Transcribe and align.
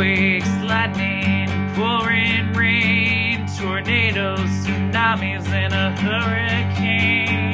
earthquakes, 0.00 0.48
lightning, 0.62 1.46
pouring 1.74 2.50
rain, 2.54 3.46
tornadoes, 3.58 4.38
tsunamis, 4.40 5.46
and 5.48 5.74
a 5.74 5.90
hurricane. 6.00 7.50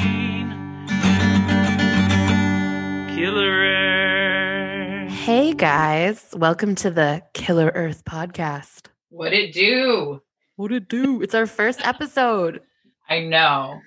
Killer 3.13 3.49
Earth. 3.49 5.11
Hey 5.11 5.51
guys, 5.53 6.33
welcome 6.37 6.75
to 6.75 6.89
the 6.89 7.21
Killer 7.33 7.69
Earth 7.75 8.05
podcast. 8.05 8.85
What 9.09 9.33
it 9.33 9.51
do? 9.53 10.21
What 10.55 10.71
it 10.71 10.87
do? 10.87 11.21
It's 11.21 11.35
our 11.35 11.47
first 11.47 11.85
episode. 11.85 12.61
I 13.09 13.19
know. 13.25 13.81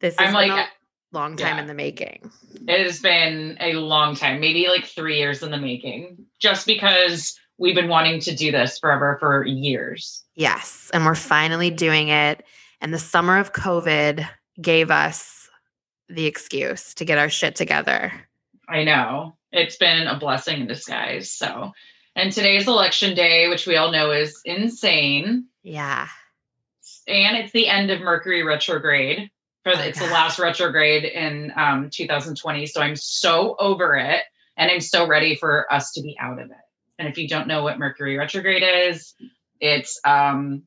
This 0.00 0.14
is 0.14 0.20
I'm 0.20 0.32
like, 0.32 0.50
a 0.50 0.66
long 1.12 1.36
time 1.36 1.56
yeah. 1.56 1.62
in 1.62 1.66
the 1.66 1.74
making. 1.74 2.30
it 2.66 2.86
has 2.86 3.00
been 3.00 3.58
a 3.60 3.74
long 3.74 4.16
time, 4.16 4.40
maybe 4.40 4.66
like 4.68 4.86
three 4.86 5.18
years 5.18 5.42
in 5.42 5.50
the 5.50 5.58
making, 5.58 6.24
just 6.40 6.66
because 6.66 7.38
we've 7.58 7.74
been 7.74 7.88
wanting 7.88 8.20
to 8.20 8.34
do 8.34 8.50
this 8.50 8.78
forever 8.78 9.16
for 9.20 9.46
years. 9.46 10.24
Yes, 10.34 10.90
and 10.92 11.04
we're 11.04 11.14
finally 11.14 11.70
doing 11.70 12.08
it. 12.08 12.44
And 12.80 12.92
the 12.92 12.98
summer 12.98 13.38
of 13.38 13.52
COVID 13.52 14.26
gave 14.60 14.90
us 14.90 15.48
the 16.08 16.26
excuse 16.26 16.94
to 16.94 17.04
get 17.04 17.18
our 17.18 17.28
shit 17.28 17.54
together. 17.54 18.12
I 18.68 18.84
know. 18.84 19.36
It's 19.50 19.76
been 19.76 20.06
a 20.06 20.18
blessing 20.18 20.62
in 20.62 20.66
disguise. 20.66 21.30
So, 21.30 21.72
and 22.16 22.32
today's 22.32 22.68
election 22.68 23.14
day, 23.14 23.48
which 23.48 23.66
we 23.66 23.76
all 23.76 23.92
know 23.92 24.10
is 24.10 24.40
insane. 24.44 25.46
Yeah. 25.62 26.08
And 27.06 27.36
it's 27.36 27.52
the 27.52 27.68
end 27.68 27.90
of 27.90 28.00
Mercury 28.00 28.42
retrograde. 28.42 29.30
For 29.64 29.76
the, 29.76 29.82
Oh, 29.82 29.86
it's 29.86 30.00
the 30.00 30.06
last 30.06 30.40
retrograde 30.40 31.04
in 31.04 31.52
um, 31.56 31.88
2020. 31.92 32.66
So 32.66 32.80
I'm 32.80 32.96
so 32.96 33.54
over 33.60 33.94
it, 33.94 34.22
and 34.56 34.70
I'm 34.70 34.80
so 34.80 35.06
ready 35.06 35.36
for 35.36 35.72
us 35.72 35.92
to 35.92 36.02
be 36.02 36.16
out 36.18 36.40
of 36.40 36.50
it. 36.50 36.56
And 37.02 37.10
if 37.10 37.18
you 37.18 37.26
don't 37.26 37.48
know 37.48 37.64
what 37.64 37.80
Mercury 37.80 38.16
retrograde 38.16 38.62
is, 38.62 39.14
it's 39.58 39.98
um, 40.04 40.62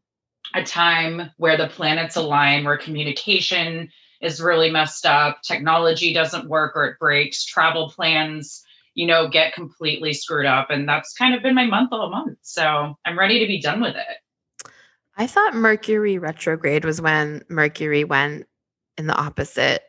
a 0.53 0.65
time 0.65 1.31
where 1.37 1.55
the 1.55 1.69
planets 1.69 2.17
align, 2.17 2.65
where 2.65 2.77
communication 2.77 3.89
is 4.21 4.41
really 4.41 4.69
messed 4.69 5.05
up, 5.05 5.41
technology 5.43 6.13
doesn't 6.13 6.49
work 6.49 6.73
or 6.75 6.87
it 6.87 6.99
breaks, 6.99 7.45
travel 7.45 7.89
plans, 7.89 8.65
you 8.95 9.07
know, 9.07 9.29
get 9.29 9.53
completely 9.53 10.11
screwed 10.11 10.45
up. 10.45 10.69
And 10.71 10.89
that's 10.89 11.13
kind 11.13 11.33
of 11.33 11.41
been 11.41 11.55
my 11.55 11.67
month 11.67 11.93
all 11.93 12.09
month. 12.09 12.37
So 12.41 12.97
I'm 13.05 13.17
ready 13.17 13.39
to 13.39 13.47
be 13.47 13.61
done 13.61 13.79
with 13.79 13.95
it. 13.95 14.69
I 15.15 15.27
thought 15.27 15.55
Mercury 15.55 16.17
retrograde 16.17 16.83
was 16.83 16.99
when 16.99 17.45
Mercury 17.47 18.03
went 18.03 18.45
in 18.97 19.07
the 19.07 19.15
opposite 19.15 19.83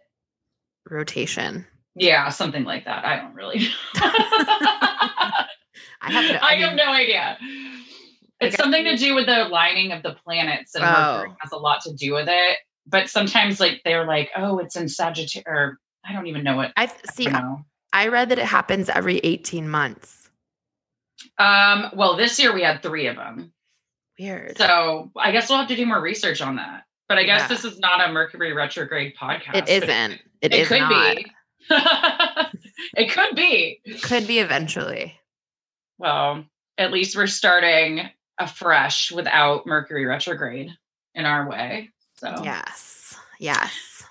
rotation. 0.89 1.67
Yeah, 1.97 2.29
something 2.29 2.63
like 2.63 2.85
that. 2.85 3.05
I 3.05 3.17
don't 3.17 3.35
really 3.35 3.59
know. 4.01 5.31
I 6.07 6.11
have 6.13 6.33
no- 6.33 6.39
I 6.41 6.49
I 6.53 6.55
have 6.57 6.75
no 6.75 6.85
idea. 6.93 7.39
It's 8.41 8.55
I 8.59 8.63
something 8.63 8.85
to 8.85 8.97
do 8.97 9.15
with 9.15 9.27
the 9.27 9.45
lining 9.45 9.93
of 9.93 10.03
the 10.03 10.13
planets, 10.25 10.75
and 10.75 10.85
Oh. 10.85 10.89
Mercury 11.19 11.37
has 11.41 11.53
a 11.53 11.57
lot 11.57 11.83
to 11.83 11.93
do 11.95 12.13
with 12.15 12.29
it. 12.29 12.59
But 12.87 13.09
sometimes, 13.11 13.59
like 13.61 13.81
they're 13.85 14.07
like, 14.07 14.31
"Oh, 14.37 14.59
it's 14.59 14.77
in 14.77 14.89
Sagittarius," 14.89 15.45
or 15.47 15.79
I 16.05 16.13
don't 16.13 16.27
even 16.29 16.45
know 16.45 16.57
what. 16.57 16.73
I 16.77 16.91
see. 17.13 17.27
know. 17.27 17.65
I 17.93 18.09
read 18.09 18.29
that 18.29 18.39
it 18.39 18.45
happens 18.45 18.89
every 18.89 19.19
18 19.19 19.69
months. 19.69 20.29
Um, 21.39 21.91
well, 21.95 22.17
this 22.17 22.39
year 22.39 22.53
we 22.55 22.63
had 22.63 22.83
three 22.83 23.07
of 23.07 23.17
them, 23.17 23.53
Weird. 24.21 24.59
so 24.59 25.11
I 25.17 25.33
guess 25.33 25.49
we'll 25.49 25.59
have 25.59 25.69
to 25.69 25.77
do 25.77 25.87
more 25.87 26.01
research 26.01 26.41
on 26.43 26.57
that. 26.57 26.85
But 27.09 27.19
I 27.19 27.25
guess 27.25 27.43
Yeah. 27.43 27.49
this 27.49 27.65
is 27.65 27.79
not 27.79 28.07
a 28.07 28.13
Mercury 28.13 28.53
retrograde 28.53 29.15
podcast. 29.17 29.57
it 29.57 29.69
isn't. 29.83 30.21
It, 30.43 30.53
is 30.55 30.69
could 30.69 30.81
not. 30.81 31.17
be. 31.17 31.27
it 32.97 33.11
could 33.11 33.35
be. 33.35 33.81
Could 34.03 34.27
be 34.27 34.39
eventually. 34.41 35.19
Well, 35.99 36.45
at 36.79 36.93
least 36.93 37.17
we're 37.17 37.27
starting 37.27 38.09
afresh 38.39 39.11
without 39.13 39.67
Mercury 39.67 40.07
retrograde 40.07 40.71
in 41.15 41.25
our 41.25 41.49
way. 41.49 41.91
So, 42.19 42.35
Yes. 42.45 43.15
Yes. 43.39 44.05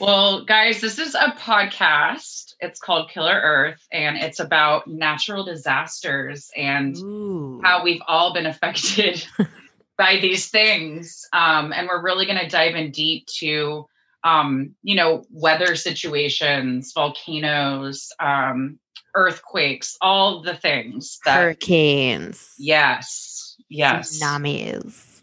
well, 0.00 0.44
guys, 0.44 0.80
this 0.80 0.98
is 0.98 1.14
a 1.14 1.34
podcast. 1.38 2.54
It's 2.60 2.78
called 2.78 3.10
Killer 3.10 3.40
Earth, 3.42 3.84
and 3.90 4.16
it's 4.16 4.38
about 4.38 4.86
natural 4.86 5.44
disasters 5.44 6.50
and 6.56 6.96
Ooh. 6.98 7.60
how 7.64 7.82
we've 7.82 8.02
all 8.06 8.32
been 8.32 8.46
affected 8.46 9.26
by 9.98 10.18
these 10.20 10.48
things. 10.48 11.26
Um, 11.32 11.72
and 11.72 11.88
we're 11.88 12.02
really 12.02 12.26
going 12.26 12.38
to 12.38 12.48
dive 12.48 12.76
in 12.76 12.92
deep 12.92 13.26
to, 13.38 13.86
um, 14.22 14.74
you 14.82 14.94
know, 14.94 15.24
weather 15.30 15.74
situations, 15.74 16.92
volcanoes, 16.92 18.12
um, 18.20 18.78
earthquakes, 19.14 19.96
all 20.00 20.42
the 20.42 20.54
things 20.56 21.18
that. 21.24 21.36
Hurricanes. 21.36 22.54
Yes. 22.58 23.56
Yes. 23.68 24.18
Tsunamis. 24.18 25.22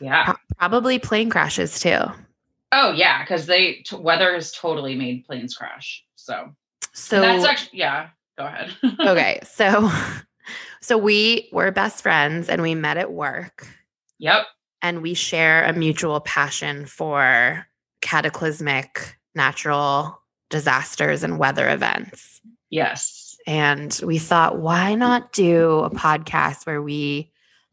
Yeah. 0.00 0.24
Pro- 0.24 0.56
probably 0.58 0.98
plane 0.98 1.30
crashes 1.30 1.78
too. 1.80 2.00
Oh 2.72 2.92
yeah, 2.92 3.22
because 3.22 3.46
they 3.46 3.84
t- 3.86 3.96
weather 3.96 4.32
has 4.34 4.50
totally 4.52 4.96
made 4.96 5.24
planes 5.26 5.54
crash. 5.54 6.04
So, 6.16 6.54
So 6.92 7.22
and 7.22 7.24
that's 7.24 7.44
actually 7.44 7.78
yeah. 7.78 8.08
Go 8.38 8.46
ahead. 8.46 8.74
okay. 9.00 9.40
So 9.44 9.90
so 10.80 10.96
we 10.98 11.48
were 11.52 11.70
best 11.70 12.02
friends 12.02 12.48
and 12.48 12.62
we 12.62 12.74
met 12.74 12.96
at 12.96 13.12
work 13.12 13.66
yep. 14.18 14.46
and 14.80 15.02
we 15.02 15.14
share 15.14 15.64
a 15.64 15.72
mutual 15.72 16.20
passion 16.20 16.86
for 16.86 17.66
cataclysmic 18.00 19.18
natural 19.34 20.20
disasters 20.50 21.22
and 21.22 21.38
weather 21.38 21.68
events. 21.68 22.40
Yes. 22.72 23.36
And 23.46 24.00
we 24.02 24.18
thought, 24.18 24.58
why 24.58 24.94
not 24.94 25.32
do 25.32 25.80
a 25.80 25.90
podcast 25.90 26.64
where 26.64 26.80
we 26.80 27.30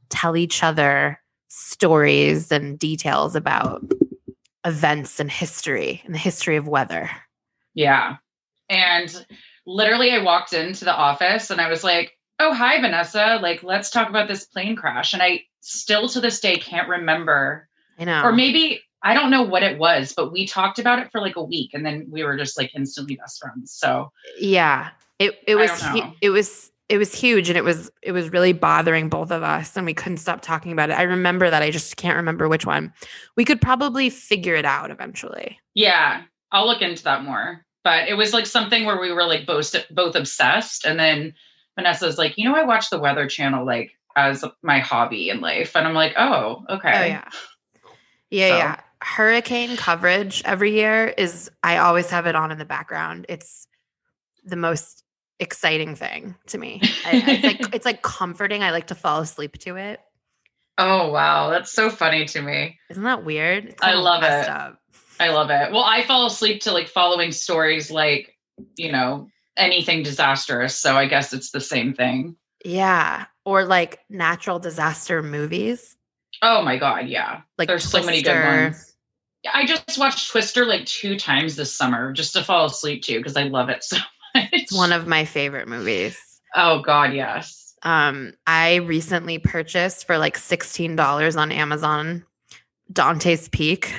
tell 0.10 0.36
each 0.36 0.62
other 0.62 1.22
stories 1.48 2.52
and 2.52 2.78
details 2.78 3.34
about 3.34 3.82
events 4.66 5.22
and 5.22 5.32
history 5.32 6.02
and 6.04 6.14
the 6.14 6.20
history 6.20 6.58
of 6.58 6.68
weather? 6.68 7.10
Yeah. 7.74 8.18
And 8.68 9.26
literally, 9.66 10.12
I 10.12 10.22
walked 10.22 10.52
into 10.52 10.84
the 10.84 10.94
office 10.94 11.50
and 11.50 11.62
I 11.62 11.70
was 11.70 11.81
like, 11.81 12.12
"Oh, 12.38 12.54
hi, 12.54 12.81
Vanessa. 12.81 13.40
Like, 13.42 13.64
let's 13.64 13.90
talk 13.90 14.10
about 14.10 14.28
this 14.28 14.46
plane 14.46 14.76
crash." 14.76 15.14
And 15.14 15.24
I 15.24 15.44
still 15.62 16.10
to 16.10 16.20
this 16.20 16.42
day 16.42 16.58
can't 16.58 16.90
remember, 16.90 17.70
I 17.98 18.04
know. 18.04 18.24
or 18.24 18.34
maybe 18.34 18.81
I 19.02 19.14
don't 19.14 19.32
know 19.32 19.44
what 19.44 19.64
it 19.64 19.78
was, 19.78 20.14
but 20.14 20.32
we 20.32 20.46
talked 20.46 20.80
about 20.80 21.00
it 21.00 21.12
for 21.12 21.22
like 21.22 21.36
a 21.36 21.44
week, 21.44 21.74
and 21.74 21.86
then 21.86 22.08
we 22.10 22.24
were 22.24 22.38
just 22.38 22.58
like 22.58 22.72
instantly 22.76 23.16
best 23.16 23.40
friends. 23.40 23.72
So 23.72 24.12
yeah. 24.38 24.90
It 25.20 25.38
it 25.48 25.56
was 25.56 25.82
hu- 25.82 26.14
it 26.22 26.30
was 26.30 26.72
it 26.88 26.98
was 26.98 27.14
huge 27.14 27.50
and 27.50 27.58
it 27.58 27.64
was 27.64 27.92
it 28.02 28.14
was 28.14 28.32
really 28.32 28.54
bothering 28.54 29.10
both 29.10 29.32
of 29.32 29.44
us 29.44 29.76
and 29.78 29.86
we 29.86 29.94
couldn't 29.94 30.18
stop 30.18 30.42
talking 30.42 30.72
about 30.72 30.90
it. 30.90 30.94
I 30.94 31.04
remember 31.04 31.50
that 31.50 31.62
I 31.62 31.72
just 31.72 31.98
can't 31.98 32.16
remember 32.16 32.48
which 32.50 32.66
one. 32.66 32.94
We 33.36 33.46
could 33.46 33.62
probably 33.62 34.10
figure 34.10 34.56
it 34.56 34.66
out 34.66 34.92
eventually. 34.92 35.60
Yeah, 35.76 36.24
I'll 36.52 36.66
look 36.66 36.81
into 36.81 37.04
that 37.04 37.24
more. 37.24 37.66
But 37.84 38.08
it 38.08 38.16
was 38.16 38.34
like 38.34 38.46
something 38.46 38.86
where 38.86 39.00
we 39.00 39.12
were 39.12 39.26
like 39.26 39.46
both 39.46 39.76
both 39.92 40.16
obsessed, 40.16 40.86
and 40.86 41.00
then 41.00 41.34
Vanessa's 41.76 42.18
like, 42.18 42.38
you 42.38 42.46
know, 42.46 42.56
I 42.56 42.64
watch 42.64 42.90
the 42.90 43.00
Weather 43.00 43.28
Channel 43.28 43.66
like 43.66 43.92
as 44.16 44.44
my 44.64 44.80
hobby 44.80 45.30
in 45.30 45.42
life, 45.42 45.76
and 45.76 45.88
I'm 45.88 45.94
like, 45.94 46.14
oh, 46.18 46.64
oh 46.70 46.76
okay, 46.76 46.92
Oh 46.94 47.06
yeah. 47.06 47.30
Yeah, 48.30 48.50
So- 48.50 48.58
yeah. 48.58 48.80
Hurricane 49.02 49.78
coverage 49.78 50.42
every 50.46 50.74
year 50.74 51.08
is 51.08 51.50
I 51.64 51.78
always 51.78 52.10
have 52.10 52.26
it 52.28 52.36
on 52.36 52.52
in 52.52 52.58
the 52.58 52.66
background. 52.66 53.26
It's 53.30 53.68
the 54.44 54.56
most 54.56 55.04
exciting 55.40 55.96
thing 55.96 56.36
to 56.48 56.58
me. 56.58 56.82
I, 57.06 57.24
it's 57.26 57.44
like 57.44 57.60
it's 57.76 57.86
like 57.86 58.02
comforting. 58.02 58.64
I 58.64 58.72
like 58.72 58.88
to 58.88 58.96
fall 58.96 59.22
asleep 59.22 59.58
to 59.60 59.78
it. 59.78 60.00
Oh 60.78 61.12
wow, 61.12 61.50
that's 61.50 61.72
so 61.72 61.90
funny 61.90 62.26
to 62.26 62.42
me. 62.42 62.80
Isn't 62.90 63.04
that 63.04 63.24
weird? 63.24 63.76
I 63.82 63.94
love 63.94 64.24
it. 64.24 64.50
Up. 64.50 64.80
I 65.20 65.30
love 65.30 65.50
it. 65.50 65.72
Well, 65.72 65.84
I 65.84 66.04
fall 66.04 66.26
asleep 66.26 66.62
to 66.62 66.72
like 66.72 66.88
following 66.88 67.31
stories 67.31 67.92
like, 67.92 68.38
you 68.78 68.92
know, 68.92 69.28
anything 69.58 70.04
disastrous. 70.04 70.76
So 70.76 70.96
I 70.96 71.06
guess 71.07 71.34
it's 71.34 71.51
the 71.51 71.60
same 71.60 71.94
thing. 71.94 72.38
Yeah. 72.63 73.25
Or 73.44 73.66
like 73.66 74.00
natural 74.10 74.60
disaster 74.60 75.22
movies. 75.22 75.98
Oh 76.42 76.62
my 76.62 76.78
god, 76.78 77.10
yeah. 77.10 77.42
Like 77.57 77.68
There's 77.68 77.90
so 77.90 78.04
many 78.04 78.22
good 78.22 78.46
ones. 78.46 78.88
I 79.53 79.65
just 79.65 79.97
watched 79.97 80.31
Twister 80.31 80.65
like 80.65 80.86
two 80.86 81.18
times 81.18 81.56
this 81.56 81.75
summer 81.75 82.12
just 82.13 82.33
to 82.33 82.44
fall 82.44 82.65
asleep 82.65 83.03
to 83.03 83.18
because 83.18 83.38
I 83.38 83.44
love 83.44 83.69
it 83.69 83.83
so 83.86 83.97
much. 84.36 84.50
It's 84.51 84.74
one 84.75 84.91
of 84.91 85.07
my 85.07 85.25
favorite 85.25 85.68
movies. 85.68 86.18
Oh 86.56 86.81
god, 86.81 87.13
yes. 87.13 87.74
Um, 87.83 88.33
I 88.45 88.75
recently 88.75 89.39
purchased 89.39 90.06
for 90.06 90.18
like 90.18 90.38
$16 90.38 91.38
on 91.38 91.51
Amazon 91.51 92.25
Dante's 92.91 93.47
Peak. 93.50 93.94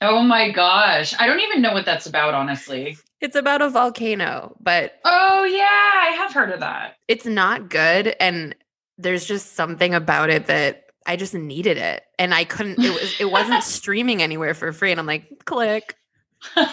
Oh 0.00 0.22
my 0.22 0.50
gosh. 0.50 1.14
I 1.18 1.26
don't 1.26 1.40
even 1.40 1.62
know 1.62 1.72
what 1.72 1.84
that's 1.86 2.06
about, 2.06 2.34
honestly. 2.34 2.96
It's 3.20 3.34
about 3.36 3.62
a 3.62 3.70
volcano, 3.70 4.56
but 4.60 4.94
Oh 5.04 5.44
yeah, 5.44 5.62
I 5.64 6.14
have 6.18 6.32
heard 6.32 6.50
of 6.52 6.60
that. 6.60 6.96
it's 7.08 7.24
not 7.26 7.68
good 7.70 8.14
and 8.20 8.54
there's 8.98 9.24
just 9.26 9.54
something 9.56 9.94
about 9.94 10.30
it 10.30 10.46
that 10.46 10.85
I 11.06 11.16
just 11.16 11.34
needed 11.34 11.76
it 11.76 12.04
and 12.18 12.34
I 12.34 12.44
couldn't 12.44 12.78
it 12.78 12.90
was 12.90 13.20
it 13.20 13.30
wasn't 13.30 13.62
streaming 13.64 14.22
anywhere 14.22 14.54
for 14.54 14.72
free 14.72 14.90
and 14.90 15.00
I'm 15.00 15.06
like 15.06 15.44
click 15.44 15.96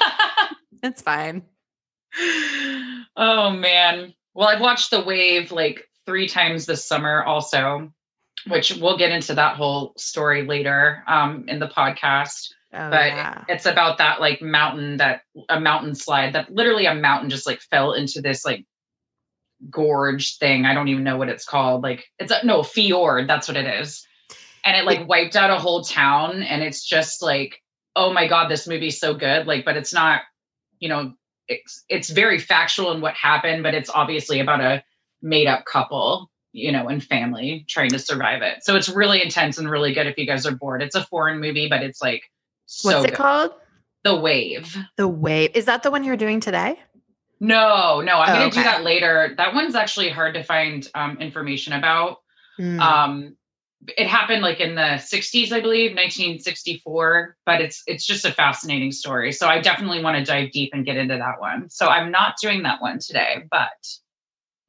it's 0.84 1.02
fine 1.02 1.44
oh 3.16 3.50
man. 3.52 4.14
Well, 4.34 4.48
I've 4.48 4.62
watched 4.62 4.92
The 4.92 5.04
Wave 5.04 5.52
like 5.52 5.90
three 6.06 6.28
times 6.28 6.66
this 6.66 6.86
summer 6.86 7.24
also, 7.24 7.92
which 8.48 8.76
we'll 8.76 8.98
get 8.98 9.12
into 9.12 9.36
that 9.36 9.56
whole 9.56 9.94
story 9.98 10.46
later 10.46 11.04
um, 11.08 11.46
in 11.48 11.60
the 11.60 11.68
podcast. 11.68 12.54
Oh, 12.74 12.90
but 12.90 13.08
yeah. 13.08 13.44
it's 13.48 13.68
about 13.68 14.00
that 14.00 14.20
like 14.20 14.42
mountain 14.42 14.98
that 14.98 15.22
a 15.48 15.60
mountain 15.60 15.94
slide 15.94 16.34
that 16.34 16.52
literally 16.52 16.88
a 16.88 16.96
mountain 16.96 17.30
just 17.30 17.46
like 17.46 17.62
fell 17.62 17.94
into 17.94 18.22
this 18.22 18.44
like 18.44 18.66
gorge 19.70 20.38
thing. 20.38 20.66
I 20.66 20.74
don't 20.74 20.88
even 20.88 21.04
know 21.04 21.18
what 21.18 21.30
it's 21.30 21.46
called. 21.46 21.84
Like 21.84 22.06
it's 22.18 22.32
a 22.32 22.44
no 22.44 22.64
fjord. 22.64 23.30
That's 23.30 23.48
what 23.48 23.58
it 23.58 23.68
is. 23.82 24.08
And 24.66 24.78
it 24.78 24.86
like 24.86 25.08
wiped 25.08 25.36
out 25.36 25.50
a 25.50 25.58
whole 25.58 25.84
town. 25.84 26.42
And 26.42 26.64
it's 26.64 26.86
just 26.86 27.22
like, 27.22 27.62
oh 27.96 28.14
my 28.14 28.28
god, 28.28 28.50
this 28.50 28.68
movie's 28.68 29.00
so 29.00 29.14
good. 29.14 29.46
Like, 29.46 29.66
but 29.66 29.76
it's 29.78 29.94
not, 29.94 30.22
you 30.80 30.90
know, 30.90 31.14
it's 31.48 31.84
it's 31.90 32.10
very 32.10 32.40
factual 32.40 32.92
in 32.94 33.02
what 33.02 33.14
happened, 33.16 33.64
but 33.64 33.74
it's 33.74 33.90
obviously 33.90 34.40
about 34.40 34.62
a 34.62 34.84
made 35.22 35.48
up 35.48 35.66
couple, 35.66 36.32
you 36.54 36.72
know, 36.72 36.88
and 36.88 37.04
family 37.04 37.66
trying 37.68 37.90
to 37.90 38.00
survive 38.00 38.42
it. 38.42 38.64
So 38.64 38.76
it's 38.76 38.88
really 38.90 39.22
intense 39.22 39.58
and 39.58 39.70
really 39.70 39.94
good 39.94 40.08
if 40.08 40.18
you 40.18 40.26
guys 40.26 40.46
are 40.46 40.56
bored. 40.56 40.82
It's 40.82 40.96
a 40.96 41.04
foreign 41.04 41.40
movie, 41.42 41.68
but 41.68 41.84
it's 41.84 42.02
like 42.02 42.24
so 42.66 42.90
What's 42.90 43.06
it 43.06 43.10
good. 43.10 43.18
called? 43.18 43.52
The 44.06 44.16
Wave. 44.16 44.78
The 44.98 45.08
Wave. 45.08 45.52
Is 45.56 45.66
that 45.66 45.84
the 45.84 45.92
one 45.92 46.04
you're 46.04 46.18
doing 46.18 46.40
today? 46.40 46.80
No, 47.40 48.00
no, 48.02 48.18
I'm 48.20 48.30
Oh, 48.30 48.34
gonna 48.34 48.46
okay. 48.46 48.58
do 48.58 48.64
that 48.64 48.84
later. 48.84 49.34
That 49.38 49.54
one's 49.54 49.76
actually 49.76 50.10
hard 50.10 50.36
to 50.36 50.44
find 50.44 50.88
um, 50.96 51.18
information 51.20 51.74
about. 51.74 52.18
Mm. 52.60 52.80
Um, 52.80 53.38
it 53.98 54.08
happened 54.08 54.42
like 54.42 54.60
in 54.60 54.76
the 54.76 54.82
60s, 55.00 55.52
I 55.52 55.60
believe, 55.62 55.92
1964. 55.92 57.38
But 57.46 57.62
it's 57.62 57.84
it's 57.88 58.06
just 58.06 58.26
a 58.26 58.32
fascinating 58.32 58.92
story. 58.92 59.32
So 59.32 59.48
I 59.48 59.60
definitely 59.62 60.04
want 60.04 60.18
to 60.18 60.24
dive 60.24 60.52
deep 60.52 60.72
and 60.74 60.86
get 60.86 60.98
into 60.98 61.18
that 61.18 61.40
one. 61.40 61.70
So 61.70 61.88
I'm 61.88 62.12
not 62.12 62.36
doing 62.42 62.64
that 62.64 62.82
one 62.82 63.00
today, 63.00 63.44
but 63.50 63.70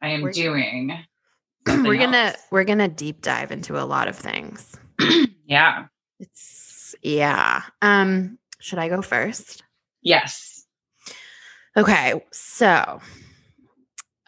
I 0.03 0.09
am 0.11 0.23
We're- 0.23 0.33
doing. 0.33 0.99
we're 1.67 1.97
gonna 1.97 2.17
else. 2.19 2.37
we're 2.51 2.65
gonna 2.65 2.89
deep 2.89 3.23
dive 3.23 3.51
into 3.51 3.81
a 3.81 3.85
lot 3.85 4.09
of 4.09 4.17
things. 4.17 4.75
Yeah. 5.47 5.87
It's 6.21 6.95
yeah. 7.03 7.63
Um, 7.83 8.39
should 8.61 8.79
I 8.79 8.89
go 8.89 9.03
first? 9.03 9.63
Yes. 10.01 10.65
Okay, 11.77 12.23
so 12.33 13.01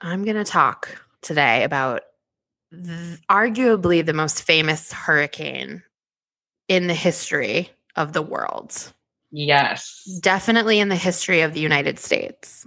I'm 0.01 0.25
going 0.25 0.37
to 0.37 0.45
talk 0.45 1.01
today 1.23 1.65
about 1.65 2.03
th- 2.73 3.19
arguably 3.31 4.05
the 4.05 4.13
most 4.13 4.43
famous 4.43 4.93
hurricane 4.93 5.83
in 6.69 6.87
the 6.87 6.95
history 6.95 7.71
of 7.97 8.13
the 8.13 8.23
world, 8.23 8.93
Yes. 9.31 10.03
definitely 10.23 10.81
in 10.81 10.89
the 10.89 10.97
history 10.97 11.41
of 11.43 11.53
the 11.55 11.61
United 11.61 11.99
States. 11.99 12.67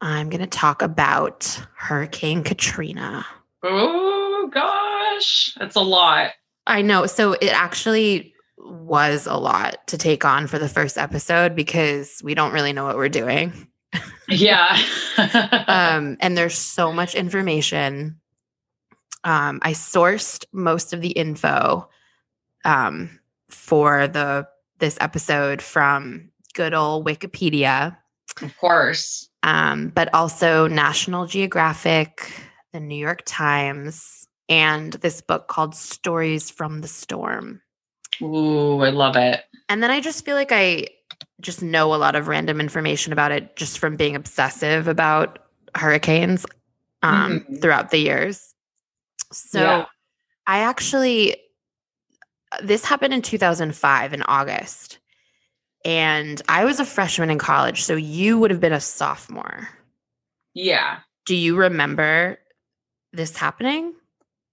I'm 0.00 0.28
going 0.28 0.40
to 0.40 0.46
talk 0.46 0.82
about 0.82 1.44
Hurricane 1.76 2.42
Katrina. 2.42 3.24
Oh 3.62 4.48
gosh, 4.52 5.54
that's 5.58 5.76
a 5.76 5.80
lot. 5.80 6.32
I 6.66 6.82
know. 6.82 7.06
So 7.06 7.32
it 7.32 7.52
actually 7.52 8.34
was 8.58 9.26
a 9.26 9.36
lot 9.36 9.86
to 9.88 9.98
take 9.98 10.24
on 10.24 10.46
for 10.46 10.58
the 10.58 10.68
first 10.68 10.98
episode 10.98 11.54
because 11.54 12.20
we 12.22 12.34
don't 12.34 12.52
really 12.52 12.72
know 12.72 12.84
what 12.84 12.96
we're 12.96 13.08
doing. 13.08 13.68
Yeah. 14.28 14.78
um, 15.68 16.16
and 16.20 16.36
there's 16.36 16.56
so 16.56 16.92
much 16.92 17.14
information. 17.14 18.20
Um, 19.24 19.58
I 19.62 19.72
sourced 19.72 20.44
most 20.52 20.92
of 20.92 21.00
the 21.00 21.10
info 21.10 21.88
um, 22.64 23.18
for 23.50 24.06
the 24.08 24.46
this 24.78 24.98
episode 25.00 25.62
from 25.62 26.30
good 26.54 26.74
old 26.74 27.06
Wikipedia, 27.06 27.96
of 28.42 28.56
course. 28.58 29.28
um, 29.42 29.88
but 29.88 30.12
also 30.14 30.66
National 30.68 31.26
Geographic, 31.26 32.30
the 32.72 32.80
New 32.80 32.96
York 32.96 33.22
Times, 33.24 34.26
and 34.48 34.92
this 34.94 35.20
book 35.20 35.48
called 35.48 35.74
Stories 35.74 36.50
from 36.50 36.80
the 36.80 36.88
Storm. 36.88 37.62
Ooh, 38.20 38.80
I 38.80 38.90
love 38.90 39.16
it. 39.16 39.42
And 39.68 39.82
then 39.82 39.90
I 39.90 40.00
just 40.00 40.24
feel 40.24 40.36
like 40.36 40.52
I 40.52 40.86
just 41.40 41.62
know 41.62 41.94
a 41.94 41.96
lot 41.96 42.14
of 42.14 42.28
random 42.28 42.60
information 42.60 43.12
about 43.12 43.32
it 43.32 43.56
just 43.56 43.78
from 43.78 43.96
being 43.96 44.16
obsessive 44.16 44.86
about 44.88 45.38
hurricanes 45.74 46.44
um, 47.02 47.40
Mhm. 47.48 47.60
throughout 47.62 47.90
the 47.90 47.98
years. 47.98 48.53
So 49.32 49.60
Yeah. 49.60 49.86
I 50.46 50.58
actually, 50.60 51.34
uh, 52.52 52.58
this 52.62 52.84
happened 52.84 53.14
in 53.14 53.22
2005 53.22 54.12
in 54.12 54.22
August. 54.22 54.98
And 55.84 56.40
I 56.48 56.64
was 56.64 56.80
a 56.80 56.84
freshman 56.84 57.30
in 57.30 57.38
college. 57.38 57.82
So 57.82 57.94
you 57.94 58.38
would 58.38 58.50
have 58.50 58.60
been 58.60 58.72
a 58.72 58.80
sophomore. 58.80 59.68
Yeah. 60.54 61.00
Do 61.26 61.34
you 61.34 61.56
remember 61.56 62.38
this 63.12 63.36
happening? 63.36 63.94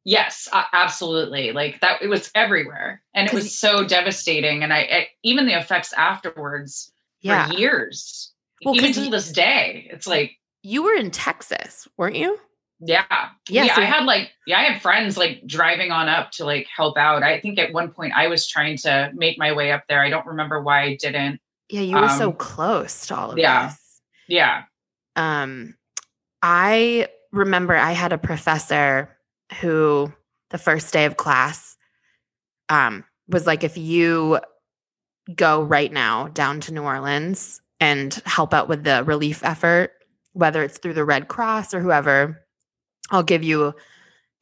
Yes, 0.03 0.49
absolutely. 0.73 1.51
Like 1.51 1.79
that, 1.81 2.01
it 2.01 2.07
was 2.07 2.31
everywhere, 2.33 3.03
and 3.13 3.27
it 3.27 3.33
was 3.33 3.55
so 3.55 3.85
devastating. 3.85 4.63
And 4.63 4.73
I, 4.73 4.79
I 4.79 5.07
even 5.21 5.45
the 5.45 5.57
effects 5.57 5.93
afterwards 5.93 6.91
Yeah. 7.21 7.47
for 7.47 7.53
years, 7.53 8.33
Well, 8.65 8.75
even 8.75 8.93
to 8.93 9.09
this 9.11 9.31
day, 9.31 9.89
it's 9.93 10.07
like, 10.07 10.31
You 10.63 10.83
were 10.83 10.95
in 10.95 11.11
Texas, 11.11 11.87
weren't 11.97 12.15
you? 12.15 12.39
Yeah, 12.81 13.03
Yeah, 13.49 13.63
yeah. 13.65 13.75
so- 13.75 13.81
I 13.81 13.85
had 13.85 14.05
like, 14.05 14.31
yeah, 14.47 14.59
I 14.59 14.63
had 14.63 14.81
friends 14.81 15.17
like 15.17 15.45
driving 15.45 15.91
on 15.91 16.09
up 16.09 16.31
to 16.31 16.45
like 16.45 16.67
help 16.75 16.97
out. 16.97 17.23
I 17.23 17.39
think 17.39 17.59
at 17.59 17.71
one 17.73 17.91
point 17.91 18.13
I 18.15 18.27
was 18.27 18.47
trying 18.47 18.77
to 18.79 19.11
make 19.13 19.37
my 19.37 19.51
way 19.53 19.71
up 19.71 19.83
there. 19.87 20.01
I 20.01 20.09
don't 20.09 20.25
remember 20.25 20.61
why 20.61 20.81
I 20.83 20.95
didn't. 20.95 21.39
Yeah, 21.69 21.81
you 21.81 21.95
were 21.97 22.09
so 22.09 22.29
Um, 22.31 22.35
close 22.35 23.05
to 23.07 23.15
all 23.15 23.31
of 23.31 23.37
yeah. 23.37 23.67
this. 23.67 24.01
Yeah. 24.27 24.63
um 25.15 25.75
i 26.41 27.07
remember 27.33 27.75
i 27.75 27.91
had 27.91 28.13
a 28.13 28.17
professor 28.17 29.09
who 29.59 30.11
the 30.51 30.57
first 30.57 30.93
day 30.93 31.03
of 31.05 31.17
class 31.17 31.75
um 32.69 33.03
was 33.27 33.45
like 33.45 33.63
if 33.65 33.77
you 33.77 34.39
go 35.35 35.61
right 35.61 35.91
now 35.91 36.27
down 36.29 36.61
to 36.61 36.73
new 36.73 36.81
orleans 36.83 37.61
and 37.81 38.13
help 38.25 38.53
out 38.53 38.69
with 38.69 38.83
the 38.85 39.03
relief 39.03 39.43
effort 39.43 39.91
whether 40.33 40.63
it's 40.63 40.77
through 40.77 40.93
the 40.93 41.03
red 41.05 41.27
cross 41.27 41.73
or 41.73 41.81
whoever 41.81 42.39
i'll 43.11 43.23
give 43.23 43.43
you 43.43 43.73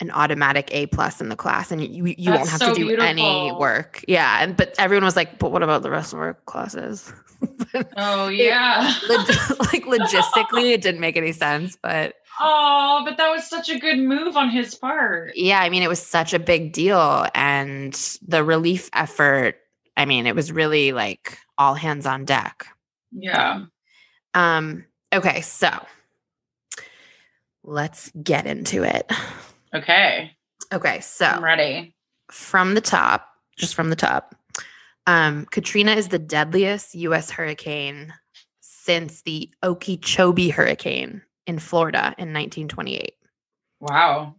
an 0.02 0.12
automatic 0.12 0.70
a 0.72 0.86
plus 0.88 1.20
in 1.20 1.28
the 1.30 1.36
class 1.36 1.72
and 1.72 1.82
you 1.84 2.06
you 2.18 2.32
won't 2.32 2.48
have 2.50 2.60
so 2.60 2.74
to 2.74 2.80
do 2.80 2.98
any 3.02 3.52
work 3.52 4.02
yeah 4.08 4.42
and 4.42 4.56
but 4.56 4.74
everyone 4.80 5.04
was 5.04 5.16
like 5.18 5.38
but 5.40 5.52
what 5.52 5.62
about 5.62 5.84
the 5.84 5.92
rest 5.92 6.14
of 6.14 6.20
our 6.20 6.36
classes 6.46 7.12
Oh 7.98 8.28
yeah. 8.28 8.94
Log- 9.10 9.28
like 9.60 9.84
logistically 9.86 10.72
it 10.74 10.82
didn't 10.82 11.00
make 11.02 11.16
any 11.18 11.32
sense 11.32 11.78
but 11.82 12.16
oh, 12.42 13.02
but 13.06 13.18
that 13.18 13.30
was 13.30 13.50
such 13.50 13.70
a 13.70 13.78
good 13.80 14.00
move 14.00 14.38
on 14.38 14.50
his 14.50 14.76
part. 14.76 15.34
yeah 15.36 15.60
i 15.60 15.70
mean 15.70 15.84
it 15.84 15.90
was 15.90 16.02
such 16.02 16.34
a 16.34 16.40
big 16.40 16.72
deal 16.72 17.26
and 17.36 17.94
the 18.26 18.44
relief 18.44 18.90
effort 18.94 19.56
i 19.98 20.06
mean 20.06 20.26
it 20.28 20.36
was 20.36 20.52
really 20.52 20.92
like 20.94 21.38
all 21.58 21.74
hands 21.76 22.06
on 22.06 22.24
deck 22.26 22.68
Yeah. 23.12 23.66
um 24.34 24.86
okay 25.14 25.42
so 25.42 25.70
let's 27.64 28.12
get 28.24 28.46
into 28.46 28.84
it 28.84 29.12
Okay. 29.74 30.32
okay 30.74 31.00
So 31.02 31.26
I'm 31.26 31.44
ready. 31.44 31.96
from 32.32 32.74
the 32.74 32.82
top 32.82 33.28
just 33.58 33.76
from 33.76 33.90
the 33.90 33.96
top 33.96 34.36
um 35.08 35.46
katrina 35.52 35.92
is 35.92 36.08
the 36.10 36.20
deadliest 36.20 36.96
us 36.96 37.30
hurricane 37.32 38.14
since 38.62 39.22
the 39.24 39.50
okeechobee 39.64 40.50
hurricane 40.50 41.22
in 41.46 41.60
florida 41.60 42.16
in 42.18 42.34
1928 42.34 43.14
Wow. 43.82 44.36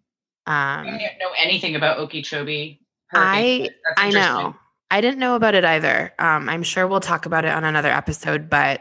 I 0.47 0.79
um 0.81 0.87
don't 0.87 0.99
know 1.19 1.31
anything 1.39 1.75
about 1.77 1.99
Okeechobee. 1.99 2.81
I- 3.13 3.17
hurricane, 3.17 3.71
I 3.97 4.11
know. 4.11 4.57
I 4.91 5.01
didn't 5.01 5.19
know 5.21 5.35
about 5.37 5.55
it 5.55 5.65
either. 5.65 6.13
Um, 6.19 6.49
I'm 6.49 6.63
sure 6.63 6.87
we'll 6.87 7.01
talk 7.01 7.25
about 7.27 7.45
it 7.45 7.53
on 7.53 7.63
another 7.65 7.89
episode, 7.91 8.51
but 8.51 8.81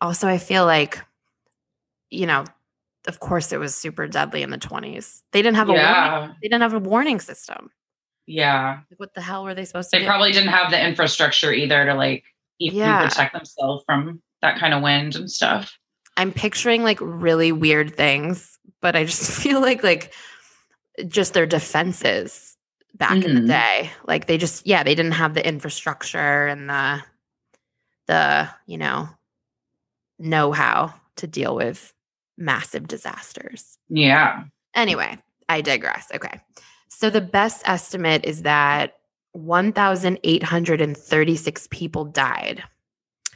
also 0.00 0.26
I 0.28 0.38
feel 0.38 0.66
like, 0.66 1.00
you 2.10 2.26
know, 2.26 2.44
of 3.06 3.20
course 3.20 3.52
it 3.52 3.58
was 3.58 3.74
super 3.74 4.06
deadly 4.06 4.42
in 4.42 4.50
the 4.50 4.58
20s. 4.58 5.22
They 5.32 5.42
didn't 5.42 5.56
have 5.56 5.68
a 5.68 5.72
warning, 5.72 5.86
Yeah. 5.88 6.32
they 6.42 6.48
didn't 6.48 6.62
have 6.62 6.74
a 6.74 6.78
warning 6.78 7.20
system. 7.20 7.70
Yeah. 8.26 8.80
Like, 8.90 8.98
what 8.98 9.14
the 9.14 9.20
hell 9.20 9.44
were 9.44 9.54
they 9.54 9.64
supposed 9.66 9.90
to 9.90 9.96
do? 9.96 10.00
They 10.00 10.04
do? 10.04 10.08
probably 10.08 10.32
didn't 10.32 10.48
have 10.48 10.70
the 10.70 10.82
infrastructure 10.82 11.52
either 11.52 11.84
to 11.86 11.94
like 11.94 12.24
even 12.58 12.78
Yeah. 12.78 13.06
protect 13.08 13.34
themselves 13.34 13.84
from 13.86 14.22
that 14.40 14.58
kind 14.58 14.72
of 14.74 14.82
wind 14.82 15.16
and 15.16 15.30
stuff. 15.30 15.76
I'm 16.16 16.32
picturing 16.32 16.82
like 16.84 16.98
really 17.00 17.52
weird 17.52 17.96
things, 17.96 18.58
but 18.80 18.96
I 18.96 19.04
just 19.04 19.30
feel 19.42 19.60
like 19.60 19.82
like 19.84 20.14
just 21.08 21.34
their 21.34 21.46
defenses 21.46 22.56
back 22.94 23.22
in 23.24 23.34
the 23.34 23.40
Mhm. 23.40 23.48
day. 23.48 23.90
Like 24.06 24.26
they 24.26 24.38
just 24.38 24.66
yeah, 24.66 24.82
they 24.84 24.94
didn't 24.94 25.12
have 25.12 25.34
the 25.34 25.46
infrastructure 25.46 26.46
and 26.46 26.70
the 26.70 27.02
the, 28.06 28.48
you 28.66 28.78
know, 28.78 29.08
know-how 30.18 30.92
to 31.16 31.26
deal 31.26 31.56
with 31.56 31.92
massive 32.36 32.88
disasters. 32.88 33.78
Yeah. 33.88 34.44
Anyway, 34.74 35.18
I 35.48 35.60
digress. 35.60 36.08
Okay. 36.14 36.40
So 36.88 37.10
the 37.10 37.20
best 37.20 37.62
estimate 37.66 38.24
is 38.24 38.42
that 38.42 38.98
1,836 39.32 41.68
people 41.70 42.04
died 42.04 42.62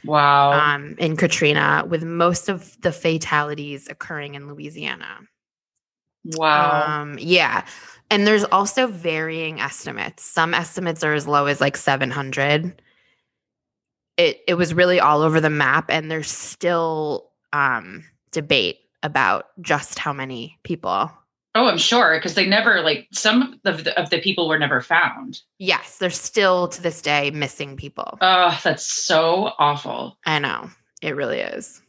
Wow. 0.05 0.53
um, 0.53 0.95
in 0.97 1.17
Katrina, 1.17 1.83
with 1.87 2.03
most 2.03 2.47
of 2.49 2.79
the 2.81 2.91
fatalities 2.93 3.87
occurring 3.89 4.35
in 4.35 4.47
Louisiana. 4.47 5.19
Wow. 6.23 7.01
Um, 7.01 7.17
yeah. 7.19 7.65
And 8.09 8.25
there's 8.25 8.45
also 8.45 8.87
varying 8.87 9.59
estimates. 9.59 10.23
Some 10.23 10.53
estimates 10.53 11.03
are 11.03 11.13
as 11.13 11.27
low 11.27 11.47
as 11.47 11.59
like 11.61 11.75
700. 11.77 12.81
It 14.17 14.41
it 14.47 14.55
was 14.55 14.73
really 14.73 14.99
all 14.99 15.21
over 15.21 15.39
the 15.39 15.49
map 15.49 15.85
and 15.89 16.11
there's 16.11 16.29
still 16.31 17.29
um 17.53 18.03
debate 18.31 18.79
about 19.03 19.47
just 19.61 19.99
how 19.99 20.13
many 20.13 20.57
people. 20.63 21.11
oh, 21.55 21.65
I'm 21.65 21.77
sure 21.77 22.17
because 22.17 22.35
they 22.35 22.45
never 22.45 22.81
like 22.81 23.07
some 23.11 23.59
of 23.65 23.83
the, 23.83 23.99
of 23.99 24.09
the 24.09 24.19
people 24.21 24.47
were 24.47 24.59
never 24.59 24.81
found. 24.81 25.41
Yes, 25.57 25.97
there's 25.97 26.19
still 26.19 26.67
to 26.69 26.81
this 26.81 27.01
day 27.01 27.31
missing 27.31 27.75
people. 27.77 28.17
Oh, 28.21 28.59
that's 28.63 28.85
so 28.85 29.53
awful. 29.57 30.17
I 30.25 30.39
know. 30.39 30.69
It 31.01 31.15
really 31.15 31.39
is. 31.39 31.81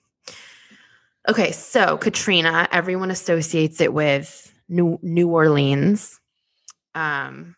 Okay, 1.29 1.51
so 1.53 1.97
Katrina, 1.99 2.69
everyone 2.73 3.11
associates 3.11 3.81
it 3.81 3.93
with 3.93 4.53
New 4.69 4.99
New 5.03 5.29
Orleans. 5.29 6.19
Um 6.95 7.57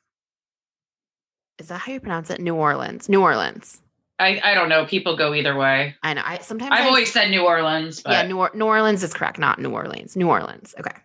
Is 1.58 1.68
that 1.68 1.78
how 1.82 1.92
you 1.92 2.00
pronounce 2.00 2.30
it? 2.30 2.40
New 2.40 2.54
Orleans. 2.54 3.08
New 3.08 3.20
Orleans. 3.20 3.81
I, 4.22 4.40
I 4.42 4.54
don't 4.54 4.68
know. 4.68 4.86
People 4.86 5.16
go 5.16 5.34
either 5.34 5.56
way. 5.56 5.94
I 6.02 6.14
know. 6.14 6.22
I 6.24 6.38
sometimes 6.38 6.70
I've 6.72 6.84
I- 6.84 6.88
always 6.88 7.12
said 7.12 7.30
New 7.30 7.42
Orleans, 7.44 8.00
but 8.02 8.12
yeah, 8.12 8.22
New, 8.22 8.38
or- 8.38 8.50
New 8.54 8.66
Orleans 8.66 9.02
is 9.02 9.12
correct, 9.12 9.38
not 9.38 9.58
New 9.58 9.70
Orleans. 9.70 10.16
New 10.16 10.28
Orleans. 10.28 10.74
Okay. 10.78 10.96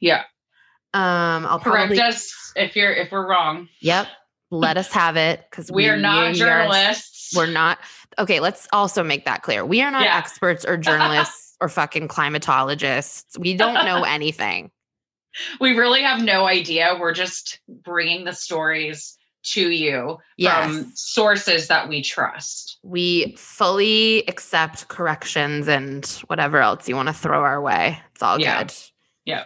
yeah, 0.00 0.22
Um, 0.92 1.46
I'll 1.46 1.58
correct 1.60 1.86
probably 1.88 2.00
us 2.00 2.52
if 2.56 2.76
you're 2.76 2.92
if 2.92 3.10
we're 3.12 3.28
wrong. 3.28 3.68
Yep. 3.80 4.08
Let 4.50 4.76
us 4.76 4.92
have 4.92 5.16
it 5.16 5.44
because 5.50 5.70
We 5.72 5.88
are 5.88 5.96
not 5.96 6.34
journalists. 6.34 7.32
We're 7.36 7.46
not. 7.46 7.78
Okay, 8.18 8.38
let's 8.40 8.68
also 8.72 9.02
make 9.02 9.24
that 9.24 9.42
clear. 9.42 9.64
We 9.64 9.82
are 9.82 9.90
not 9.90 10.02
Yeah. 10.04 10.16
experts 10.18 10.64
or 10.64 10.76
journalists 10.76 11.56
or 11.60 11.68
fucking 11.68 12.06
climatologists. 12.08 13.38
We 13.38 13.54
don't 13.56 13.74
know 13.84 14.04
anything. 14.18 14.70
we 15.60 15.72
really 15.76 16.02
have 16.02 16.22
no 16.22 16.46
idea. 16.46 16.96
We're 17.00 17.14
just 17.14 17.58
bringing 17.68 18.24
the 18.24 18.32
stories 18.32 19.16
to 19.44 19.70
you 19.70 20.18
Yes. 20.36 20.66
from 20.66 20.92
sources 20.94 21.68
that 21.68 21.88
we 21.88 22.02
trust. 22.02 22.78
we 22.82 23.34
fully 23.38 24.24
accept 24.28 24.88
corrections 24.88 25.68
and 25.68 26.04
whatever 26.26 26.58
else 26.58 26.88
you 26.88 26.96
want 26.96 27.08
to 27.08 27.14
throw 27.14 27.42
our 27.42 27.60
way. 27.62 27.98
It's 28.12 28.22
all 28.22 28.40
Yeah. 28.40 28.62
good. 28.64 28.74
Yeah. 29.24 29.44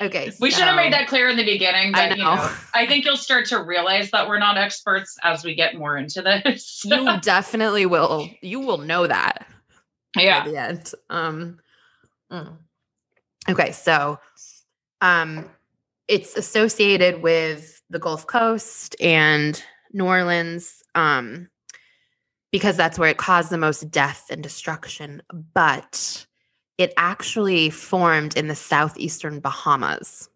okay. 0.00 0.30
We 0.40 0.48
okay. 0.48 0.50
should 0.50 0.64
have 0.64 0.76
made 0.76 0.92
that 0.92 1.08
clear 1.08 1.28
in 1.28 1.36
the 1.36 1.44
beginning. 1.44 1.94
I 1.94 2.08
But, 2.10 2.18
know. 2.18 2.30
You 2.32 2.36
know, 2.36 2.50
I 2.74 2.86
think 2.86 3.04
you'll 3.04 3.16
start 3.16 3.46
to 3.46 3.62
realize 3.62 4.10
that 4.10 4.28
we're 4.28 4.38
not 4.38 4.56
experts 4.58 5.16
as 5.22 5.44
we 5.44 5.54
get 5.54 5.74
more 5.76 5.96
into 5.96 6.22
this. 6.22 6.82
you 6.84 7.20
definitely 7.22 7.86
will. 7.86 8.28
You 8.40 8.60
will 8.60 8.78
know 8.78 9.06
that. 9.06 9.46
yeah. 10.16 10.44
by 10.44 10.50
the 10.50 10.56
end. 10.58 10.92
Um, 11.10 11.58
mm. 12.32 12.56
Okay, 13.48 13.72
so 13.72 14.18
um, 15.00 15.48
it's 16.08 16.36
associated 16.36 17.22
with 17.22 17.82
the 17.90 17.98
Gulf 17.98 18.26
Coast 18.26 18.96
and 19.00 19.62
New 19.92 20.06
Orleans 20.06 20.82
um, 20.94 21.48
because 22.50 22.76
that's 22.76 22.98
where 22.98 23.10
it 23.10 23.18
caused 23.18 23.50
the 23.50 23.58
most 23.58 23.90
death 23.90 24.26
and 24.30 24.42
destruction. 24.42 25.22
But 25.54 26.26
it 26.78 26.92
actually 26.96 27.70
formed 27.70 28.36
in 28.36 28.48
the 28.48 28.54
southeastern 28.54 29.40
Bahamas. 29.40 30.30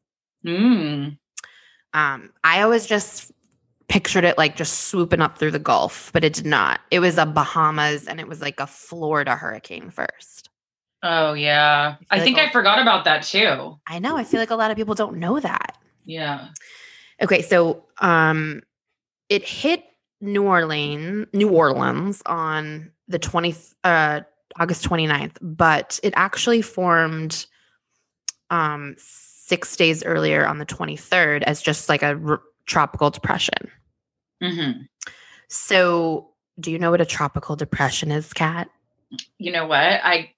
Mm. 0.45 1.19
Um, 1.95 2.31
I 2.45 2.63
always 2.63 2.87
just 2.87 3.33
pictured 3.89 4.25
it 4.25 4.39
like 4.39 4.57
just 4.57 4.89
swooping 4.89 5.21
up 5.21 5.39
through 5.39 5.51
the 5.51 5.59
Gulf, 5.59 6.11
but 6.13 6.25
it 6.25 6.33
did 6.33 6.47
not. 6.47 6.81
It 6.91 7.01
was 7.01 7.19
a 7.19 7.27
Bahamas 7.27 8.07
and 8.07 8.21
it 8.21 8.29
was 8.29 8.41
like 8.41 8.59
a 8.59 8.67
Florida 8.67 9.37
hurricane 9.37 9.91
first. 9.91 10.49
Oh 11.03 11.33
yeah. 11.35 11.97
I 12.11 12.17
like 12.17 12.25
think 12.25 12.39
I 12.39 12.51
forgot 12.51 12.79
about 12.81 13.05
that 13.05 13.23
too. 13.25 13.79
I 13.87 13.99
know. 13.99 14.17
I 14.17 14.25
feel 14.25 14.41
like 14.41 14.51
a 14.51 14.57
lot 14.57 14.71
of 14.71 14.77
people 14.77 14.95
don't 14.95 15.17
know 15.17 15.41
that. 15.41 15.77
Yeah. 16.05 16.49
Okay, 17.21 17.43
so 17.43 17.85
um 18.01 18.63
it 19.29 19.47
hit 19.47 19.85
New 20.21 20.45
Orleans, 20.45 21.27
New 21.33 21.49
Orleans 21.51 22.23
on 22.27 22.93
the 23.09 23.19
20th 23.19 23.75
uh 23.85 24.21
August 24.61 24.85
29th, 24.89 25.39
but 25.41 25.99
it 26.03 26.13
actually 26.17 26.63
formed 26.63 27.47
um 28.51 28.95
6 28.99 29.77
days 29.77 30.05
earlier 30.05 30.47
on 30.47 30.59
the 30.59 30.67
23rd 30.67 31.43
as 31.43 31.61
just 31.61 31.89
like 31.89 32.03
a 32.03 32.19
r- 32.25 32.43
tropical 32.67 33.11
depression. 33.11 33.71
hmm 34.41 34.83
So, 35.49 36.31
do 36.61 36.71
you 36.71 36.79
know 36.79 36.91
what 36.91 37.01
a 37.01 37.07
tropical 37.07 37.57
depression 37.57 38.13
is, 38.13 38.33
Kat? 38.33 38.69
You 39.39 39.53
know 39.53 39.67
what? 39.67 39.79
I 39.81 40.31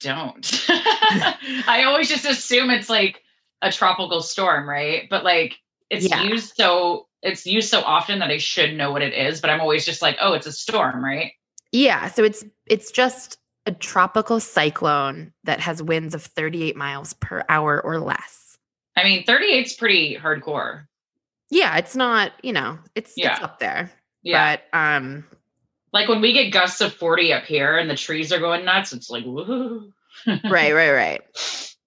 don't. 0.00 0.64
I 0.68 1.84
always 1.86 2.08
just 2.08 2.24
assume 2.24 2.70
it's 2.70 2.90
like 2.90 3.22
a 3.62 3.70
tropical 3.70 4.20
storm, 4.22 4.68
right? 4.68 5.08
But 5.08 5.24
like 5.24 5.58
it's 5.90 6.08
Yeah. 6.08 6.22
used 6.22 6.54
so 6.56 7.06
it's 7.22 7.46
used 7.46 7.68
so 7.68 7.82
often 7.82 8.20
that 8.20 8.30
I 8.30 8.38
should 8.38 8.74
know 8.74 8.90
what 8.92 9.02
it 9.02 9.12
is, 9.12 9.40
but 9.40 9.50
I'm 9.50 9.60
always 9.60 9.84
just 9.84 10.00
like, 10.02 10.16
oh, 10.20 10.32
it's 10.32 10.46
a 10.46 10.52
storm, 10.52 11.04
right? 11.04 11.32
Yeah, 11.72 12.08
so 12.08 12.24
it's 12.24 12.44
it's 12.66 12.90
just 12.90 13.38
a 13.66 13.72
tropical 13.72 14.40
cyclone 14.40 15.32
that 15.44 15.60
has 15.60 15.82
winds 15.82 16.14
of 16.14 16.24
38 16.24 16.76
miles 16.76 17.12
per 17.14 17.44
hour 17.48 17.80
or 17.80 17.98
less. 18.00 18.56
I 18.96 19.04
mean, 19.04 19.24
38 19.24 19.66
is 19.66 19.72
pretty 19.74 20.16
hardcore. 20.16 20.86
Yeah, 21.50 21.76
it's 21.76 21.94
not, 21.94 22.32
you 22.42 22.52
know, 22.52 22.78
it's 22.94 23.12
it's 23.16 23.40
up 23.40 23.58
there. 23.58 23.90
Yeah. 24.22 24.56
But 24.56 24.78
um 24.78 25.24
like 25.92 26.08
when 26.08 26.20
we 26.20 26.32
get 26.32 26.52
gusts 26.52 26.80
of 26.80 26.92
40 26.92 27.32
up 27.32 27.44
here 27.44 27.78
and 27.78 27.90
the 27.90 27.96
trees 27.96 28.32
are 28.32 28.40
going 28.40 28.64
nuts, 28.64 28.92
it's 28.92 29.10
like, 29.10 29.24
woohoo. 29.24 29.92
right, 30.44 30.72
right, 30.72 30.92
right. 30.92 31.20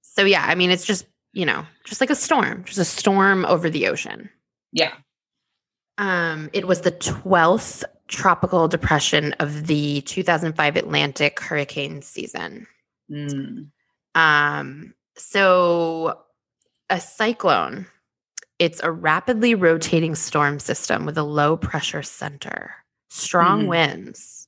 So 0.02 0.24
yeah, 0.24 0.46
I 0.48 0.56
mean 0.56 0.72
it's 0.72 0.86
just, 0.86 1.06
you 1.34 1.46
know, 1.46 1.66
just 1.86 2.02
like 2.02 2.10
a 2.10 2.16
storm, 2.16 2.64
just 2.64 2.80
a 2.80 2.86
storm 2.86 3.46
over 3.46 3.70
the 3.70 3.88
ocean. 3.88 4.30
Yeah. 4.72 4.94
Um 5.98 6.50
it 6.54 6.68
was 6.68 6.82
the 6.82 6.92
12th 6.92 7.84
tropical 8.08 8.68
depression 8.68 9.34
of 9.40 9.68
the 9.68 10.02
2005 10.02 10.76
Atlantic 10.76 11.40
hurricane 11.40 12.02
season. 12.02 12.68
Mm. 13.12 13.70
Um, 14.16 14.94
so 15.16 16.20
a 16.90 17.00
cyclone, 17.00 17.88
it's 18.60 18.82
a 18.84 18.92
rapidly 18.92 19.56
rotating 19.56 20.16
storm 20.16 20.60
system 20.60 21.06
with 21.06 21.18
a 21.18 21.24
low 21.24 21.58
pressure 21.58 22.04
center, 22.04 22.76
strong 23.14 23.64
Mhm. 23.66 23.68
winds. 23.68 24.48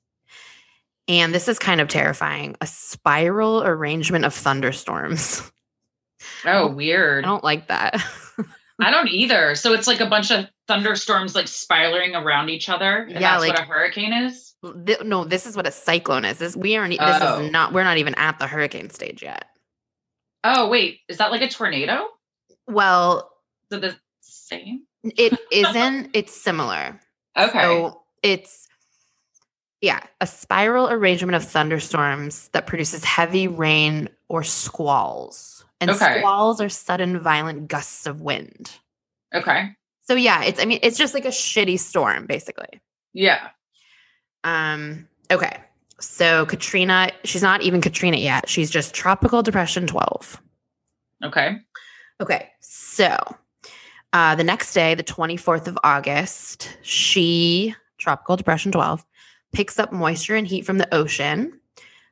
And 1.07 1.33
this 1.33 1.47
is 1.47 1.59
kind 1.59 1.81
of 1.81 1.87
terrifying 1.87 2.55
a 2.61 2.67
spiral 2.67 3.63
arrangement 3.63 4.25
of 4.25 4.33
thunderstorms. 4.33 5.43
Oh, 6.45 6.67
weird. 6.67 7.23
I 7.23 7.27
don't 7.27 7.43
like 7.43 7.67
that. 7.67 8.01
I 8.81 8.89
don't 8.91 9.07
either. 9.09 9.53
So 9.55 9.73
it's 9.73 9.85
like 9.87 9.99
a 9.99 10.07
bunch 10.07 10.31
of 10.31 10.47
thunderstorms 10.67 11.35
like 11.35 11.47
spiraling 11.47 12.15
around 12.15 12.49
each 12.49 12.67
other. 12.69 13.03
And 13.03 13.11
Yeah, 13.11 13.19
that's 13.37 13.41
like- 13.41 13.53
what 13.53 13.59
a 13.61 13.65
hurricane 13.65 14.11
is. 14.13 14.53
Th- 14.85 15.01
no, 15.03 15.23
this 15.23 15.45
is 15.45 15.55
what 15.55 15.67
a 15.67 15.71
cyclone 15.71 16.25
is. 16.25 16.39
This 16.39 16.55
we 16.55 16.75
aren't. 16.75 16.91
This 16.91 16.99
Oh. 17.21 17.41
is 17.43 17.51
not. 17.51 17.71
We're 17.71 17.83
not 17.83 17.97
even 17.97 18.15
at 18.15 18.39
the 18.39 18.47
hurricane 18.47 18.89
stage 18.89 19.21
yet. 19.21 19.45
Oh, 20.43 20.67
wait. 20.69 21.01
Is 21.07 21.17
that 21.17 21.29
like 21.31 21.41
a 21.43 21.47
tornado? 21.47 22.07
Well, 22.67 23.31
it 23.69 23.81
the 23.81 23.95
same? 24.21 24.81
it 25.03 25.37
isn't. 25.51 26.09
It's 26.13 26.33
similar. 26.33 26.99
Okay. 27.37 27.61
So 27.61 28.04
it's 28.25 28.67
yeah, 29.81 30.01
a 30.19 30.25
spiral 30.27 30.89
arrangement 30.89 31.35
of 31.35 31.43
thunderstorms 31.43 32.47
that 32.53 32.65
produces 32.65 33.03
heavy 33.03 33.47
rain 33.47 34.09
or 34.29 34.41
squalls. 34.43 35.63
And 35.79 35.91
Okay. 35.91 36.19
squalls 36.19 36.59
are 36.61 36.69
sudden 36.69 37.19
violent 37.19 37.67
gusts 37.67 38.07
of 38.07 38.21
wind. 38.21 38.71
okay. 39.33 39.69
So 40.07 40.13
yeah, 40.15 40.43
it's 40.43 40.61
I 40.61 40.65
mean 40.65 40.79
it's 40.83 40.97
just 40.97 41.13
like 41.13 41.25
a 41.25 41.29
shitty 41.29 41.79
storm 41.79 42.25
basically. 42.27 42.79
Yeah. 43.13 43.49
Um 44.43 45.07
okay. 45.31 45.57
So 45.99 46.45
Katrina, 46.45 47.11
she's 47.23 47.41
not 47.41 47.61
even 47.63 47.81
Katrina 47.81 48.17
yet. 48.17 48.47
She's 48.49 48.69
just 48.69 48.93
tropical 48.93 49.41
depression 49.41 49.87
12. 49.87 50.41
Okay. 51.23 51.57
Okay. 52.21 52.49
So 52.59 53.17
uh, 54.13 54.35
the 54.35 54.43
next 54.43 54.73
day, 54.73 54.93
the 54.95 55.03
24th 55.03 55.67
of 55.67 55.77
August, 55.83 56.77
she, 56.83 57.73
tropical 58.05 58.37
depression 58.37 58.71
12, 58.71 59.03
picks 59.51 59.79
up 59.79 59.91
moisture 59.91 60.35
and 60.35 60.47
heat 60.47 60.65
from 60.65 60.77
the 60.77 60.93
ocean. 60.93 61.59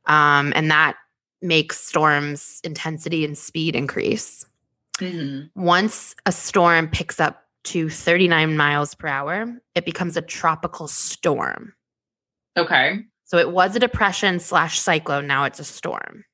Um, 0.08 0.52
and 0.56 0.72
that 0.72 0.96
makes 1.42 1.80
storms 1.80 2.60
intensity 2.64 3.24
and 3.24 3.38
speed 3.38 3.76
increase. 3.76 4.46
Mhm. 4.98 5.52
Once 5.56 6.16
a 6.26 6.32
storm 6.32 6.88
picks 6.88 7.20
up 7.20 7.46
to 7.66 7.90
39 7.90 8.58
miles 8.58 8.96
per 8.96 9.08
hour, 9.08 9.46
it 9.76 9.86
becomes 9.86 10.18
a 10.18 10.22
tropical 10.22 10.88
storm. 10.88 11.74
Okay. 12.58 13.06
So 13.26 13.38
it 13.38 13.52
was 13.52 13.76
a 13.76 13.80
depression 13.80 14.40
slash 14.40 14.80
cyclone. 14.80 15.28
Now 15.28 15.44
it's 15.46 15.60
a 15.60 15.64
storm. 15.64 16.26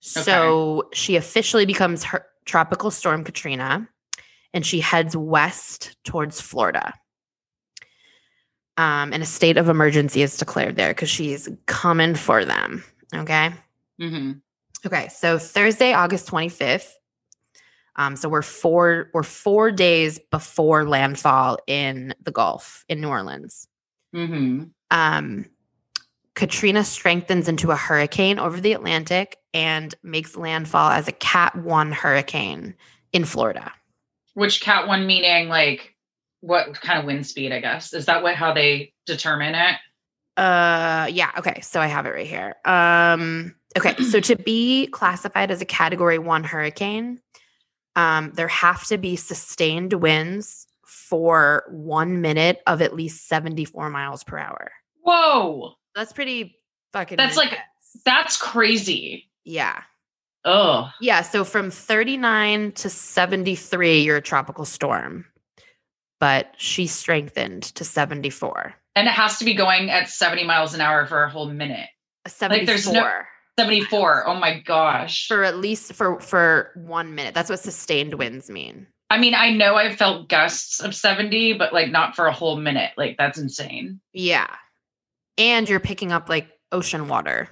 So 0.00 0.88
she 0.92 1.16
officially 1.16 1.66
becomes 1.66 2.02
her 2.04 2.26
tropical 2.44 2.90
storm 2.90 3.22
Katrina, 3.24 3.88
and 4.52 4.66
she 4.66 4.80
heads 4.80 5.16
west 5.16 5.96
towards 6.04 6.40
Florida. 6.40 6.92
Um, 8.78 9.12
and 9.12 9.22
a 9.22 9.26
state 9.26 9.58
of 9.58 9.68
emergency 9.68 10.22
is 10.22 10.36
declared 10.36 10.76
there 10.76 10.90
because 10.90 11.10
she's 11.10 11.48
coming 11.66 12.14
for 12.14 12.44
them. 12.44 12.82
Okay. 13.14 13.50
hmm 13.98 14.32
Okay, 14.84 15.08
so 15.08 15.38
Thursday, 15.38 15.92
August 15.92 16.28
25th. 16.28 16.90
Um, 17.96 18.16
so 18.16 18.28
we're 18.28 18.42
four 18.42 19.10
we're 19.12 19.22
four 19.22 19.70
days 19.70 20.18
before 20.30 20.88
landfall 20.88 21.58
in 21.66 22.14
the 22.22 22.32
Gulf 22.32 22.84
in 22.88 23.00
New 23.00 23.08
Orleans. 23.08 23.68
Mm-hmm. 24.14 24.64
Um, 24.90 25.46
Katrina 26.34 26.84
strengthens 26.84 27.48
into 27.48 27.70
a 27.70 27.76
hurricane 27.76 28.38
over 28.38 28.60
the 28.60 28.72
Atlantic 28.72 29.36
and 29.52 29.94
makes 30.02 30.36
landfall 30.36 30.90
as 30.90 31.06
a 31.06 31.12
Cat 31.12 31.54
1 31.56 31.92
hurricane 31.92 32.74
in 33.12 33.24
Florida. 33.24 33.72
Which 34.34 34.62
cat 34.62 34.88
one 34.88 35.06
meaning 35.06 35.48
like 35.48 35.91
what 36.42 36.78
kind 36.80 36.98
of 36.98 37.06
wind 37.06 37.26
speed, 37.26 37.50
I 37.52 37.60
guess? 37.60 37.94
Is 37.94 38.06
that 38.06 38.22
what 38.22 38.34
how 38.34 38.52
they 38.52 38.92
determine 39.06 39.54
it? 39.54 39.76
Uh 40.36 41.08
yeah, 41.10 41.30
okay. 41.38 41.60
So 41.62 41.80
I 41.80 41.86
have 41.86 42.04
it 42.06 42.10
right 42.10 42.26
here. 42.26 42.54
Um 42.64 43.54
okay, 43.78 43.96
so 44.02 44.20
to 44.20 44.36
be 44.36 44.86
classified 44.88 45.50
as 45.50 45.60
a 45.62 45.64
category 45.64 46.18
1 46.18 46.44
hurricane, 46.44 47.20
um 47.96 48.32
there 48.34 48.48
have 48.48 48.84
to 48.88 48.98
be 48.98 49.16
sustained 49.16 49.94
winds 49.94 50.66
for 50.86 51.64
1 51.70 52.20
minute 52.20 52.60
of 52.66 52.82
at 52.82 52.94
least 52.94 53.28
74 53.28 53.88
miles 53.90 54.24
per 54.24 54.38
hour. 54.38 54.72
Whoa. 55.02 55.74
That's 55.94 56.12
pretty 56.12 56.58
fucking 56.92 57.16
That's 57.16 57.36
like- 57.36 57.56
That's 58.04 58.36
crazy. 58.36 59.30
yeah. 59.44 59.82
Oh. 60.44 60.90
Yeah, 61.00 61.22
so 61.22 61.44
from 61.44 61.70
39 61.70 62.72
to 62.72 62.90
73 62.90 64.02
you're 64.02 64.16
a 64.16 64.20
tropical 64.22 64.64
storm. 64.64 65.24
But 66.22 66.54
she 66.56 66.86
strengthened 66.86 67.64
to 67.74 67.84
74. 67.84 68.76
And 68.94 69.08
it 69.08 69.10
has 69.10 69.38
to 69.40 69.44
be 69.44 69.54
going 69.54 69.90
at 69.90 70.08
70 70.08 70.44
miles 70.44 70.72
an 70.72 70.80
hour 70.80 71.04
for 71.04 71.24
a 71.24 71.28
whole 71.28 71.48
minute. 71.50 71.88
A 72.24 72.30
74 72.30 72.58
Like, 72.58 72.66
there's 72.68 72.88
no- 72.92 73.10
74. 73.58 74.28
Oh 74.28 74.34
my 74.36 74.60
gosh. 74.60 75.26
for 75.26 75.42
at 75.42 75.56
least 75.56 75.94
for 75.94 76.20
for 76.20 76.70
1 76.76 77.16
minute. 77.16 77.34
That's 77.34 77.50
what 77.50 77.58
sustained 77.58 78.14
winds 78.14 78.48
mean. 78.48 78.86
I 79.10 79.18
mean, 79.18 79.34
I 79.34 79.50
know 79.50 79.74
I've 79.74 79.96
felt 79.96 80.28
gusts 80.28 80.78
of 80.78 80.94
70, 80.94 81.54
but 81.54 81.72
like 81.72 81.90
not 81.90 82.14
for 82.14 82.28
a 82.28 82.32
whole 82.32 82.56
minute. 82.56 82.92
Like 82.96 83.16
that's 83.18 83.36
insane. 83.38 84.00
Yeah. 84.12 84.46
And 85.38 85.68
you're 85.68 85.80
picking 85.80 86.12
up 86.12 86.28
like 86.28 86.48
ocean 86.70 87.08
water. 87.08 87.48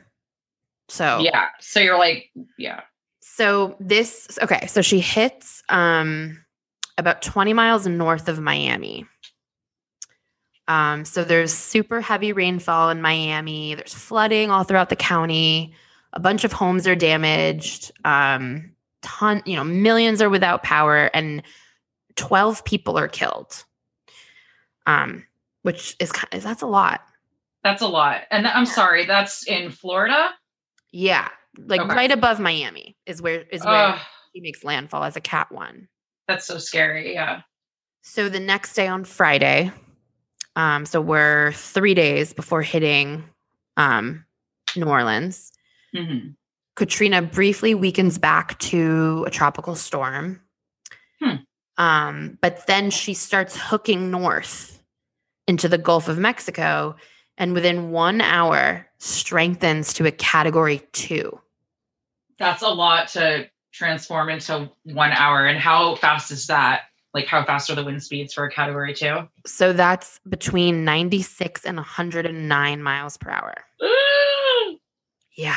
So 0.88 1.18
Yeah. 1.18 1.48
So 1.58 1.80
you're 1.80 1.98
like, 1.98 2.30
yeah. 2.56 2.82
So 3.20 3.74
this 3.80 4.38
okay, 4.40 4.68
so 4.68 4.80
she 4.80 5.00
hits 5.00 5.64
um 5.68 6.44
about 7.00 7.22
20 7.22 7.52
miles 7.52 7.86
north 7.86 8.28
of 8.28 8.38
Miami. 8.38 9.06
Um 10.68 11.04
so 11.04 11.24
there's 11.24 11.52
super 11.52 12.00
heavy 12.00 12.32
rainfall 12.32 12.90
in 12.90 13.02
Miami. 13.02 13.74
There's 13.74 13.94
flooding 13.94 14.50
all 14.50 14.62
throughout 14.64 14.88
the 14.90 14.96
county. 14.96 15.74
A 16.12 16.20
bunch 16.20 16.44
of 16.44 16.52
homes 16.52 16.86
are 16.86 16.94
damaged. 16.94 17.90
Um 18.04 18.72
ton, 19.02 19.42
you 19.46 19.56
know, 19.56 19.64
millions 19.64 20.22
are 20.22 20.30
without 20.30 20.62
power 20.62 21.10
and 21.14 21.42
12 22.16 22.64
people 22.64 22.98
are 22.98 23.08
killed. 23.08 23.64
Um 24.86 25.24
which 25.62 25.96
is 26.00 26.12
that's 26.30 26.62
a 26.62 26.66
lot. 26.66 27.02
That's 27.64 27.82
a 27.82 27.88
lot. 27.88 28.22
And 28.30 28.46
I'm 28.46 28.66
sorry, 28.66 29.04
that's 29.06 29.46
in 29.46 29.70
Florida. 29.70 30.30
Yeah. 30.92 31.28
Like 31.58 31.80
Okay. 31.80 31.94
right 31.94 32.10
above 32.12 32.38
Miami 32.40 32.96
is 33.06 33.20
where 33.20 33.40
is 33.50 33.64
where 33.64 33.88
Ugh, 33.88 33.98
he 34.32 34.40
makes 34.40 34.62
landfall 34.64 35.04
as 35.04 35.16
a 35.16 35.20
cat 35.20 35.50
one. 35.50 35.88
That's 36.30 36.46
so 36.46 36.58
scary. 36.58 37.12
Yeah. 37.12 37.42
So 38.02 38.28
the 38.28 38.38
next 38.38 38.74
day 38.74 38.86
on 38.86 39.04
Friday, 39.04 39.72
um, 40.54 40.86
so 40.86 41.00
we're 41.00 41.52
three 41.52 41.92
days 41.94 42.32
before 42.32 42.62
hitting 42.62 43.24
um, 43.76 44.24
New 44.76 44.86
Orleans. 44.86 45.52
Mhm. 45.94 46.36
Katrina 46.76 47.20
briefly 47.20 47.74
weakens 47.74 48.16
back 48.16 48.58
to 48.60 49.24
a 49.26 49.30
tropical 49.30 49.74
storm. 49.74 50.40
Hmm. 51.20 51.36
Um, 51.76 52.38
but 52.40 52.66
then 52.68 52.90
she 52.90 53.12
starts 53.12 53.56
hooking 53.56 54.10
north 54.10 54.82
into 55.48 55.68
the 55.68 55.78
Gulf 55.78 56.08
of 56.08 56.16
Mexico 56.16 56.94
and 57.38 57.54
within 57.54 57.90
one 57.90 58.20
hour 58.20 58.86
strengthens 58.98 59.92
to 59.94 60.06
a 60.06 60.12
category 60.12 60.80
two. 60.92 61.40
That's 62.38 62.62
a 62.62 62.68
lot 62.68 63.08
to 63.08 63.50
transform 63.72 64.28
into 64.30 64.70
one 64.84 65.12
hour. 65.12 65.46
And 65.46 65.58
how 65.58 65.94
fast 65.96 66.30
is 66.30 66.46
that? 66.48 66.82
Like, 67.12 67.26
how 67.26 67.44
fast 67.44 67.68
are 67.70 67.74
the 67.74 67.84
wind 67.84 68.02
speeds 68.02 68.34
for 68.34 68.44
a 68.44 68.50
category 68.50 68.94
two? 68.94 69.28
So 69.46 69.72
that's 69.72 70.20
between 70.28 70.84
96 70.84 71.64
and 71.64 71.76
109 71.76 72.82
miles 72.82 73.16
per 73.16 73.30
hour. 73.30 73.54
Yeah. 75.36 75.56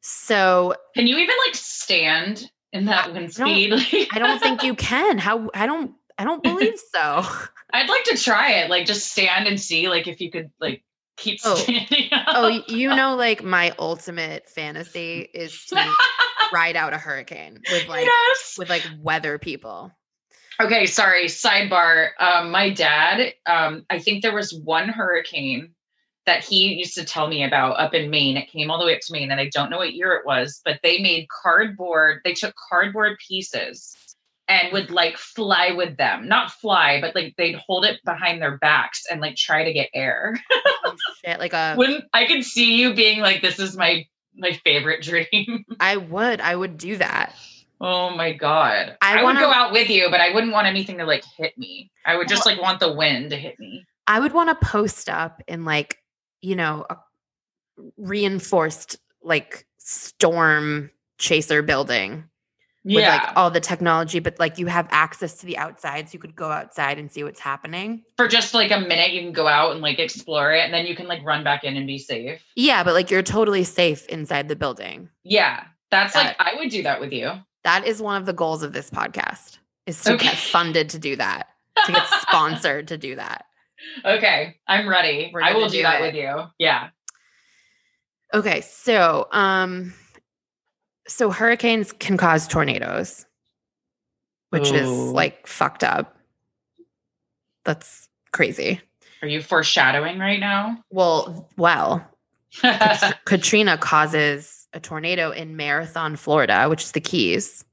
So 0.00 0.74
Can 0.94 1.06
you 1.06 1.16
even 1.18 1.34
like 1.46 1.54
stand 1.54 2.50
in 2.72 2.86
that 2.86 3.12
wind 3.12 3.32
I 3.38 3.44
don't- 3.44 3.80
speed? 3.80 4.08
I 4.12 4.18
don't 4.18 4.40
think 4.40 4.62
you 4.62 4.74
can. 4.74 5.18
How 5.18 5.50
I 5.54 5.66
don't 5.66 5.92
I 6.18 6.24
don't 6.24 6.42
believe 6.42 6.78
so. 6.92 7.22
I'd 7.74 7.88
like 7.88 8.04
to 8.04 8.16
try 8.16 8.52
it. 8.52 8.70
Like, 8.70 8.86
just 8.86 9.10
stand 9.10 9.46
and 9.46 9.58
see, 9.58 9.88
like, 9.88 10.06
if 10.06 10.20
you 10.20 10.30
could, 10.30 10.50
like, 10.60 10.82
keep 11.16 11.40
Oh. 11.42 11.54
standing. 11.54 12.10
Oh, 12.26 12.48
you 12.68 12.88
know, 12.94 13.16
like 13.16 13.42
my 13.42 13.74
ultimate 13.78 14.48
fantasy 14.48 15.20
is 15.32 15.64
to 15.66 15.76
ride 16.52 16.76
out 16.76 16.92
a 16.92 16.98
hurricane 16.98 17.60
with 17.70 17.88
like 17.88 18.04
yes. 18.04 18.56
with 18.58 18.70
like 18.70 18.86
weather 19.00 19.38
people. 19.38 19.92
Okay, 20.60 20.86
sorry. 20.86 21.26
Sidebar. 21.26 22.10
Um, 22.20 22.50
my 22.50 22.70
dad, 22.70 23.34
um, 23.46 23.84
I 23.90 23.98
think 23.98 24.22
there 24.22 24.34
was 24.34 24.54
one 24.54 24.88
hurricane 24.88 25.74
that 26.26 26.44
he 26.44 26.74
used 26.74 26.94
to 26.94 27.04
tell 27.04 27.26
me 27.26 27.42
about 27.42 27.80
up 27.80 27.94
in 27.94 28.10
Maine. 28.10 28.36
It 28.36 28.50
came 28.50 28.70
all 28.70 28.78
the 28.78 28.86
way 28.86 28.94
up 28.94 29.00
to 29.00 29.12
Maine, 29.12 29.30
and 29.30 29.40
I 29.40 29.48
don't 29.52 29.70
know 29.70 29.78
what 29.78 29.94
year 29.94 30.12
it 30.14 30.26
was, 30.26 30.60
but 30.64 30.78
they 30.82 31.00
made 31.00 31.26
cardboard, 31.42 32.20
they 32.24 32.34
took 32.34 32.54
cardboard 32.68 33.18
pieces 33.26 33.96
and 34.48 34.72
would 34.72 34.90
like 34.90 35.16
fly 35.16 35.72
with 35.72 35.96
them. 35.96 36.28
Not 36.28 36.52
fly, 36.52 37.00
but 37.00 37.14
like 37.14 37.34
they'd 37.36 37.56
hold 37.56 37.84
it 37.84 38.00
behind 38.04 38.40
their 38.40 38.58
backs 38.58 39.04
and 39.10 39.20
like 39.20 39.36
try 39.36 39.64
to 39.64 39.72
get 39.72 39.88
air. 39.94 40.38
Oh, 40.84 40.96
shit, 41.24 41.38
like 41.38 41.52
a 41.54 41.74
when 41.74 42.02
I 42.12 42.26
could 42.26 42.44
see 42.44 42.76
you 42.76 42.94
being 42.94 43.20
like, 43.20 43.42
this 43.42 43.58
is 43.58 43.76
my 43.76 44.06
my 44.34 44.52
favorite 44.64 45.02
dream. 45.02 45.64
I 45.80 45.96
would 45.96 46.40
I 46.40 46.54
would 46.56 46.78
do 46.78 46.96
that. 46.98 47.34
Oh 47.80 48.10
my 48.10 48.32
god. 48.32 48.96
I 49.02 49.18
I, 49.18 49.22
wanna- 49.22 49.40
would 49.40 49.46
go 49.46 49.52
out 49.52 49.72
with 49.72 49.90
you, 49.90 50.08
but 50.10 50.20
I 50.20 50.32
wouldn't 50.32 50.52
want 50.52 50.66
anything 50.66 50.98
to 50.98 51.04
like 51.04 51.24
hit 51.36 51.56
me. 51.58 51.90
I 52.06 52.16
would 52.16 52.28
just 52.28 52.46
like 52.46 52.60
want 52.60 52.80
the 52.80 52.92
wind 52.92 53.30
to 53.30 53.36
hit 53.36 53.58
me. 53.58 53.84
I 54.06 54.20
would 54.20 54.32
want 54.32 54.48
to 54.50 54.66
post 54.66 55.08
up 55.08 55.42
in 55.48 55.64
like, 55.64 55.98
you 56.40 56.56
know, 56.56 56.84
a 56.90 56.96
reinforced 57.96 58.96
like 59.22 59.66
storm 59.78 60.90
chaser 61.18 61.62
building 61.62 62.24
with 62.84 63.04
like 63.04 63.36
all 63.36 63.50
the 63.50 63.60
technology, 63.60 64.18
but 64.18 64.38
like 64.40 64.58
you 64.58 64.66
have 64.66 64.88
access 64.90 65.34
to 65.38 65.46
the 65.46 65.56
outside, 65.56 66.08
so 66.08 66.14
you 66.14 66.18
could 66.18 66.34
go 66.34 66.50
outside 66.50 66.98
and 66.98 67.10
see 67.12 67.22
what's 67.22 67.40
happening. 67.40 68.02
For 68.16 68.26
just 68.28 68.54
like 68.54 68.70
a 68.70 68.80
minute, 68.80 69.12
you 69.12 69.20
can 69.22 69.32
go 69.32 69.46
out 69.46 69.72
and 69.72 69.80
like 69.80 69.98
explore 69.98 70.52
it, 70.52 70.60
and 70.64 70.74
then 70.74 70.86
you 70.86 70.96
can 70.96 71.06
like 71.06 71.22
run 71.24 71.44
back 71.44 71.64
in 71.64 71.76
and 71.76 71.86
be 71.86 71.98
safe. 71.98 72.40
Yeah, 72.56 72.82
but 72.84 72.94
like 72.94 73.10
you're 73.10 73.22
totally 73.22 73.64
safe 73.64 74.06
inside 74.06 74.48
the 74.48 74.56
building. 74.56 75.08
Yeah. 75.22 75.64
That's 75.90 76.14
like 76.14 76.34
I 76.38 76.54
would 76.56 76.70
do 76.70 76.82
that 76.84 77.00
with 77.00 77.12
you. 77.12 77.30
That 77.64 77.86
is 77.86 78.00
one 78.02 78.16
of 78.16 78.26
the 78.26 78.32
goals 78.32 78.62
of 78.62 78.72
this 78.72 78.88
podcast 78.90 79.58
is 79.86 80.02
to 80.04 80.14
Okay. 80.14 80.28
get 80.28 80.36
funded 80.36 80.88
to 80.90 80.98
do 80.98 81.16
that, 81.16 81.48
to 81.86 81.92
get 81.92 82.06
sponsored 82.22 82.88
to 82.88 82.98
do 82.98 83.16
that. 83.16 83.44
Okay, 84.04 84.54
I'm 84.68 84.88
ready. 84.88 85.34
I 85.42 85.54
will 85.54 85.68
do 85.68 85.78
do 85.78 85.82
that 85.82 86.00
it. 86.00 86.02
with 86.04 86.14
you. 86.14 86.44
Yeah. 86.56 86.90
Okay, 88.32 88.60
so 88.60 89.26
um 89.32 89.92
so 91.08 91.30
hurricanes 91.30 91.92
can 91.92 92.16
cause 92.16 92.46
tornadoes, 92.46 93.26
which 94.50 94.70
is 94.70 94.88
like 94.88 95.46
fucked 95.46 95.84
up. 95.84 96.16
That's 97.64 98.08
crazy. 98.32 98.80
Are 99.22 99.28
you 99.28 99.40
foreshadowing 99.40 100.18
right 100.18 100.40
now? 100.40 100.82
Well, 100.90 101.48
well, 101.56 102.04
Katrina 103.24 103.78
causes 103.78 104.66
a 104.72 104.80
tornado 104.80 105.30
in 105.30 105.56
Marathon, 105.56 106.16
Florida, 106.16 106.68
which 106.68 106.82
is 106.82 106.92
the 106.92 107.00
Keys. 107.00 107.64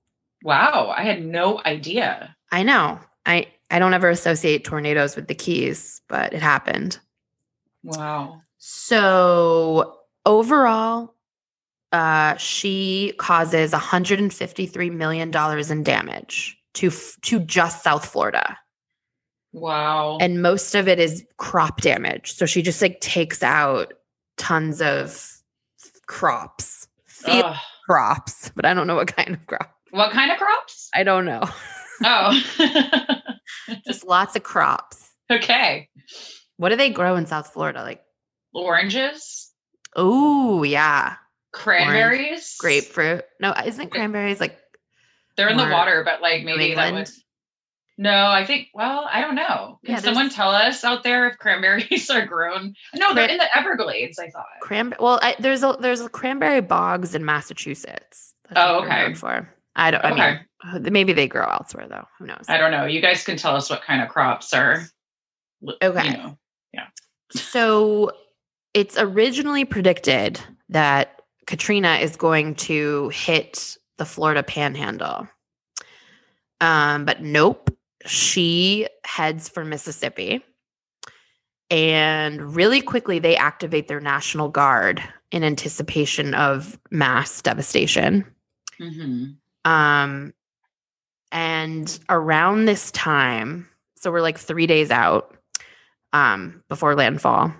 wow, 0.43 0.93
I 0.95 1.03
had 1.03 1.23
no 1.23 1.61
idea. 1.65 2.35
I 2.51 2.63
know. 2.63 2.99
I 3.25 3.47
I 3.71 3.79
don't 3.79 3.93
ever 3.93 4.09
associate 4.09 4.63
tornadoes 4.63 5.15
with 5.15 5.27
the 5.27 5.35
Keys, 5.35 6.01
but 6.07 6.33
it 6.33 6.41
happened. 6.41 6.99
Wow. 7.83 8.41
So 8.57 9.97
overall, 10.25 11.13
uh, 11.91 12.35
she 12.37 13.13
causes 13.17 13.71
153 13.71 14.89
million 14.89 15.31
dollars 15.31 15.71
in 15.71 15.83
damage 15.83 16.57
to 16.75 16.91
to 17.23 17.39
just 17.39 17.83
South 17.83 18.05
Florida, 18.05 18.57
Wow. 19.53 20.17
and 20.21 20.41
most 20.41 20.75
of 20.75 20.87
it 20.87 20.99
is 20.99 21.25
crop 21.37 21.81
damage. 21.81 22.33
So 22.33 22.45
she 22.45 22.61
just 22.61 22.81
like 22.81 22.99
takes 23.01 23.41
out 23.43 23.93
tons 24.37 24.81
of 24.81 25.27
crops, 26.07 26.87
field 27.05 27.55
crops, 27.87 28.51
but 28.55 28.65
I 28.65 28.73
don't 28.73 28.87
know 28.87 28.95
what 28.95 29.15
kind 29.15 29.33
of 29.35 29.45
crop. 29.47 29.73
What 29.91 30.11
kind 30.11 30.31
of 30.31 30.37
crops? 30.37 30.89
I 30.93 31.03
don't 31.03 31.25
know. 31.25 31.41
Oh. 32.03 32.39
just 33.85 34.05
lots 34.05 34.35
of 34.35 34.43
crops. 34.43 35.09
okay. 35.31 35.89
What 36.57 36.69
do 36.69 36.75
they 36.75 36.89
grow 36.91 37.15
in 37.15 37.25
South 37.25 37.51
Florida? 37.53 37.81
Like, 37.81 38.01
Oranges? 38.53 39.51
oh 39.95 40.61
yeah, 40.63 41.15
Cranberries, 41.51 42.55
grapefruit. 42.59 43.23
No, 43.39 43.53
isn't 43.65 43.89
cranberries 43.91 44.39
like 44.39 44.57
They're 45.35 45.49
in 45.49 45.57
the 45.57 45.67
water, 45.69 46.03
but 46.03 46.21
like 46.21 46.43
maybe 46.43 46.75
that 46.75 46.93
would. 46.93 47.09
No, 47.97 48.27
I 48.27 48.45
think. 48.45 48.67
Well, 48.73 49.09
I 49.11 49.19
don't 49.21 49.35
know. 49.35 49.79
Can 49.85 49.95
Yeah, 49.95 49.99
someone 49.99 50.29
tell 50.29 50.51
us 50.51 50.85
out 50.85 51.03
there 51.03 51.27
if 51.27 51.37
cranberries 51.37 52.09
are 52.11 52.25
grown? 52.25 52.73
No, 52.95 53.13
they're 53.13 53.27
in 53.27 53.37
the 53.37 53.57
Everglades. 53.57 54.17
I 54.19 54.29
thought. 54.29 54.45
cranberry? 54.61 54.99
Well, 55.01 55.19
I, 55.21 55.35
there's 55.39 55.63
a 55.63 55.75
there's 55.79 55.99
a 56.01 56.07
cranberry 56.07 56.61
bogs 56.61 57.13
in 57.13 57.25
Massachusetts. 57.25 58.33
Oh, 58.55 58.83
okay. 58.83 59.13
For 59.15 59.53
I 59.75 59.91
don't. 59.91 60.05
I 60.05 60.11
Okay. 60.11 60.39
Uh, 60.65 60.79
mean, 60.79 60.93
maybe 60.93 61.13
they 61.13 61.27
grow 61.27 61.45
elsewhere 61.49 61.87
though. 61.89 62.05
Who 62.19 62.25
knows? 62.27 62.45
I 62.47 62.57
don't 62.57 62.71
know. 62.71 62.85
You 62.85 63.01
guys 63.01 63.23
can 63.23 63.37
tell 63.37 63.55
us 63.55 63.69
what 63.69 63.81
kind 63.81 64.01
of 64.01 64.09
crops 64.09 64.53
are. 64.53 64.83
Okay. 65.81 66.05
You 66.05 66.13
know. 66.17 66.35
So 67.31 68.11
it's 68.73 68.97
originally 68.97 69.63
predicted 69.63 70.39
that 70.69 71.18
Katrina 71.49 71.95
is 71.95 72.15
going 72.15 72.53
to 72.53 73.09
hit 73.09 73.75
the 73.97 74.05
Florida 74.05 74.43
panhandle. 74.43 75.27
Um, 76.61 77.05
but 77.05 77.23
nope, 77.23 77.75
she 78.05 78.87
heads 79.03 79.49
for 79.49 79.65
Mississippi. 79.65 80.45
And 81.71 82.55
really 82.55 82.81
quickly, 82.81 83.17
they 83.17 83.35
activate 83.35 83.87
their 83.87 83.99
National 83.99 84.47
Guard 84.47 85.03
in 85.31 85.43
anticipation 85.43 86.35
of 86.35 86.77
mass 86.91 87.41
devastation. 87.41 88.25
Mhm. 88.79 89.35
Um, 89.65 90.33
and 91.31 91.99
around 92.09 92.65
this 92.65 92.91
time, 92.91 93.67
so 93.95 94.11
we're 94.11 94.21
like 94.21 94.37
three 94.37 94.67
days 94.67 94.91
out 94.91 95.35
um, 96.13 96.63
before 96.69 96.93
landfall, 96.93 97.51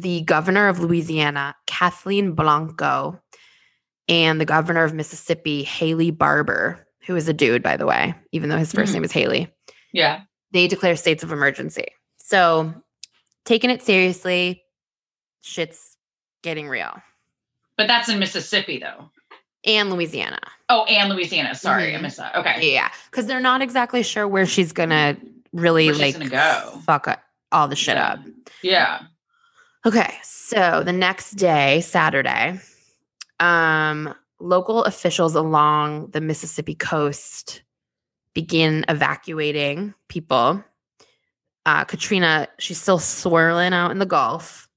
the 0.00 0.22
governor 0.22 0.68
of 0.68 0.80
Louisiana, 0.80 1.54
Kathleen 1.66 2.32
Blanco, 2.32 3.20
and 4.08 4.40
the 4.40 4.44
governor 4.44 4.84
of 4.84 4.94
Mississippi, 4.94 5.62
Haley 5.62 6.10
Barbour, 6.10 6.86
who 7.06 7.16
is 7.16 7.28
a 7.28 7.32
dude, 7.32 7.62
by 7.62 7.76
the 7.76 7.86
way, 7.86 8.14
even 8.32 8.48
though 8.48 8.58
his 8.58 8.72
1st 8.72 8.90
Mhm. 8.90 8.94
name 8.94 9.04
is 9.04 9.12
Haley, 9.12 9.52
Yeah. 9.92 10.22
they 10.52 10.66
declare 10.68 10.96
states 10.96 11.22
of 11.22 11.32
emergency. 11.32 11.86
So, 12.18 12.74
taking 13.44 13.70
it 13.70 13.82
seriously, 13.82 14.62
shit's 15.42 15.96
getting 16.42 16.68
real. 16.68 17.00
But 17.76 17.86
that's 17.86 18.08
in 18.08 18.18
Mississippi, 18.18 18.78
though. 18.78 19.10
And 19.64 19.90
Louisiana. 19.90 20.40
Oh, 20.68 20.84
and 20.84 21.08
Louisiana. 21.10 21.54
Sorry, 21.54 21.94
I 21.94 21.98
Mhm. 21.98 22.02
missed 22.02 22.16
that. 22.18 22.34
Okay. 22.36 22.72
Yeah, 22.72 22.90
because 23.10 23.26
they're 23.26 23.40
not 23.40 23.60
exactly 23.62 24.02
sure 24.02 24.26
where 24.28 24.46
she's 24.46 24.72
gonna 24.72 25.16
really 25.52 25.86
Where 25.86 25.94
like 25.98 26.14
gonna 26.14 26.28
go. 26.28 26.80
fuck 26.86 27.20
all 27.50 27.68
the 27.68 27.76
shit 27.76 27.96
Yeah. 27.96 28.08
up. 28.12 28.20
Yeah. 28.62 29.00
Okay, 29.86 30.12
so 30.22 30.82
the 30.84 30.92
next 30.92 31.32
day, 31.32 31.80
Saturday, 31.80 32.58
um, 33.38 34.12
local 34.40 34.84
officials 34.84 35.34
along 35.34 36.10
the 36.10 36.20
Mississippi 36.20 36.74
coast 36.74 37.62
begin 38.34 38.84
evacuating 38.88 39.94
people. 40.08 40.62
Uh, 41.64 41.84
Katrina, 41.84 42.48
she's 42.58 42.80
still 42.80 42.98
swirling 42.98 43.72
out 43.72 43.90
in 43.90 43.98
the 43.98 44.06
Gulf, 44.06 44.68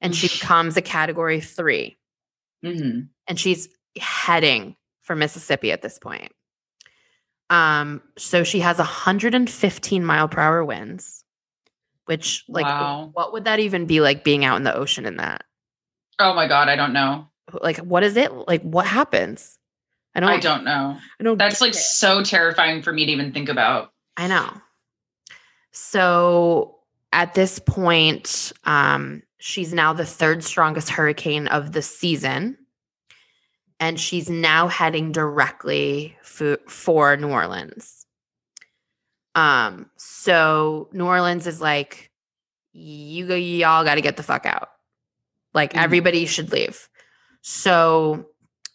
and 0.00 0.14
she 0.14 0.28
becomes 0.28 0.76
a 0.76 0.82
Category 0.82 1.40
Three, 1.40 1.96
hmm 2.62 3.00
and 3.28 3.38
she's 3.38 3.68
heading 3.98 4.74
for 5.02 5.14
Mississippi 5.14 5.70
at 5.72 5.80
this 5.80 5.98
point. 5.98 6.32
Um, 7.50 8.02
so 8.18 8.44
she 8.44 8.60
has 8.60 8.78
115 8.78 10.04
mile 10.04 10.28
per 10.28 10.40
hour 10.40 10.64
winds, 10.64 11.21
which 12.06 12.44
like 12.48 12.64
Wow. 12.64 13.10
what 13.12 13.32
would 13.32 13.44
that 13.44 13.60
even 13.60 13.86
be 13.86 14.00
like 14.00 14.24
being 14.24 14.44
out 14.44 14.56
in 14.56 14.64
the 14.64 14.74
ocean 14.74 15.06
in 15.06 15.16
that? 15.16 15.44
Oh 16.18 16.34
my 16.34 16.46
God, 16.48 16.68
I 16.68 16.76
don't 16.76 16.92
know. 16.92 17.28
Like 17.60 17.78
what 17.78 18.02
is 18.02 18.16
it? 18.16 18.32
Like 18.32 18.62
what 18.62 18.86
happens? 18.86 19.58
I 20.14 20.20
don't 20.20 20.28
I 20.30 20.40
don't 20.40 20.64
know. 20.64 20.98
I 21.20 21.22
don't 21.24 21.38
That's 21.38 21.60
like 21.60 21.72
it. 21.72 21.76
so 21.76 22.22
terrifying 22.22 22.82
for 22.82 22.92
me 22.92 23.06
to 23.06 23.12
even 23.12 23.32
think 23.32 23.48
about. 23.48 23.92
I 24.16 24.26
know. 24.28 24.50
So 25.72 26.76
at 27.12 27.34
this 27.34 27.58
point, 27.58 28.52
um, 28.64 29.22
she's 29.38 29.72
now 29.72 29.92
the 29.92 30.04
third 30.04 30.44
strongest 30.44 30.90
hurricane 30.90 31.46
of 31.48 31.72
the 31.72 31.82
season. 31.82 32.58
And 33.80 33.98
she's 33.98 34.30
now 34.30 34.68
heading 34.68 35.10
directly 35.12 36.16
for, 36.22 36.58
for 36.68 37.16
New 37.16 37.30
Orleans. 37.30 38.01
Um, 39.34 39.90
so 39.96 40.88
New 40.92 41.06
Orleans 41.06 41.46
is 41.46 41.60
like, 41.60 42.10
you 42.72 43.26
go, 43.26 43.34
y'all 43.34 43.84
got 43.84 43.96
to 43.96 44.00
get 44.00 44.16
the 44.16 44.22
fuck 44.22 44.46
out. 44.46 44.68
Like 45.54 45.72
Mhm. 45.74 45.82
everybody 45.82 46.26
should 46.26 46.52
leave. 46.52 46.88
So 47.42 48.26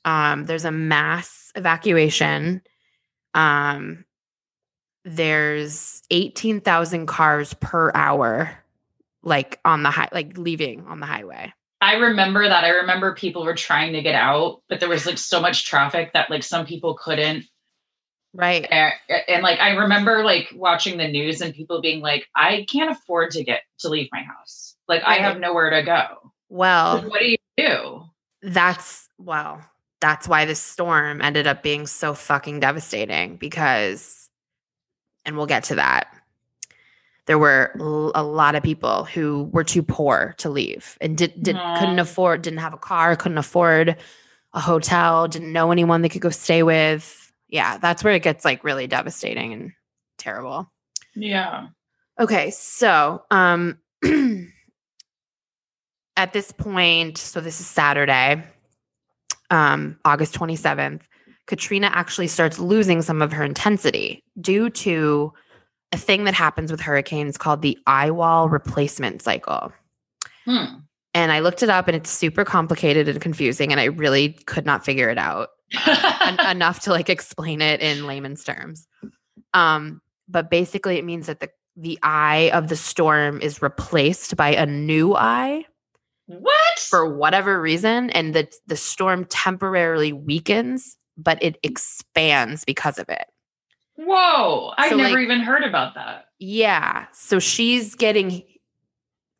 um, 0.05 0.45
there's 0.45 0.65
a 0.65 0.71
mass 0.71 1.51
evacuation. 1.55 2.61
Um, 3.33 4.05
there's 5.03 6.01
18,000 6.11 7.05
cars 7.07 7.53
per 7.55 7.91
hour 7.93 8.63
like 9.23 9.59
on 9.65 9.83
the 9.83 9.89
high 9.89 10.09
like 10.11 10.37
leaving 10.37 10.85
on 10.87 10.99
the 10.99 11.05
highway. 11.05 11.53
I 11.81 11.95
remember 11.95 12.47
that. 12.47 12.63
I 12.63 12.69
remember 12.69 13.13
people 13.13 13.43
were 13.45 13.53
trying 13.53 13.93
to 13.93 14.01
get 14.01 14.15
out, 14.15 14.61
but 14.69 14.79
there 14.79 14.89
was 14.89 15.05
like 15.05 15.17
so 15.17 15.39
much 15.39 15.65
traffic 15.65 16.13
that 16.13 16.29
like 16.29 16.43
some 16.43 16.65
people 16.65 16.95
couldn't. 16.95 17.45
Right. 18.33 18.67
And, 18.69 18.93
and 19.27 19.43
like 19.43 19.59
I 19.59 19.71
remember 19.71 20.23
like 20.23 20.49
watching 20.55 20.97
the 20.97 21.07
news 21.07 21.41
and 21.41 21.53
people 21.53 21.81
being 21.81 22.01
like, 22.01 22.27
I 22.35 22.65
can't 22.69 22.91
afford 22.91 23.31
to 23.31 23.43
get 23.43 23.61
to 23.79 23.89
leave 23.89 24.09
my 24.11 24.21
house. 24.21 24.75
Like 24.87 25.03
I 25.03 25.15
have 25.15 25.39
nowhere 25.39 25.71
to 25.71 25.83
go. 25.83 26.31
Well, 26.49 27.01
what 27.09 27.19
do 27.19 27.27
you 27.27 27.37
do? 27.57 28.03
that's 28.41 29.09
well, 29.17 29.61
that's 29.99 30.27
why 30.27 30.45
this 30.45 30.61
storm 30.61 31.21
ended 31.21 31.47
up 31.47 31.63
being 31.63 31.87
so 31.87 32.13
fucking 32.13 32.59
devastating 32.59 33.37
because 33.37 34.29
and 35.25 35.35
we'll 35.35 35.47
get 35.47 35.65
to 35.65 35.75
that. 35.75 36.07
There 37.25 37.39
were 37.39 37.75
l- 37.79 38.11
a 38.15 38.23
lot 38.23 38.55
of 38.55 38.63
people 38.63 39.03
who 39.03 39.49
were 39.51 39.63
too 39.63 39.83
poor 39.83 40.35
to 40.37 40.49
leave 40.49 40.97
and 41.01 41.17
did, 41.17 41.33
did 41.41 41.55
couldn't 41.55 41.95
mm-hmm. 41.95 41.99
afford 41.99 42.41
didn't 42.41 42.59
have 42.59 42.73
a 42.73 42.77
car, 42.77 43.15
couldn't 43.15 43.37
afford 43.37 43.97
a 44.53 44.59
hotel, 44.59 45.27
didn't 45.27 45.51
know 45.51 45.71
anyone 45.71 46.01
they 46.01 46.09
could 46.09 46.21
go 46.21 46.29
stay 46.29 46.63
with. 46.63 47.26
Yeah, 47.49 47.77
that's 47.77 48.03
where 48.03 48.13
it 48.13 48.23
gets 48.23 48.43
like 48.43 48.63
really 48.63 48.87
devastating 48.87 49.53
and 49.53 49.71
terrible. 50.17 50.71
Yeah. 51.15 51.67
Okay, 52.19 52.51
so 52.51 53.23
um 53.31 53.79
at 56.17 56.33
this 56.33 56.51
point, 56.51 57.17
so 57.17 57.39
this 57.39 57.59
is 57.59 57.67
Saturday, 57.67 58.43
um, 59.49 59.99
August 60.03 60.33
27th, 60.33 61.01
Katrina 61.45 61.89
actually 61.93 62.27
starts 62.27 62.59
losing 62.59 63.01
some 63.01 63.21
of 63.21 63.31
her 63.31 63.43
intensity 63.43 64.23
due 64.41 64.69
to 64.69 65.31
a 65.93 65.97
thing 65.97 66.25
that 66.25 66.33
happens 66.33 66.71
with 66.71 66.81
hurricanes 66.81 67.37
called 67.37 67.61
the 67.61 67.77
eye 67.87 68.11
wall 68.11 68.49
replacement 68.49 69.21
cycle. 69.21 69.71
Hmm. 70.43 70.79
And 71.13 71.31
I 71.31 71.39
looked 71.39 71.63
it 71.63 71.69
up 71.69 71.87
and 71.87 71.95
it's 71.95 72.09
super 72.09 72.43
complicated 72.43 73.07
and 73.07 73.21
confusing, 73.21 73.71
and 73.71 73.79
I 73.79 73.85
really 73.85 74.33
could 74.45 74.65
not 74.65 74.83
figure 74.83 75.09
it 75.09 75.17
out 75.17 75.49
en- 75.87 76.39
enough 76.51 76.81
to 76.81 76.91
like 76.91 77.09
explain 77.09 77.61
it 77.61 77.81
in 77.81 78.05
layman's 78.07 78.43
terms. 78.43 78.87
Um, 79.53 80.01
but 80.27 80.49
basically, 80.49 80.97
it 80.97 81.05
means 81.05 81.27
that 81.27 81.39
the 81.39 81.49
the 81.75 81.99
eye 82.03 82.49
of 82.53 82.69
the 82.69 82.75
storm 82.75 83.39
is 83.41 83.61
replaced 83.61 84.35
by 84.35 84.49
a 84.49 84.65
new 84.65 85.15
eye 85.15 85.63
what? 86.25 86.79
for 86.79 87.15
whatever 87.15 87.61
reason, 87.61 88.09
and 88.11 88.33
the 88.33 88.47
the 88.65 88.75
storm 88.77 89.25
temporarily 89.25 90.11
weakens, 90.13 90.97
but 91.17 91.41
it 91.41 91.57
expands 91.63 92.65
because 92.65 92.97
of 92.97 93.07
it. 93.09 93.25
Whoa. 93.95 94.73
I 94.77 94.89
So, 94.89 94.97
never 94.97 95.15
like- 95.15 95.23
even 95.23 95.39
heard 95.39 95.63
about 95.63 95.95
that. 95.95 96.25
Yeah, 96.39 97.07
so 97.13 97.39
she's 97.39 97.95
getting 97.95 98.43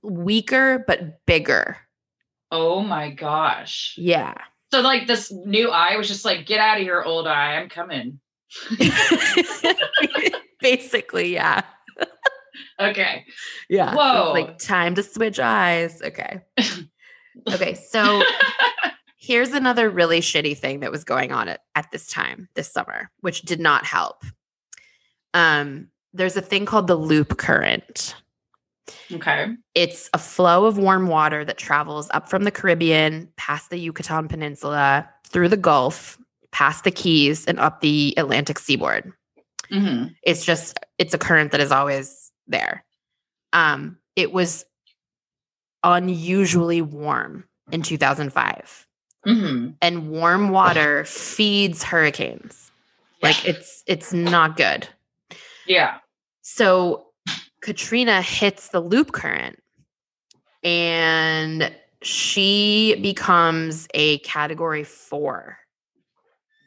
weaker 0.01 0.83
but 0.87 1.25
bigger. 1.25 1.77
Oh 2.51 2.81
my 2.81 3.11
gosh. 3.11 3.93
Yeah. 3.97 4.33
So 4.71 4.81
like 4.81 5.07
this 5.07 5.31
new 5.31 5.69
eye 5.69 5.95
was 5.95 6.07
just 6.07 6.25
like, 6.25 6.45
get 6.45 6.59
out 6.59 6.77
of 6.77 6.83
here, 6.83 7.01
old 7.01 7.27
eye. 7.27 7.55
I'm 7.55 7.69
coming. 7.69 8.19
Basically, 10.59 11.33
yeah. 11.33 11.61
Okay. 12.79 13.25
Yeah. 13.69 13.95
Whoa. 13.95 14.31
like 14.33 14.57
time 14.57 14.95
to 14.95 15.03
switch 15.03 15.39
eyes. 15.39 16.01
Okay. 16.01 16.41
okay. 17.51 17.73
So 17.73 18.21
here's 19.17 19.51
another 19.51 19.89
really 19.89 20.19
shitty 20.19 20.57
thing 20.57 20.81
that 20.81 20.91
was 20.91 21.03
going 21.03 21.31
on 21.31 21.47
at, 21.47 21.61
at 21.75 21.91
this 21.91 22.07
time 22.07 22.49
this 22.55 22.71
summer, 22.71 23.09
which 23.21 23.41
did 23.41 23.59
not 23.59 23.85
help. 23.85 24.23
Um, 25.33 25.89
there's 26.13 26.37
a 26.37 26.41
thing 26.41 26.65
called 26.65 26.87
the 26.87 26.95
loop 26.95 27.37
current. 27.37 28.15
Okay. 29.11 29.53
It's 29.75 30.09
a 30.13 30.17
flow 30.17 30.65
of 30.65 30.77
warm 30.77 31.07
water 31.07 31.43
that 31.45 31.57
travels 31.57 32.09
up 32.13 32.29
from 32.29 32.43
the 32.43 32.51
Caribbean, 32.51 33.27
past 33.37 33.69
the 33.69 33.77
Yucatan 33.79 34.27
Peninsula, 34.27 35.09
through 35.25 35.49
the 35.49 35.57
Gulf, 35.57 36.17
past 36.51 36.83
the 36.83 36.91
Keys, 36.91 37.45
and 37.45 37.59
up 37.59 37.81
the 37.81 38.13
Atlantic 38.17 38.59
seaboard. 38.59 39.11
hmm 39.69 40.05
It's 40.23 40.45
just 40.45 40.77
it's 40.97 41.13
a 41.13 41.17
current 41.17 41.51
that 41.51 41.61
is 41.61 41.71
always 41.71 42.31
there. 42.47 42.83
Um, 43.53 43.97
it 44.15 44.31
was 44.33 44.65
unusually 45.83 46.81
warm 46.81 47.43
in 47.71 47.81
2005. 47.81 48.87
hmm 49.25 49.69
and 49.81 50.09
warm 50.09 50.49
water 50.49 51.03
feeds 51.05 51.83
hurricanes. 51.83 52.71
Like 53.21 53.45
it's 53.45 53.83
it's 53.87 54.13
not 54.13 54.57
good. 54.57 54.87
Yeah. 55.65 55.97
So 56.41 57.06
Katrina 57.67 58.21
hits 58.21 58.69
the 58.69 58.79
loop 58.79 59.11
current 59.11 59.61
and 60.63 61.69
she 62.01 62.97
becomes 63.01 63.89
a 63.93 64.19
category 64.19 64.85
4. 64.85 65.57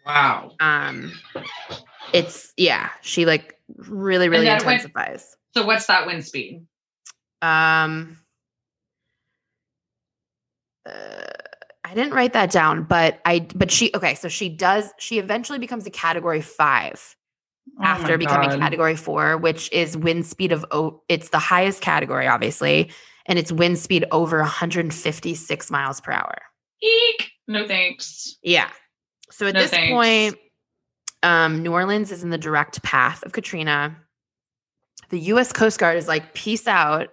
Wow. 0.04 0.52
Um 0.60 1.18
it's 2.12 2.52
yeah, 2.58 2.90
she 3.00 3.24
like 3.24 3.58
really 3.78 4.28
really 4.28 4.46
intensifies. 4.46 5.34
So 5.54 5.64
what's 5.64 5.86
that 5.86 6.04
wind 6.06 6.22
speed? 6.22 6.66
Um 7.40 8.18
uh, 10.84 11.22
I 11.82 11.94
didn't 11.94 12.12
write 12.12 12.34
that 12.34 12.50
down, 12.50 12.82
but 12.82 13.20
I 13.24 13.48
but 13.54 13.70
she 13.70 13.90
okay, 13.94 14.16
so 14.16 14.28
she 14.28 14.50
does 14.50 14.92
she 14.98 15.18
eventually 15.18 15.58
becomes 15.58 15.86
a 15.86 15.90
category 15.90 16.42
5 16.42 17.16
Oh 17.78 17.84
after 17.84 18.18
becoming 18.18 18.50
God. 18.50 18.58
category 18.58 18.96
4, 18.96 19.36
which 19.38 19.70
is 19.72 19.96
wind 19.96 20.26
speed 20.26 20.52
of 20.52 20.64
o- 20.70 21.02
it's 21.08 21.30
the 21.30 21.38
highest 21.38 21.80
category 21.80 22.26
obviously, 22.26 22.90
and 23.26 23.38
it's 23.38 23.52
wind 23.52 23.78
speed 23.78 24.04
over 24.10 24.38
156 24.38 25.70
miles 25.70 26.00
per 26.00 26.12
hour. 26.12 26.36
Eek. 26.82 27.30
No 27.48 27.66
thanks. 27.66 28.36
Yeah. 28.42 28.68
So 29.30 29.46
at 29.46 29.54
No 29.54 29.60
this 29.62 29.70
thanks. 29.70 29.92
point, 29.92 30.36
um, 31.22 31.62
New 31.62 31.72
Orleans 31.72 32.10
is 32.12 32.22
in 32.24 32.30
the 32.30 32.38
direct 32.38 32.82
path 32.82 33.22
of 33.24 33.32
Katrina. 33.32 33.96
The 35.10 35.18
U.S. 35.20 35.52
Coast 35.52 35.78
Guard 35.78 35.96
is 35.96 36.06
like, 36.08 36.34
"Peace 36.34 36.66
out. 36.68 37.08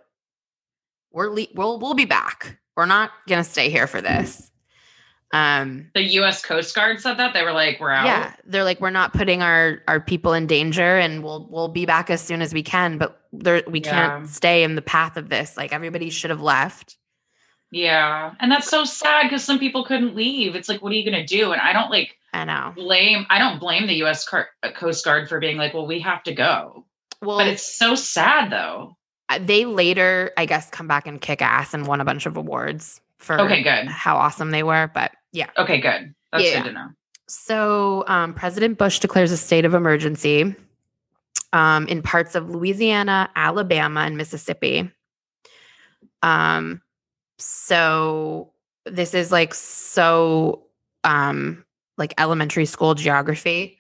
We're 1.12 1.30
le- 1.30 1.48
we'll 1.56 1.80
we'll 1.80 1.94
be 1.96 2.06
back. 2.06 2.60
We're 2.76 2.86
not 2.86 3.12
gonna 3.28 3.44
stay 3.44 3.70
here 3.70 3.88
for 3.88 4.02
this." 4.02 4.52
Um, 5.34 5.90
The 5.94 6.04
U.S. 6.04 6.42
Coast 6.42 6.74
Guard 6.74 7.00
said 7.02 7.16
that 7.16 7.34
they 7.34 7.44
were 7.44 7.52
like, 7.52 7.80
"We're 7.80 7.92
out." 7.92 8.06
yeah, 8.06 8.34
they're 8.46 8.64
like, 8.64 8.80
"We're 8.80 8.90
not 8.92 9.14
putting 9.14 9.42
our 9.42 9.80
our 9.88 10.00
people 10.00 10.34
in 10.34 10.48
danger, 10.48 10.98
and 10.98 11.24
we'll 11.24 11.48
we'll 11.50 11.68
be 11.68 11.86
back 11.86 12.10
as 12.10 12.22
soon 12.22 12.42
as 12.42 12.54
we 12.54 12.64
can." 12.64 12.98
But 12.98 13.20
there, 13.34 13.62
we 13.68 13.82
can't 13.82 14.28
stay 14.30 14.64
in 14.64 14.76
the 14.76 14.82
path 14.82 15.18
of 15.18 15.28
this. 15.30 15.58
Like 15.58 15.74
everybody 15.74 16.10
should 16.10 16.30
have 16.30 16.42
left. 16.42 16.98
Yeah. 17.72 18.34
And 18.40 18.50
that's 18.52 18.70
so 18.70 18.86
sad 18.86 19.24
because 19.24 19.44
some 19.44 19.60
people 19.60 19.84
couldn't 19.84 20.16
leave. 20.16 20.56
It's 20.56 20.70
like, 20.70 20.82
what 20.82 20.92
are 20.94 20.96
you 20.96 21.04
gonna 21.10 21.26
do? 21.26 21.52
And 21.52 21.60
I 21.62 21.74
don't 21.74 21.90
like 21.92 22.16
I 22.34 22.46
know. 22.46 22.72
blame. 22.76 23.26
I 23.30 23.40
don't 23.40 23.60
blame 23.60 23.88
the 23.88 23.96
U.S. 23.96 24.26
Car- 24.26 24.48
uh, 24.64 24.72
Coast 24.72 25.04
Guard 25.04 25.28
for 25.28 25.40
being 25.40 25.58
like, 25.58 25.74
"Well, 25.74 25.86
we 25.88 26.00
have 26.00 26.24
to 26.24 26.34
go." 26.34 26.86
Well, 27.22 27.38
But 27.40 27.48
it's 27.48 27.78
so 27.78 27.96
sad 27.96 28.50
though. 28.52 28.96
uh, 29.28 29.40
they 29.42 29.66
later, 29.66 30.32
I 30.38 30.46
guess, 30.46 30.70
come 30.70 30.88
back 30.88 31.08
and 31.08 31.20
kick 31.20 31.42
ass 31.42 31.74
and 31.74 31.86
won 31.86 32.00
a 32.00 32.06
bunch 32.06 32.26
of 32.28 32.38
awards 32.38 33.02
for 33.28 33.40
Okay, 33.42 33.62
good. 33.62 33.88
how 33.88 34.18
awesome 34.18 34.50
they 34.52 34.64
were. 34.64 34.90
But 34.94 35.12
yeah. 35.32 35.50
Okay, 35.58 35.80
good. 35.80 36.16
That's 36.32 36.44
Yeah. 36.44 36.62
good 36.64 36.70
to 36.70 36.74
know. 36.74 36.88
So 37.28 38.06
um, 38.08 38.34
President 38.34 38.78
Bush 38.78 39.00
declares 39.00 39.32
a 39.32 39.38
state 39.38 39.66
of 39.66 39.74
emergency 39.74 40.56
um, 41.54 41.88
in 41.88 42.02
parts 42.02 42.36
of 42.36 42.50
Louisiana, 42.50 43.30
Alabama, 43.36 44.02
and 44.02 44.18
Mississippi. 44.18 44.90
Um, 46.24 46.82
so 47.38 48.54
this 48.86 49.14
is 49.14 49.32
like 49.32 49.54
so 49.54 50.64
um, 51.04 51.66
like 51.98 52.14
elementary 52.18 52.66
school 52.66 52.96
geography, 52.96 53.78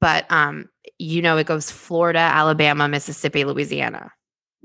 but 0.00 0.30
um, 0.30 0.68
you 0.98 1.22
know 1.22 1.36
it 1.38 1.46
goes 1.46 1.70
Florida, 1.70 2.18
Alabama, 2.18 2.88
Mississippi, 2.88 3.44
Louisiana. 3.44 4.12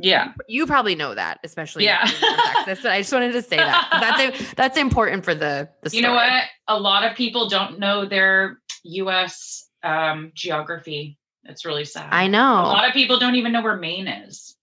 Yeah. 0.02 0.32
You 0.48 0.66
probably 0.66 0.96
know 0.96 1.14
that, 1.14 1.40
especially 1.44 1.84
Yeah. 1.84 2.02
in 2.08 2.16
Texas. 2.56 2.80
But 2.84 2.92
I 2.94 3.02
just 3.02 3.12
wanted 3.12 3.34
to 3.34 3.42
say 3.42 3.58
that. 3.58 3.88
that's 3.92 4.54
that's 4.56 4.78
important 4.78 5.26
for 5.26 5.36
the 5.36 5.70
the. 5.84 5.96
You 5.96 6.02
know 6.02 6.14
what? 6.14 6.44
A 6.68 6.80
lot 6.80 7.04
of 7.04 7.16
people 7.18 7.50
don't 7.50 7.80
know 7.80 8.06
their 8.06 8.60
U.S. 8.84 9.68
Um, 9.84 10.32
geography. 10.34 11.18
It's 11.44 11.66
really 11.66 11.84
sad. 11.86 12.10
I 12.12 12.28
know. 12.28 12.62
A 12.62 12.72
lot 12.72 12.88
of 12.88 12.94
people 12.94 13.20
don't 13.20 13.36
even 13.36 13.52
know 13.52 13.62
where 13.62 13.76
Maine 13.78 14.08
is. 14.08 14.56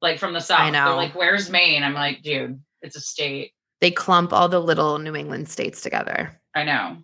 Like 0.00 0.18
from 0.18 0.32
the 0.32 0.40
south. 0.40 0.60
I 0.60 0.70
know. 0.70 0.86
They're 0.86 0.94
like, 0.96 1.14
where's 1.14 1.50
Maine? 1.50 1.82
I'm 1.84 1.94
like, 1.94 2.22
dude, 2.22 2.60
it's 2.80 2.96
a 2.96 3.00
state. 3.00 3.52
They 3.80 3.90
clump 3.90 4.32
all 4.32 4.48
the 4.48 4.60
little 4.60 4.98
New 4.98 5.14
England 5.14 5.48
states 5.48 5.82
together. 5.82 6.40
I 6.54 6.64
know. 6.64 6.96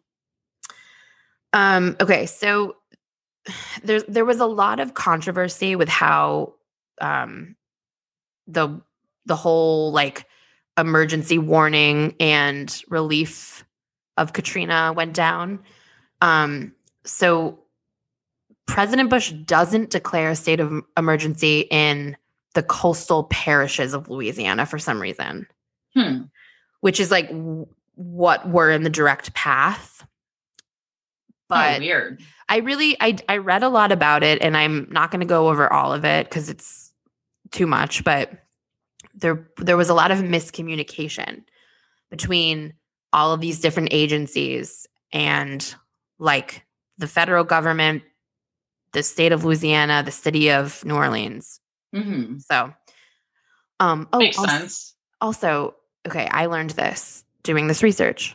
Um, 1.52 1.96
okay, 2.00 2.26
so 2.26 2.76
there 3.84 4.00
there 4.02 4.24
was 4.24 4.40
a 4.40 4.46
lot 4.46 4.80
of 4.80 4.94
controversy 4.94 5.76
with 5.76 5.88
how 5.88 6.54
um, 7.00 7.54
the 8.48 8.80
the 9.26 9.36
whole 9.36 9.92
like 9.92 10.26
emergency 10.76 11.38
warning 11.38 12.14
and 12.18 12.82
relief 12.88 13.64
of 14.16 14.32
Katrina 14.32 14.92
went 14.96 15.12
down. 15.14 15.60
Um, 16.20 16.74
so 17.04 17.60
President 18.66 19.10
Bush 19.10 19.30
doesn't 19.32 19.90
declare 19.90 20.30
a 20.30 20.36
state 20.36 20.60
of 20.60 20.82
emergency 20.96 21.66
in 21.70 22.16
the 22.54 22.62
coastal 22.62 23.24
parishes 23.24 23.94
of 23.94 24.08
Louisiana 24.08 24.66
for 24.66 24.78
some 24.78 25.00
reason 25.00 25.46
Hmm. 25.94 26.22
which 26.80 26.98
is 27.00 27.10
like 27.10 27.28
w- 27.28 27.66
what 27.94 28.48
were 28.48 28.70
in 28.70 28.82
the 28.82 28.90
direct 28.90 29.32
path. 29.34 30.02
oh, 30.02 30.06
But 31.48 31.80
weird. 31.80 32.22
I 32.48 32.58
really 32.58 32.96
I 33.00 33.16
I 33.28 33.36
read 33.38 33.62
a 33.62 33.68
lot 33.68 33.92
about 33.92 34.22
it 34.22 34.40
and 34.42 34.56
I'm 34.56 34.88
not 34.90 35.10
going 35.10 35.20
to 35.20 35.26
go 35.26 35.48
over 35.48 35.72
all 35.72 35.92
of 35.92 36.04
it 36.04 36.30
cuz 36.30 36.48
it's 36.48 36.87
too 37.50 37.66
much, 37.66 38.04
but 38.04 38.30
there 39.14 39.48
there 39.56 39.76
was 39.76 39.88
a 39.88 39.94
lot 39.94 40.10
of 40.10 40.18
miscommunication 40.18 41.42
between 42.10 42.74
all 43.12 43.32
of 43.32 43.40
these 43.40 43.60
different 43.60 43.88
agencies 43.92 44.86
and 45.12 45.74
like 46.18 46.64
the 46.98 47.06
federal 47.06 47.44
government, 47.44 48.02
the 48.92 49.02
state 49.02 49.32
of 49.32 49.44
Louisiana, 49.44 50.02
the 50.04 50.10
city 50.10 50.50
of 50.50 50.84
New 50.84 50.94
Orleans. 50.94 51.60
hmm 51.94 52.38
So 52.38 52.72
um 53.80 54.08
oh 54.12 54.18
Makes 54.18 54.38
als- 54.38 54.50
sense. 54.50 54.94
also, 55.20 55.74
okay, 56.06 56.26
I 56.30 56.46
learned 56.46 56.70
this 56.70 57.24
doing 57.42 57.66
this 57.66 57.82
research. 57.82 58.34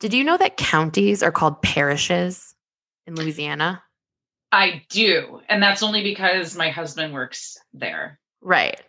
Did 0.00 0.12
you 0.12 0.24
know 0.24 0.36
that 0.36 0.56
counties 0.58 1.22
are 1.22 1.32
called 1.32 1.62
parishes 1.62 2.54
in 3.06 3.14
Louisiana? 3.14 3.82
I 4.52 4.84
do. 4.90 5.40
And 5.48 5.62
that's 5.62 5.82
only 5.82 6.02
because 6.02 6.56
my 6.56 6.70
husband 6.70 7.12
works 7.14 7.56
there. 7.72 8.18
Right. 8.46 8.80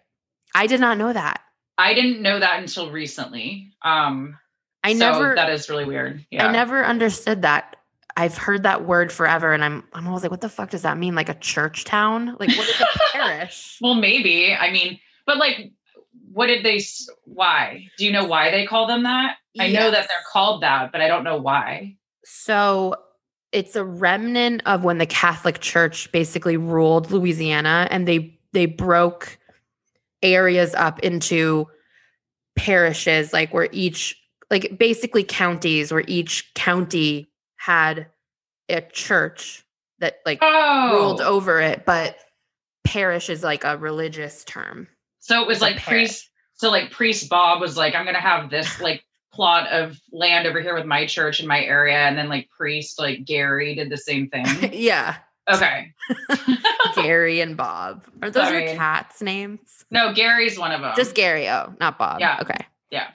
I 0.54 0.68
did 0.68 0.80
not 0.80 1.00
know 1.00 1.12
that. 1.12 1.42
I 1.80 1.96
didn't 1.96 2.22
know 2.22 2.40
that 2.40 2.60
until 2.60 2.92
recently. 2.92 3.74
Um, 3.84 4.38
I 4.84 4.94
so 4.94 5.00
never 5.00 5.36
that 5.36 5.50
is 5.50 5.68
really 5.68 5.84
weird. 5.84 6.24
Yeah. 6.30 6.48
I 6.48 6.52
never 6.52 6.86
understood 6.86 7.42
that. 7.42 7.76
I've 8.16 8.38
heard 8.38 8.64
that 8.64 8.86
word 8.86 9.12
forever 9.12 9.54
and 9.54 9.64
I'm 9.64 9.84
I'm 9.94 10.08
always 10.08 10.22
like, 10.22 10.30
what 10.30 10.42
the 10.42 10.50
fuck 10.50 10.70
does 10.70 10.84
that 10.84 11.00
mean? 11.00 11.16
Like 11.16 11.30
a 11.30 11.34
church 11.34 11.86
town? 11.86 12.38
Like 12.40 12.56
what 12.56 12.70
is 12.70 12.82
a 12.82 12.86
parish? 13.14 13.80
Well, 13.82 13.96
maybe. 13.96 14.54
I 14.54 14.72
mean, 14.72 15.00
but 15.26 15.38
like, 15.38 15.72
what 16.32 16.48
did 16.48 16.64
they? 16.64 16.80
Why? 17.26 17.88
Do 17.98 18.06
you 18.06 18.12
know 18.12 18.26
why 18.26 18.52
they 18.52 18.68
call 18.68 18.86
them 18.86 19.04
that? 19.04 19.38
I 19.60 19.70
know 19.70 19.90
that 19.90 20.08
they're 20.08 20.26
called 20.32 20.62
that, 20.62 20.92
but 20.92 21.02
I 21.02 21.08
don't 21.08 21.24
know 21.24 21.38
why. 21.38 21.96
So 22.24 22.96
it's 23.52 23.76
a 23.76 23.84
remnant 23.84 24.62
of 24.68 24.84
when 24.84 25.00
the 25.00 25.08
Catholic 25.08 25.62
Church 25.62 26.12
basically 26.12 26.58
ruled 26.58 27.10
Louisiana 27.10 27.88
and 27.90 28.08
they 28.08 28.38
they 28.54 28.68
broke 28.68 29.38
areas 30.22 30.74
up 30.76 31.00
into 31.00 31.68
parishes 32.56 33.34
like 33.34 33.54
where 33.54 33.70
each 33.72 34.16
like 34.50 34.78
basically 34.78 35.24
counties 35.24 35.92
where 35.92 36.04
each 36.08 36.52
county 36.56 37.30
had 37.58 38.08
a 38.70 38.82
church 38.82 39.64
that 40.00 40.18
like 40.26 40.40
Oh, 40.42 40.90
ruled 40.94 41.22
over 41.22 41.60
it 41.62 41.86
but 41.86 42.18
parish 42.84 43.30
is 43.30 43.44
like 43.44 43.64
a 43.64 43.78
religious 43.78 44.44
term. 44.46 44.88
so 45.20 45.42
it 45.42 45.48
was 45.48 45.58
It's 45.58 45.62
like 45.62 45.84
priest. 45.84 46.30
So 46.54 46.72
like 46.72 46.90
priest 46.90 47.30
Bob 47.30 47.62
was 47.62 47.78
like, 47.78 47.94
I'm 47.94 48.06
gonna 48.06 48.20
have 48.20 48.50
this 48.50 48.80
like 48.82 49.04
plot 49.34 49.68
of 49.68 50.00
land 50.12 50.48
over 50.48 50.62
here 50.62 50.74
with 50.74 50.86
my 50.86 51.06
church 51.06 51.40
in 51.40 51.48
my 51.48 51.62
area, 51.64 51.98
and 51.98 52.18
then 52.18 52.30
like 52.30 52.50
priest 52.50 52.98
like 52.98 53.26
Gary 53.26 53.76
did 53.76 53.90
the 53.92 53.98
same 53.98 54.30
thing. 54.30 54.46
yeah. 54.74 55.18
Okay, 55.50 55.94
Gary 56.96 57.40
and 57.42 57.56
Bob. 57.56 58.04
Are 58.22 58.30
those 58.30 58.48
Sorry. 58.48 58.66
your 58.68 58.76
cats' 58.76 59.22
names? 59.22 59.60
no, 59.92 60.14
Gary's 60.14 60.60
one 60.60 60.72
of 60.72 60.82
them. 60.82 60.94
Just 60.96 61.16
Gary. 61.16 61.48
Oh, 61.50 61.74
not 61.80 61.98
Bob. 61.98 62.20
Yeah. 62.20 62.40
Okay. 62.42 62.66
Yeah. 62.92 63.08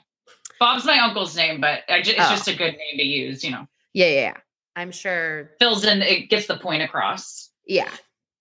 Bob's 0.59 0.85
my 0.85 0.97
uncle's 0.99 1.35
name, 1.35 1.61
but 1.61 1.81
it's 1.87 2.09
Oh. 2.09 2.29
just 2.31 2.47
a 2.47 2.55
good 2.55 2.71
name 2.77 2.97
to 2.97 3.03
use. 3.03 3.43
You 3.43 3.51
know, 3.51 3.67
Yeah, 3.93 4.07
yeah, 4.07 4.21
yeah. 4.21 4.37
I'm 4.75 4.91
sure. 4.91 5.51
fills 5.59 5.83
in 5.85 6.01
it 6.01 6.29
gets 6.29 6.47
the 6.47 6.57
point 6.57 6.81
across. 6.81 7.49
Yeah. 7.67 7.89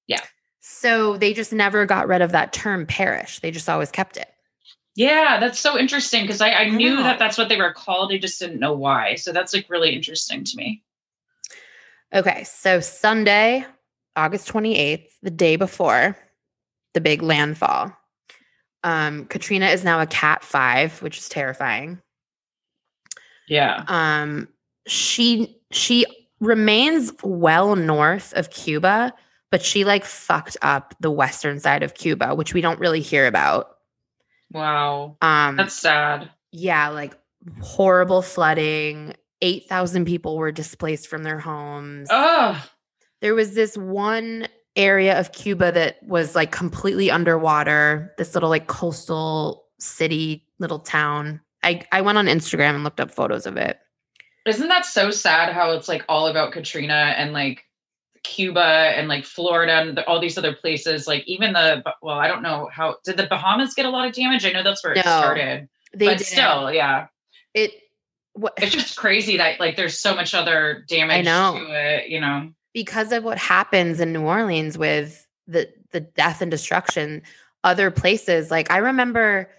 Yeah. 0.06 0.20
So 0.60 1.16
they 1.16 1.34
just 1.34 1.52
never 1.52 1.84
got 1.86 2.08
rid 2.08 2.22
of 2.22 2.32
that 2.32 2.52
term 2.52 2.86
parish. 2.86 3.40
They 3.40 3.50
just 3.50 3.68
always 3.68 3.90
kept 3.90 4.16
it. 4.16 4.28
Yeah, 4.94 5.38
that's 5.40 5.58
so 5.58 5.78
interesting 5.78 6.22
because 6.22 6.40
I, 6.40 6.50
I 6.52 6.68
knew 6.68 6.96
know. 6.96 7.02
that 7.02 7.18
that's 7.18 7.36
what 7.38 7.48
they 7.48 7.56
were 7.56 7.72
called. 7.72 8.12
I 8.12 8.18
just 8.18 8.38
didn't 8.38 8.60
know 8.60 8.72
why. 8.74 9.16
So 9.16 9.32
that's 9.32 9.52
like 9.54 9.68
really 9.68 9.94
interesting 9.94 10.44
to 10.44 10.56
me. 10.56 10.82
Okay. 12.14 12.44
So 12.44 12.80
Sunday, 12.80 13.64
August 14.16 14.48
28th, 14.48 15.06
the 15.22 15.30
day 15.30 15.56
before 15.56 16.16
the 16.94 17.00
big 17.00 17.22
landfall, 17.22 17.96
um, 18.84 19.26
Katrina 19.26 19.66
is 19.66 19.84
now 19.84 20.00
a 20.00 20.06
cat 20.06 20.44
five, 20.44 21.00
which 21.02 21.18
is 21.18 21.28
terrifying. 21.28 22.00
Yeah. 23.48 23.84
Um, 23.88 24.48
she 24.86 25.56
she 25.70 26.04
remains 26.40 27.12
well 27.22 27.76
north 27.76 28.32
of 28.34 28.50
Cuba, 28.50 29.12
but 29.50 29.62
she 29.62 29.84
like 29.84 30.04
fucked 30.04 30.56
up 30.62 30.94
the 31.00 31.10
western 31.10 31.60
side 31.60 31.82
of 31.82 31.94
Cuba, 31.94 32.34
which 32.34 32.54
we 32.54 32.60
don't 32.60 32.80
really 32.80 33.00
hear 33.00 33.26
about. 33.26 33.68
Wow. 34.50 35.16
Um, 35.22 35.56
That's 35.56 35.74
sad. 35.74 36.30
yeah, 36.50 36.88
like 36.88 37.16
horrible 37.60 38.22
flooding. 38.22 39.14
Eight 39.40 39.68
thousand 39.68 40.04
people 40.04 40.36
were 40.36 40.52
displaced 40.52 41.08
from 41.08 41.22
their 41.24 41.38
homes. 41.38 42.08
Oh, 42.10 42.64
There 43.22 43.34
was 43.34 43.54
this 43.54 43.76
one 43.78 44.46
area 44.76 45.18
of 45.18 45.32
Cuba 45.32 45.72
that 45.72 46.02
was 46.02 46.34
like 46.34 46.52
completely 46.52 47.10
underwater. 47.10 48.12
This 48.18 48.34
little 48.34 48.50
like 48.50 48.66
coastal 48.66 49.64
city, 49.78 50.46
little 50.58 50.78
town. 50.80 51.40
I 51.62 51.82
I 51.92 52.02
went 52.02 52.18
on 52.18 52.26
Instagram 52.26 52.74
and 52.74 52.84
looked 52.84 53.00
up 53.00 53.10
photos 53.10 53.46
of 53.46 53.56
it. 53.56 53.78
isn't 54.46 54.68
that 54.68 54.84
so 54.84 55.10
sad 55.10 55.52
how 55.54 55.70
it's 55.72 55.88
like 55.88 56.04
all 56.08 56.26
about 56.26 56.52
Katrina 56.52 57.14
and 57.16 57.32
like 57.32 57.64
Cuba 58.24 58.92
and 58.96 59.08
like 59.08 59.24
Florida 59.24 59.72
and 59.80 59.96
the, 59.96 60.04
all 60.06 60.20
these 60.20 60.36
other 60.36 60.54
places? 60.54 61.06
Like 61.06 61.22
even 61.26 61.52
the, 61.52 61.82
well, 62.02 62.18
I 62.18 62.26
don't 62.28 62.42
know 62.42 62.68
how, 62.72 62.96
did 63.04 63.16
the 63.16 63.26
Bahamas 63.26 63.74
get 63.74 63.86
a 63.86 63.90
lot 63.90 64.06
of 64.08 64.14
damage? 64.14 64.44
I 64.44 64.50
know 64.52 64.62
that's 64.64 64.82
where 64.82 64.94
it 64.94 64.96
No, 64.96 65.02
started, 65.02 65.68
They 65.94 66.06
but 66.06 66.18
didn't. 66.18 66.26
still, 66.26 66.72
yeah. 66.72 67.06
it 67.54 67.72
what 68.34 68.54
It's 68.56 68.72
just 68.72 68.96
crazy 68.96 69.36
that 69.36 69.60
like 69.60 69.76
there's 69.76 69.98
so 69.98 70.14
much 70.14 70.34
other 70.34 70.84
damage 70.88 71.24
know. 71.24 71.54
to 71.56 71.66
it, 71.70 72.08
you 72.08 72.20
know? 72.20 72.50
Because 72.74 73.12
of 73.12 73.24
what 73.24 73.38
happens 73.38 74.00
in 74.00 74.12
New 74.12 74.22
Orleans 74.22 74.78
with 74.78 75.26
the 75.46 75.68
the 75.90 76.00
death 76.00 76.40
and 76.40 76.50
destruction, 76.50 77.22
other 77.64 77.90
places 77.90 78.50
like 78.50 78.70
I 78.70 78.78
remember, 78.78 79.50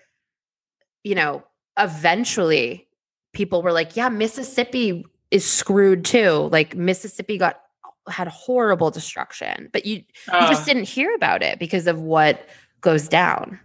you 1.04 1.16
know, 1.16 1.44
eventually 1.78 2.88
people 3.34 3.62
were 3.62 3.72
like, 3.72 3.96
"Yeah, 3.96 4.10
Mississippi 4.10 5.06
is 5.32 5.50
screwed 5.50 6.06
too." 6.06 6.50
Like 6.52 6.76
Mississippi 6.76 7.38
got 7.38 7.60
had 8.08 8.28
horrible 8.28 8.92
destruction, 8.92 9.70
but 9.72 9.86
you 9.86 9.98
you 9.98 10.48
just 10.48 10.66
didn't 10.66 10.88
hear 10.88 11.14
about 11.16 11.44
it 11.44 11.60
because 11.60 11.88
of 11.88 12.02
what 12.02 12.48
goes 12.82 13.08
down. 13.08 13.60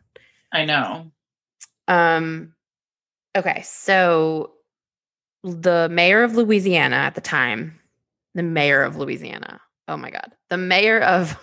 I 0.52 0.64
know. 0.64 1.10
Um 1.88 2.54
okay, 3.36 3.62
so 3.62 4.52
the 5.42 5.88
mayor 5.90 6.22
of 6.22 6.34
Louisiana 6.34 6.96
at 6.96 7.14
the 7.14 7.20
time, 7.20 7.77
the 8.38 8.44
mayor 8.44 8.84
of 8.84 8.94
Louisiana. 8.96 9.60
Oh 9.88 9.96
my 9.96 10.10
god. 10.10 10.32
The 10.48 10.56
mayor 10.56 11.00
of 11.00 11.36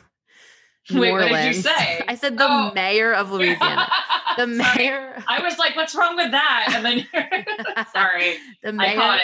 New 0.89 1.01
Wait, 1.01 1.11
what 1.11 1.23
Orleans. 1.23 1.47
did 1.47 1.55
you 1.57 1.61
say? 1.61 2.01
I 2.07 2.15
said 2.15 2.37
the 2.37 2.47
Oh. 2.49 2.71
mayor 2.73 3.13
of 3.13 3.31
Louisiana. 3.33 3.91
The 4.37 4.47
mayor 4.47 5.21
I 5.27 5.41
was 5.43 5.57
like, 5.59 5.75
what's 5.75 5.93
wrong 5.93 6.15
with 6.15 6.31
that? 6.31 6.71
And 6.73 6.85
then, 6.85 7.05
sorry, 7.93 8.37
the 8.63 8.69
I 8.69 8.71
mayor 8.71 8.95
caught 8.95 9.19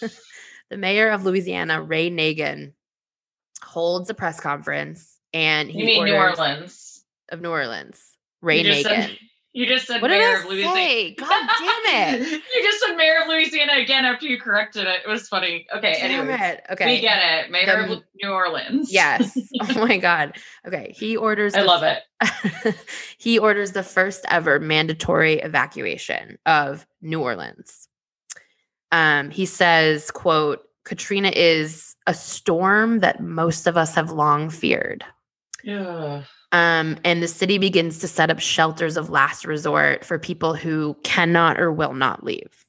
it. 0.00 0.18
the 0.70 0.76
mayor 0.78 1.10
of 1.10 1.24
Louisiana, 1.24 1.80
Ray 1.80 2.10
Nagin, 2.10 2.72
holds 3.62 4.10
a 4.10 4.14
press 4.14 4.40
conference 4.40 5.16
and 5.32 5.70
he 5.70 5.78
You 5.78 5.86
mean 5.86 6.04
New 6.06 6.14
Orleans? 6.14 7.04
of 7.28 7.40
New 7.40 7.50
Orleans. 7.50 8.00
Ray 8.40 8.64
Nagin. 8.64 8.82
said- 8.82 9.18
You 9.54 9.66
just 9.66 9.86
said 9.86 10.00
what 10.00 10.10
mayor 10.10 10.38
of 10.38 10.46
Louisiana. 10.46 10.74
say? 10.74 11.14
God 11.18 11.28
damn 11.58 12.22
it. 12.22 12.30
you 12.30 12.62
just 12.62 12.80
said 12.82 12.96
mayor 12.96 13.20
of 13.22 13.28
Louisiana 13.28 13.74
again 13.74 14.06
after 14.06 14.24
you 14.26 14.40
corrected 14.40 14.86
it. 14.86 15.02
It 15.04 15.08
was 15.08 15.28
funny. 15.28 15.66
Okay, 15.76 15.92
Damn 16.00 16.20
anyway. 16.26 16.38
it. 16.40 16.64
Okay. 16.70 16.86
We 16.86 17.00
get 17.02 17.18
it. 17.44 17.50
Mayor 17.50 17.86
The- 17.86 17.92
of 17.96 18.02
New 18.22 18.30
Orleans. 18.30 18.90
Yes. 18.92 19.36
Oh 19.60 19.86
my 19.86 19.98
God. 19.98 20.36
Okay. 20.66 20.92
He 20.96 21.16
orders. 21.16 21.54
I 21.54 21.60
the- 21.60 21.66
love 21.66 21.82
it. 21.82 22.74
he 23.18 23.38
orders 23.38 23.72
the 23.72 23.82
first 23.82 24.24
ever 24.28 24.58
mandatory 24.58 25.34
evacuation 25.40 26.38
of 26.46 26.86
New 27.02 27.20
Orleans. 27.20 27.88
Um, 28.90 29.30
he 29.30 29.46
says, 29.46 30.10
"quote 30.10 30.60
Katrina 30.84 31.30
is 31.34 31.94
a 32.06 32.14
storm 32.14 33.00
that 33.00 33.20
most 33.20 33.66
of 33.66 33.76
us 33.76 33.94
have 33.94 34.10
long 34.10 34.48
feared." 34.50 35.04
Yeah. 35.62 36.22
Um, 36.52 36.98
and 37.02 37.22
the 37.22 37.28
city 37.28 37.56
begins 37.56 37.98
to 38.00 38.08
set 38.08 38.30
up 38.30 38.38
shelters 38.38 38.98
of 38.98 39.08
last 39.08 39.46
resort 39.46 40.04
for 40.04 40.18
people 40.18 40.54
who 40.54 40.94
cannot 41.02 41.58
or 41.58 41.72
will 41.72 41.94
not 41.94 42.22
leave. 42.22 42.66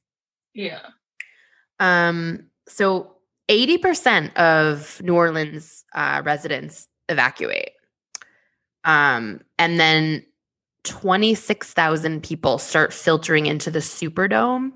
Yeah. 0.53 0.79
Um, 1.79 2.45
so 2.67 3.13
80% 3.49 4.33
of 4.35 5.01
New 5.03 5.15
Orleans 5.15 5.83
uh, 5.93 6.21
residents 6.23 6.87
evacuate. 7.09 7.71
Um, 8.85 9.41
and 9.59 9.79
then 9.79 10.25
26,000 10.85 12.23
people 12.23 12.57
start 12.57 12.93
filtering 12.93 13.45
into 13.45 13.69
the 13.69 13.79
Superdome, 13.79 14.71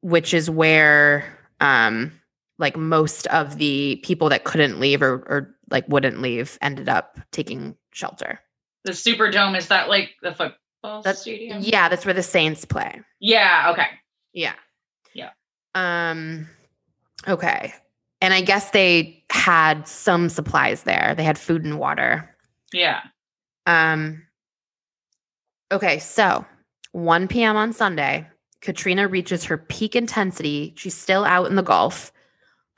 which 0.00 0.32
is 0.32 0.48
where 0.48 1.38
um, 1.60 2.12
like 2.58 2.76
most 2.76 3.26
of 3.28 3.58
the 3.58 3.96
people 4.02 4.28
that 4.28 4.44
couldn't 4.44 4.80
leave 4.80 5.02
or, 5.02 5.14
or 5.26 5.54
like 5.70 5.88
wouldn't 5.88 6.20
leave 6.20 6.58
ended 6.60 6.88
up 6.88 7.18
taking 7.32 7.76
shelter. 7.92 8.40
The 8.84 8.92
Superdome 8.92 9.56
is 9.56 9.68
that 9.68 9.88
like 9.88 10.10
the 10.22 10.32
football 10.34 11.02
That's 11.02 11.20
stadium? 11.22 11.58
yeah, 11.60 11.88
that's 11.88 12.04
where 12.04 12.14
the 12.14 12.22
Saints 12.22 12.64
play. 12.64 13.00
Yeah. 13.20 13.70
Okay. 13.72 13.86
Yeah. 14.32 14.54
Yeah. 15.14 15.30
Um 15.74 16.48
okay. 17.26 17.74
And 18.20 18.34
I 18.34 18.40
guess 18.40 18.70
they 18.70 19.24
had 19.30 19.86
some 19.86 20.28
supplies 20.28 20.82
there. 20.84 21.14
They 21.16 21.24
had 21.24 21.38
food 21.38 21.64
and 21.64 21.78
water. 21.78 22.34
Yeah. 22.72 23.00
Um 23.66 24.22
Okay, 25.70 25.98
so 25.98 26.46
1 26.92 27.28
p.m. 27.28 27.56
on 27.56 27.74
Sunday, 27.74 28.26
Katrina 28.62 29.06
reaches 29.06 29.44
her 29.44 29.58
peak 29.58 29.94
intensity. 29.94 30.72
She's 30.76 30.94
still 30.94 31.24
out 31.24 31.46
in 31.46 31.56
the 31.56 31.62
Gulf. 31.62 32.10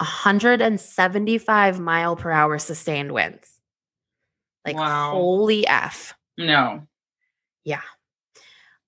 175 0.00 1.78
mile 1.78 2.16
per 2.16 2.30
hour 2.30 2.58
sustained 2.58 3.12
winds. 3.12 3.60
Like 4.64 4.76
Wow. 4.76 5.10
holy 5.12 5.66
F. 5.66 6.14
No. 6.38 6.86
Yeah. 7.64 7.82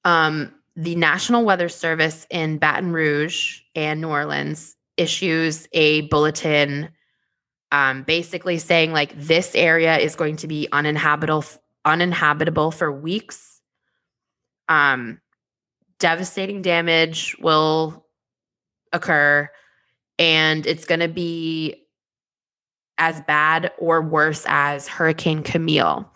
Um, 0.05 0.55
the 0.75 0.97
National 0.97 1.45
Weather 1.45 1.69
Service 1.69 2.27
in 2.31 2.57
Baton 2.59 2.93
Rouge 2.93 3.61
and 3.75 4.01
New 4.01 4.09
Orleans 4.09 4.75
issues 4.97 5.69
a 5.73 6.03
bulletin 6.03 6.91
um, 7.73 8.03
basically 8.03 8.59
saying 8.59 8.93
like 8.93 9.19
this 9.19 9.55
area 9.55 9.97
is 9.99 10.15
going 10.15 10.37
to 10.37 10.47
be 10.47 10.69
uninhabitable 10.73 11.45
uninhabitable 11.85 12.71
for 12.71 12.93
weeks. 12.93 13.61
Um, 14.69 15.21
devastating 15.99 16.63
damage 16.63 17.37
will 17.41 18.07
occur 18.93 19.51
and 20.23 20.67
it's 20.67 20.85
going 20.85 21.01
to 21.01 21.09
be 21.09 21.75
as 22.99 23.21
bad 23.23 23.73
or 23.79 24.01
worse 24.01 24.45
as 24.47 24.87
Hurricane 24.87 25.43
Camille 25.43 26.09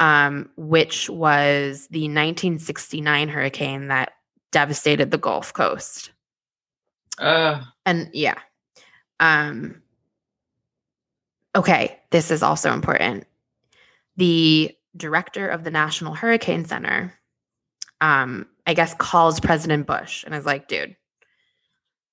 um, 0.00 0.48
which 0.56 1.08
was 1.10 1.86
the 1.88 2.00
1969 2.00 3.28
hurricane 3.28 3.88
that 3.88 4.12
devastated 4.50 5.10
the 5.10 5.18
Gulf 5.18 5.52
Coast. 5.52 6.10
Uh, 7.18 7.62
And 7.84 8.08
yeah. 8.14 8.38
Um, 9.20 9.82
okay, 11.54 12.00
this 12.10 12.30
is 12.30 12.42
also 12.42 12.72
important. 12.72 13.26
The 14.16 14.74
director 14.96 15.48
of 15.48 15.64
the 15.64 15.70
National 15.70 16.14
Hurricane 16.14 16.64
Center, 16.64 17.12
um, 18.00 18.46
I 18.66 18.72
guess, 18.72 18.94
calls 18.94 19.38
President 19.38 19.86
Bush 19.86 20.24
and 20.24 20.34
is 20.34 20.46
like, 20.46 20.66
dude, 20.66 20.96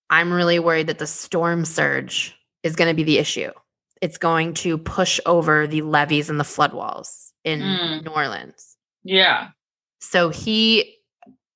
I'm 0.09 0.31
really 0.31 0.59
worried 0.59 0.87
that 0.87 0.99
the 0.99 1.07
storm 1.07 1.65
surge 1.65 2.35
is 2.63 2.75
going 2.75 2.89
to 2.89 2.93
be 2.95 3.03
the 3.03 3.17
issue. 3.17 3.51
It's 4.01 4.17
going 4.17 4.53
to 4.55 4.77
push 4.77 5.19
over 5.25 5.67
the 5.67 5.81
levees 5.81 6.29
and 6.29 6.39
the 6.39 6.43
flood 6.43 6.73
walls 6.73 7.33
in 7.43 7.59
Mm. 7.61 8.05
New 8.05 8.11
Orleans. 8.11 8.77
yeah. 9.03 9.49
So 9.99 10.29
he, 10.29 10.95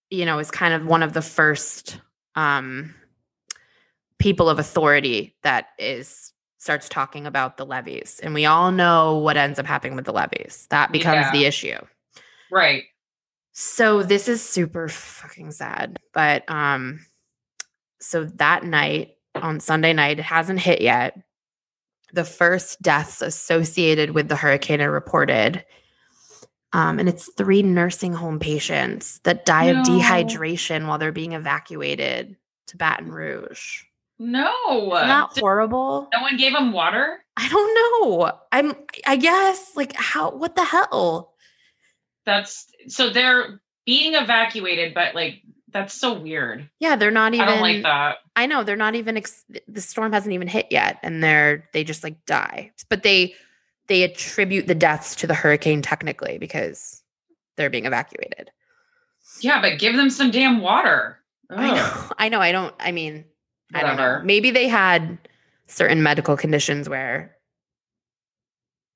you 0.09 0.25
know, 0.25 0.39
is 0.39 0.49
kind 0.49 0.73
of 0.73 0.85
one 0.85 1.03
of 1.03 1.13
the 1.13 1.21
first 1.21 1.99
um, 2.35 2.95
people 4.17 4.49
of 4.49 4.57
authority 4.59 5.35
that 5.43 5.67
is 5.77 6.33
starts 6.57 6.89
talking 6.89 7.25
about 7.27 7.57
the 7.57 7.65
levees. 7.65 8.19
and 8.21 8.33
we 8.33 8.45
all 8.45 8.71
know 8.71 9.17
what 9.17 9.35
ends 9.37 9.57
up 9.59 9.65
happening 9.65 9.95
with 9.95 10.05
the 10.05 10.13
levees. 10.13 10.67
That 10.69 10.91
becomes 10.91 11.25
Yeah. 11.25 11.31
the 11.31 11.45
issue. 11.45 11.77
Right. 12.51 12.83
So 13.53 14.03
this 14.03 14.27
is 14.27 14.41
super 14.47 14.87
fucking 14.89 15.51
sad, 15.51 15.99
but 16.13 16.49
um, 16.49 17.05
so 18.01 18.25
that 18.25 18.63
night 18.63 19.15
on 19.35 19.59
Sunday 19.59 19.93
night, 19.93 20.19
it 20.19 20.23
hasn't 20.23 20.59
hit 20.59 20.81
yet. 20.81 21.17
The 22.13 22.25
first 22.25 22.81
deaths 22.81 23.21
associated 23.21 24.11
with 24.11 24.27
the 24.27 24.35
hurricane 24.35 24.81
are 24.81 24.91
reported. 24.91 25.63
Um, 26.73 26.99
and 26.99 27.07
it's 27.07 27.31
three 27.33 27.63
nursing 27.63 28.13
home 28.13 28.39
patients 28.39 29.19
that 29.23 29.45
die 29.45 29.65
of 29.65 29.85
dehydration 29.85 30.87
while 30.87 30.97
they're 30.97 31.11
being 31.11 31.33
evacuated 31.33 32.35
to 32.67 32.77
Baton 32.77 33.11
Rouge. 33.11 33.83
No. 34.19 34.53
Isn't 34.95 35.07
that 35.07 35.33
Did- 35.33 35.41
horrible? 35.41 36.07
no 36.13 36.21
one 36.21 36.37
gave 36.37 36.53
them 36.53 36.71
water? 36.71 37.23
I 37.37 37.47
don't 37.49 38.07
know. 38.09 38.31
I'm 38.51 38.75
I 39.07 39.15
guess 39.15 39.71
like 39.75 39.95
how 39.95 40.31
what 40.31 40.55
the 40.55 40.63
hell? 40.63 41.33
That's 42.25 42.67
so 42.87 43.09
they're 43.09 43.61
being 43.85 44.13
evacuated, 44.15 44.93
but 44.93 45.15
like 45.15 45.41
That's 45.71 45.93
so 45.93 46.13
weird. 46.13 46.69
Yeah, 46.79 46.95
they're 46.95 47.11
not 47.11 47.33
even 47.33 47.47
I 47.47 47.51
don't 47.51 47.61
like 47.61 47.83
that. 47.83 48.17
I 48.35 48.45
know 48.45 48.63
they're 48.63 48.75
not 48.75 48.95
even 48.95 49.17
ex- 49.17 49.45
the 49.67 49.81
storm 49.81 50.11
hasn't 50.11 50.33
even 50.33 50.47
hit 50.47 50.67
yet 50.69 50.99
and 51.01 51.23
they're 51.23 51.69
they 51.73 51.83
just 51.83 52.03
like 52.03 52.25
die. 52.25 52.71
But 52.89 53.03
they 53.03 53.35
they 53.87 54.03
attribute 54.03 54.67
the 54.67 54.75
deaths 54.75 55.15
to 55.15 55.27
the 55.27 55.33
hurricane 55.33 55.81
technically 55.81 56.37
because 56.37 57.01
they're 57.55 57.69
being 57.69 57.85
evacuated. 57.85 58.51
Yeah, 59.39 59.61
but 59.61 59.79
give 59.79 59.95
them 59.95 60.09
some 60.09 60.31
damn 60.31 60.61
water. 60.61 61.19
I 61.49 61.75
know. 61.75 62.09
I 62.17 62.29
know. 62.29 62.41
I 62.41 62.51
don't 62.51 62.75
I 62.79 62.91
mean, 62.91 63.25
I 63.73 63.81
don't 63.81 63.97
know. 63.97 64.21
Maybe 64.23 64.51
they 64.51 64.67
had 64.67 65.17
certain 65.67 66.03
medical 66.03 66.35
conditions 66.35 66.89
where 66.89 67.35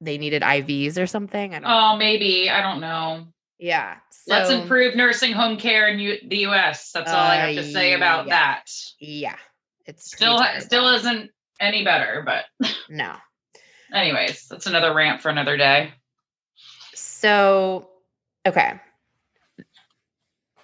they 0.01 0.17
needed 0.17 0.41
IVs 0.41 1.01
or 1.01 1.07
something. 1.07 1.55
I 1.55 1.59
don't 1.59 1.65
oh, 1.65 1.69
know. 1.69 1.91
Oh, 1.93 1.97
maybe. 1.97 2.49
I 2.49 2.61
don't 2.61 2.81
know. 2.81 3.27
Yeah. 3.57 3.97
Let's 4.27 4.49
improve 4.49 4.95
nursing 4.95 5.33
home 5.33 5.57
care 5.57 5.87
in 5.87 5.99
U- 5.99 6.19
the 6.27 6.45
US. 6.47 6.91
That's 6.91 7.11
all 7.11 7.17
I 7.17 7.35
have 7.35 7.55
to 7.55 7.71
say 7.71 7.93
Uh, 7.93 7.97
about 7.97 8.27
yeah. 8.27 8.33
that. 8.33 8.71
Yeah. 8.99 9.37
It's 9.85 10.11
Still 10.11 10.39
still 10.59 10.87
isn't 10.95 11.31
any 11.59 11.83
better, 11.83 12.23
but 12.25 12.45
no. 12.89 13.15
anyways, 13.93 14.47
that's 14.47 14.65
another 14.65 14.93
rant 14.93 15.21
for 15.21 15.29
another 15.29 15.57
day. 15.57 15.93
So, 16.93 17.89
okay. 18.45 18.79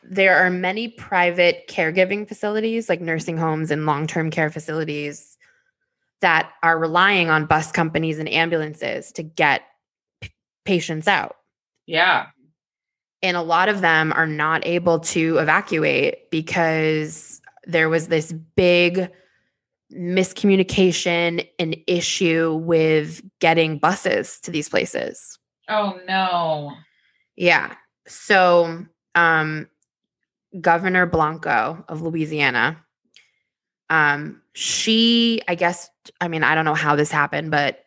There 0.04 0.38
are 0.38 0.50
many 0.50 0.88
private 0.90 1.68
caregiving 1.70 2.28
facilities, 2.28 2.90
like 2.90 3.00
nursing 3.00 3.38
homes 3.38 3.72
and 3.72 3.86
long 3.86 4.08
term 4.08 4.32
care 4.32 4.50
facilities, 4.50 5.38
that 6.22 6.52
are 6.64 6.78
relying 6.78 7.30
on 7.30 7.46
bus 7.46 7.72
companies 7.72 8.20
and 8.20 8.28
ambulances 8.28 9.12
to 9.14 9.24
get 9.24 9.62
p- 10.20 10.32
patients 10.66 11.08
out. 11.08 11.36
Yeah. 11.86 12.28
And 13.24 13.38
a 13.38 13.42
lot 13.42 13.70
of 13.70 13.82
them 13.82 14.12
are 14.14 14.28
not 14.28 14.66
able 14.66 15.00
to 15.00 15.38
evacuate 15.38 16.32
because 16.32 17.42
there 17.66 17.90
was 17.90 18.08
this 18.08 18.34
big 18.56 19.10
miscommunication 19.94 21.48
and 21.60 21.78
issue 21.86 22.54
with 22.64 23.22
getting 23.40 23.78
buses 23.78 24.40
to 24.42 24.52
these 24.52 24.70
places. 24.70 25.38
Oh 25.70 26.00
no. 26.08 26.74
Yeah. 27.36 27.76
So, 28.08 28.86
um, 29.16 29.68
Governor 30.60 31.06
Blanco 31.06 31.84
of 31.88 32.02
Louisiana, 32.02 32.84
um, 33.90 34.42
she, 34.54 35.42
I 35.48 35.56
guess, 35.56 35.90
I 36.20 36.28
mean, 36.28 36.44
I 36.44 36.56
don't 36.56 36.66
know 36.66 36.74
how 36.74 36.96
this 36.96 37.12
happened, 37.12 37.52
but 37.52 37.84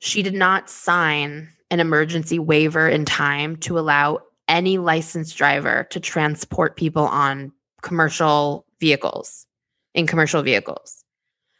she 0.00 0.22
did 0.22 0.34
not 0.34 0.68
sign 0.68 1.48
an 1.70 1.78
emergency 1.78 2.38
waiver 2.38 2.88
in 2.88 3.04
time 3.04 3.56
to 3.58 3.78
allow 3.78 4.20
any 4.50 4.76
licensed 4.76 5.36
driver 5.38 5.86
to 5.90 6.00
transport 6.00 6.76
people 6.76 7.04
on 7.04 7.52
commercial 7.80 8.66
vehicles, 8.80 9.46
in 9.94 10.06
commercial 10.06 10.42
vehicles. 10.42 11.02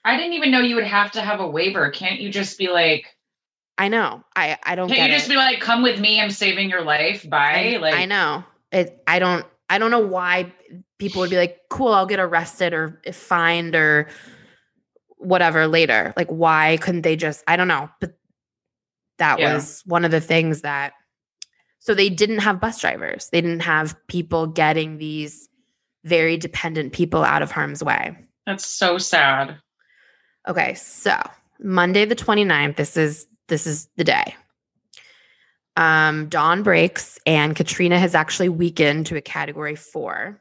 I 0.05 0.17
didn't 0.17 0.35
even 0.35 0.51
know 0.51 0.61
you 0.61 0.75
would 0.75 0.85
have 0.85 1.13
to 1.13 1.23
have 1.23 1.41
a 1.41 1.47
waiver. 1.49 1.91
Can't 1.91 2.21
you 2.21 2.31
just 2.31 2.59
be 2.59 2.69
like, 2.69 3.17
I 3.79 3.89
know. 3.89 4.23
I 4.37 4.59
I 4.63 4.75
don't 4.75 4.89
can't 4.89 4.99
get 4.99 5.09
you 5.11 5.15
it. 5.15 5.19
just 5.19 5.29
be 5.31 5.37
like, 5.37 5.61
come 5.61 5.83
with 5.83 5.99
me, 6.01 6.21
I'm 6.21 6.31
saving 6.31 6.69
your 6.69 6.83
life. 6.83 7.29
Bye. 7.29 7.75
I, 7.75 7.79
like 7.79 7.95
I 7.95 8.05
know 8.05 8.45
it. 8.73 9.03
I 9.07 9.19
don't. 9.19 9.47
I 9.71 9.79
don't 9.79 9.93
know 9.93 10.01
why 10.07 10.53
people 10.99 11.21
would 11.21 11.31
be 11.31 11.37
like, 11.37 11.61
"Cool, 11.71 11.93
I'll 11.95 12.07
get 12.07 12.19
arrested 12.19 12.73
or 12.75 13.01
fined 13.13 13.77
or 13.77 14.09
whatever 15.17 15.67
later." 15.69 16.13
Like, 16.17 16.29
why 16.29 16.77
couldn't 16.83 17.03
they 17.03 17.15
just? 17.17 17.45
I 17.47 17.57
don't 17.57 17.69
know. 17.69 17.89
But 18.01 18.15
that 19.19 19.39
Yeah. 19.39 19.55
was 19.55 19.83
one 19.87 20.05
of 20.05 20.11
the 20.11 20.21
things 20.21 20.63
that. 20.63 20.93
So 21.81 21.95
they 21.95 22.11
didn't 22.11 22.39
have 22.39 22.61
bus 22.61 22.81
drivers. 22.81 23.29
They 23.31 23.41
didn't 23.41 23.61
have 23.61 23.97
people 24.07 24.47
getting 24.47 24.99
these 24.99 25.49
very 26.05 26.37
dependent 26.37 26.93
people 26.93 27.25
out 27.25 27.43
of 27.43 27.51
harm's 27.51 27.83
way. 27.83 28.17
That's 28.47 28.67
so 28.67 28.99
sad. 28.99 29.59
Okay, 30.49 30.75
so 30.75 31.19
Monday 31.59 32.05
the 32.05 32.17
29th, 32.17 32.77
this 32.77 32.97
is 32.97 33.27
this 33.49 33.67
is 33.67 33.89
the 33.97 34.05
day. 34.05 34.37
Um, 35.77 36.29
dawn 36.29 36.63
breaks 36.63 37.19
and 37.27 37.57
Katrina 37.57 37.99
has 37.99 38.15
actually 38.15 38.49
weakened 38.49 39.07
to 39.07 39.17
a 39.17 39.21
category 39.21 39.77
four. 39.77 40.41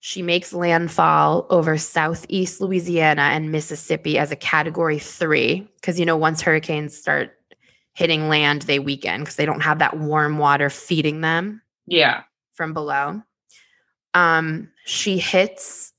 She 0.00 0.22
makes 0.22 0.52
landfall 0.52 1.46
over 1.50 1.76
southeast 1.76 2.60
Louisiana 2.60 3.22
and 3.22 3.50
Mississippi 3.50 4.18
as 4.18 4.30
a 4.30 4.36
category 4.36 4.98
three. 4.98 5.68
Because 5.76 5.98
you 5.98 6.06
know, 6.06 6.16
once 6.16 6.40
hurricanes 6.40 6.96
start 6.96 7.37
hitting 7.98 8.28
land, 8.28 8.62
they 8.62 8.78
weaken 8.78 9.20
because 9.20 9.34
they 9.34 9.44
don't 9.44 9.60
have 9.62 9.80
that 9.80 9.98
warm 9.98 10.38
water 10.38 10.70
feeding 10.70 11.20
them 11.20 11.60
Yeah. 11.86 12.22
from 12.54 12.72
below. 12.72 13.20
Um, 14.14 14.70
she 14.84 15.18
hits 15.18 15.92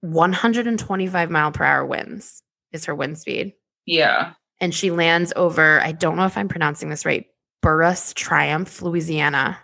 125 0.00 1.30
mile 1.30 1.52
per 1.52 1.62
hour 1.64 1.84
winds 1.84 2.42
is 2.72 2.86
her 2.86 2.94
wind 2.94 3.18
speed. 3.18 3.52
Yeah. 3.84 4.32
And 4.62 4.74
she 4.74 4.90
lands 4.90 5.34
over, 5.36 5.78
I 5.82 5.92
don't 5.92 6.16
know 6.16 6.24
if 6.24 6.38
I'm 6.38 6.48
pronouncing 6.48 6.88
this 6.88 7.04
right, 7.04 7.26
Buras 7.62 8.14
Triumph, 8.14 8.80
Louisiana, 8.80 9.58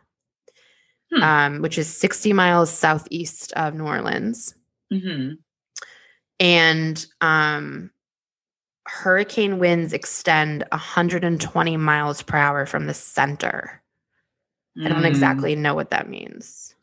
Hmm. 1.11 1.22
um, 1.22 1.62
which 1.62 1.78
is 1.78 1.89
60 1.89 2.34
miles 2.34 2.70
southeast 2.70 3.55
of 3.55 3.72
New 3.74 3.86
Orleans. 3.86 4.55
hmm 4.93 5.30
And 6.39 7.07
um, 7.22 7.91
hurricane 8.89 9.59
winds 9.59 9.93
extend 9.93 10.64
120 10.72 11.76
miles 11.76 12.22
per 12.22 12.36
hour 12.36 12.66
from 12.66 12.86
the 12.86 12.95
center. 12.95 13.82
I 14.82 14.89
don't 14.89 15.03
Mm. 15.03 15.09
exactly 15.09 15.55
know 15.57 15.74
what 15.74 15.91
that 15.91 16.09
means. 16.09 16.74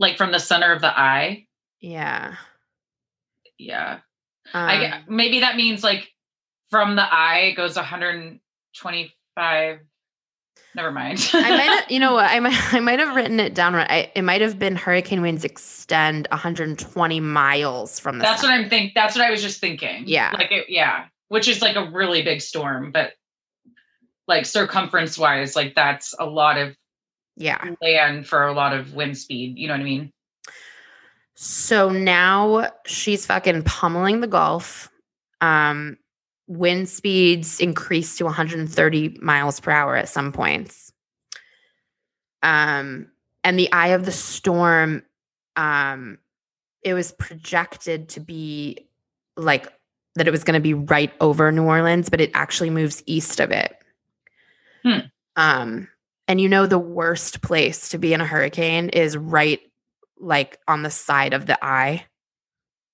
like 0.00 0.16
from 0.16 0.32
the 0.32 0.40
center 0.40 0.72
of 0.72 0.80
the 0.80 0.98
eye. 0.98 1.46
Yeah. 1.80 2.34
Yeah. 3.58 4.00
Um, 4.52 4.68
I 4.68 5.02
maybe 5.06 5.38
that 5.40 5.54
means 5.56 5.84
like 5.84 6.10
from 6.70 6.96
the 6.96 7.02
eye 7.02 7.50
it 7.52 7.54
goes 7.54 7.76
125. 7.76 9.80
Never 10.76 10.90
mind. 10.90 11.30
I 11.32 11.50
might 11.50 11.60
have, 11.62 11.90
you 11.90 12.00
know 12.00 12.14
what? 12.18 12.28
I 12.28 12.40
might, 12.40 12.56
I 12.74 12.80
might 12.80 12.98
have 12.98 13.14
written 13.14 13.38
it 13.38 13.54
down 13.54 13.74
right. 13.74 13.88
I, 13.90 14.10
it 14.16 14.22
might 14.22 14.40
have 14.40 14.58
been 14.58 14.74
hurricane 14.74 15.22
winds 15.22 15.44
extend 15.44 16.26
120 16.32 17.20
miles 17.20 18.00
from 18.00 18.18
the. 18.18 18.22
that's 18.24 18.40
center. 18.40 18.52
what 18.52 18.60
I'm 18.64 18.68
think. 18.68 18.92
That's 18.94 19.14
what 19.14 19.24
I 19.24 19.30
was 19.30 19.40
just 19.42 19.60
thinking. 19.60 20.02
Yeah. 20.06 20.32
Like 20.34 20.50
it, 20.50 20.66
yeah, 20.68 21.04
which 21.28 21.48
is 21.48 21.62
like 21.62 21.76
a 21.76 21.90
really 21.90 22.22
big 22.22 22.40
storm, 22.40 22.92
but 22.92 23.12
like 24.26 24.46
circumference 24.46 25.18
wise, 25.18 25.54
like 25.56 25.74
that's 25.74 26.14
a 26.18 26.24
lot 26.24 26.58
of 26.58 26.76
Yeah. 27.36 27.74
land 27.82 28.26
for 28.26 28.46
a 28.46 28.52
lot 28.52 28.72
of 28.72 28.94
wind 28.94 29.18
speed. 29.18 29.58
You 29.58 29.68
know 29.68 29.74
what 29.74 29.80
I 29.80 29.84
mean? 29.84 30.12
So 31.34 31.90
now 31.90 32.70
she's 32.86 33.26
fucking 33.26 33.64
pummeling 33.64 34.20
the 34.20 34.26
Gulf. 34.26 34.88
Um, 35.40 35.98
wind 36.46 36.88
speeds 36.88 37.60
increase 37.60 38.16
to 38.18 38.24
130 38.24 39.18
miles 39.20 39.60
per 39.60 39.70
hour 39.70 39.96
at 39.96 40.08
some 40.08 40.32
points. 40.32 40.92
Um, 42.42 43.10
and 43.42 43.58
the 43.58 43.72
eye 43.72 43.88
of 43.88 44.04
the 44.04 44.12
storm, 44.12 45.02
um, 45.56 46.18
it 46.82 46.94
was 46.94 47.12
projected 47.12 48.10
to 48.10 48.20
be 48.20 48.88
like 49.36 49.72
that 50.16 50.28
it 50.28 50.30
was 50.30 50.44
going 50.44 50.54
to 50.54 50.60
be 50.60 50.74
right 50.74 51.12
over 51.20 51.50
New 51.50 51.64
Orleans, 51.64 52.08
but 52.08 52.20
it 52.20 52.30
actually 52.34 52.70
moves 52.70 53.02
east 53.06 53.40
of 53.40 53.50
it. 53.50 53.76
Hmm. 54.84 54.98
Um, 55.36 55.88
and 56.28 56.40
you 56.40 56.48
know, 56.48 56.66
the 56.66 56.78
worst 56.78 57.42
place 57.42 57.88
to 57.90 57.98
be 57.98 58.12
in 58.14 58.20
a 58.20 58.26
hurricane 58.26 58.88
is 58.90 59.16
right 59.16 59.60
like 60.18 60.58
on 60.68 60.82
the 60.82 60.90
side 60.90 61.34
of 61.34 61.46
the 61.46 61.62
eye. 61.64 62.04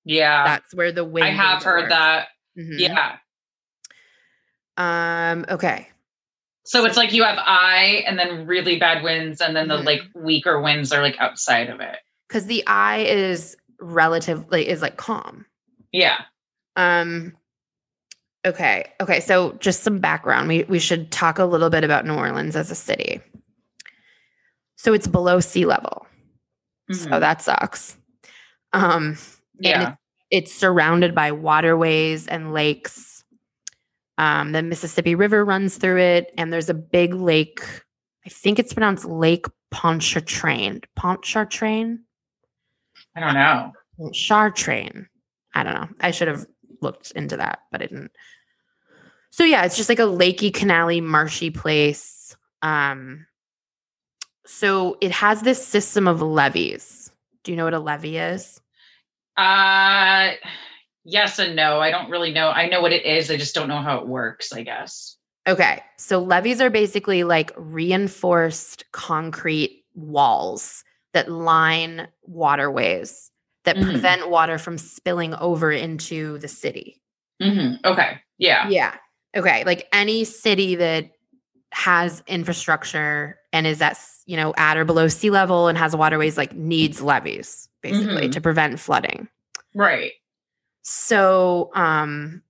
Yeah. 0.04 0.44
That's 0.46 0.74
where 0.74 0.92
the 0.92 1.04
wind. 1.04 1.26
I 1.26 1.30
have 1.30 1.62
heard 1.62 1.82
worst. 1.82 1.90
that. 1.90 2.28
Mhm. 2.58 2.78
Yeah. 2.78 3.16
Um. 4.76 5.44
Okay. 5.48 5.88
So 6.64 6.84
it's 6.84 6.96
like 6.96 7.12
you 7.12 7.24
have 7.24 7.38
eye 7.38 8.04
and 8.06 8.18
then 8.18 8.46
really 8.46 8.78
bad 8.78 9.02
winds, 9.02 9.40
and 9.40 9.54
then 9.54 9.68
the 9.68 9.78
Mhm. 9.78 9.84
like 9.84 10.00
weaker 10.14 10.60
winds 10.60 10.92
are 10.92 11.02
like 11.02 11.16
outside 11.18 11.68
of 11.68 11.80
it. 11.80 11.98
Because 12.28 12.46
the 12.46 12.66
eye 12.66 12.98
is 12.98 13.56
relatively 13.80 14.68
is 14.68 14.80
like 14.80 14.96
calm. 14.96 15.46
Yeah. 15.92 16.22
Um. 16.76 17.36
Okay. 18.46 18.86
Okay. 19.00 19.20
So 19.20 19.52
just 19.60 19.82
some 19.82 19.98
background. 19.98 20.48
We 20.48 20.64
we 20.64 20.78
should 20.78 21.10
talk 21.12 21.38
a 21.38 21.44
little 21.44 21.70
bit 21.70 21.84
about 21.84 22.06
New 22.06 22.14
Orleans 22.14 22.56
as 22.56 22.70
a 22.70 22.74
city. 22.74 23.20
So 24.76 24.92
it's 24.94 25.06
below 25.06 25.40
sea 25.40 25.66
level. 25.66 26.06
So 26.90 27.08
Mhm. 27.10 27.20
that 27.20 27.42
sucks. 27.42 27.96
Um. 28.72 29.16
yeah. 29.58 29.94
it's 30.30 30.54
surrounded 30.54 31.12
by 31.14 31.32
waterways 31.32 32.26
and 32.28 32.52
lakes. 32.52 33.24
Um, 34.16 34.52
the 34.52 34.62
Mississippi 34.62 35.14
River 35.16 35.44
runs 35.44 35.76
through 35.76 35.98
it, 35.98 36.32
and 36.38 36.52
there's 36.52 36.68
a 36.68 36.74
big 36.74 37.14
lake. 37.14 37.60
I 38.24 38.28
think 38.28 38.58
it's 38.58 38.72
pronounced 38.72 39.04
Lake 39.04 39.46
Pontchartrain. 39.72 40.82
Pontchartrain? 40.94 42.04
I 43.16 43.20
don't 43.20 43.34
know. 43.34 43.72
Chartrain. 44.12 45.06
I 45.54 45.62
don't 45.64 45.74
know. 45.74 45.88
I 46.00 46.10
should 46.12 46.28
have 46.28 46.46
looked 46.82 47.10
into 47.12 47.36
that, 47.36 47.60
but 47.70 47.82
I 47.82 47.86
didn't. 47.86 48.12
So 49.30 49.44
yeah, 49.44 49.64
it's 49.64 49.76
just 49.76 49.88
like 49.88 49.98
a 49.98 50.02
lakey, 50.02 50.50
canally, 50.52 51.02
marshy 51.02 51.50
place. 51.50 52.36
Um, 52.62 53.26
so 54.44 54.98
it 55.00 55.12
has 55.12 55.42
this 55.42 55.64
system 55.64 56.08
of 56.08 56.20
levees. 56.20 57.12
Do 57.44 57.52
you 57.52 57.56
know 57.56 57.64
what 57.64 57.74
a 57.74 57.78
levee 57.78 58.18
is? 58.18 58.60
Uh 59.36 60.32
yes 61.04 61.38
and 61.38 61.56
no. 61.56 61.80
I 61.80 61.90
don't 61.90 62.10
really 62.10 62.32
know. 62.32 62.50
I 62.50 62.68
know 62.68 62.82
what 62.82 62.92
it 62.92 63.06
is. 63.06 63.30
I 63.30 63.36
just 63.36 63.54
don't 63.54 63.68
know 63.68 63.80
how 63.80 63.98
it 63.98 64.06
works, 64.06 64.52
I 64.52 64.62
guess. 64.62 65.16
Okay. 65.46 65.82
So 65.96 66.18
levees 66.18 66.60
are 66.60 66.68
basically 66.68 67.24
like 67.24 67.52
reinforced 67.56 68.84
concrete 68.92 69.84
walls 69.94 70.84
that 71.12 71.30
line 71.30 72.08
waterways 72.22 73.29
that 73.64 73.76
Mhm. 73.76 73.84
prevent 73.84 74.30
water 74.30 74.58
from 74.58 74.78
spilling 74.78 75.34
over 75.34 75.70
into 75.70 76.38
the 76.38 76.48
city. 76.48 77.00
hmm 77.42 77.74
Okay. 77.84 78.18
Yeah. 78.38 78.68
Yeah. 78.68 78.94
Okay. 79.36 79.64
Like 79.64 79.86
any 79.92 80.24
city 80.24 80.74
that 80.76 81.10
has 81.72 82.22
infrastructure 82.26 83.38
and 83.52 83.66
is 83.66 83.80
at, 83.80 83.98
you 84.26 84.36
know, 84.36 84.52
at 84.56 84.76
or 84.76 84.84
below 84.84 85.08
sea 85.08 85.30
level 85.30 85.68
and 85.68 85.78
has 85.78 85.94
waterways 85.94 86.36
like 86.36 86.52
needs 86.54 87.00
levees 87.00 87.68
basically 87.82 88.28
Mhm. 88.28 88.32
to 88.32 88.40
prevent 88.40 88.80
flooding. 88.80 89.28
Right. 89.74 90.12
So, 90.82 91.70
um, 91.74 92.42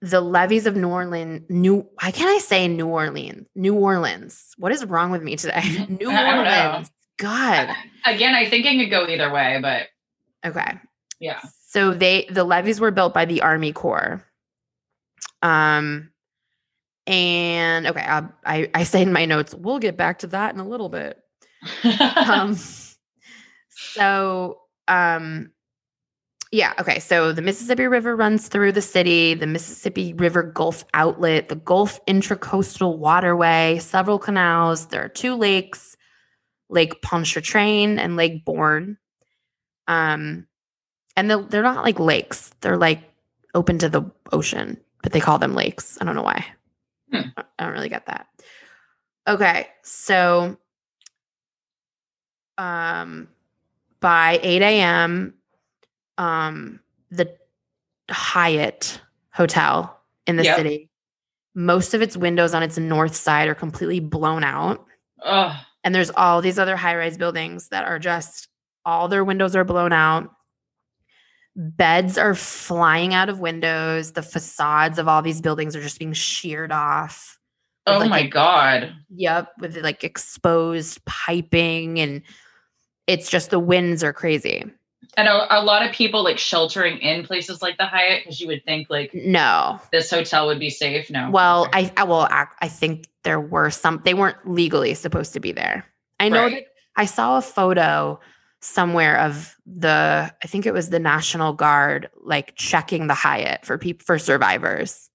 the 0.00 0.20
levees 0.20 0.66
of 0.66 0.76
New 0.76 0.88
Orleans, 0.88 1.42
New, 1.48 1.86
why 2.00 2.10
can't 2.10 2.28
I 2.28 2.38
say 2.38 2.68
New 2.68 2.88
Orleans? 2.88 3.46
New 3.54 3.74
Orleans. 3.74 4.52
What 4.58 4.70
is 4.72 4.84
wrong 4.84 5.10
with 5.10 5.22
me 5.22 5.36
today? 5.36 5.62
New 5.88 6.10
I 6.10 6.22
don't 6.34 6.44
know. 6.44 6.66
Orleans. 6.68 6.90
God. 7.18 7.74
Again, 8.04 8.34
I 8.34 8.48
think 8.48 8.66
it 8.66 8.76
could 8.78 8.90
go 8.90 9.06
either 9.08 9.32
way, 9.32 9.58
but 9.62 9.88
Okay. 10.46 10.78
yeah. 11.20 11.40
So 11.68 11.92
they 11.94 12.26
the 12.30 12.44
levees 12.44 12.80
were 12.80 12.90
built 12.90 13.14
by 13.14 13.24
the 13.24 13.42
Army 13.42 13.72
Corps. 13.72 14.24
Um 15.42 16.10
and 17.06 17.86
okay, 17.86 18.00
I 18.00 18.24
I, 18.44 18.70
I 18.74 18.82
say 18.84 19.02
in 19.02 19.12
my 19.12 19.24
notes, 19.26 19.54
we'll 19.54 19.78
get 19.78 19.96
back 19.96 20.20
to 20.20 20.26
that 20.28 20.54
in 20.54 20.60
a 20.60 20.66
little 20.68 20.88
bit. 20.88 21.18
Um 22.28 22.56
so 23.70 24.58
um 24.88 25.50
yeah, 26.52 26.72
okay. 26.78 27.00
So 27.00 27.32
the 27.32 27.42
Mississippi 27.42 27.86
River 27.88 28.14
runs 28.14 28.46
through 28.46 28.70
the 28.72 28.80
city, 28.82 29.34
the 29.34 29.46
Mississippi 29.46 30.12
River 30.12 30.44
Gulf 30.44 30.84
Outlet, 30.94 31.48
the 31.48 31.56
Gulf 31.56 31.98
Intracoastal 32.06 32.96
Waterway, 32.98 33.78
several 33.80 34.20
canals. 34.20 34.86
There 34.86 35.02
are 35.04 35.08
two 35.08 35.34
lakes, 35.34 35.96
Lake 36.74 37.00
Pontchartrain 37.00 37.98
and 37.98 38.16
Lake 38.16 38.44
Borgne. 38.44 38.98
Um, 39.88 40.46
and 41.16 41.30
they're, 41.30 41.42
they're 41.42 41.62
not 41.62 41.84
like 41.84 41.98
lakes; 42.00 42.50
they're 42.60 42.76
like 42.76 43.02
open 43.54 43.78
to 43.78 43.88
the 43.88 44.02
ocean, 44.32 44.78
but 45.02 45.12
they 45.12 45.20
call 45.20 45.38
them 45.38 45.54
lakes. 45.54 45.96
I 46.00 46.04
don't 46.04 46.16
know 46.16 46.22
why. 46.22 46.44
Hmm. 47.12 47.28
I 47.36 47.64
don't 47.64 47.72
really 47.72 47.88
get 47.88 48.06
that. 48.06 48.26
Okay, 49.26 49.68
so 49.82 50.58
um, 52.58 53.28
by 54.00 54.38
eight 54.42 54.62
a.m 54.62 55.34
um 56.18 56.80
the 57.10 57.34
Hyatt 58.10 59.00
hotel 59.32 60.00
in 60.26 60.36
the 60.36 60.44
Yep. 60.44 60.56
city. 60.56 60.90
Most 61.54 61.94
of 61.94 62.02
its 62.02 62.16
windows 62.16 62.54
on 62.54 62.62
its 62.62 62.76
north 62.78 63.14
side 63.16 63.48
are 63.48 63.54
completely 63.54 64.00
blown 64.00 64.44
out. 64.44 64.84
oh, 65.24 65.56
And 65.84 65.94
there's 65.94 66.10
all 66.10 66.40
these 66.40 66.58
other 66.58 66.76
high-rise 66.76 67.18
buildings 67.18 67.68
that 67.68 67.84
are 67.84 67.98
just 67.98 68.48
all 68.86 69.06
their 69.08 69.22
windows 69.24 69.54
are 69.54 69.64
blown 69.64 69.92
out. 69.92 70.30
Beds 71.56 72.18
are 72.18 72.34
flying 72.34 73.14
out 73.14 73.28
of 73.28 73.38
windows. 73.38 74.12
The 74.12 74.22
facades 74.22 74.98
of 74.98 75.06
all 75.06 75.22
these 75.22 75.40
buildings 75.40 75.76
are 75.76 75.82
just 75.82 75.98
being 75.98 76.12
sheared 76.12 76.72
off. 76.72 77.38
oh 77.86 77.98
like, 77.98 78.10
my 78.10 78.18
a- 78.20 78.28
God. 78.28 78.92
Yep, 79.14 79.52
with 79.60 79.76
like 79.76 80.02
exposed 80.02 81.04
piping 81.04 82.00
and 82.00 82.22
it's 83.06 83.30
just 83.30 83.50
the 83.50 83.60
winds 83.60 84.02
are 84.02 84.12
crazy. 84.12 84.64
And 85.16 85.28
a, 85.28 85.60
a 85.60 85.62
lot 85.62 85.86
of 85.86 85.92
people 85.92 86.24
like 86.24 86.38
sheltering 86.38 86.98
in 86.98 87.24
places 87.24 87.62
like 87.62 87.76
the 87.78 87.84
Hyatt 87.86 88.24
because 88.24 88.40
you 88.40 88.48
would 88.48 88.64
think 88.64 88.88
like 88.90 89.12
No. 89.14 89.78
this 89.92 90.10
hotel 90.10 90.46
would 90.48 90.58
be 90.58 90.70
safe. 90.70 91.08
No. 91.10 91.30
Well, 91.30 91.68
I 91.72 91.92
I 91.96 92.02
will 92.04 92.22
act. 92.24 92.56
I 92.60 92.68
think 92.68 93.06
there 93.24 93.40
were 93.40 93.70
some. 93.70 94.00
They 94.04 94.14
weren't 94.14 94.36
legally 94.48 94.94
supposed 94.94 95.32
to 95.34 95.40
be 95.40 95.52
there. 95.52 95.84
I 96.20 96.28
know 96.28 96.44
Right. 96.44 96.54
that 96.54 96.64
I 96.96 97.06
saw 97.06 97.38
a 97.38 97.42
photo 97.42 98.20
somewhere 98.60 99.18
of 99.18 99.54
the. 99.66 100.32
I 100.42 100.46
think 100.46 100.66
it 100.66 100.72
was 100.72 100.90
the 100.90 100.98
National 101.00 101.52
Guard 101.52 102.08
like 102.22 102.54
checking 102.56 103.06
the 103.06 103.14
Hyatt 103.14 103.64
for 103.66 103.78
people 103.78 104.04
for 104.04 104.18
survivors. 104.18 105.08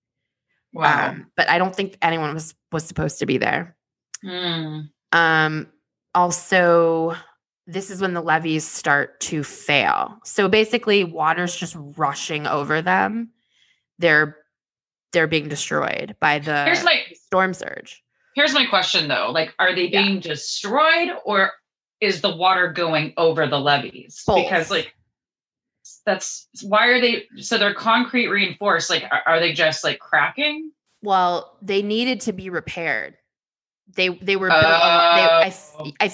wow. 0.73 1.09
Um, 1.09 1.27
but 1.35 1.49
I 1.49 1.57
don't 1.57 1.75
think 1.75 1.97
anyone 2.01 2.33
was 2.33 2.53
was 2.71 2.83
supposed 2.85 3.19
to 3.19 3.25
be 3.25 3.37
there. 3.37 3.75
Hmm. 4.23 4.79
Um, 5.11 5.67
also, 6.13 7.15
this 7.65 7.89
is 7.89 8.01
when 8.01 8.13
the 8.13 8.21
levees 8.21 8.65
start 8.65 9.19
to 9.21 9.43
fail. 9.43 10.17
So 10.25 10.47
basically, 10.49 11.03
water's 11.03 11.55
just 11.55 11.75
rushing 11.77 12.45
over 12.47 12.81
them. 12.81 13.29
They're 13.99 14.35
they're 15.11 15.27
being 15.27 15.47
destroyed 15.49 16.15
by 16.19 16.37
the 16.39 16.65
Here's 16.65 16.83
my 16.83 17.01
storm 17.29 17.53
surge. 17.53 18.03
here's 18.35 18.53
my 18.53 18.65
question 18.65 19.07
though. 19.07 19.31
Like, 19.31 19.53
are 19.59 19.75
they 19.75 19.87
Yeah. 19.87 20.01
being 20.03 20.19
destroyed 20.19 21.09
or 21.25 21.51
is 22.01 22.21
the 22.21 22.35
water 22.35 22.71
going 22.71 23.13
over 23.17 23.45
the 23.47 23.59
levees? 23.59 24.23
Both. 24.25 24.43
Because 24.43 24.71
like 24.71 24.95
that's 26.05 26.47
why 26.63 26.87
are 26.87 27.01
they 27.01 27.25
so 27.37 27.57
they're 27.57 27.73
concrete 27.73 28.27
reinforced? 28.27 28.89
Like, 28.89 29.03
are, 29.11 29.21
are 29.25 29.39
they 29.39 29.53
just 29.53 29.83
like 29.83 29.99
cracking? 29.99 30.71
Well, 31.01 31.57
they 31.61 31.81
needed 31.81 32.21
to 32.21 32.33
be 32.33 32.49
repaired. 32.49 33.15
They 33.95 34.09
they 34.09 34.35
were 34.35 34.49
built. 34.49 34.63
lo- 34.63 34.69
they, 34.69 34.75
I, 34.77 35.53
Oh. 35.79 35.91
I 35.99 36.11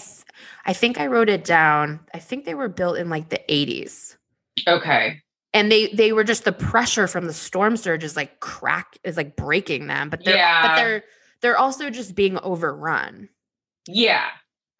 I 0.66 0.74
think 0.74 0.99
I 0.99 1.07
wrote 1.07 1.30
it 1.30 1.43
down. 1.43 1.99
I 2.13 2.20
think 2.20 2.45
they 2.45 2.55
were 2.55 2.70
built 2.70 2.97
in 2.97 3.09
like 3.09 3.30
the 3.30 3.41
80s. 3.49 4.16
Okay. 4.68 5.22
And 5.56 5.72
they 5.72 5.88
they 5.88 6.12
were 6.14 6.24
just 6.24 6.43
the 6.43 6.51
pressure 6.51 7.08
from 7.08 7.26
the 7.26 7.34
storm 7.34 7.76
surge 7.78 8.03
is 8.03 8.16
like 8.16 8.39
crack 8.41 8.97
is 9.03 9.18
like 9.18 9.36
breaking 9.36 9.88
them 9.88 10.10
but 10.12 10.24
they're 10.24 10.60
but 10.62 10.76
they're 10.76 11.03
they're 11.41 11.58
also 11.58 11.89
just 11.89 12.14
being 12.16 12.38
overrun 12.43 13.30
Yeah. 13.88 14.26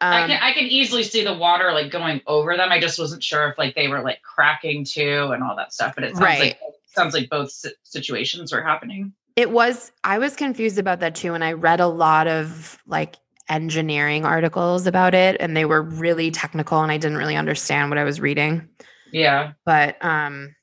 um, 0.00 0.12
I 0.12 0.26
can 0.28 0.42
I 0.42 0.52
can 0.52 0.64
easily 0.66 1.02
see 1.02 1.24
the 1.24 1.34
water 1.34 1.72
like 1.72 1.90
going 1.90 2.20
over 2.26 2.56
them. 2.56 2.70
I 2.70 2.78
just 2.80 2.98
wasn't 2.98 3.22
sure 3.24 3.48
if 3.50 3.56
like 3.58 3.74
they 3.74 3.88
were 3.88 4.02
like 4.02 4.20
cracking 4.22 4.84
too 4.84 5.30
and 5.32 5.42
all 5.42 5.56
that 5.56 5.72
stuff. 5.72 5.94
But 5.94 6.04
it 6.04 6.10
sounds 6.16 6.20
Right. 6.22 6.40
like 6.40 6.58
sounds 6.86 7.14
like 7.14 7.28
both 7.30 7.50
si- 7.50 7.72
situations 7.82 8.52
are 8.52 8.62
happening. 8.62 9.12
it 9.36 9.50
was 9.50 9.92
i 10.02 10.16
was 10.18 10.34
confused 10.34 10.78
about 10.78 11.00
that 11.00 11.14
too 11.14 11.34
and 11.34 11.44
i 11.44 11.52
read 11.52 11.78
a 11.78 11.86
lot 11.86 12.26
of 12.26 12.78
like 12.86 13.16
engineering 13.50 14.24
articles 14.24 14.86
about 14.86 15.14
it 15.14 15.36
and 15.40 15.54
they 15.56 15.66
were 15.66 15.82
really 15.82 16.30
technical 16.30 16.80
and 16.82 16.90
i 16.90 16.96
didn't 16.96 17.18
really 17.18 17.36
understand 17.36 17.90
what 17.90 17.98
i 17.98 18.04
was 18.04 18.18
reading 18.18 18.66
Yeah. 19.12 19.52
but 19.66 20.02
um 20.02 20.54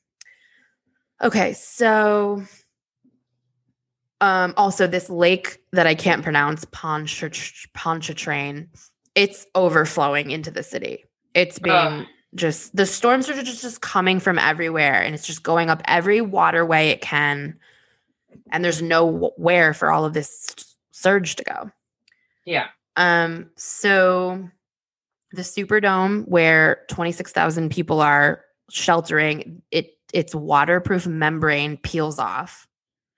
okay 1.22 1.52
so 1.52 2.42
um 4.20 4.54
also 4.56 4.86
this 4.86 5.10
lake 5.10 5.58
that 5.72 5.86
i 5.86 5.94
can't 5.94 6.22
pronounce 6.22 6.64
Pontchartrain, 6.64 8.68
it's 9.14 9.46
overflowing 9.54 10.30
into 10.30 10.50
the 10.50 10.62
city. 10.62 11.04
It's 11.34 11.58
being 11.58 12.06
just 12.34 12.74
the 12.74 12.86
storms 12.86 13.28
are 13.28 13.42
just, 13.42 13.62
just 13.62 13.80
coming 13.80 14.18
from 14.18 14.38
everywhere 14.38 15.02
and 15.02 15.14
it's 15.14 15.26
just 15.26 15.42
going 15.42 15.70
up 15.70 15.82
every 15.86 16.20
waterway 16.20 16.88
it 16.88 17.00
can 17.00 17.56
and 18.50 18.64
there's 18.64 18.82
nowhere 18.82 19.72
for 19.72 19.92
all 19.92 20.04
of 20.04 20.14
this 20.14 20.54
surge 20.90 21.36
to 21.36 21.44
go. 21.44 21.70
Yeah. 22.44 22.66
um, 22.96 23.50
so 23.56 24.48
the 25.32 25.42
Superdome, 25.42 26.26
where 26.28 26.82
26,000 26.88 27.70
people 27.70 28.00
are 28.00 28.44
sheltering, 28.70 29.62
it 29.70 29.93
its 30.14 30.34
waterproof 30.34 31.06
membrane 31.06 31.76
peels 31.76 32.18
off. 32.18 32.66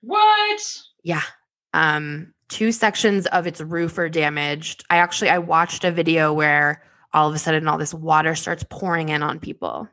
What? 0.00 0.60
Yeah. 1.02 1.22
Um, 1.74 2.32
two 2.48 2.72
sections 2.72 3.26
of 3.26 3.46
its 3.46 3.60
roof 3.60 3.98
are 3.98 4.08
damaged. 4.08 4.84
I 4.88 4.96
actually 4.96 5.28
I 5.30 5.38
watched 5.38 5.84
a 5.84 5.92
video 5.92 6.32
where 6.32 6.82
all 7.12 7.28
of 7.28 7.34
a 7.34 7.38
sudden 7.38 7.68
all 7.68 7.78
this 7.78 7.94
water 7.94 8.34
starts 8.34 8.64
pouring 8.68 9.10
in 9.10 9.22
on 9.22 9.38
people. 9.40 9.88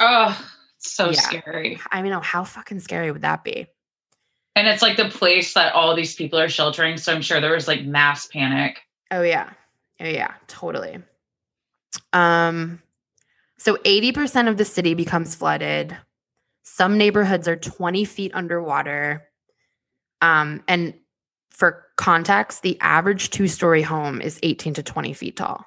Oh, 0.00 0.38
so 0.78 1.10
Yeah. 1.10 1.20
scary. 1.20 1.78
I 1.92 2.02
mean, 2.02 2.12
oh, 2.12 2.20
how 2.20 2.42
fucking 2.44 2.80
scary 2.80 3.12
would 3.12 3.22
that 3.22 3.44
be? 3.44 3.66
And 4.54 4.66
it's 4.66 4.80
like 4.82 4.96
the 4.96 5.10
place 5.10 5.52
that 5.54 5.74
all 5.74 5.94
these 5.94 6.14
people 6.14 6.38
are 6.38 6.48
sheltering. 6.48 6.96
So 6.96 7.12
I'm 7.12 7.20
sure 7.22 7.40
there 7.40 7.52
was 7.52 7.68
like 7.68 7.84
mass 7.84 8.26
panic. 8.26 8.80
Oh 9.10 9.22
yeah. 9.22 9.50
Oh 10.00 10.06
yeah, 10.08 10.32
totally. 10.48 10.98
Um 12.12 12.80
so 13.58 13.76
80% 13.76 14.48
of 14.48 14.58
the 14.58 14.64
city 14.66 14.94
becomes 14.94 15.34
flooded. 15.34 15.96
Some 16.68 16.98
neighborhoods 16.98 17.46
are 17.46 17.54
20 17.56 18.04
feet 18.04 18.32
underwater. 18.34 19.28
Um 20.20 20.64
and 20.66 20.94
for 21.50 21.86
context, 21.96 22.62
the 22.62 22.76
average 22.80 23.30
two-story 23.30 23.82
home 23.82 24.20
is 24.20 24.38
18 24.42 24.74
to 24.74 24.82
20 24.82 25.12
feet 25.14 25.36
tall. 25.36 25.64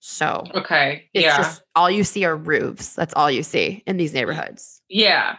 So 0.00 0.44
Okay. 0.54 1.08
it's 1.14 1.24
yeah. 1.24 1.36
just 1.36 1.62
all 1.76 1.90
you 1.90 2.02
see 2.02 2.24
are 2.24 2.34
roofs. 2.36 2.94
That's 2.94 3.14
all 3.14 3.30
you 3.30 3.42
see 3.42 3.82
in 3.86 3.96
these 3.98 4.14
neighborhoods. 4.14 4.80
yeah. 4.88 5.36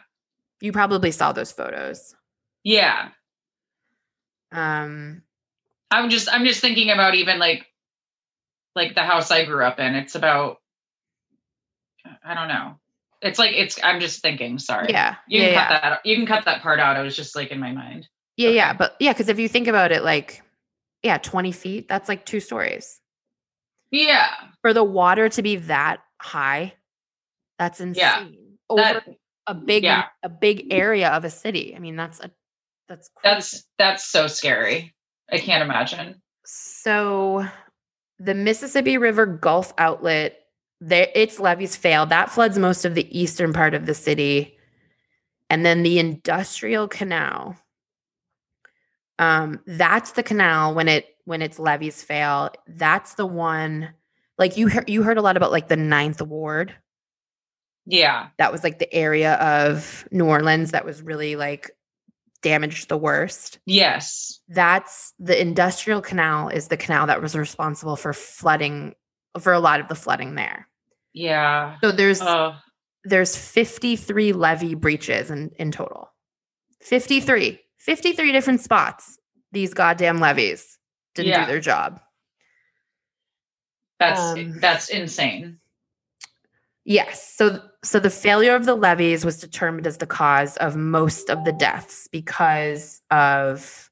You 0.61 0.71
probably 0.71 1.11
saw 1.11 1.31
those 1.33 1.51
photos. 1.51 2.15
Yeah. 2.63 3.09
Um 4.51 5.23
I'm 5.91 6.09
just 6.09 6.31
I'm 6.31 6.45
just 6.45 6.61
thinking 6.61 6.91
about 6.91 7.15
even 7.15 7.39
like 7.39 7.65
like 8.75 8.93
the 8.95 9.03
house 9.03 9.31
I 9.31 9.45
grew 9.45 9.63
up 9.65 9.79
in. 9.79 9.95
It's 9.95 10.15
about 10.15 10.57
I 12.23 12.33
don't 12.35 12.47
know. 12.47 12.79
It's 13.22 13.39
like 13.39 13.53
it's. 13.53 13.80
I'm 13.84 13.99
just 13.99 14.22
thinking. 14.22 14.59
Sorry. 14.59 14.88
Yeah. 14.89 15.16
You 15.28 15.41
yeah, 15.41 15.45
can 15.45 15.53
yeah. 15.53 15.68
cut 15.68 15.82
that. 15.82 16.05
You 16.05 16.16
can 16.16 16.26
cut 16.26 16.45
that 16.45 16.61
part 16.61 16.80
out. 16.80 16.97
I 16.97 17.01
was 17.01 17.16
just 17.16 17.36
like 17.36 17.51
in 17.51 17.59
my 17.59 17.72
mind. 17.72 18.07
Yeah, 18.38 18.49
yeah, 18.49 18.74
but 18.74 18.95
yeah, 18.99 19.13
because 19.13 19.30
if 19.30 19.39
you 19.39 19.47
think 19.47 19.68
about 19.68 19.93
it, 19.93 20.03
like, 20.03 20.43
yeah, 21.03 21.18
20 21.18 21.53
feet, 21.53 21.88
that's 21.88 22.09
like 22.09 22.26
two 22.26 22.41
stories. 22.41 22.99
Yeah. 23.91 24.30
For 24.61 24.74
the 24.74 24.84
water 24.84 25.30
to 25.30 25.41
be 25.41 25.55
that 25.55 26.01
high, 26.22 26.74
that's 27.57 27.80
insane. 27.80 27.95
Yeah, 27.97 28.26
Over 28.70 28.82
That 28.82 29.07
a 29.47 29.53
big 29.53 29.84
yeah. 29.84 30.05
a 30.24 30.30
big 30.30 30.74
area 30.74 31.09
of 31.09 31.24
a 31.24 31.30
city. 31.30 31.76
I 31.76 31.80
mean, 31.80 31.95
that's 31.95 32.20
a 32.20 32.32
that's 32.89 33.09
crazy. 33.16 33.36
that's 33.36 33.63
that's 33.78 34.05
so 34.05 34.28
scary. 34.28 34.93
I 35.32 35.38
can't 35.38 35.63
imagine. 35.63 36.22
so 36.45 37.47
the 38.20 38.34
Mississippi 38.34 38.97
River 38.97 39.26
Gulf 39.26 39.74
outlet, 39.78 40.39
there 40.82 41.07
its 41.15 41.39
levees 41.39 41.76
failed. 41.76 42.09
That 42.09 42.30
floods 42.30 42.57
most 42.57 42.86
of 42.86 42.95
the 42.95 43.17
eastern 43.17 43.53
part 43.53 43.73
of 43.73 43.86
the 43.86 43.93
city. 43.93 44.57
And 45.49 45.65
then 45.65 45.84
the 45.84 45.99
industrial 45.99 46.88
canal. 46.88 47.55
Um, 49.19 49.61
that's 49.65 50.11
the 50.11 50.23
canal 50.23 50.73
when 50.73 50.88
it 50.88 51.07
when 51.26 51.41
its 51.41 51.59
levees 51.59 52.03
fail. 52.03 52.49
That's 52.67 53.13
the 53.13 53.26
one 53.26 53.93
like 54.38 54.57
you 54.57 54.67
heard 54.67 54.89
you 54.89 55.03
heard 55.03 55.17
a 55.17 55.21
lot 55.21 55.38
about 55.38 55.51
like 55.51 55.67
the 55.67 55.78
ninth 55.78 56.21
ward. 56.21 56.73
Yeah. 57.86 58.30
That 58.38 58.51
was 58.51 58.63
like 58.63 58.80
the 58.80 58.93
area 58.93 59.36
of 59.36 60.07
New 60.11 60.26
Orleans 60.26 60.71
that 60.71 60.86
was 60.86 61.01
really 61.01 61.36
like 61.36 61.71
damaged 62.41 62.89
the 62.89 62.97
worst. 62.97 63.59
Yes. 63.65 64.39
That's 64.49 65.13
the 65.19 65.39
industrial 65.39 66.01
canal 66.01 66.49
is 66.49 66.67
the 66.67 66.78
canal 66.78 67.07
that 67.07 67.21
was 67.21 67.36
responsible 67.36 67.95
for 67.95 68.13
flooding 68.13 68.95
for 69.39 69.53
a 69.53 69.59
lot 69.59 69.79
of 69.79 69.88
the 69.88 69.95
flooding 69.95 70.36
there. 70.36 70.67
Yeah. 71.13 71.77
So 71.83 71.91
there's 71.91 72.21
Oh. 72.21 72.55
there's 73.03 73.36
53 73.38 74.33
levee 74.33 74.75
breaches 74.75 75.29
in, 75.31 75.51
in 75.59 75.71
total. 75.71 76.09
53. 76.81 77.59
53 77.77 78.31
different 78.31 78.61
spots. 78.61 79.17
These 79.51 79.73
goddamn 79.73 80.19
levees 80.19 80.77
didn't 81.13 81.29
Yeah. 81.29 81.45
do 81.45 81.51
their 81.51 81.59
job. 81.61 82.01
That's 83.99 84.19
Um, 84.19 84.59
that's 84.59 84.89
insane. 84.89 85.59
Yes. 86.83 87.33
So 87.36 87.61
so 87.83 87.99
the 87.99 88.09
failure 88.09 88.55
of 88.55 88.65
the 88.65 88.75
levees 88.75 89.23
was 89.25 89.39
determined 89.39 89.88
as 89.88 89.97
the 89.97 90.07
cause 90.07 90.57
of 90.57 90.75
most 90.75 91.29
of 91.29 91.45
the 91.45 91.53
deaths 91.53 92.07
because 92.11 93.01
of 93.11 93.89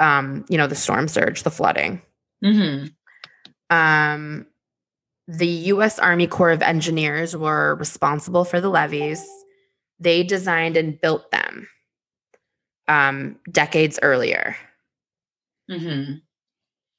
um, 0.00 0.44
you 0.48 0.56
know, 0.56 0.68
the 0.68 0.76
storm 0.76 1.08
surge, 1.08 1.42
the 1.42 1.50
flooding. 1.50 2.00
hmm 2.42 2.84
Um, 3.68 4.46
the 5.28 5.46
U.S. 5.46 5.98
Army 5.98 6.26
Corps 6.26 6.50
of 6.50 6.62
Engineers 6.62 7.36
were 7.36 7.74
responsible 7.76 8.44
for 8.44 8.60
the 8.60 8.70
levees. 8.70 9.24
They 10.00 10.22
designed 10.22 10.76
and 10.76 10.98
built 10.98 11.30
them 11.30 11.68
um, 12.88 13.36
decades 13.50 13.98
earlier. 14.02 14.56
hmm 15.68 16.14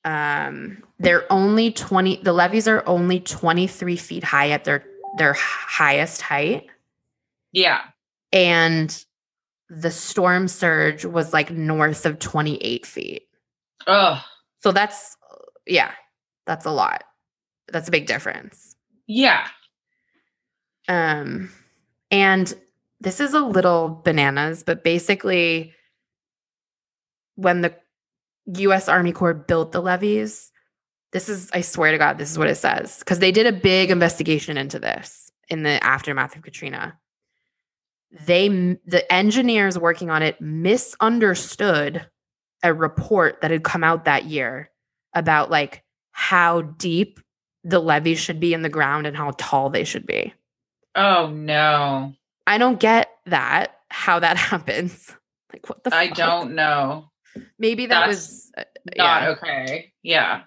Um, 0.05 0.83
they're 0.99 1.31
only 1.31 1.71
20, 1.71 2.21
the 2.23 2.33
levees 2.33 2.67
are 2.67 2.83
only 2.85 3.19
23 3.19 3.95
feet 3.95 4.23
high 4.23 4.51
at 4.51 4.63
their, 4.63 4.85
their 5.17 5.33
highest 5.33 6.21
height. 6.21 6.67
Yeah. 7.51 7.81
And 8.31 9.03
the 9.69 9.91
storm 9.91 10.47
surge 10.47 11.03
was 11.03 11.33
like 11.33 11.49
north 11.51 12.05
of 12.05 12.19
28 12.19 12.85
feet. 12.85 13.23
Oh. 13.87 14.23
So 14.61 14.71
that's, 14.71 15.17
yeah, 15.65 15.91
that's 16.45 16.65
a 16.65 16.71
lot. 16.71 17.03
That's 17.71 17.87
a 17.87 17.91
big 17.91 18.07
difference. 18.07 18.75
Yeah. 19.07 19.47
Um, 20.87 21.51
and 22.11 22.53
this 22.99 23.19
is 23.19 23.33
a 23.33 23.41
little 23.41 24.01
bananas, 24.03 24.63
but 24.63 24.83
basically, 24.83 25.73
when 27.35 27.61
the 27.61 27.73
U.S. 28.55 28.89
Army 28.89 29.11
Corps 29.11 29.33
built 29.33 29.71
the 29.71 29.81
levees, 29.81 30.51
this 31.11 31.29
is, 31.29 31.49
I 31.53 31.61
swear 31.61 31.91
to 31.91 31.97
God, 31.97 32.17
this 32.17 32.31
is 32.31 32.37
what 32.37 32.49
it 32.49 32.55
says 32.55 32.99
because 32.99 33.19
they 33.19 33.31
did 33.31 33.45
a 33.45 33.51
big 33.51 33.89
investigation 33.89 34.57
into 34.57 34.79
this 34.79 35.31
in 35.47 35.63
the 35.63 35.83
aftermath 35.83 36.35
of 36.35 36.43
Katrina. 36.43 36.97
They, 38.25 38.47
the 38.85 39.05
engineers 39.11 39.77
working 39.77 40.09
on 40.09 40.23
it, 40.23 40.39
misunderstood 40.41 42.07
a 42.63 42.73
report 42.73 43.41
that 43.41 43.51
had 43.51 43.63
come 43.63 43.83
out 43.83 44.05
that 44.05 44.25
year 44.25 44.69
about 45.13 45.49
like 45.49 45.83
how 46.11 46.61
deep 46.61 47.19
the 47.63 47.79
levees 47.79 48.19
should 48.19 48.39
be 48.39 48.53
in 48.53 48.61
the 48.61 48.69
ground 48.69 49.05
and 49.07 49.15
how 49.17 49.31
tall 49.37 49.69
they 49.69 49.83
should 49.83 50.05
be. 50.05 50.33
Oh 50.95 51.27
no. 51.29 52.13
I 52.47 52.57
don't 52.57 52.79
get 52.79 53.09
that, 53.27 53.77
how 53.89 54.19
that 54.19 54.37
happens. 54.51 55.13
Like, 55.53 55.67
what 55.69 55.83
the 55.83 55.93
I 55.95 56.07
fuck? 56.07 56.17
don't 56.17 56.55
know. 56.55 57.09
Maybe 57.57 57.85
that 57.87 58.07
That's 58.07 58.07
was, 58.07 58.51
uh, 58.57 58.63
Not 58.97 59.21
yeah. 59.23 59.29
okay. 59.29 59.93
Yeah. 60.03 60.41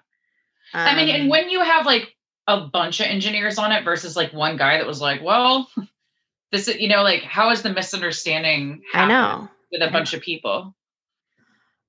I 0.73 0.95
mean, 0.95 1.09
Um, 1.09 1.21
and 1.21 1.29
when 1.29 1.49
you 1.49 1.61
have 1.61 1.85
like 1.85 2.13
a 2.47 2.61
bunch 2.61 2.99
of 2.99 3.05
engineers 3.07 3.57
on 3.57 3.71
it 3.71 3.83
versus 3.85 4.15
like 4.15 4.33
one 4.33 4.57
guy 4.57 4.77
that 4.77 4.87
was 4.87 4.99
like, 5.01 5.21
well, 5.23 5.69
this 6.51 6.67
is, 6.67 6.77
you 6.79 6.89
know, 6.89 7.03
like 7.03 7.21
how 7.23 7.51
is 7.51 7.61
the 7.61 7.69
misunderstanding 7.71 8.81
I 8.93 9.05
know. 9.07 9.49
with 9.71 9.81
a 9.81 9.89
bunch 9.91 10.13
of 10.13 10.21
people? 10.21 10.75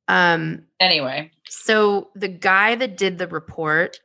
Um, 0.06 0.64
Anyway. 0.80 1.30
so 1.48 2.10
the 2.14 2.28
guy 2.28 2.74
that 2.74 2.96
did 2.96 3.18
the 3.18 3.26
report 3.26 3.98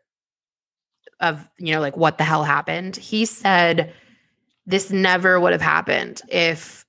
of, 1.20 1.48
you 1.58 1.74
know, 1.74 1.82
like 1.82 1.98
what 1.98 2.18
the 2.18 2.24
hell 2.24 2.44
happened, 2.44 2.96
he 2.96 3.26
said 3.26 3.94
this 4.66 4.92
never 4.92 5.40
would 5.40 5.52
have 5.52 5.62
happened 5.62 6.22
if 6.30 6.86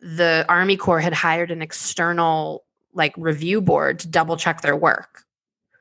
the 0.00 0.44
Army 0.48 0.76
Corps 0.76 1.00
had 1.00 1.12
hired 1.12 1.50
an 1.50 1.62
external 1.62 2.64
like 2.94 3.14
review 3.16 3.60
board 3.60 3.98
to 4.00 4.08
double 4.08 4.36
check 4.36 4.60
their 4.62 4.76
work. 4.76 5.22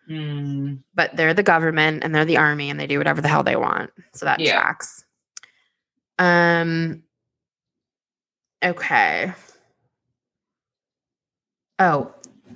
Hmm. 0.08 0.78
but 0.96 1.16
they're 1.16 1.36
the 1.36 1.44
government 1.44 2.04
and 2.04 2.16
they're 2.16 2.26
the 2.26 2.38
army 2.38 2.72
and 2.72 2.80
they 2.80 2.88
do 2.88 2.98
whatever 2.98 3.22
the 3.22 3.28
hell 3.28 3.44
they 3.44 3.56
want. 3.56 3.92
So 4.16 4.26
that 4.26 4.40
Yeah. 4.40 4.54
tracks. 4.60 5.06
Um 6.18 7.04
okay. 8.66 9.34
Oh, 11.78 12.12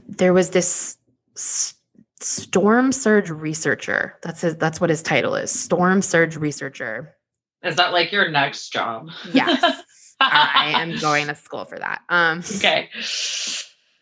there 0.08 0.34
was 0.34 0.50
this 0.50 0.98
s- 1.38 1.76
storm 2.24 2.92
surge 2.92 3.30
researcher. 3.30 4.18
That's 4.22 4.42
his 4.42 4.58
that's 4.58 4.82
what 4.82 4.90
his 4.90 5.02
title 5.02 5.36
is. 5.36 5.52
Storm 5.52 6.02
surge 6.02 6.36
researcher. 6.36 7.16
Is 7.64 7.76
that 7.78 7.94
like 7.94 8.12
your 8.12 8.30
next 8.30 8.70
job? 8.70 9.10
Yes. 9.34 9.62
I 10.20 10.74
am 10.76 10.98
going 11.00 11.28
to 11.28 11.36
school 11.36 11.66
for 11.66 11.78
that. 11.80 12.02
Um 12.10 12.40
okay. 12.40 12.90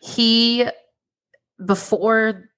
he 0.00 0.66
before 1.64 2.48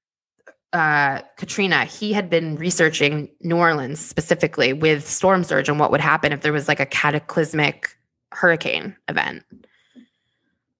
uh, 0.74 1.20
Katrina, 1.36 1.84
he 1.84 2.12
had 2.12 2.28
been 2.28 2.56
researching 2.56 3.30
New 3.40 3.56
Orleans 3.56 4.00
specifically 4.00 4.72
with 4.72 5.08
storm 5.08 5.44
surge 5.44 5.68
and 5.68 5.78
what 5.78 5.92
would 5.92 6.00
happen 6.00 6.32
if 6.32 6.40
there 6.40 6.52
was 6.52 6.66
like 6.66 6.80
a 6.80 6.86
cataclysmic 6.86 7.96
hurricane 8.32 8.96
event. 9.08 9.44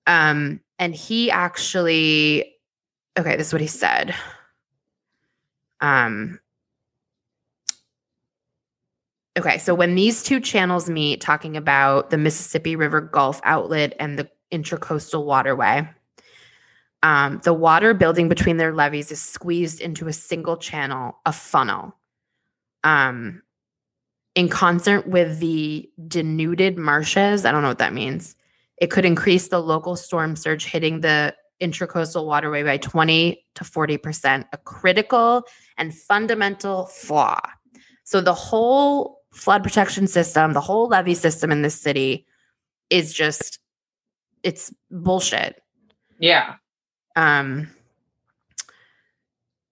Um, 0.09 0.61
and 0.81 0.95
he 0.95 1.31
actually, 1.31 2.57
okay, 3.17 3.37
this 3.37 3.49
is 3.49 3.53
what 3.53 3.63
he 3.63 3.69
said. 3.69 4.15
Um, 5.85 6.41
okay, 9.39 9.59
so 9.59 9.75
when 9.75 9.95
these 9.95 10.23
two 10.23 10.41
channels 10.41 10.89
meet, 10.89 11.21
talking 11.21 11.59
about 11.59 12.09
the 12.09 12.17
Mississippi 12.17 12.75
River 12.75 13.03
Gulf 13.03 13.39
outlet 13.45 13.93
and 14.01 14.19
the 14.19 14.31
Intracoastal 14.51 15.27
Waterway, 15.27 15.87
um, 17.03 17.43
the 17.45 17.53
water 17.53 17.93
building 17.93 18.31
between 18.31 18.57
their 18.57 18.73
levees 18.73 19.13
is 19.13 19.21
squeezed 19.21 19.83
into 19.83 20.09
a 20.09 20.13
single 20.15 20.57
channel, 20.57 21.19
a 21.27 21.33
funnel. 21.35 21.95
Um, 22.83 23.43
in 24.35 24.49
concert 24.49 25.07
with 25.07 25.39
the 25.39 25.91
denuded 26.09 26.79
marshes, 26.79 27.45
I 27.45 27.53
don't 27.53 27.61
know 27.61 27.69
what 27.69 27.79
that 27.79 27.93
means. 27.93 28.37
It 28.79 28.91
could 28.91 29.05
increase 29.05 29.49
the 29.49 29.61
local 29.61 29.97
storm 29.97 30.35
surge 30.35 30.65
hitting 30.65 31.03
the 31.03 31.35
intracoastal 31.61 32.25
waterway 32.25 32.63
by 32.63 32.79
20 32.79 33.45
to 33.57 33.65
40%, 33.65 34.47
a 34.51 34.57
critical 34.57 35.45
and 35.77 35.95
fundamental 35.95 36.87
flaw. 36.87 37.41
So 38.05 38.21
the 38.21 38.35
whole 38.35 39.23
flood 39.33 39.63
protection 39.63 40.07
system, 40.07 40.53
the 40.53 40.61
whole 40.61 40.89
levee 40.89 41.15
system 41.15 41.51
in 41.51 41.63
this 41.63 41.81
city 41.81 42.27
is 42.91 43.13
just 43.13 43.59
it's 44.43 44.73
bullshit. 44.91 45.61
Yeah. 46.19 46.57
Um 47.17 47.71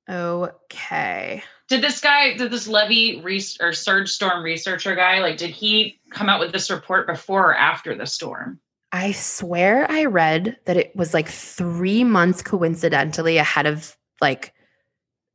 okay. 0.09 1.43
Did 1.69 1.83
this 1.83 2.01
guy, 2.01 2.37
did 2.37 2.51
this 2.51 2.69
levee 2.69 3.21
res- 3.23 3.57
or 3.61 3.73
surge 3.73 4.11
storm 4.11 4.43
researcher 4.43 4.95
guy, 4.95 5.21
like, 5.21 5.39
did 5.39 5.51
he 5.51 6.01
come 6.11 6.29
out 6.29 6.41
with 6.41 6.53
this 6.53 6.71
report 6.71 7.07
before 7.07 7.51
or 7.51 7.55
after 7.57 7.95
the 7.95 8.07
storm? 8.07 8.61
I 8.93 9.13
swear 9.13 9.91
I 9.91 10.05
read 10.05 10.59
that 10.67 10.77
it 10.77 10.95
was 10.95 11.15
like 11.15 11.29
3 11.29 12.05
months 12.05 12.43
coincidentally 12.43 13.39
ahead 13.39 13.65
of 13.65 13.97
like 14.21 14.53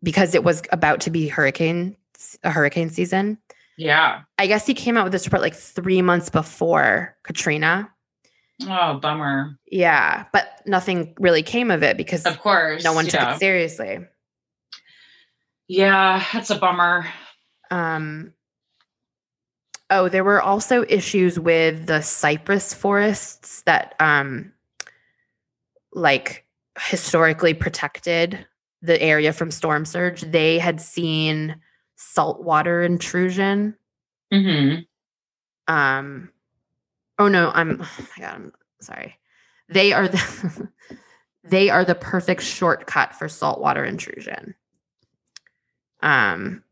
because 0.04 0.36
it 0.36 0.44
was 0.44 0.62
about 0.72 1.02
to 1.02 1.10
be 1.10 1.28
hurricane 1.28 1.96
a 2.44 2.52
hurricane 2.52 2.90
season. 2.90 3.38
Yeah. 3.78 4.22
I 4.40 4.48
guess 4.48 4.66
he 4.66 4.74
came 4.74 4.98
out 4.98 5.04
with 5.04 5.14
this 5.14 5.26
report 5.26 5.42
like 5.42 5.56
three 5.56 6.02
months 6.02 6.30
before 6.30 7.16
Katrina. 7.24 7.92
Oh, 8.64 8.98
bummer. 9.00 9.56
Yeah, 9.72 10.26
but 10.34 10.62
nothing 10.66 11.14
really 11.20 11.44
came 11.44 11.70
of 11.70 11.84
it 11.84 11.96
because 11.96 12.26
Of 12.26 12.40
course. 12.40 12.84
no 12.84 12.94
one 12.94 13.06
took 13.06 13.22
yeah. 13.22 13.36
it 13.36 13.40
seriously. 13.40 14.00
Yeah, 15.68 16.26
that's 16.34 16.50
a 16.50 16.56
bummer. 16.56 17.06
Um, 17.70 18.34
oh, 19.92 20.10
there 20.10 20.24
were 20.24 20.42
also 20.42 20.86
issues 20.90 21.40
with 21.40 21.86
the 21.86 22.02
cypress 22.02 22.74
forests 22.74 23.62
that, 23.64 23.94
um, 24.00 24.54
like, 25.92 26.46
historically 26.80 27.54
protected 27.54 28.46
the 28.82 29.02
area 29.02 29.34
from 29.34 29.52
storm 29.52 29.86
surge. 29.86 30.22
They 30.22 30.60
had 30.60 30.80
seen 30.82 31.56
saltwater 31.96 32.84
intrusion. 32.84 33.76
hmm 34.32 34.76
Um, 35.68 36.32
oh 37.20 37.28
no, 37.28 37.52
I'm. 37.54 37.82
Oh 37.82 38.08
my 38.18 38.24
god, 38.26 38.36
I'm 38.36 38.54
sorry. 38.82 39.18
They 39.70 39.94
are 39.94 40.08
the. 40.08 40.70
they 41.44 41.70
are 41.70 41.86
the 41.86 41.96
perfect 41.96 42.42
shortcut 42.44 43.16
for 43.16 43.30
saltwater 43.30 43.84
intrusion. 43.86 44.56
Um, 46.02 46.64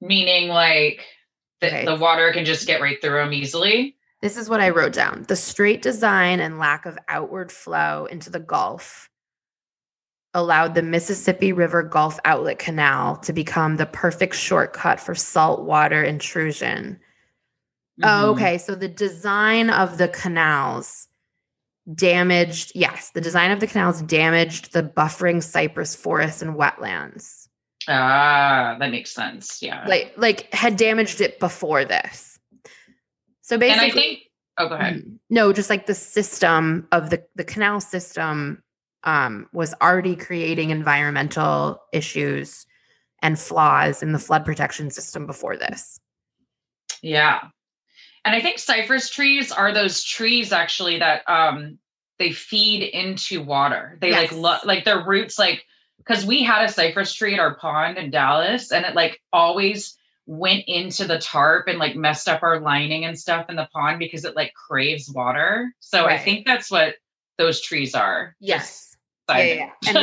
Meaning, 0.00 0.48
like, 0.48 1.04
the, 1.60 1.66
Okay. 1.66 1.84
the 1.84 1.96
water 1.96 2.32
can 2.32 2.44
just 2.46 2.66
get 2.66 2.80
right 2.80 3.00
through 3.02 3.18
them 3.22 3.32
easily. 3.34 3.96
This 4.22 4.36
is 4.38 4.48
what 4.48 4.60
I 4.60 4.70
wrote 4.70 4.92
down. 4.94 5.24
The 5.28 5.36
straight 5.36 5.82
design 5.82 6.40
and 6.40 6.58
lack 6.58 6.86
of 6.86 6.98
outward 7.08 7.52
flow 7.52 8.06
into 8.06 8.30
the 8.30 8.40
Gulf 8.40 9.09
allowed 10.34 10.74
the 10.74 10.82
Mississippi 10.82 11.52
River 11.52 11.82
Gulf 11.82 12.18
Outlet 12.24 12.58
Canal 12.58 13.16
to 13.18 13.32
become 13.32 13.76
the 13.76 13.86
perfect 13.86 14.34
shortcut 14.34 15.00
for 15.00 15.14
saltwater 15.14 16.02
intrusion. 16.02 17.00
Oh, 18.02 18.06
Mhm. 18.06 18.36
okay. 18.36 18.58
So 18.58 18.74
the 18.74 18.88
design 18.88 19.70
of 19.70 19.98
the 19.98 20.08
canals 20.08 21.08
damaged, 21.94 22.72
yes, 22.74 23.10
the 23.10 23.20
design 23.20 23.50
of 23.50 23.60
the 23.60 23.66
canals 23.66 24.02
damaged 24.02 24.72
the 24.72 24.82
buffering 24.82 25.42
cypress 25.42 25.96
forests 25.96 26.42
and 26.42 26.54
wetlands. 26.54 27.48
Ah, 27.88 28.76
that 28.78 28.90
makes 28.90 29.10
sense. 29.10 29.62
Yeah. 29.62 29.84
Like 29.86 30.12
like 30.16 30.52
had 30.54 30.76
damaged 30.76 31.20
it 31.20 31.40
before 31.40 31.84
this. 31.84 32.38
So 33.42 33.58
basically 33.58 33.82
and 33.82 33.90
I 33.92 33.94
think, 33.94 34.18
oh, 34.58 34.68
go 34.68 34.74
ahead. 34.76 34.96
Mm. 34.96 35.18
No, 35.30 35.52
just 35.52 35.70
like 35.70 35.86
the 35.86 35.94
system 35.94 36.86
of 36.92 37.10
the 37.10 37.24
the 37.34 37.44
canal 37.44 37.80
system 37.80 38.62
um, 39.04 39.48
was 39.52 39.74
already 39.80 40.16
creating 40.16 40.70
environmental 40.70 41.82
issues 41.92 42.66
and 43.22 43.38
flaws 43.38 44.02
in 44.02 44.12
the 44.12 44.18
flood 44.18 44.44
protection 44.44 44.90
system 44.90 45.26
before 45.26 45.56
this. 45.56 46.00
Yeah. 47.02 47.40
And 48.24 48.34
I 48.34 48.40
think 48.40 48.58
cypress 48.58 49.08
trees 49.10 49.52
are 49.52 49.72
those 49.72 50.02
trees 50.04 50.52
actually 50.52 50.98
that 50.98 51.22
um 51.28 51.78
they 52.18 52.32
feed 52.32 52.82
into 52.82 53.42
water. 53.42 53.96
They 54.00 54.12
like 54.12 54.30
Yes. 54.30 54.38
lo- 54.38 54.58
like 54.64 54.84
their 54.84 55.02
roots 55.04 55.38
like 55.38 55.64
cuz 56.04 56.24
we 56.26 56.42
had 56.42 56.64
a 56.64 56.72
cypress 56.72 57.14
tree 57.14 57.34
at 57.34 57.40
our 57.40 57.54
pond 57.54 57.96
in 57.96 58.10
Dallas 58.10 58.72
and 58.72 58.84
it 58.84 58.94
like 58.94 59.20
always 59.32 59.96
went 60.26 60.64
into 60.66 61.06
the 61.06 61.18
tarp 61.18 61.66
and 61.66 61.78
like 61.78 61.96
messed 61.96 62.28
up 62.28 62.42
our 62.42 62.60
lining 62.60 63.04
and 63.04 63.18
stuff 63.18 63.48
in 63.48 63.56
the 63.56 63.68
pond 63.72 63.98
because 63.98 64.24
it 64.24 64.36
like 64.36 64.52
craves 64.54 65.10
water. 65.10 65.74
So 65.80 66.06
I 66.06 66.18
think 66.18 66.46
that's 66.46 66.70
what 66.70 66.96
those 67.38 67.60
trees 67.60 67.94
are. 67.94 68.36
Just 68.42 68.89
Yeah, 69.38 69.70
yeah. 69.84 69.88
And 69.88 69.96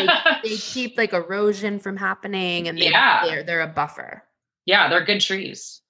they, 0.44 0.50
they 0.50 0.56
keep 0.58 0.98
like 0.98 1.14
erosion 1.14 1.80
from 1.80 1.98
happening 1.98 2.68
and 2.68 2.78
they, 2.78 2.90
Yeah. 2.90 3.26
they're 3.26 3.44
they're 3.44 3.62
a 3.62 3.68
buffer. 3.68 4.24
yeah, 4.66 4.90
they're 4.90 5.06
good 5.06 5.22
trees. 5.22 5.82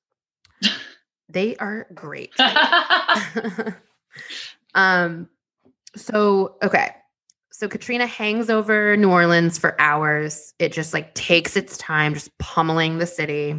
They 1.29 1.55
are 1.57 1.87
great. 1.93 2.33
um 4.75 5.29
so 5.95 6.55
okay 6.63 6.89
so 7.51 7.67
katrina 7.67 8.05
hangs 8.05 8.49
over 8.49 8.95
new 8.97 9.09
orleans 9.09 9.57
for 9.57 9.79
hours 9.79 10.53
it 10.59 10.73
just 10.73 10.93
like 10.93 11.13
takes 11.13 11.55
its 11.55 11.77
time 11.77 12.13
just 12.13 12.35
pummeling 12.39 12.97
the 12.97 13.07
city 13.07 13.51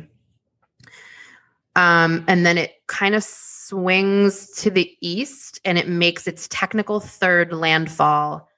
um 1.76 2.24
and 2.28 2.44
then 2.46 2.58
it 2.58 2.72
kind 2.86 3.14
of 3.14 3.24
swings 3.24 4.50
to 4.52 4.70
the 4.70 4.90
east 5.00 5.60
and 5.64 5.78
it 5.78 5.88
makes 5.88 6.26
its 6.26 6.48
technical 6.48 7.00
third 7.00 7.52
landfall 7.52 8.48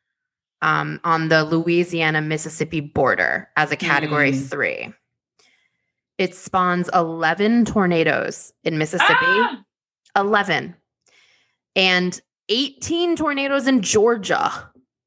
um, 0.62 1.00
on 1.04 1.28
the 1.28 1.44
louisiana 1.44 2.20
mississippi 2.20 2.80
border 2.80 3.48
as 3.56 3.72
a 3.72 3.76
category 3.76 4.32
Mm. 4.32 4.48
three 4.50 4.94
it 6.18 6.34
spawns 6.34 6.90
11 6.92 7.64
tornadoes 7.64 8.52
in 8.64 8.76
mississippi 8.78 9.14
Ah! 9.20 9.62
11 10.16 10.74
and 11.76 12.20
18 12.48 13.14
tornadoes 13.16 13.66
in 13.68 13.80
Georgia. 13.80 14.50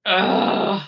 Ugh. 0.05 0.81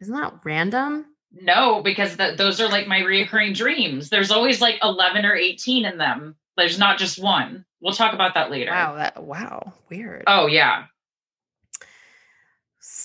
Isn't 0.00 0.14
that 0.14 0.34
random? 0.44 1.06
No, 1.32 1.80
because 1.80 2.16
th- 2.16 2.36
those 2.36 2.60
are 2.60 2.68
like 2.68 2.88
my 2.88 2.98
reoccurring 3.00 3.54
dreams. 3.54 4.10
There's 4.10 4.32
always 4.32 4.60
like 4.60 4.78
11 4.82 5.24
or 5.24 5.34
18 5.36 5.84
in 5.84 5.96
them. 5.96 6.34
There's 6.56 6.78
not 6.78 6.98
just 6.98 7.22
one. 7.22 7.64
We'll 7.80 7.92
talk 7.94 8.12
about 8.14 8.34
that 8.34 8.50
later. 8.50 8.72
Wow, 8.72 8.96
that 8.96 9.22
wow, 9.22 9.72
weird. 9.88 10.24
Oh, 10.26 10.48
yeah. 10.48 10.86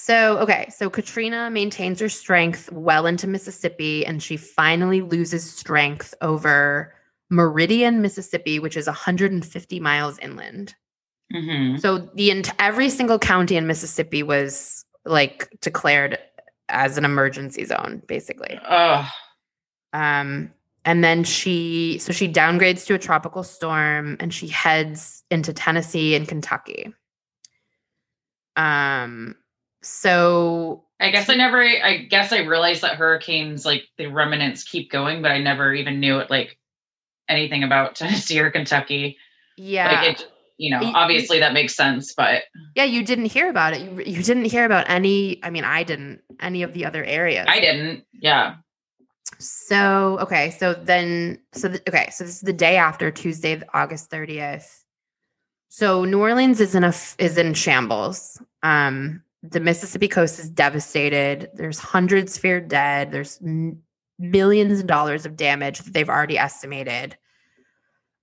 So, 0.07 0.37
okay, 0.37 0.69
so 0.69 0.89
Katrina 0.89 1.49
maintains 1.49 1.99
her 1.99 2.07
strength 2.07 2.71
well 2.71 3.07
into 3.07 3.27
Mississippi 3.27 4.05
and 4.05 4.23
she 4.23 4.37
finally 4.37 5.01
loses 5.01 5.51
strength 5.51 6.13
over 6.21 6.93
Meridian, 7.29 8.01
Mississippi, 8.01 8.57
which 8.57 8.77
is 8.77 8.87
150 8.87 9.79
miles 9.81 10.17
inland. 10.19 10.75
hmm 11.29 11.75
So 11.75 11.97
the 12.15 12.31
ent- 12.31 12.53
every 12.57 12.89
single 12.89 13.19
county 13.19 13.57
in 13.57 13.67
Mississippi 13.67 14.23
was 14.23 14.85
like 15.03 15.49
declared 15.59 16.17
as 16.69 16.97
an 16.97 17.03
emergency 17.03 17.65
zone 17.65 18.01
basically. 18.07 18.57
Oh, 18.65 19.11
Um, 19.91 20.53
and 20.85 21.03
then 21.03 21.25
she, 21.25 21.97
so 21.97 22.13
she 22.13 22.31
downgrades 22.31 22.85
to 22.85 22.93
a 22.93 22.97
tropical 22.97 23.43
storm 23.43 24.15
and 24.21 24.33
she 24.33 24.47
heads 24.47 25.25
into 25.29 25.51
Tennessee 25.51 26.15
and 26.15 26.25
Kentucky. 26.25 26.93
Um, 28.55 29.35
so 29.81 30.83
I 30.99 31.11
guess 31.11 31.29
I 31.29 31.35
never, 31.35 31.61
I 31.61 31.97
guess 32.09 32.33
I 32.33 32.39
realized 32.39 32.81
that 32.81 32.95
hurricanes, 32.95 33.65
like 33.65 33.83
the 33.97 34.07
remnants 34.07 34.63
keep 34.63 34.91
going, 34.91 35.21
but 35.21 35.31
I 35.31 35.39
never 35.39 35.73
even 35.73 35.99
knew 35.99 36.19
it, 36.19 36.29
like 36.29 36.57
anything 37.29 37.63
about 37.63 37.95
Tennessee 37.95 38.39
or 38.39 38.49
Kentucky. 38.49 39.17
yeah, 39.57 39.91
Like 39.91 40.09
it, 40.11 40.31
you 40.57 40.71
know, 40.71 40.91
obviously 40.95 41.39
that 41.39 41.53
makes 41.53 41.75
sense, 41.75 42.13
but 42.15 42.43
yeah, 42.75 42.83
you 42.83 43.03
didn't 43.03 43.25
hear 43.25 43.47
about 43.49 43.73
it. 43.73 43.81
You, 43.81 44.15
you 44.15 44.23
didn't 44.23 44.45
hear 44.45 44.65
about 44.65 44.89
any, 44.89 45.39
I 45.43 45.51
mean, 45.51 45.63
I 45.63 45.83
didn't, 45.83 46.21
any 46.39 46.63
of 46.63 46.73
the 46.73 46.85
other 46.85 47.03
areas. 47.03 47.45
I 47.47 47.59
didn't. 47.59 48.03
Yeah. 48.13 48.55
So, 49.37 50.17
okay. 50.21 50.49
So 50.51 50.73
then, 50.73 51.37
so, 51.53 51.67
the, 51.67 51.81
okay. 51.87 52.09
So 52.11 52.23
this 52.23 52.35
is 52.35 52.41
the 52.41 52.53
day 52.53 52.77
after 52.77 53.11
Tuesday, 53.11 53.61
August 53.71 54.09
30th. 54.09 54.83
So 55.69 56.05
New 56.05 56.19
Orleans 56.19 56.59
is 56.59 56.73
in 56.73 56.83
a, 56.83 56.93
is 57.19 57.37
in 57.37 57.53
shambles. 57.53 58.41
Um, 58.63 59.21
the 59.43 59.59
Mississippi 59.59 60.07
coast 60.07 60.39
is 60.39 60.49
devastated. 60.49 61.49
There's 61.53 61.79
hundreds 61.79 62.37
feared 62.37 62.67
dead. 62.67 63.11
There's 63.11 63.39
millions 64.19 64.79
of 64.79 64.87
dollars 64.87 65.25
of 65.25 65.35
damage 65.35 65.79
that 65.79 65.93
they've 65.93 66.09
already 66.09 66.37
estimated. 66.37 67.15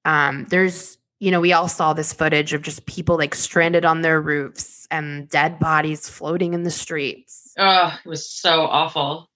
Um, 0.05 0.45
there's, 0.51 0.99
you 1.21 1.31
know, 1.31 1.41
we 1.41 1.53
all 1.53 1.69
saw 1.69 1.93
this 1.93 2.13
footage 2.13 2.53
of 2.53 2.63
just 2.63 2.85
people 2.87 3.17
like 3.17 3.35
stranded 3.35 3.85
on 3.85 4.03
their 4.03 4.21
roofs 4.21 4.87
and 4.91 5.29
dead 5.29 5.59
bodies 5.59 6.09
floating 6.09 6.53
in 6.53 6.63
the 6.65 6.71
streets 6.71 7.53
Oh, 7.59 7.97
it 8.05 8.09
was 8.09 8.29
so 8.29 8.63
awful. 8.67 9.31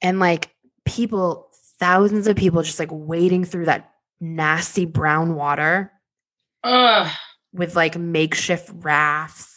and 0.00 0.20
like 0.20 0.54
people 0.84 1.48
thousands 1.80 2.26
of 2.28 2.36
people 2.36 2.62
just 2.62 2.78
like 2.78 2.90
wading 2.92 3.44
through 3.44 3.64
that 3.64 3.90
nasty 4.20 4.84
brown 4.84 5.34
water 5.34 5.90
Ugh. 6.62 7.10
with 7.52 7.74
like 7.74 7.96
makeshift 7.98 8.70
rafts 8.74 9.51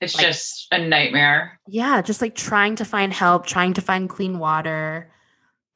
It's 0.00 0.14
Like- 0.16 0.26
just 0.26 0.68
a 0.72 0.78
nightmare. 0.78 1.58
yeah 1.66 2.00
just 2.02 2.20
like 2.22 2.34
trying 2.34 2.76
to 2.76 2.84
find 2.84 3.12
help 3.12 3.46
trying 3.46 3.74
to 3.74 3.80
find 3.80 4.08
clean 4.08 4.38
water 4.38 5.10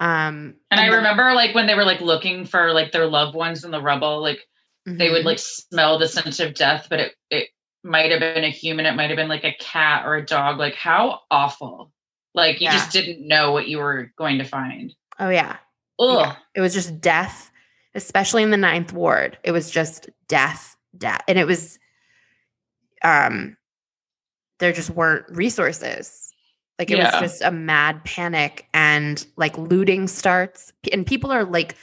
um 0.00 0.54
And 0.70 0.80
I 0.80 0.88
then- 0.88 0.96
remember 0.98 1.32
like 1.34 1.54
when 1.54 1.66
they 1.66 1.74
were 1.74 1.84
like 1.84 2.00
looking 2.00 2.44
for 2.44 2.72
like 2.72 2.92
their 2.92 3.06
loved 3.06 3.34
ones 3.34 3.64
in 3.64 3.70
the 3.70 3.80
rubble, 3.80 4.20
like 4.20 4.40
they 4.86 5.10
would 5.10 5.22
Mhm. 5.22 5.26
like 5.26 5.38
smell 5.38 5.98
the 5.98 6.08
scent 6.08 6.40
of 6.40 6.54
death, 6.54 6.86
but 6.90 6.98
it 7.00 7.14
it 7.30 7.48
might 7.84 8.10
have 8.12 8.20
been 8.20 8.44
a 8.44 8.48
human, 8.50 8.86
it 8.86 8.94
might 8.94 9.10
have 9.10 9.16
been 9.16 9.28
like 9.28 9.44
a 9.44 9.54
cat 9.58 10.04
or 10.06 10.14
a 10.16 10.24
dog. 10.26 10.58
Like 10.58 10.74
how 10.74 11.20
awful. 11.30 11.92
Like 12.34 12.60
you 12.60 12.66
Yeah. 12.66 12.72
just 12.72 12.92
didn't 12.92 13.26
know 13.26 13.52
what 13.52 13.68
you 13.68 13.78
were 13.78 14.12
going 14.16 14.38
to 14.38 14.44
find. 14.44 14.92
oh 15.18 15.28
yeah 15.28 15.56
Oh, 15.98 16.20
Yeah. 16.20 16.36
it 16.54 16.60
was 16.62 16.72
just 16.74 17.00
death 17.00 17.50
especially 17.94 18.42
in 18.42 18.50
the 18.50 18.56
ninth 18.56 18.92
ward 18.94 19.36
it 19.44 19.52
was 19.52 19.70
just 19.70 20.08
death 20.26 20.74
death 20.96 21.20
and 21.28 21.38
it 21.38 21.46
was 21.46 21.78
um 23.04 23.56
there 24.62 24.72
just 24.72 24.90
weren't 24.90 25.26
resources 25.28 26.32
like 26.78 26.90
it 26.90 26.98
Yeah. 26.98 27.20
was 27.20 27.30
just 27.30 27.42
a 27.42 27.50
mad 27.50 28.04
panic 28.04 28.68
and 28.72 29.26
like 29.36 29.58
looting 29.58 30.06
starts 30.06 30.72
and 30.92 31.04
people 31.04 31.30
are 31.32 31.44
like 31.44 31.76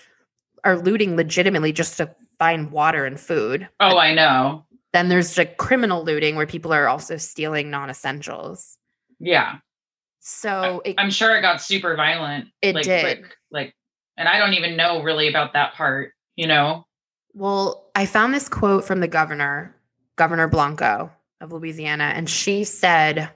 are 0.63 0.77
looting 0.77 1.15
legitimately 1.15 1.73
just 1.73 1.97
to 1.97 2.13
find 2.37 2.71
water 2.71 3.05
and 3.05 3.19
food. 3.19 3.67
Oh, 3.79 3.97
I 3.97 4.13
know. 4.13 4.65
Then 4.93 5.09
there's 5.09 5.37
like 5.37 5.57
criminal 5.57 6.03
looting 6.03 6.35
where 6.35 6.47
people 6.47 6.73
are 6.73 6.87
also 6.87 7.17
stealing 7.17 7.69
non-essentials. 7.69 8.77
Yeah. 9.19 9.57
So 10.19 10.81
it, 10.83 10.95
I'm 10.97 11.11
sure 11.11 11.37
it 11.37 11.41
got 11.41 11.61
super 11.61 11.95
violent. 11.95 12.47
It 12.61 12.75
like, 12.75 12.85
did. 12.85 13.03
Like, 13.03 13.37
like, 13.51 13.75
and 14.17 14.27
I 14.27 14.37
don't 14.37 14.53
even 14.53 14.75
know 14.75 15.03
really 15.03 15.27
about 15.27 15.53
that 15.53 15.73
part, 15.73 16.13
you 16.35 16.47
know? 16.47 16.85
well, 17.33 17.89
I 17.95 18.05
found 18.05 18.33
this 18.33 18.49
quote 18.49 18.83
from 18.85 18.99
the 19.01 19.07
governor, 19.07 19.75
Governor 20.15 20.47
Blanco 20.47 21.11
of 21.41 21.51
Louisiana, 21.51 22.11
and 22.15 22.29
she 22.29 22.63
said 22.63 23.29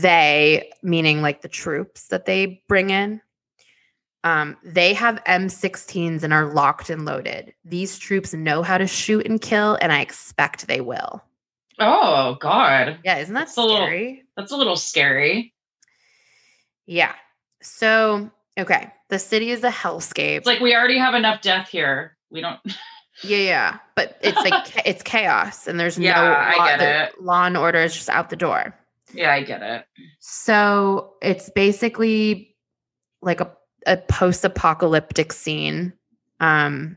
they, 0.00 0.70
meaning 0.82 1.22
like 1.22 1.42
the 1.42 1.48
troops 1.48 2.08
that 2.08 2.24
they 2.24 2.62
bring 2.68 2.90
in, 2.90 3.20
um, 4.24 4.56
they 4.64 4.94
have 4.94 5.22
M16s 5.24 6.22
and 6.22 6.32
are 6.32 6.46
locked 6.52 6.88
and 6.88 7.04
loaded. 7.04 7.52
These 7.64 7.98
troops 7.98 8.32
know 8.32 8.62
how 8.62 8.78
to 8.78 8.86
shoot 8.86 9.26
and 9.26 9.40
kill, 9.40 9.76
and 9.82 9.92
I 9.92 10.00
expect 10.00 10.66
they 10.66 10.80
will. 10.80 11.22
Oh, 11.78 12.36
God. 12.40 13.00
Yeah, 13.04 13.18
isn't 13.18 13.34
that 13.34 13.40
That's 13.46 13.56
a 13.58 13.60
little- 13.62 13.76
scary? 13.76 14.24
That's 14.36 14.52
a 14.52 14.56
little 14.56 14.76
scary. 14.76 15.52
Yeah. 16.86 17.12
So, 17.60 18.30
okay, 18.58 18.92
the 19.10 19.18
city 19.18 19.50
is 19.50 19.62
a 19.64 19.70
hellscape. 19.70 20.38
It's 20.38 20.46
like 20.46 20.60
we 20.60 20.74
already 20.74 20.98
have 20.98 21.14
enough 21.14 21.40
death 21.42 21.68
here. 21.68 22.16
We 22.30 22.40
don't. 22.40 22.60
yeah, 23.22 23.38
yeah, 23.38 23.78
but 23.94 24.18
it's 24.22 24.36
like 24.38 24.82
it's 24.86 25.02
chaos, 25.02 25.66
and 25.66 25.78
there's 25.78 25.98
Yeah, 25.98 26.14
no 26.14 26.32
I 26.32 26.56
law, 26.56 26.66
get 26.66 26.78
the 26.78 27.04
it. 27.04 27.22
law 27.22 27.44
and 27.46 27.56
order 27.56 27.78
is 27.80 27.94
just 27.94 28.08
out 28.08 28.30
the 28.30 28.36
door. 28.36 28.74
Yeah, 29.12 29.32
I 29.32 29.42
get 29.42 29.62
it. 29.62 29.84
So 30.20 31.14
it's 31.22 31.50
basically 31.50 32.56
like 33.22 33.40
a, 33.40 33.50
a 33.86 33.96
post-apocalyptic 33.96 35.32
scene. 35.32 35.92
Um 36.40 36.96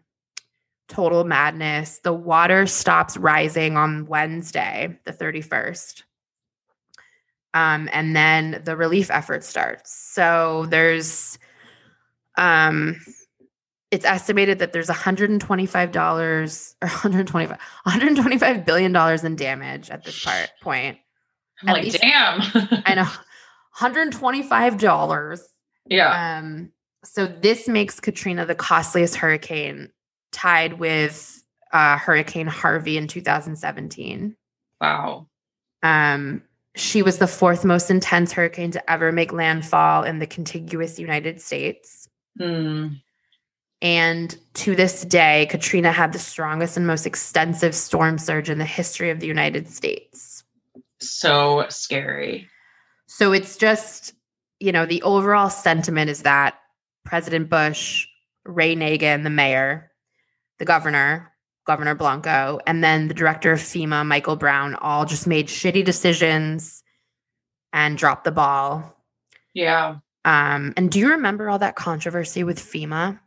total 0.88 1.24
madness. 1.26 2.00
The 2.00 2.14
water 2.14 2.66
stops 2.66 3.18
rising 3.18 3.76
on 3.78 4.06
Wednesday, 4.06 4.98
the 5.04 5.12
31st. 5.12 6.04
Um, 7.54 7.90
and 7.92 8.16
then 8.16 8.62
the 8.64 8.76
relief 8.78 9.12
effort 9.12 9.44
starts. 9.44 9.92
So 9.94 10.66
there's 10.70 11.38
um 12.38 12.96
it's 13.92 14.06
estimated 14.06 14.60
that 14.60 14.74
there's 14.74 14.88
$125 14.90 16.20
or 16.20 16.42
125 16.88 17.50
125 17.84 18.66
billion 18.66 18.92
dollars 18.92 19.24
in 19.24 19.36
damage 19.36 19.90
at 19.90 20.04
this 20.04 20.24
part 20.26 20.50
point. 20.62 20.98
I'm 21.62 21.70
At 21.70 21.74
like, 21.74 21.84
least- 21.86 22.02
damn. 22.02 22.42
I 22.86 22.94
know. 22.96 23.08
$125. 23.80 25.42
yeah. 25.86 26.38
Um, 26.40 26.72
so 27.04 27.26
this 27.28 27.68
makes 27.68 28.00
Katrina 28.00 28.46
the 28.46 28.56
costliest 28.56 29.16
hurricane, 29.16 29.92
tied 30.32 30.74
with 30.80 31.42
uh, 31.72 31.98
Hurricane 31.98 32.48
Harvey 32.48 32.98
in 32.98 33.08
2017. 33.08 34.36
Wow. 34.82 35.28
Um, 35.84 36.42
she 36.76 37.02
was 37.02 37.18
the 37.20 37.28
fourth 37.28 37.64
most 37.66 37.90
intense 37.90 38.32
hurricane 38.34 38.72
to 38.72 38.92
ever 38.92 39.12
make 39.12 39.32
landfall 39.32 40.04
in 40.04 40.20
the 40.20 40.28
contiguous 40.28 41.00
United 41.00 41.40
States. 41.42 42.10
Hmm. 42.40 42.88
And 43.82 44.36
to 44.56 44.76
this 44.76 45.04
day, 45.04 45.48
Katrina 45.50 45.92
had 45.92 46.12
the 46.12 46.20
strongest 46.20 46.78
and 46.78 46.88
most 46.88 47.06
extensive 47.06 47.76
storm 47.76 48.18
surge 48.18 48.50
in 48.50 48.58
the 48.58 48.66
history 48.66 49.12
of 49.12 49.20
the 49.20 49.28
United 49.28 49.70
States. 49.70 50.44
So 51.00 51.66
scary. 51.70 52.48
So 53.06 53.34
it's 53.34 53.56
just, 53.56 54.14
you 54.60 54.72
know, 54.72 54.86
the 54.86 55.04
overall 55.04 55.50
sentiment 55.50 56.10
is 56.10 56.24
that 56.24 56.56
President 57.06 57.50
Bush, 57.50 58.08
Ray 58.46 58.76
Nagin, 58.76 59.24
the 59.24 59.30
mayor, 59.30 59.92
the 60.58 60.66
governor, 60.66 61.32
Governor 61.66 61.96
Blanco, 61.96 62.60
and 62.66 62.84
then 62.84 63.08
the 63.08 63.14
director 63.14 63.52
of 63.52 63.60
FEMA, 63.60 64.06
Michael 64.06 64.38
Brown, 64.38 64.74
all 64.76 65.06
just 65.06 65.28
made 65.28 65.48
shitty 65.48 65.84
decisions 65.84 66.82
and 67.74 67.98
dropped 67.98 68.24
the 68.24 68.32
ball. 68.32 68.98
Yeah. 69.54 69.98
Um, 70.26 70.74
and 70.78 70.90
do 70.90 71.00
you 71.00 71.10
remember 71.12 71.50
all 71.50 71.60
that 71.60 71.76
controversy 71.76 72.44
with 72.44 72.60
FEMA? 72.60 73.20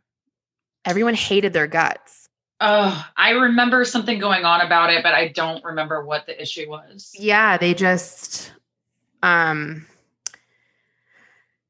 Everyone 0.85 1.13
hated 1.13 1.53
their 1.53 1.67
guts. 1.67 2.27
Oh, 2.59 3.05
I 3.17 3.31
remember 3.31 3.83
something 3.85 4.19
going 4.19 4.45
on 4.45 4.61
about 4.61 4.91
it, 4.91 5.01
but 5.03 5.13
I 5.13 5.29
don't 5.29 5.63
remember 5.63 6.05
what 6.05 6.25
the 6.27 6.39
issue 6.39 6.69
was. 6.69 7.11
Yeah, 7.17 7.57
they 7.57 7.73
just 7.73 8.51
um 9.23 9.85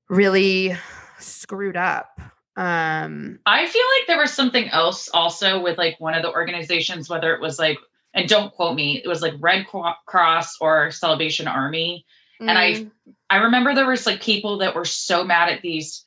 really 0.09 0.75
screwed 1.19 1.77
up. 1.77 2.19
Um 2.57 3.39
I 3.45 3.65
feel 3.65 3.83
like 3.99 4.07
there 4.07 4.17
was 4.19 4.33
something 4.33 4.67
else 4.69 5.09
also 5.13 5.61
with 5.61 5.77
like 5.77 5.99
one 5.99 6.13
of 6.13 6.23
the 6.23 6.31
organizations, 6.31 7.09
whether 7.09 7.33
it 7.33 7.41
was 7.41 7.57
like, 7.57 7.77
and 8.13 8.27
don't 8.27 8.53
quote 8.53 8.75
me, 8.75 9.01
it 9.03 9.07
was 9.07 9.21
like 9.21 9.33
Red 9.39 9.65
Cross 10.05 10.57
or 10.59 10.91
Salvation 10.91 11.47
Army. 11.47 12.05
And 12.41 12.57
I- 12.57 12.71
mm, 12.73 12.91
I 13.29 13.37
remember 13.37 13.73
there 13.73 13.87
was 13.87 14.05
like 14.05 14.21
people 14.21 14.57
that 14.57 14.75
were 14.75 14.83
so 14.83 15.23
mad 15.23 15.47
at 15.49 15.61
these 15.61 16.05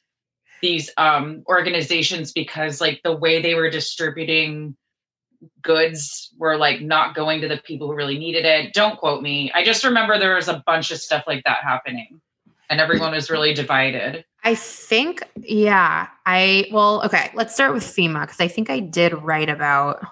these 0.65 0.91
um 0.97 1.45
organizations 1.47 2.33
because 2.33 2.81
like 2.81 3.01
the 3.05 3.15
way 3.15 3.43
they 3.43 3.55
were 3.55 3.69
distributing 3.69 4.75
goods 5.61 6.31
were 6.39 6.57
like 6.57 6.81
not 6.81 7.15
going 7.15 7.43
to 7.43 7.49
the 7.49 7.59
people 7.59 7.87
who 7.87 7.95
really 7.95 8.19
needed 8.19 8.47
it. 8.47 8.73
Don't 8.73 8.99
quote 8.99 9.23
me. 9.23 9.53
I 9.55 9.63
just 9.63 9.85
remember 9.85 10.19
there 10.19 10.37
was 10.37 10.49
a 10.49 10.63
bunch 10.67 10.91
of 10.91 10.99
stuff 10.99 11.25
like 11.27 11.45
that 11.45 11.59
happening 11.63 12.21
and 12.71 12.81
everyone 12.81 13.13
was 13.13 13.31
really 13.31 13.53
divided. 13.53 14.25
I 14.43 14.55
think, 14.55 15.23
yeah. 15.37 16.09
I 16.25 16.67
well, 16.73 17.03
okay, 17.05 17.31
let's 17.35 17.55
start 17.55 17.75
with 17.75 17.85
FEMA 17.85 18.23
because 18.23 18.41
I 18.41 18.49
think 18.49 18.71
I 18.71 18.81
did 18.81 19.13
write 19.13 19.51
about 19.51 20.05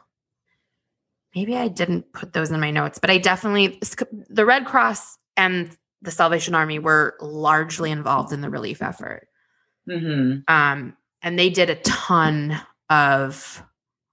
maybe 1.34 1.56
I 1.56 1.68
didn't 1.68 2.12
put 2.12 2.34
those 2.34 2.50
in 2.50 2.60
my 2.60 2.70
notes, 2.70 2.98
but 2.98 3.10
I 3.10 3.18
definitely 3.18 3.80
the 4.28 4.44
Red 4.44 4.66
Cross 4.66 5.16
and 5.36 5.74
the 6.02 6.10
Salvation 6.10 6.54
Army 6.54 6.78
were 6.78 7.14
largely 7.20 7.90
involved 7.90 8.32
in 8.32 8.42
the 8.42 8.50
relief 8.50 8.82
effort. 8.82 9.28
Hmm 9.88 10.38
Um, 10.48 10.96
and 11.22 11.38
they 11.38 11.50
did 11.50 11.70
a 11.70 11.76
ton 11.76 12.60
of 12.90 13.62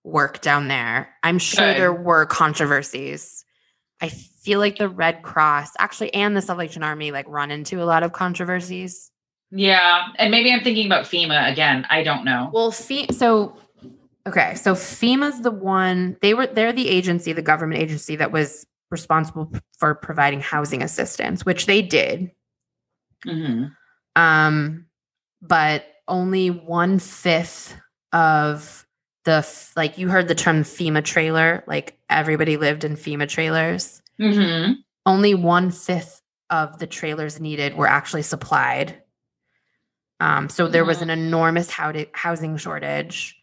work 0.04 0.42
down 0.42 0.68
there. 0.68 1.10
I'm 1.24 1.40
sure 1.40 1.74
Good. 1.74 1.80
there 1.80 1.94
were 1.94 2.26
controversies. 2.26 3.44
I 4.02 4.10
feel 4.10 4.60
like 4.60 4.78
the 4.78 4.90
Red 4.90 5.24
Cross 5.24 5.72
actually 5.80 6.14
and 6.14 6.36
the 6.36 6.42
Salvation 6.42 6.84
Army 6.84 7.12
like 7.12 7.28
run 7.28 7.52
into 7.52 7.82
a 7.82 7.86
lot 7.86 8.04
of 8.04 8.14
controversies. 8.14 9.12
Yeah. 9.52 10.08
And 10.18 10.32
maybe 10.32 10.52
I'm 10.52 10.64
thinking 10.64 10.86
about 10.86 11.06
FEMA 11.06 11.52
again. 11.52 11.86
I 11.90 12.04
don't 12.04 12.24
know. 12.24 12.50
Well, 12.54 12.72
FEMA, 12.72 13.14
so 13.14 13.58
okay, 14.28 14.56
so 14.56 14.74
FEMA's 14.74 15.42
the 15.42 15.52
one 15.52 16.18
they 16.22 16.34
were 16.34 16.48
they're 16.48 16.72
the 16.74 16.88
agency, 16.88 17.34
the 17.34 17.42
government 17.42 17.82
agency 17.82 18.16
that 18.16 18.32
was 18.32 18.66
responsible 18.92 19.52
for 19.78 19.96
providing 19.96 20.40
housing 20.40 20.82
assistance, 20.82 21.46
which 21.46 21.66
they 21.66 21.82
did. 21.82 22.32
hmm 23.24 23.66
Um, 24.16 24.86
but 25.42 25.86
only 26.08 26.50
one 26.50 27.00
fifth 27.00 27.76
of 28.14 28.86
the 29.26 29.48
like 29.76 29.98
you 29.98 30.10
heard 30.10 30.28
the 30.28 30.36
term 30.36 30.64
FEMA 30.64 31.04
trailer, 31.04 31.64
like 31.68 31.98
everybody 32.10 32.58
lived 32.58 32.84
in 32.84 32.96
FEMA 32.96 33.28
trailers. 33.28 34.02
hmm 34.20 34.72
Only 35.06 35.36
one 35.36 35.72
fifth 35.72 36.22
of 36.50 36.80
the 36.80 36.88
trailers 36.88 37.40
needed 37.40 37.76
were 37.76 37.88
actually 37.88 38.24
supplied. 38.24 39.02
Um, 40.20 40.50
so 40.50 40.68
there 40.68 40.84
was 40.86 41.02
an 41.02 41.10
enormous 41.10 41.70
housing 41.70 42.58
shortage. 42.58 43.38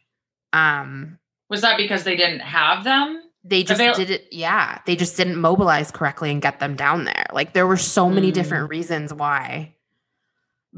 Um, 0.53 1.19
Was 1.49 1.63
that 1.63 1.77
because 1.79 2.05
they 2.05 2.17
didn't 2.17 2.41
have 2.41 2.85
them? 2.85 3.23
they 3.49 3.63
just 3.63 3.81
Avail- 3.81 3.95
did 3.95 4.11
it 4.11 4.27
yeah 4.33 4.81
they 4.87 4.97
just 4.97 5.17
didn't 5.17 5.37
mobilize 5.37 5.93
correctly 5.93 6.33
and 6.33 6.43
get 6.43 6.59
them 6.59 6.75
down 6.75 7.05
there 7.05 7.27
like 7.33 7.53
there 7.53 7.65
were 7.69 7.77
so 7.77 8.11
many 8.11 8.33
Mm. 8.33 8.35
different 8.35 8.71
reasons 8.71 9.15
why 9.15 9.76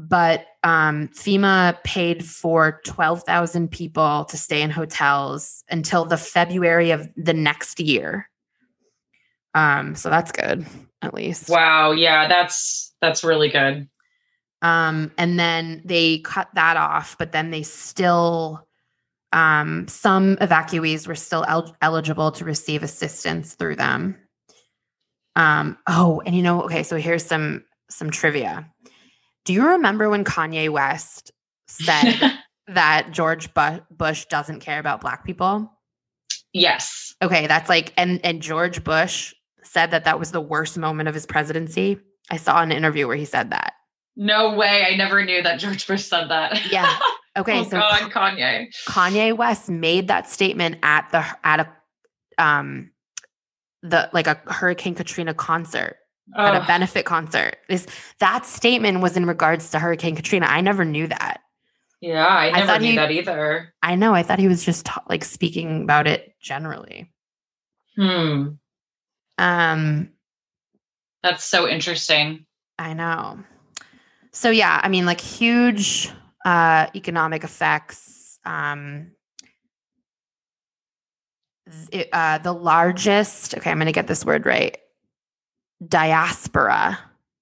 but 0.01 0.45
um 0.63 1.09
fema 1.09 1.75
paid 1.83 2.23
for 2.25 2.79
12000 2.85 3.69
people 3.69 4.23
to 4.25 4.37
stay 4.37 4.61
in 4.61 4.69
hotels 4.69 5.61
until 5.69 6.05
the 6.05 6.15
february 6.17 6.91
of 6.91 7.05
the 7.17 7.33
next 7.33 7.81
year 7.81 8.29
um 9.55 9.95
so 9.95 10.09
that's 10.09 10.31
good 10.31 10.65
at 11.01 11.13
least 11.13 11.49
Wow. 11.49 11.91
Yeah. 11.91 12.27
That's, 12.27 12.93
that's 13.01 13.23
really 13.23 13.49
good. 13.49 13.87
um 14.61 15.11
and 15.17 15.37
then 15.39 15.81
they 15.85 16.19
cut 16.19 16.47
that 16.55 16.77
off 16.77 17.17
but 17.17 17.31
then 17.33 17.51
they 17.51 17.63
still 17.63 18.65
um 19.33 19.85
some 19.87 20.37
evacuees 20.37 21.07
were 21.07 21.15
still 21.15 21.43
el- 21.47 21.75
eligible 21.81 22.31
to 22.31 22.45
receive 22.45 22.83
assistance 22.83 23.55
through 23.55 23.75
them 23.75 24.15
um 25.35 25.77
oh 25.87 26.21
and 26.25 26.35
you 26.35 26.41
know 26.43 26.63
okay 26.63 26.83
so 26.83 26.95
here's 26.97 27.25
some 27.25 27.63
some 27.89 28.09
trivia 28.11 28.69
do 29.49 29.53
you 29.53 29.65
remember 29.65 30.11
when 30.11 30.23
kanye 30.23 30.69
west 30.69 31.31
said 31.67 32.37
that 32.67 33.09
george 33.11 33.51
Bu- 33.55 33.81
bush 33.89 34.25
doesn't 34.25 34.59
care 34.59 34.77
about 34.77 35.01
black 35.01 35.25
people 35.25 35.71
yes. 36.53 37.15
okay 37.19 37.47
that's 37.47 37.67
like 37.67 37.91
and 37.97 38.23
and 38.23 38.43
george 38.43 38.83
bush 38.83 39.33
said 39.63 39.89
that 39.89 40.05
that 40.05 40.19
was 40.19 40.31
the 40.31 40.39
worst 40.39 40.77
moment 40.77 41.09
of 41.09 41.15
his 41.15 41.25
presidency 41.25 41.97
i 42.29 42.37
saw 42.37 42.61
an 42.61 42.71
interview 42.71 43.07
where 43.07 43.17
he 43.17 43.25
said 43.25 43.49
that 43.49 43.73
No 44.15 44.53
way. 44.55 44.85
I 44.85 44.95
never 44.97 45.23
knew 45.23 45.41
that 45.41 45.59
George 45.59 45.87
Bush 45.87 46.03
said 46.03 46.27
that. 46.29 46.71
Yeah. 46.71 46.93
Okay, 47.37 47.59
oh 47.59 47.63
so 47.63 47.79
God, 47.79 48.11
Kanye. 48.11 48.67
Kanye 48.85 49.37
West 49.37 49.69
made 49.69 50.09
that 50.09 50.27
statement 50.27 50.77
at 50.83 51.09
the 51.11 51.23
at 51.43 51.59
a 51.61 52.43
um 52.43 52.91
the 53.81 54.09
like 54.11 54.27
a 54.27 54.41
Hurricane 54.47 54.95
Katrina 54.95 55.33
concert 55.33 55.95
at 56.35 56.55
a 56.55 56.63
Oh, 56.63 56.67
benefit 56.67 57.05
concert. 57.05 57.57
This 57.67 57.87
that 58.19 58.45
statement 58.45 59.01
was 59.01 59.17
in 59.17 59.25
regards 59.25 59.71
to 59.71 59.79
Hurricane 59.79 60.15
Katrina. 60.15 60.45
I 60.47 60.61
never 60.61 60.85
knew 60.85 61.07
that. 61.07 61.41
yeah, 62.01 62.25
I 62.27 62.51
never 62.51 62.65
thought 62.67 62.81
knew 62.81 62.91
he- 62.91 62.95
that 62.97 63.11
either. 63.11 63.73
I 63.81 63.95
know. 63.95 64.13
I 64.13 64.23
thought 64.23 64.39
he 64.39 64.47
was 64.47 64.63
just 64.63 64.85
ta- 64.85 65.03
like 65.09 65.23
speaking 65.25 65.83
about 65.83 66.07
it 66.07 66.33
generally. 66.41 67.11
Hmm. 67.95 68.49
Um, 69.37 70.09
That's 71.23 71.43
so 71.45 71.67
interesting. 71.67 72.45
I 72.77 72.93
know. 72.93 73.39
So 74.31 74.49
yeah, 74.51 74.79
I 74.83 74.87
mean, 74.89 75.05
like 75.05 75.19
huge 75.19 76.09
uh, 76.45 76.87
economic 76.95 77.43
effects. 77.43 78.39
Um, 78.45 79.11
it, 81.91 82.09
uh, 82.13 82.37
the 82.39 82.53
largest. 82.53 83.55
Okay, 83.57 83.69
I'm 83.69 83.77
going 83.77 83.87
to 83.87 83.91
get 83.91 84.07
this 84.07 84.25
word 84.25 84.45
right. 84.45 84.77
Diaspora. 85.87 86.99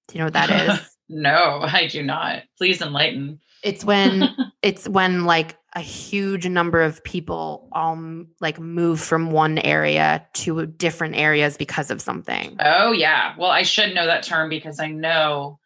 Do 0.08 0.14
you 0.14 0.18
know 0.20 0.26
what 0.26 0.32
that 0.34 0.50
is? 0.50 0.94
No, 1.10 1.60
I 1.62 1.86
do 1.86 2.02
not. 2.02 2.42
Please 2.58 2.82
enlighten. 2.82 3.40
it's 3.62 3.82
when 3.82 4.28
it's 4.62 4.86
when 4.86 5.24
like 5.24 5.56
a 5.74 5.80
huge 5.80 6.46
number 6.46 6.82
of 6.82 7.02
people 7.02 7.66
all 7.72 7.92
m- 7.94 8.28
like 8.42 8.60
move 8.60 9.00
from 9.00 9.30
one 9.30 9.56
area 9.60 10.26
to 10.34 10.66
different 10.66 11.16
areas 11.16 11.56
because 11.56 11.90
of 11.90 12.02
something. 12.02 12.58
Oh 12.60 12.92
yeah. 12.92 13.34
Well, 13.38 13.50
I 13.50 13.62
should 13.62 13.94
know 13.94 14.04
that 14.04 14.22
term 14.22 14.50
because 14.50 14.78
I 14.80 14.88
know, 14.88 15.58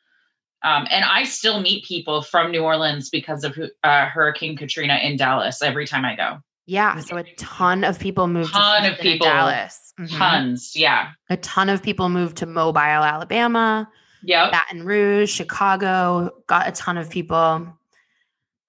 um, 0.63 0.87
and 0.93 1.05
I 1.05 1.25
still 1.25 1.61
meet 1.61 1.85
people 1.87 2.23
from 2.23 2.53
New 2.53 2.63
Orleans 2.63 3.11
because 3.11 3.43
of 3.43 3.59
uh, 3.83 4.07
Hurricane 4.07 4.57
Katrina 4.57 4.99
in 5.03 5.17
Dallas 5.17 5.61
every 5.61 5.89
time 5.89 6.05
I 6.05 6.15
go. 6.15 6.39
Yeah, 6.73 7.01
so 7.01 7.19
a 7.19 7.23
ton 7.37 7.85
of 7.85 7.99
people 7.99 8.29
moved 8.29 8.55
Ton 8.55 8.85
to 8.85 8.93
of 8.95 8.99
people. 8.99 9.27
Dallas. 9.27 9.93
Mhm. 10.01 10.17
Tons. 10.17 10.73
Yeah. 10.75 11.11
A 11.29 11.37
ton 11.37 11.69
of 11.69 11.83
people 11.83 12.09
moved 12.09 12.39
to 12.39 12.47
Mobile, 12.47 12.81
Alabama, 12.81 13.91
Yeah. 14.23 14.51
Baton 14.51 14.85
Rouge, 14.87 15.31
Chicago. 15.31 16.31
Got 16.47 16.69
a 16.69 16.73
ton 16.73 16.97
of 16.97 17.11
people. 17.11 17.77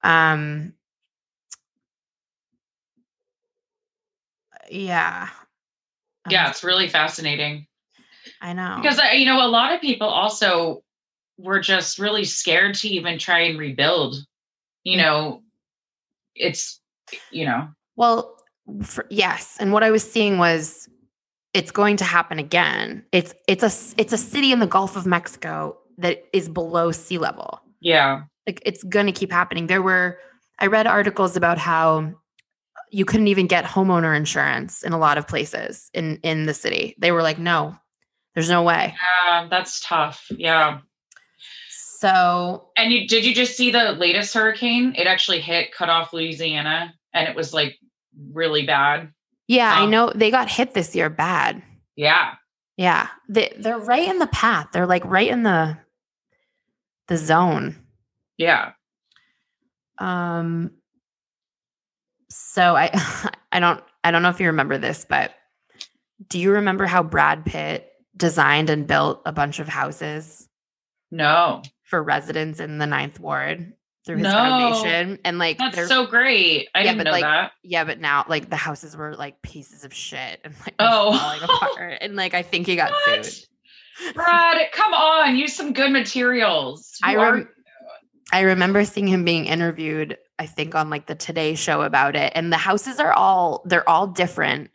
Um. 0.03 0.73
Yeah. 4.69 5.29
yeah, 6.29 6.45
Um, 6.45 6.51
it's 6.51 6.63
really 6.63 6.89
fascinating 6.89 7.67
I 8.41 8.51
know. 8.53 8.79
because 8.81 8.99
I, 8.99 9.13
you 9.13 9.25
know 9.25 9.45
a 9.45 9.47
lot 9.47 9.73
of 9.73 9.79
people 9.81 10.07
also 10.07 10.83
were 11.37 11.59
just 11.61 11.99
really 11.99 12.25
scared 12.25 12.75
to 12.75 12.89
even 12.89 13.17
try 13.17 13.41
and 13.41 13.57
rebuild. 13.57 14.15
You 14.83 14.97
Mm. 14.97 15.01
know, 15.01 15.43
it's 16.35 16.81
you 17.31 17.45
know 17.45 17.69
Well, 17.95 18.35
for, 18.83 19.05
yes, 19.09 19.57
and 19.59 19.71
what 19.71 19.83
I 19.83 19.91
was 19.91 20.09
seeing 20.09 20.37
was 20.37 20.87
it's 21.53 21.71
going 21.71 21.97
to 21.97 22.03
happen 22.03 22.39
again. 22.39 23.05
It's 23.11 23.33
it's 23.47 23.63
a 23.63 24.01
it's 24.01 24.13
a 24.13 24.17
city 24.17 24.51
in 24.51 24.59
the 24.59 24.67
Gulf 24.67 24.95
of 24.95 25.05
Mexico 25.05 25.77
that 25.97 26.23
is 26.33 26.49
below 26.49 26.91
sea 26.91 27.17
level. 27.17 27.61
yeah 27.79 28.23
Like 28.47 28.61
it's 28.65 28.83
going 28.83 29.05
to 29.05 29.11
keep 29.11 29.31
happening. 29.31 29.67
There 29.67 29.81
were 29.81 30.17
I 30.59 30.67
read 30.67 30.87
articles 30.87 31.35
about 31.35 31.57
how 31.57 32.13
you 32.91 33.05
couldn't 33.05 33.27
even 33.27 33.47
get 33.47 33.65
homeowner 33.65 34.15
insurance 34.15 34.83
in 34.83 34.93
a 34.93 34.97
lot 34.97 35.17
of 35.17 35.27
places 35.27 35.89
in 35.93 36.17
in 36.23 36.45
the 36.45 36.53
city. 36.53 36.95
They 36.99 37.11
were 37.11 37.21
like, 37.21 37.37
"No. 37.39 37.75
There's 38.33 38.49
no 38.49 38.63
way." 38.63 38.95
yeah 39.29 39.47
that's 39.49 39.79
tough. 39.81 40.25
Yeah. 40.31 40.79
So, 41.69 42.69
And 42.75 42.91
you 42.91 43.07
did 43.07 43.23
you 43.23 43.33
just 43.33 43.55
see 43.55 43.71
the 43.71 43.93
latest 43.93 44.33
hurricane? 44.33 44.93
It 44.97 45.07
actually 45.07 45.39
hit 45.39 45.71
cut 45.71 45.89
off 45.89 46.11
Louisiana 46.11 46.93
and 47.13 47.27
it 47.27 47.35
was 47.35 47.53
like 47.53 47.77
really 48.31 48.65
bad. 48.65 49.11
yeah, 49.47 49.73
I 49.73 49.83
Um, 49.83 49.91
know 49.91 50.11
they 50.13 50.31
got 50.31 50.49
hit 50.49 50.73
this 50.73 50.95
year 50.95 51.09
bad. 51.09 51.61
Yeah. 51.95 52.35
Yeah. 52.77 53.07
They 53.29 53.53
they're 53.57 53.77
right 53.79 54.07
in 54.09 54.19
the 54.19 54.27
path. 54.27 54.67
They're 54.73 54.87
like 54.87 55.05
right 55.05 55.29
in 55.29 55.43
the 55.43 55.77
the 57.07 57.17
zone. 57.17 57.75
Yeah. 58.37 58.71
Um 59.99 60.71
so 62.29 62.75
I 62.75 62.89
I 63.51 63.59
don't 63.59 63.83
I 64.03 64.11
don't 64.11 64.23
know 64.23 64.29
if 64.29 64.39
you 64.39 64.47
remember 64.47 64.77
this, 64.77 65.05
but 65.07 65.31
do 66.29 66.39
you 66.39 66.51
remember 66.51 66.85
how 66.85 67.03
Brad 67.03 67.45
Pitt 67.45 67.89
designed 68.15 68.69
and 68.69 68.87
built 68.87 69.21
a 69.25 69.31
bunch 69.31 69.59
of 69.59 69.67
houses 69.67 70.47
No. 71.11 71.61
for 71.83 72.01
residents 72.01 72.59
in 72.59 72.77
the 72.77 72.85
ninth 72.87 73.19
ward 73.19 73.73
through 74.05 74.17
his 74.17 74.23
No. 74.23 74.31
foundation? 74.31 75.19
And 75.23 75.37
like 75.37 75.57
they're 75.57 75.71
That's 75.71 75.87
so 75.87 76.05
great. 76.07 76.67
I 76.75 76.79
Yeah, 76.79 76.83
didn't 76.83 76.97
but, 76.97 77.03
know 77.05 77.11
like, 77.11 77.21
that. 77.23 77.51
yeah, 77.63 77.83
but 77.83 77.99
now 77.99 78.25
like 78.27 78.49
the 78.49 78.55
houses 78.55 78.95
were 78.97 79.15
like 79.15 79.41
pieces 79.41 79.83
of 79.85 79.93
shit 79.93 80.41
and 80.43 80.53
like 80.61 80.75
Oh. 80.79 81.17
falling 81.17 81.41
apart. 81.43 81.97
And 82.01 82.15
like 82.15 82.33
I 82.33 82.41
think 82.41 82.67
he 82.67 82.75
got 82.75 82.91
What? 82.91 83.25
sued. 83.25 83.47
Brad, 84.15 84.71
come 84.73 84.93
on, 84.93 85.35
use 85.35 85.55
some 85.55 85.71
good 85.73 85.91
materials. 85.91 86.97
I 87.03 87.13
Who 87.13 87.19
rem- 87.21 87.49
I 88.31 88.41
remember 88.41 88.83
seeing 88.85 89.07
him 89.07 89.23
being 89.23 89.45
interviewed, 89.45 90.17
I 90.39 90.47
think 90.47 90.73
on 90.75 90.89
like 90.89 91.05
the 91.05 91.15
Today 91.15 91.53
show 91.55 91.83
about 91.83 92.15
it. 92.15 92.31
And 92.35 92.51
the 92.51 92.57
houses 92.57 92.99
are 92.99 93.13
all 93.13 93.61
they're 93.65 93.87
all 93.87 94.07
different 94.07 94.71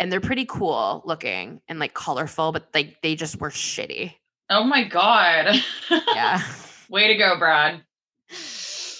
and 0.00 0.10
they're 0.10 0.20
pretty 0.20 0.46
cool 0.46 1.02
looking 1.04 1.60
and 1.68 1.78
like 1.78 1.92
colorful, 1.92 2.52
but 2.52 2.68
like 2.74 3.02
they 3.02 3.14
just 3.14 3.38
were 3.40 3.50
shitty. 3.50 4.14
oh 4.50 4.64
my 4.64 4.84
god. 4.84 5.54
Yeah. 5.90 6.40
Way 6.88 7.08
to 7.08 7.16
go, 7.16 7.38
Brad. 7.38 7.82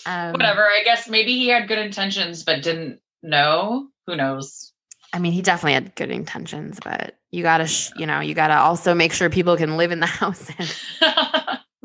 Um, 0.07 0.33
Whatever. 0.33 0.63
I 0.63 0.83
guess 0.85 1.09
maybe 1.09 1.35
he 1.37 1.49
had 1.49 1.69
good 1.69 1.79
intentions 1.79 2.43
but 2.43 2.63
didn't 2.63 3.01
know. 3.23 3.89
Who 4.07 4.17
knows? 4.17 4.73
I 5.13 5.19
mean, 5.19 5.33
he 5.33 5.43
definitely 5.43 5.75
had 5.75 5.95
good 5.95 6.11
intentions, 6.11 6.79
but 6.83 7.19
you 7.31 7.43
gotta, 7.43 7.67
sh- 7.67 7.91
you 7.97 8.07
know, 8.07 8.21
you 8.21 8.35
gotta 8.35 8.57
also 8.57 8.95
make 8.95 9.13
sure 9.13 9.31
people 9.31 9.57
can 9.57 9.77
live 9.77 9.91
in 9.91 10.01
the 10.01 10.07
house. 10.07 10.51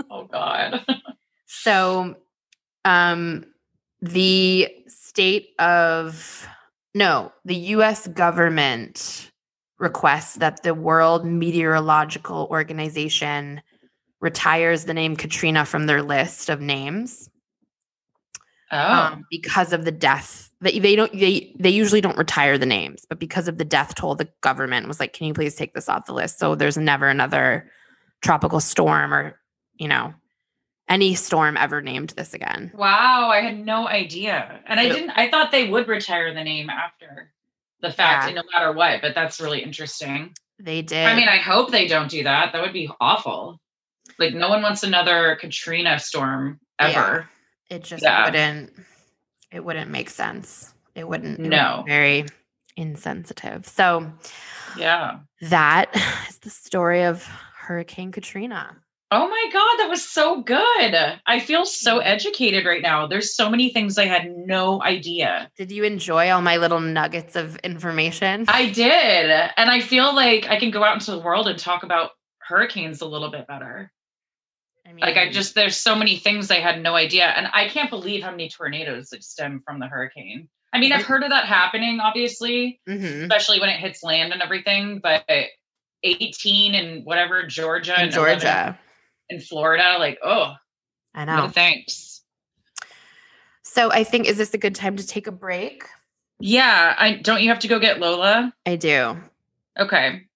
oh 0.09 0.25
god. 0.31 0.85
So, 1.47 2.15
um, 2.85 3.45
the 4.01 4.69
state 4.87 5.49
of 5.59 6.47
no, 6.95 7.31
the 7.45 7.55
U.S. 7.55 8.07
government 8.07 9.31
requests 9.79 10.35
that 10.35 10.63
the 10.63 10.73
World 10.73 11.25
Meteorological 11.25 12.47
Organization 12.51 13.61
retires 14.21 14.85
the 14.85 14.93
name 14.93 15.15
Katrina 15.15 15.65
from 15.65 15.87
their 15.87 16.01
list 16.01 16.49
of 16.49 16.61
names 16.61 17.29
Oh. 18.73 18.91
um, 18.91 19.25
because 19.29 19.71
of 19.73 19.85
the 19.85 19.91
death. 19.91 20.49
They, 20.61 20.79
they 20.79 20.95
don't 20.95 21.11
they 21.11 21.53
they 21.59 21.69
usually 21.69 22.01
don't 22.01 22.17
retire 22.17 22.57
the 22.57 22.65
names, 22.65 23.05
but 23.07 23.19
because 23.19 23.47
of 23.47 23.57
the 23.57 23.65
death 23.65 23.95
toll, 23.95 24.15
the 24.15 24.29
government 24.41 24.87
was 24.87 24.99
like, 24.99 25.13
"Can 25.13 25.27
you 25.27 25.33
please 25.33 25.55
take 25.55 25.73
this 25.73 25.89
off 25.89 26.05
the 26.05 26.13
list?" 26.13 26.39
So 26.39 26.55
there's 26.55 26.77
never 26.77 27.07
another 27.07 27.69
tropical 28.21 28.59
storm 28.61 29.13
or 29.13 29.39
you 29.75 29.87
know 29.89 30.13
any 30.87 31.15
storm 31.15 31.57
ever 31.57 31.81
named 31.81 32.11
this 32.11 32.33
again. 32.33 32.71
Wow, 32.75 33.29
I 33.29 33.41
had 33.41 33.57
no 33.57 33.87
idea. 33.87 34.61
And 34.65 34.79
I 34.79 34.87
didn't 34.87 35.11
I 35.11 35.29
thought 35.29 35.51
they 35.51 35.69
would 35.69 35.87
retire 35.87 36.33
the 36.33 36.43
name 36.43 36.69
after 36.69 37.31
the 37.81 37.91
fact, 37.91 38.29
Yeah. 38.29 38.35
no 38.35 38.43
matter 38.53 38.71
what, 38.71 39.01
but 39.01 39.13
that's 39.13 39.41
really 39.41 39.61
interesting. 39.61 40.33
They 40.59 40.81
did. 40.81 41.05
I 41.05 41.15
mean, 41.15 41.27
I 41.27 41.37
hope 41.37 41.71
they 41.71 41.87
don't 41.87 42.09
do 42.09 42.23
that. 42.23 42.53
That 42.53 42.61
would 42.61 42.73
be 42.73 42.89
awful. 43.01 43.59
Like 44.17 44.33
no 44.33 44.49
one 44.49 44.61
wants 44.61 44.83
another 44.83 45.37
Katrina 45.39 45.99
storm 45.99 46.59
ever. 46.79 47.29
It 47.73 47.83
just 47.83 48.03
yeah. 48.03 48.25
wouldn't. 48.25 48.73
It 49.51 49.63
wouldn't 49.63 49.91
make 49.91 50.09
sense. 50.09 50.73
It 50.95 51.07
wouldn't. 51.07 51.39
it 51.39 51.43
would 51.43 51.49
No. 51.51 51.83
very 51.87 52.25
insensitive. 52.75 53.67
So 53.67 54.11
Yeah. 54.77 55.19
that 55.41 55.89
is 56.29 56.39
the 56.39 56.49
story 56.49 57.03
of 57.03 57.27
Hurricane 57.57 58.11
Katrina. 58.11 58.77
Oh 59.15 59.27
my 59.27 59.49
god, 59.53 59.77
that 59.77 59.89
was 59.91 60.03
so 60.03 60.41
good. 60.41 61.19
I 61.27 61.39
feel 61.39 61.65
so 61.65 61.99
mm-hmm. 61.99 62.07
educated 62.07 62.65
right 62.65 62.81
now. 62.81 63.05
There's 63.05 63.35
so 63.35 63.47
many 63.47 63.69
things 63.69 63.99
I 63.99 64.05
had 64.05 64.35
no 64.35 64.81
idea. 64.81 65.51
Did 65.55 65.71
you 65.71 65.83
enjoy 65.83 66.31
all 66.31 66.41
my 66.41 66.57
little 66.57 66.79
nuggets 66.79 67.35
of 67.35 67.55
information? 67.57 68.45
I 68.47 68.71
did. 68.71 69.29
And 69.55 69.69
I 69.69 69.81
feel 69.81 70.15
like 70.15 70.47
I 70.47 70.59
can 70.59 70.71
go 70.71 70.83
out 70.83 70.95
into 70.95 71.11
the 71.11 71.19
world 71.19 71.47
and 71.47 71.59
talk 71.59 71.83
about 71.83 72.11
hurricanes 72.39 73.01
a 73.01 73.05
little 73.05 73.29
bit 73.29 73.45
better. 73.47 73.91
I 74.93 74.95
mean, 74.95 75.01
Like 75.05 75.17
I 75.17 75.31
just 75.31 75.55
there's 75.55 75.75
so 75.75 75.95
many 75.95 76.17
things 76.17 76.51
I 76.51 76.59
had 76.59 76.81
no 76.81 76.95
idea. 76.95 77.25
And 77.25 77.47
I 77.51 77.67
can't 77.67 77.89
believe 77.89 78.23
how 78.23 78.29
many 78.31 78.49
tornadoes 78.49 79.11
like 79.11 79.23
stem 79.23 79.61
from 79.65 79.79
the 79.79 79.87
hurricane. 79.87 80.49
I 80.71 80.79
mean, 80.79 80.91
I've 80.91 81.03
heard 81.05 81.23
of 81.23 81.29
that 81.29 81.45
happening, 81.45 81.99
obviously, 81.99 82.79
Mhm. 82.87 83.23
especially 83.23 83.59
when 83.59 83.69
it 83.69 83.79
hits 83.79 84.03
land 84.03 84.33
and 84.33 84.41
everything, 84.41 84.99
but 84.99 85.23
18 86.03 86.75
and 86.75 87.05
whatever, 87.05 87.43
Georgia 87.45 87.97
and 87.97 88.11
Georgia. 88.11 88.77
in 89.29 89.39
Florida, 89.39 89.97
like, 89.99 90.19
oh, 90.23 90.53
I 91.15 91.25
no 91.25 91.37
know. 91.37 91.47
thanks. 91.49 92.21
So 93.63 93.91
I 93.91 94.03
think 94.03 94.27
is 94.27 94.37
this 94.37 94.53
a 94.53 94.57
good 94.57 94.75
time 94.75 94.97
to 94.97 95.05
take 95.07 95.27
a 95.27 95.31
break? 95.31 95.85
Yeah, 96.39 96.95
I 96.97 97.13
don't 97.13 97.41
you 97.41 97.49
have 97.49 97.59
to 97.59 97.67
go 97.67 97.79
get 97.79 97.99
Lola? 97.99 98.53
I 98.65 98.75
do. 98.75 99.17
Okay. 99.79 100.27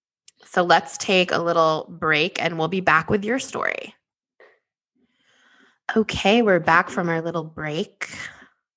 So 0.45 0.63
let's 0.63 0.97
take 0.97 1.31
a 1.31 1.39
little 1.39 1.85
break 1.89 2.41
and 2.41 2.57
we'll 2.57 2.69
be 2.69 2.79
back 2.79 3.09
with 3.09 3.25
your 3.25 3.39
story. 3.39 3.93
Okay, 5.95 6.41
we're 6.41 6.59
back 6.59 6.89
from 6.89 7.07
our 7.07 7.21
little 7.21 7.43
break. 7.43 8.09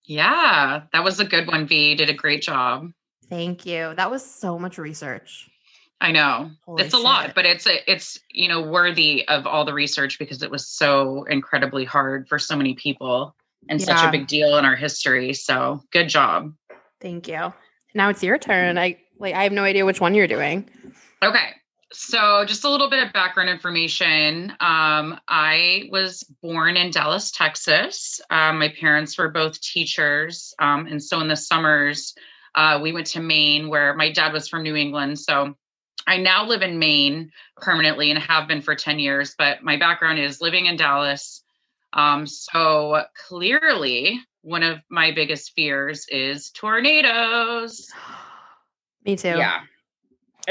Yeah, 0.05 0.83
that 0.93 1.05
was 1.05 1.19
a 1.19 1.25
good 1.25 1.47
one, 1.47 1.67
V. 1.67 1.91
You 1.91 1.97
did 1.97 2.09
a 2.09 2.15
great 2.15 2.43
job. 2.43 2.91
Thank 3.29 3.67
you. 3.67 3.95
That 3.97 4.11
was 4.11 4.25
so 4.25 4.59
much 4.59 4.79
research. 4.79 5.49
I 6.01 6.13
know. 6.13 6.51
Holy 6.65 6.83
it's 6.83 6.95
a 6.95 6.99
lot, 6.99 7.33
but 7.35 7.45
it's 7.45 7.67
a, 7.67 7.91
it's 7.91 8.19
you 8.31 8.49
know 8.49 8.63
worthy 8.63 9.27
of 9.29 9.47
all 9.47 9.65
the 9.65 9.75
research 9.75 10.19
because 10.19 10.43
it 10.43 10.51
was 10.51 10.67
so 10.67 11.25
incredibly 11.25 11.85
hard 11.85 12.29
for 12.29 12.39
so 12.39 12.57
many 12.57 12.75
people 12.75 13.35
and 13.69 13.81
such 13.83 14.03
a 14.03 14.11
big 14.11 14.27
deal 14.27 14.57
in 14.57 14.65
our 14.65 14.77
history. 14.77 15.35
So 15.35 15.83
good 15.93 16.09
job. 16.09 16.55
Thank 17.01 17.29
you. 17.29 17.53
Now 17.95 18.09
it's 18.09 18.23
your 18.23 18.39
turn. 18.39 18.77
Mm. 18.77 18.81
I 18.81 18.99
like 19.19 19.35
I 19.35 19.43
have 19.43 19.53
no 19.53 19.65
idea 19.65 19.85
which 19.85 20.01
one 20.01 20.15
you're 20.15 20.27
doing. 20.27 20.69
Okay. 21.23 21.51
So, 21.93 22.45
just 22.45 22.65
a 22.65 22.71
little 22.71 22.89
bit 22.89 23.05
of 23.05 23.13
background 23.13 23.51
information. 23.51 24.53
Um, 24.61 25.19
I 25.29 25.89
was 25.91 26.23
born 26.41 26.77
in 26.77 26.91
Dallas, 26.91 27.33
Texas. 27.33 28.21
Um, 28.31 28.61
my 28.61 28.69
parents 28.69 29.19
were 29.19 29.29
both 29.29 29.61
teachers. 29.61 30.55
Um, 30.61 30.87
and 30.87 31.03
so, 31.03 31.21
in 31.21 31.27
the 31.27 31.37
summers, 31.37 32.15
uh, 32.55 32.79
we 32.81 32.93
went 32.93 33.09
to 33.09 33.21
Maine, 33.21 33.69
where 33.69 33.95
my 33.95 34.13
dad 34.13 34.33
was 34.33 34.49
from 34.49 34.63
New 34.63 34.77
England. 34.77 35.19
So, 35.19 35.57
I 36.07 36.19
now 36.19 36.47
live 36.47 36.63
in 36.63 36.79
Maine 36.79 37.31
permanently 37.57 38.11
and 38.11 38.21
have 38.21 38.47
been 38.47 38.63
for 38.63 38.75
10 38.75 39.01
years, 39.01 39.35
but 39.37 39.63
my 39.63 39.77
background 39.77 40.21
is 40.21 40.41
living 40.41 40.67
in 40.67 40.77
Dallas. 40.77 41.43
Um, 41.93 42.25
so, 42.25 43.03
clearly, 43.27 44.21
one 44.43 44.63
of 44.63 44.79
my 44.89 45.11
biggest 45.11 45.55
fears 45.57 46.07
is 46.09 46.51
tornadoes. 46.51 47.91
Me 49.05 49.17
too. 49.17 49.29
Yeah. 49.29 49.63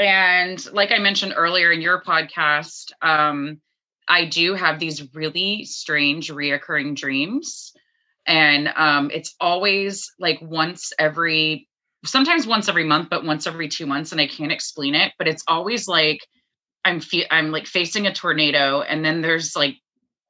And 0.00 0.64
like 0.72 0.92
I 0.92 0.98
mentioned 0.98 1.34
earlier 1.36 1.70
in 1.70 1.82
your 1.82 2.02
podcast, 2.02 2.92
um, 3.02 3.60
I 4.08 4.24
do 4.24 4.54
have 4.54 4.78
these 4.78 5.14
really 5.14 5.64
strange 5.64 6.30
reoccurring 6.32 6.96
dreams. 6.96 7.72
And 8.26 8.68
um, 8.74 9.10
it's 9.12 9.34
always 9.40 10.10
like 10.18 10.38
once 10.40 10.92
every, 10.98 11.68
sometimes 12.04 12.46
once 12.46 12.68
every 12.68 12.84
month, 12.84 13.08
but 13.10 13.24
once 13.24 13.46
every 13.46 13.68
two 13.68 13.86
months. 13.86 14.12
And 14.12 14.20
I 14.20 14.26
can't 14.26 14.52
explain 14.52 14.94
it, 14.94 15.12
but 15.18 15.28
it's 15.28 15.44
always 15.46 15.86
like 15.86 16.20
I'm, 16.84 17.00
fe- 17.00 17.28
I'm 17.30 17.50
like 17.50 17.66
facing 17.66 18.06
a 18.06 18.14
tornado. 18.14 18.80
And 18.80 19.04
then 19.04 19.20
there's 19.20 19.54
like, 19.54 19.76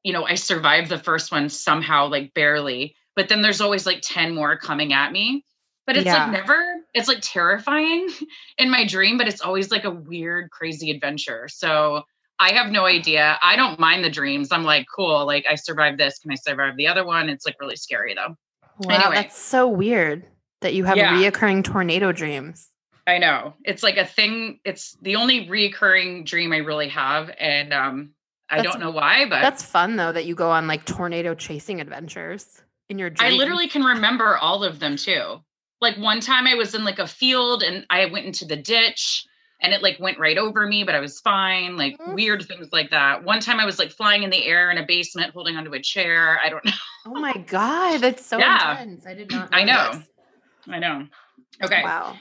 you 0.03 0.13
know, 0.13 0.27
I 0.27 0.35
survived 0.35 0.89
the 0.89 0.99
first 0.99 1.31
one 1.31 1.49
somehow, 1.49 2.09
like 2.09 2.35
barely. 2.35 2.97
But 3.15 3.29
then 3.29 3.41
there's 3.41 3.61
always 3.61 3.87
like 3.87 4.01
10 4.03 4.35
more 4.35 4.59
coming 4.59 4.93
at 4.93 5.13
me. 5.13 5.45
But 5.91 5.97
it's 5.97 6.07
Yeah. 6.07 6.23
like 6.27 6.31
never, 6.33 6.77
it's 6.95 7.09
like 7.09 7.19
terrifying 7.21 8.09
in 8.59 8.71
my 8.71 8.87
dream, 8.87 9.19
but 9.19 9.27
it's 9.27 9.41
always 9.41 9.73
like 9.73 9.83
a 9.83 9.91
weird, 9.91 10.49
crazy 10.53 10.93
adventure. 10.93 11.49
So 11.49 12.05
I 12.39 12.53
have 12.53 12.71
no 12.71 12.87
idea. 12.87 13.37
I 13.43 13.57
don't 13.57 13.81
mind 13.81 14.05
the 14.05 14.09
dreams. 14.11 14.53
I'm 14.53 14.63
like, 14.63 14.87
cool, 14.95 15.27
like 15.27 15.47
I 15.51 15.57
survived 15.57 15.99
this. 15.99 16.21
Can 16.21 16.31
I 16.31 16.37
survive 16.37 16.77
the 16.77 16.87
other 16.87 17.05
one? 17.05 17.29
It's 17.29 17.45
like 17.45 17.57
really 17.61 17.75
scary 17.75 18.15
though. 18.15 18.37
Wow, 18.79 18.95
Anyway. 19.01 19.15
that's 19.17 19.37
so 19.37 19.67
weird 19.67 20.25
that 20.61 20.75
you 20.75 20.85
have 20.85 20.97
Yeah. 20.97 21.13
reoccurring 21.13 21.65
tornado 21.65 22.13
dreams. 22.13 22.69
I 23.05 23.19
know. 23.19 23.55
It's 23.65 23.83
like 23.83 23.97
a 23.97 24.07
thing. 24.07 24.61
It's 24.65 24.97
the 25.03 25.17
only 25.17 25.49
reoccurring 25.49 26.25
dream 26.25 26.53
I 26.53 26.59
really 26.59 26.89
have. 26.91 27.33
And 27.37 27.73
um 27.75 28.11
I 28.49 28.59
That's- 28.59 28.73
don't 28.73 28.81
know 28.81 28.93
why, 28.93 29.25
but 29.29 29.41
That's 29.43 29.65
fun 29.65 29.97
though 29.97 30.13
that 30.13 30.25
you 30.25 30.37
go 30.37 30.53
on 30.53 30.69
like 30.69 30.85
tornado 30.85 31.35
chasing 31.35 31.81
adventures 31.81 32.63
in 32.89 32.97
your 33.01 33.11
dreams. 33.11 33.35
I 33.35 33.37
literally 33.37 33.67
can 33.67 33.83
remember 33.83 34.37
all 34.37 34.63
of 34.63 34.79
them 34.79 34.97
too. 34.97 35.43
Like 35.81 35.97
one 35.97 36.21
time 36.21 36.47
I 36.47 36.55
was 36.55 36.75
in 36.75 36.85
like 36.85 36.99
a 36.99 37.07
field 37.07 37.63
and 37.63 37.87
I 37.91 38.07
went 38.07 38.27
into 38.27 38.45
the 38.45 38.57
ditch 38.57 39.27
and 39.63 39.73
it 39.73 39.83
like 39.83 39.99
went 40.01 40.19
right 40.19 40.39
over 40.39 40.67
me, 40.67 40.85
but 40.85 40.95
I 40.95 41.01
was 41.01 41.21
fine. 41.21 41.77
Like 41.77 41.99
Mhm. 41.99 42.15
weird 42.15 42.45
things 42.47 42.69
like 42.73 42.91
that. 42.91 43.25
One 43.25 43.41
time 43.41 43.61
I 43.61 43.65
was 43.65 43.79
like 43.79 43.91
flying 43.91 44.23
in 44.23 44.31
the 44.31 44.45
air 44.45 44.71
in 44.71 44.79
a 44.79 44.87
basement 44.87 45.33
holding 45.33 45.57
onto 45.57 45.73
a 45.73 45.81
chair. 45.81 46.41
I 46.45 46.49
don't 46.49 46.65
know. 46.67 46.73
Oh 47.07 47.15
my 47.19 47.33
god, 47.33 48.01
that's 48.01 48.25
so 48.27 48.39
Yeah. 48.39 48.73
intense. 48.73 49.07
I 49.07 49.15
did 49.15 49.31
not. 49.31 49.49
I 49.53 49.65
know. 49.65 49.93
this. 49.93 50.09
I 50.69 50.79
know. 50.79 51.07
Okay. 51.63 51.83
Wow. 51.83 52.19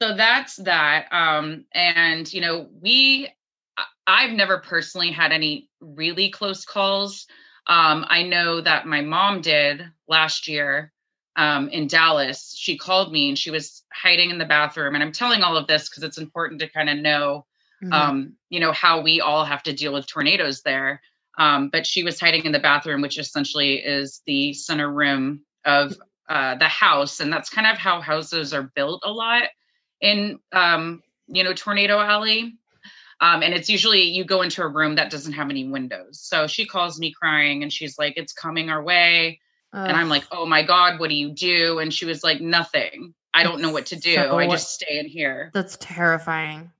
so 0.00 0.16
that's 0.16 0.56
that 0.56 1.06
um 1.12 1.64
and 1.74 2.32
you 2.32 2.40
know 2.40 2.68
we 2.80 3.28
i've 4.06 4.32
never 4.32 4.58
personally 4.58 5.12
had 5.12 5.30
any 5.32 5.68
really 5.80 6.28
close 6.30 6.64
calls 6.64 7.26
um 7.68 8.04
i 8.08 8.22
know 8.24 8.60
that 8.60 8.84
my 8.86 9.00
mom 9.00 9.40
did 9.40 9.82
last 10.08 10.48
year 10.48 10.92
um 11.36 11.68
in 11.70 11.86
dallas 11.86 12.54
she 12.56 12.76
called 12.76 13.12
me 13.12 13.28
and 13.28 13.38
she 13.38 13.50
was 13.50 13.84
hiding 13.92 14.30
in 14.30 14.38
the 14.38 14.44
bathroom 14.44 14.94
and 14.94 15.02
i'm 15.02 15.12
telling 15.12 15.42
all 15.42 15.56
of 15.56 15.66
this 15.66 15.88
because 15.88 16.02
it's 16.02 16.18
important 16.18 16.60
to 16.60 16.68
kind 16.68 16.90
of 16.90 16.98
know 16.98 17.46
Mhm. 17.82 17.92
um, 17.92 18.36
you 18.48 18.60
know, 18.60 18.72
how 18.72 19.00
we 19.00 19.20
all 19.20 19.44
have 19.44 19.62
to 19.64 19.72
deal 19.72 19.92
with 19.92 20.06
tornadoes 20.06 20.62
there. 20.62 21.00
Um, 21.38 21.68
but 21.70 21.86
she 21.86 22.04
was 22.04 22.20
hiding 22.20 22.44
in 22.44 22.52
the 22.52 22.58
bathroom, 22.58 23.00
which 23.00 23.18
essentially 23.18 23.74
is 23.74 24.22
the 24.26 24.52
center 24.52 24.90
room 24.90 25.44
of 25.64 25.96
uh, 26.28 26.54
the 26.56 26.68
house. 26.68 27.20
And 27.20 27.32
that's 27.32 27.50
kind 27.50 27.66
of 27.66 27.78
how 27.78 28.00
houses 28.00 28.54
are 28.54 28.70
built 28.74 29.02
a 29.04 29.10
lot 29.10 29.44
in, 30.00 30.38
um, 30.52 31.02
you 31.26 31.42
know, 31.42 31.54
Tornado 31.54 31.98
Alley. 31.98 32.54
Um, 33.20 33.42
and 33.42 33.54
it's 33.54 33.70
usually 33.70 34.02
you 34.02 34.24
go 34.24 34.42
into 34.42 34.62
a 34.62 34.68
room 34.68 34.96
that 34.96 35.10
doesn't 35.10 35.32
have 35.32 35.48
any 35.50 35.66
windows. 35.68 36.20
So 36.20 36.46
she 36.46 36.66
calls 36.66 36.98
me 36.98 37.12
crying 37.12 37.62
and 37.62 37.72
she's 37.72 37.98
like, 37.98 38.14
it's 38.16 38.32
coming 38.32 38.68
our 38.68 38.82
way. 38.82 39.40
And 39.72 39.96
I'm 39.96 40.08
like, 40.08 40.24
oh 40.30 40.46
my 40.46 40.62
God, 40.62 41.00
what 41.00 41.08
do 41.08 41.14
you 41.14 41.30
do? 41.30 41.78
And 41.78 41.92
she 41.92 42.04
was 42.04 42.22
like, 42.22 42.40
nothing. 42.40 43.14
I 43.34 43.42
don't 43.42 43.62
know 43.62 43.70
what 43.70 43.86
to 43.86 43.96
do. 43.96 44.18
I 44.18 44.46
just 44.46 44.74
stay 44.74 44.98
in 44.98 45.06
here. 45.06 45.50
that's 45.54 45.78
terrifying. 45.80 46.70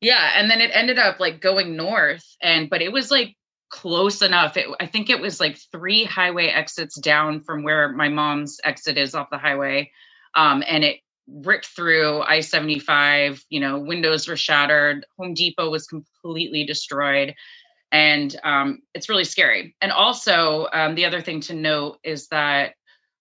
Yeah, 0.00 0.32
and 0.36 0.50
then 0.50 0.60
it 0.60 0.70
ended 0.72 0.98
up 0.98 1.18
like 1.18 1.40
going 1.40 1.74
north 1.74 2.24
and 2.40 2.70
but 2.70 2.82
it 2.82 2.92
was 2.92 3.10
like 3.10 3.34
close 3.70 4.22
enough. 4.22 4.56
It, 4.56 4.66
I 4.78 4.86
think 4.86 5.10
it 5.10 5.20
was 5.20 5.40
like 5.40 5.58
three 5.72 6.04
highway 6.04 6.46
exits 6.46 7.00
down 7.00 7.40
from 7.40 7.64
where 7.64 7.88
my 7.88 8.08
mom's 8.08 8.58
exit 8.62 8.98
is 8.98 9.14
off 9.14 9.30
the 9.30 9.38
highway. 9.38 9.90
Um 10.34 10.62
and 10.66 10.84
it 10.84 11.00
ripped 11.28 11.66
through 11.66 12.20
I-75, 12.20 13.42
you 13.48 13.58
know, 13.58 13.80
windows 13.80 14.28
were 14.28 14.36
shattered, 14.36 15.04
Home 15.18 15.34
Depot 15.34 15.70
was 15.70 15.88
completely 15.88 16.64
destroyed 16.64 17.34
and 17.92 18.34
um 18.44 18.80
it's 18.94 19.08
really 19.08 19.24
scary. 19.24 19.74
And 19.80 19.92
also 19.92 20.66
um 20.72 20.94
the 20.94 21.04
other 21.06 21.20
thing 21.20 21.40
to 21.42 21.54
note 21.54 21.98
is 22.02 22.28
that 22.28 22.74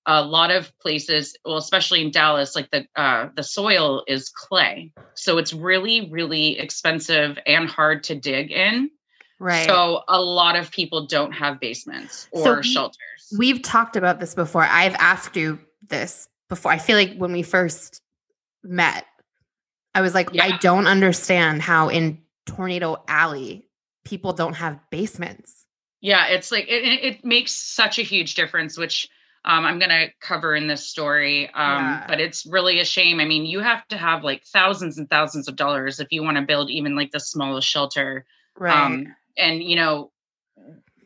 a 0.07 0.21
lot 0.23 0.51
of 0.51 0.71
places 0.79 1.35
well 1.43 1.57
especially 1.57 2.01
in 2.03 2.11
dallas 2.11 2.55
like 2.55 2.69
the 2.69 2.85
uh, 2.95 3.29
the 3.35 3.41
soil 3.41 4.03
is 4.07 4.29
clay 4.29 4.91
so 5.15 5.39
it's 5.39 5.51
really 5.51 6.09
really 6.11 6.59
expensive 6.59 7.39
and 7.47 7.67
hard 7.67 8.03
to 8.03 8.13
dig 8.15 8.51
in 8.51 8.91
Right. 9.39 9.65
so 9.65 10.03
a 10.07 10.21
lot 10.21 10.55
of 10.57 10.69
people 10.71 11.07
don't 11.07 11.31
have 11.31 11.59
basements 11.59 12.27
or 12.31 12.43
So 12.43 12.55
we- 12.57 12.63
shelters 12.63 12.99
We've 13.35 13.63
talked 13.63 13.95
about 13.95 14.19
this 14.19 14.35
before. 14.35 14.61
I've 14.61 14.93
asked 14.95 15.35
you 15.35 15.57
this 15.89 16.29
before. 16.47 16.71
I 16.71 16.77
feel 16.77 16.95
like 16.95 17.15
when 17.17 17.31
we 17.33 17.41
first 17.41 17.99
met, 18.63 19.03
I 19.95 20.01
was 20.01 20.13
like, 20.13 20.29
I 20.39 20.57
don't 20.57 20.85
understand 20.85 21.63
how 21.63 21.89
in 21.89 22.19
Tornado 22.45 23.03
Alley 23.07 23.64
people 24.05 24.31
don't 24.33 24.53
have 24.55 24.79
basements. 24.89 25.65
yeah 26.01 26.27
it's 26.27 26.51
like 26.51 26.65
it, 26.69 26.83
it 27.03 27.25
makes 27.25 27.51
such 27.51 27.99
a 27.99 28.03
huge 28.03 28.35
difference 28.35 28.77
which 28.77 29.09
um, 29.43 29.65
i'm 29.65 29.77
going 29.79 29.89
to 29.89 30.07
cover 30.21 30.55
in 30.55 30.67
this 30.67 30.85
story 30.87 31.47
um, 31.47 31.83
Yeah. 31.83 32.05
but 32.07 32.19
it's 32.21 32.45
really 32.45 32.79
a 32.79 32.85
shame 32.85 33.19
i 33.19 33.25
mean 33.25 33.45
you 33.45 33.59
have 33.59 33.85
to 33.89 33.97
have 33.97 34.23
like 34.23 34.43
thousands 34.45 34.97
and 34.97 35.09
thousands 35.09 35.47
of 35.47 35.55
dollars 35.55 35.99
if 35.99 36.07
you 36.11 36.23
want 36.23 36.37
to 36.37 36.43
build 36.43 36.69
even 36.69 36.95
like 36.95 37.11
the 37.11 37.19
smallest 37.19 37.67
shelter 37.67 38.25
Right. 38.57 38.73
Um, 38.73 39.13
and 39.37 39.61
you 39.61 39.75
know, 39.75 40.11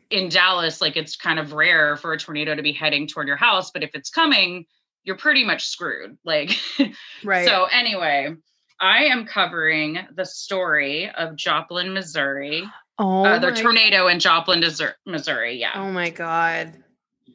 in 0.08 0.28
Dallas, 0.28 0.80
like 0.80 0.96
it's 0.96 1.16
kind 1.16 1.38
of 1.40 1.52
rare 1.52 1.96
for 1.96 2.12
a 2.12 2.18
tornado 2.18 2.54
to 2.54 2.62
be 2.62 2.72
heading 2.72 3.08
toward 3.08 3.26
your 3.26 3.36
house, 3.36 3.72
but 3.72 3.82
if 3.82 3.90
it's 3.94 4.08
coming, 4.10 4.66
you're 5.02 5.16
pretty 5.16 5.44
much 5.44 5.66
screwed. 5.66 6.16
Like, 6.24 6.50
right. 7.24 7.46
so 7.46 7.64
anyway, 7.64 8.36
I 8.80 9.06
am 9.06 9.26
covering 9.26 9.98
the 10.14 10.24
story 10.26 11.10
of 11.10 11.34
Joplin, 11.36 11.92
Missouri, 11.92 12.62
oh, 13.00 13.24
uh, 13.24 13.38
the 13.38 13.50
tornado 13.52 14.06
in 14.08 14.20
Joplin, 14.20 14.62
Missouri-. 15.06 15.58
Yeah, 15.58 15.72
oh 15.74 15.90
my 15.90 16.10
God. 16.10 16.72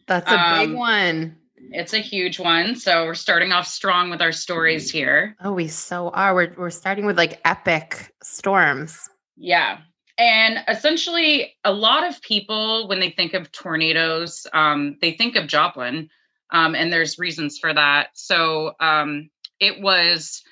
That's 0.07 0.29
a 0.29 0.59
big 0.59 0.69
Um, 0.69 0.73
one. 0.73 1.37
it's 1.71 1.93
a 1.93 1.99
huge 1.99 2.39
one. 2.39 2.75
So 2.75 3.05
we're 3.05 3.15
starting 3.15 3.51
off 3.51 3.67
strong 3.67 4.09
with 4.09 4.21
our 4.21 4.31
stories 4.31 4.91
here. 4.91 5.35
Oh, 5.43 5.53
we 5.53 5.67
so 5.67 6.09
are. 6.09 6.35
We're, 6.35 6.53
we're 6.57 6.69
starting 6.69 7.05
with 7.05 7.17
like 7.17 7.41
epic 7.43 8.13
storms. 8.21 9.09
Yeah. 9.35 9.79
And 10.17 10.59
essentially, 10.67 11.55
a 11.63 11.73
lot 11.73 12.07
of 12.07 12.21
people, 12.21 12.87
when 12.87 12.99
they 12.99 13.09
think 13.09 13.33
of 13.33 13.51
tornadoes, 13.51 14.47
um, 14.53 14.97
they 15.01 15.11
think 15.11 15.35
of 15.35 15.47
Joplin. 15.47 16.09
Um, 16.51 16.75
and 16.75 16.93
there's 16.93 17.19
reasons 17.19 17.57
for 17.57 17.73
that. 17.73 18.09
So 18.13 18.73
um, 18.79 19.29
it 19.59 19.81
was 19.81 20.43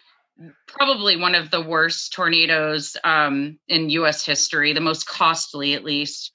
probably 0.74 1.16
one 1.16 1.36
of 1.36 1.52
the 1.52 1.62
worst 1.62 2.14
tornadoes 2.14 2.98
um, 3.04 3.58
in 3.68 3.90
US 3.92 4.26
history, 4.26 4.74
the 4.74 4.82
most 4.82 5.08
costly, 5.08 5.74
at 5.74 5.84
least. 5.84 6.32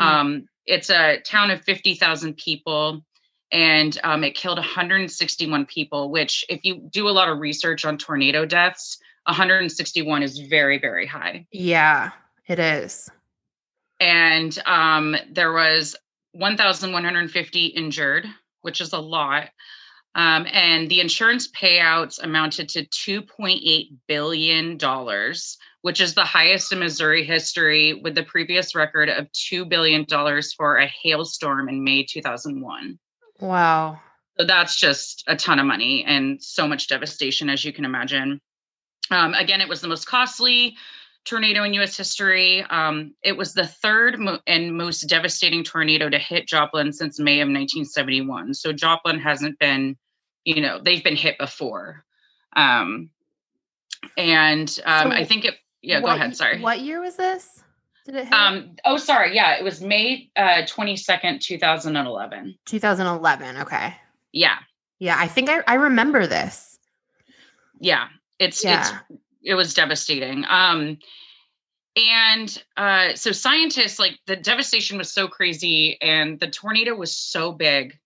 Mm. 0.00 0.04
Um, 0.04 0.44
it's 0.66 0.90
a 0.90 1.20
town 1.20 1.50
of 1.50 1.60
50,000 1.62 2.36
people. 2.36 3.04
And 3.52 3.98
um, 4.02 4.24
it 4.24 4.34
killed 4.34 4.56
161 4.56 5.66
people, 5.66 6.10
which, 6.10 6.42
if 6.48 6.64
you 6.64 6.88
do 6.90 7.06
a 7.06 7.10
lot 7.10 7.28
of 7.28 7.38
research 7.38 7.84
on 7.84 7.98
tornado 7.98 8.46
deaths, 8.46 8.96
161 9.26 10.22
is 10.22 10.38
very, 10.38 10.78
very 10.78 11.06
high. 11.06 11.46
Yeah, 11.52 12.12
it 12.48 12.58
is. 12.58 13.10
and 14.00 14.58
um, 14.66 15.16
there 15.30 15.52
was 15.52 15.94
1,150 16.32 17.66
injured, 17.66 18.26
which 18.62 18.80
is 18.80 18.92
a 18.92 18.98
lot. 18.98 19.50
Um, 20.14 20.46
and 20.52 20.90
the 20.90 21.00
insurance 21.00 21.48
payouts 21.50 22.22
amounted 22.22 22.68
to 22.70 22.84
$2.8 22.84 23.88
billion, 24.06 24.78
which 25.80 26.00
is 26.00 26.14
the 26.14 26.24
highest 26.24 26.72
in 26.72 26.80
Missouri 26.80 27.24
history, 27.24 27.94
with 27.94 28.14
the 28.14 28.22
previous 28.22 28.74
record 28.74 29.08
of 29.08 29.30
$2 29.32 29.68
billion 29.68 30.04
for 30.56 30.76
a 30.76 30.86
hailstorm 31.02 31.68
in 31.68 31.82
May 31.82 32.04
2001. 32.04 32.98
Wow. 33.40 34.00
So 34.38 34.46
that's 34.46 34.78
just 34.78 35.24
a 35.26 35.36
ton 35.36 35.58
of 35.58 35.66
money 35.66 36.04
and 36.06 36.42
so 36.42 36.68
much 36.68 36.88
devastation, 36.88 37.48
as 37.48 37.64
you 37.64 37.72
can 37.72 37.84
imagine. 37.84 38.40
Um, 39.10 39.34
again, 39.34 39.60
it 39.60 39.68
was 39.68 39.80
the 39.80 39.88
most 39.88 40.06
costly 40.06 40.76
tornado 41.24 41.62
in 41.64 41.74
US 41.74 41.96
history. 41.96 42.62
Um, 42.62 43.14
it 43.22 43.36
was 43.36 43.54
the 43.54 43.66
third 43.66 44.18
mo- 44.18 44.40
and 44.46 44.76
most 44.76 45.02
devastating 45.02 45.64
tornado 45.64 46.08
to 46.08 46.18
hit 46.18 46.48
Joplin 46.48 46.92
since 46.92 47.18
May 47.18 47.40
of 47.40 47.46
1971. 47.46 48.54
So 48.54 48.72
Joplin 48.72 49.18
hasn't 49.18 49.58
been, 49.58 49.96
you 50.44 50.60
know, 50.60 50.80
they've 50.82 51.02
been 51.04 51.16
hit 51.16 51.38
before. 51.38 52.04
Um, 52.54 53.10
and 54.16 54.68
um, 54.84 55.10
So 55.10 55.16
I 55.16 55.24
think 55.24 55.44
it, 55.44 55.54
yeah, 55.82 56.00
What 56.00 56.10
go 56.10 56.16
ahead. 56.16 56.36
Sorry. 56.36 56.60
What 56.60 56.80
year 56.80 57.00
was 57.00 57.16
this? 57.16 57.62
Did 58.04 58.16
it 58.16 58.24
hit? 58.24 58.32
Um, 58.32 58.76
oh, 58.84 58.96
sorry. 58.96 59.34
Yeah, 59.34 59.56
it 59.56 59.64
was 59.64 59.80
May 59.80 60.30
uh, 60.36 60.62
22nd, 60.66 61.40
2011. 61.40 62.54
2011. 62.66 63.56
Okay. 63.58 63.94
Yeah. 64.32 64.56
Yeah, 64.98 65.16
I 65.18 65.28
think 65.28 65.48
I, 65.48 65.62
I 65.66 65.74
remember 65.74 66.26
this. 66.26 66.78
yeah 67.80 68.06
it's 68.38 68.64
Yeah. 68.64 68.80
it's 68.80 69.18
it 69.42 69.54
was 69.54 69.74
devastating 69.74 70.44
um 70.48 70.98
and 71.96 72.62
uh 72.76 73.14
so 73.14 73.32
scientists 73.32 73.98
like 73.98 74.18
the 74.26 74.36
devastation 74.36 74.98
was 74.98 75.12
so 75.12 75.26
crazy 75.28 76.00
and 76.00 76.38
the 76.40 76.46
tornado 76.48 76.94
was 76.94 77.14
so 77.16 77.52
big 77.52 77.98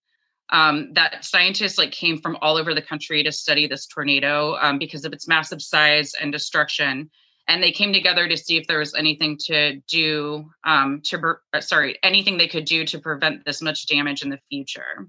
um 0.51 0.93
that 0.95 1.25
scientists 1.25 1.79
like 1.79 1.91
came 1.91 2.19
from 2.21 2.37
all 2.41 2.57
over 2.57 2.75
the 2.75 2.83
country 2.83 3.23
to 3.23 3.33
study 3.33 3.67
this 3.67 3.87
tornado 3.87 4.57
um, 4.61 4.79
because 4.79 5.05
of 5.05 5.13
its 5.13 5.27
massive 5.29 5.63
size 5.63 6.13
and 6.21 6.33
destruction 6.33 7.11
and 7.49 7.63
they 7.63 7.73
came 7.73 7.93
together 7.93 8.29
to 8.29 8.37
see 8.37 8.57
if 8.57 8.67
there 8.67 8.79
was 8.79 8.95
anything 8.95 9.37
to 9.39 9.81
do 9.89 10.49
um 10.65 11.01
to 11.05 11.35
uh, 11.53 11.61
sorry 11.61 11.99
anything 12.03 12.39
they 12.39 12.49
could 12.49 12.65
do 12.65 12.85
to 12.85 12.99
prevent 12.99 13.45
this 13.45 13.61
much 13.63 13.87
damage 13.87 14.23
in 14.23 14.31
the 14.31 14.41
future 14.49 15.09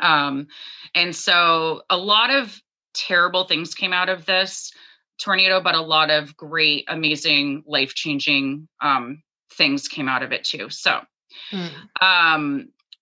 um 0.00 0.46
and 0.94 1.14
so 1.14 1.82
a 1.90 1.96
lot 1.96 2.30
of 2.30 2.60
terrible 2.94 3.44
things 3.44 3.74
came 3.74 3.92
out 3.92 4.08
of 4.08 4.26
this 4.26 4.72
tornado, 5.20 5.60
but 5.60 5.74
a 5.74 5.80
lot 5.80 6.10
of 6.10 6.36
great, 6.36 6.84
amazing, 6.88 7.62
life 7.66 7.94
changing 7.94 8.68
um, 8.80 9.22
things 9.52 9.86
came 9.86 10.08
out 10.08 10.22
of 10.22 10.32
it 10.32 10.44
too. 10.44 10.70
So 10.70 11.00
Mm. 11.52 11.70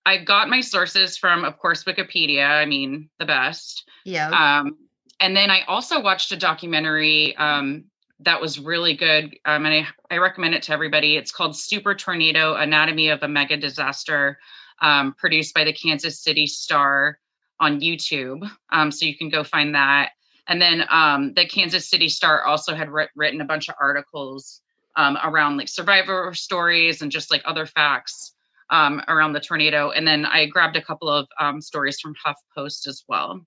I 0.09 0.17
got 0.17 0.49
my 0.49 0.63
sources 0.63 1.19
from, 1.19 1.45
of 1.45 1.59
course, 1.59 1.85
Wikipedia. 1.85 2.49
I 2.49 2.65
mean, 2.65 3.11
the 3.19 3.27
best. 3.27 3.87
Yeah. 4.07 4.31
Um, 4.31 4.79
and 5.21 5.37
then 5.37 5.51
I 5.51 5.65
also 5.69 6.01
watched 6.01 6.33
a 6.33 6.37
documentary 6.37 7.37
um, 7.37 7.85
that 8.21 8.41
was 8.41 8.59
really 8.59 8.97
good. 8.97 9.37
Um, 9.45 9.67
and 9.67 9.87
I, 10.11 10.15
I 10.15 10.17
recommend 10.17 10.55
it 10.55 10.63
to 10.63 10.73
everybody. 10.73 11.19
It's 11.19 11.31
called 11.31 11.55
Super 11.59 11.95
Tornado 11.95 12.55
Anatomy 12.55 13.11
of 13.11 13.23
a 13.23 13.29
Mega 13.29 13.59
Disaster, 13.59 14.39
um, 14.81 15.13
produced 15.13 15.53
by 15.53 15.65
the 15.65 15.75
Kansas 15.75 16.19
City 16.19 16.47
Star 16.47 17.19
on 17.61 17.83
YouTube. 17.83 18.51
Um, 18.73 18.91
so 18.91 19.05
you 19.05 19.15
can 19.15 19.29
go 19.29 19.45
find 19.45 19.75
that. 19.75 20.13
And 20.47 20.63
then 20.63 20.85
um, 20.89 21.35
the 21.35 21.45
Kansas 21.45 21.87
City 21.87 22.09
Star 22.09 22.45
also 22.45 22.75
had 22.75 22.89
writ- 22.89 23.11
written 23.15 23.43
a 23.43 23.45
bunch 23.45 23.69
of 23.69 23.75
articles 23.79 24.63
um, 24.97 25.19
around 25.23 25.59
like 25.59 25.69
survivor 25.69 26.33
stories 26.33 27.03
and 27.03 27.13
just 27.13 27.31
like 27.31 27.43
other 27.45 27.67
facts 27.67 28.33
um, 28.71 29.03
around 29.09 29.33
the 29.33 29.41
tornado. 29.41 29.91
And 29.91 30.07
then 30.07 30.25
I 30.25 30.47
grabbed 30.47 30.77
a 30.77 30.83
couple 30.83 31.09
of 31.09 31.27
um, 31.41 31.61
stories 31.61 32.01
from 32.01 32.15
HuffPost 32.15 32.87
as 32.87 33.05
well. 33.09 33.41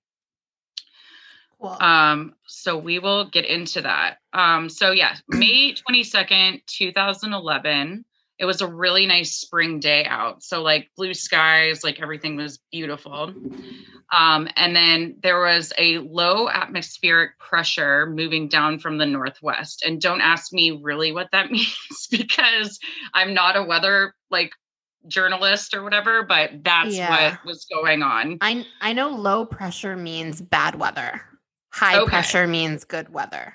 cool. 1.78 1.88
Um, 1.88 2.34
so 2.46 2.76
we 2.76 2.98
will 2.98 3.28
get 3.28 3.44
into 3.44 3.82
that. 3.82 4.18
Um, 4.32 4.68
so 4.68 4.90
yeah, 4.90 5.16
May 5.28 5.74
22nd, 5.74 6.62
2011. 6.66 8.04
It 8.38 8.44
was 8.44 8.60
a 8.60 8.66
really 8.66 9.06
nice 9.06 9.36
spring 9.36 9.78
day 9.78 10.04
out. 10.04 10.42
So 10.42 10.62
like 10.62 10.90
blue 10.96 11.14
skies, 11.14 11.84
like 11.84 12.00
everything 12.00 12.34
was 12.34 12.58
beautiful. 12.72 13.32
Um, 14.12 14.48
and 14.56 14.76
then 14.76 15.16
there 15.22 15.40
was 15.40 15.72
a 15.78 15.98
low 15.98 16.48
atmospheric 16.48 17.38
pressure 17.38 18.06
moving 18.06 18.48
down 18.48 18.78
from 18.78 18.98
the 18.98 19.06
northwest. 19.06 19.84
And 19.86 20.00
don't 20.00 20.20
ask 20.20 20.52
me 20.52 20.72
really 20.82 21.12
what 21.12 21.28
that 21.32 21.50
means 21.50 22.08
because 22.10 22.78
I'm 23.14 23.32
not 23.32 23.56
a 23.56 23.62
weather 23.62 24.14
like 24.30 24.52
journalist 25.08 25.74
or 25.74 25.82
whatever, 25.82 26.22
but 26.22 26.62
that's 26.64 26.94
Yeah. 26.96 27.30
what 27.32 27.44
was 27.44 27.66
going 27.72 28.02
on. 28.02 28.38
I 28.40 28.66
I 28.80 28.92
know 28.92 29.08
low 29.10 29.44
pressure 29.44 29.96
means 29.96 30.40
bad 30.40 30.76
weather. 30.78 31.22
High 31.72 31.98
Okay. 31.98 32.10
pressure 32.10 32.46
means 32.46 32.84
good 32.84 33.08
weather. 33.12 33.54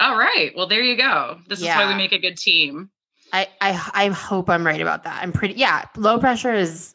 All 0.00 0.16
right. 0.16 0.52
Well, 0.56 0.66
there 0.66 0.82
you 0.82 0.96
go. 0.96 1.40
This 1.48 1.60
is 1.60 1.66
why 1.66 1.86
we 1.88 1.94
make 1.94 2.12
a 2.12 2.18
good 2.18 2.36
team. 2.36 2.90
I, 3.32 3.48
I 3.60 3.90
I 3.94 4.08
hope 4.08 4.50
I'm 4.50 4.64
right 4.66 4.80
about 4.80 5.04
that. 5.04 5.22
I'm 5.22 5.32
pretty 5.32 5.54
yeah, 5.54 5.84
low 5.96 6.18
pressure 6.18 6.52
is 6.54 6.94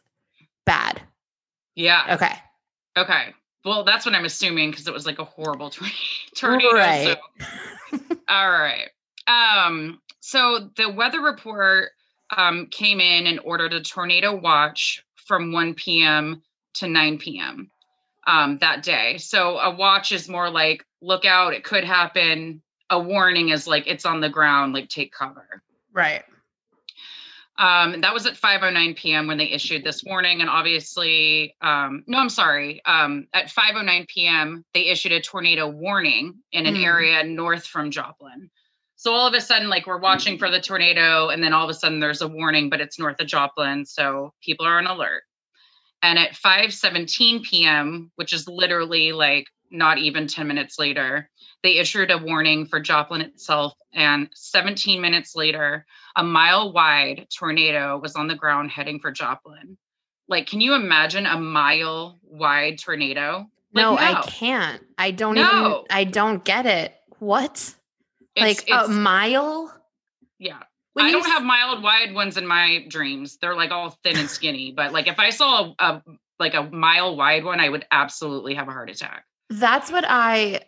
bad. 0.65 1.01
Yeah. 1.76 2.15
Okay. 2.15 2.34
Okay. 2.97 3.34
Well, 3.65 3.84
that's 3.84 4.05
what 4.05 4.15
I'm 4.15 4.26
assuming 4.26 4.71
because 4.71 4.88
it 4.88 4.93
was 4.93 5.05
like 5.05 5.19
a 5.19 5.26
horrible 5.26 5.69
tor- 5.69 5.88
tornado. 6.35 6.73
Right. 6.73 7.17
So. 7.91 7.99
All 8.30 8.49
right. 8.51 8.89
Um, 9.27 10.01
so 10.21 10.69
the 10.76 10.89
weather 10.89 11.21
report 11.21 11.89
um, 12.35 12.68
came 12.68 12.99
in 12.99 13.27
and 13.27 13.39
ordered 13.43 13.73
a 13.73 13.81
tornado 13.81 14.35
watch 14.35 15.03
from 15.15 15.51
1 15.51 15.73
p.m. 15.76 16.41
to 16.76 16.88
9 16.88 17.18
p.m. 17.18 17.72
Um, 18.27 18.57
that 18.60 18.84
day. 18.84 19.18
So 19.18 19.57
a 19.57 19.76
watch 19.76 20.11
is 20.11 20.30
more 20.30 20.49
like 20.49 20.85
look 21.01 21.26
out, 21.26 21.53
it 21.53 21.64
could 21.64 21.84
happen. 21.84 22.61
A 22.89 22.99
warning 22.99 23.49
is 23.49 23.68
like 23.68 23.88
it's 23.88 24.06
on 24.06 24.19
the 24.19 24.30
ground, 24.30 24.73
like 24.73 24.89
take 24.89 25.11
cover. 25.11 25.61
Right. 25.93 26.23
Um, 27.57 27.99
that 28.01 28.14
was 28.14 28.26
at 28.26 28.35
5:09 28.35 28.95
p.m. 28.95 29.27
when 29.27 29.38
they 29.38 29.49
issued 29.51 29.84
this 29.84 30.01
warning, 30.03 30.39
and 30.39 30.49
obviously, 30.49 31.56
um, 31.61 32.03
no, 32.07 32.18
I'm 32.18 32.30
sorry. 32.30 32.81
Um, 32.85 33.27
at 33.34 33.47
5:09 33.47 34.07
p.m., 34.07 34.64
they 34.73 34.85
issued 34.85 35.11
a 35.11 35.19
tornado 35.19 35.68
warning 35.68 36.35
in 36.53 36.65
an 36.65 36.76
Hmm. 36.76 36.84
area 36.84 37.23
north 37.26 37.65
from 37.65 37.91
Joplin. 37.91 38.49
So 38.99 39.13
all 39.13 39.26
of 39.26 39.34
a 39.34 39.39
sudden, 39.39 39.69
like 39.69 39.88
we're 39.88 39.97
watching 39.97 40.38
for 40.38 40.51
the 40.51 40.59
tornado, 40.59 41.30
and 41.30 41.41
then 41.41 41.53
all 41.53 41.63
of 41.63 41.69
a 41.69 41.73
sudden 41.73 42.01
there's 42.01 42.21
a 42.21 42.27
warning, 42.27 42.69
but 42.69 42.81
it's 42.81 42.99
north 42.99 43.21
of 43.21 43.27
Joplin, 43.27 43.85
so 43.85 44.34
people 44.43 44.65
are 44.65 44.77
on 44.77 44.88
alert. 44.88 45.23
And 46.03 46.19
at 46.19 46.34
5:17 46.34 47.43
p.m., 47.43 48.11
which 48.17 48.34
is 48.34 48.45
literally 48.49 49.13
like 49.13 49.47
not 49.71 49.99
even 49.99 50.27
10 50.27 50.45
minutes 50.49 50.77
later, 50.77 51.30
they 51.63 51.77
issued 51.77 52.11
a 52.11 52.17
warning 52.17 52.65
for 52.65 52.81
Joplin 52.81 53.21
itself. 53.21 53.73
And 53.93 54.30
17 54.35 54.99
minutes 54.99 55.34
later, 55.34 55.85
a 56.17 56.23
mile 56.23 56.73
wide 56.73 57.27
tornado 57.34 57.97
was 57.99 58.17
on 58.17 58.27
the 58.27 58.35
ground 58.35 58.69
heading 58.69 58.99
for 58.99 59.11
Joplin. 59.11 59.77
Like, 60.27 60.45
can 60.45 60.59
you 60.59 60.73
imagine 60.73 61.26
a 61.26 61.39
mile 61.39 62.19
wide 62.21 62.80
tornado? 62.80 63.49
Like, 63.73 63.81
no, 63.81 63.97
I 63.97 64.21
can't. 64.27 64.84
I 64.97 65.11
don't 65.11 65.38
even 65.38 65.49
No. 65.49 65.85
I 65.89 66.03
don't 66.03 66.43
get 66.43 66.65
it. 66.65 66.93
What? 67.19 67.76
It's- 68.43 68.57
like 68.59 68.69
it's- 68.69 68.87
a 68.87 68.91
mile? 68.91 69.73
yeah. 70.39 70.59
When 70.93 71.05
I 71.05 71.11
don't 71.11 71.21
s- 71.25 71.27
have 71.31 71.43
mild 71.43 71.83
wide 71.83 72.13
ones 72.13 72.35
in 72.35 72.45
my 72.47 72.83
dreams. 72.89 73.37
They're 73.37 73.55
like 73.55 73.71
all 73.71 73.91
thin 74.03 74.17
and 74.17 74.29
skinny. 74.29 74.71
but 74.75 74.91
like, 74.91 75.07
if 75.07 75.19
I 75.19 75.29
saw 75.29 75.73
a, 75.79 75.83
a 75.83 76.03
like 76.39 76.53
a 76.55 76.63
mile 76.63 77.15
wide 77.15 77.43
one, 77.45 77.59
I 77.59 77.69
would 77.69 77.85
absolutely 77.91 78.55
have 78.55 78.67
a 78.67 78.71
heart 78.71 78.89
attack. 78.89 79.23
That's 79.49 79.91
what 79.91 80.03
I 80.07 80.61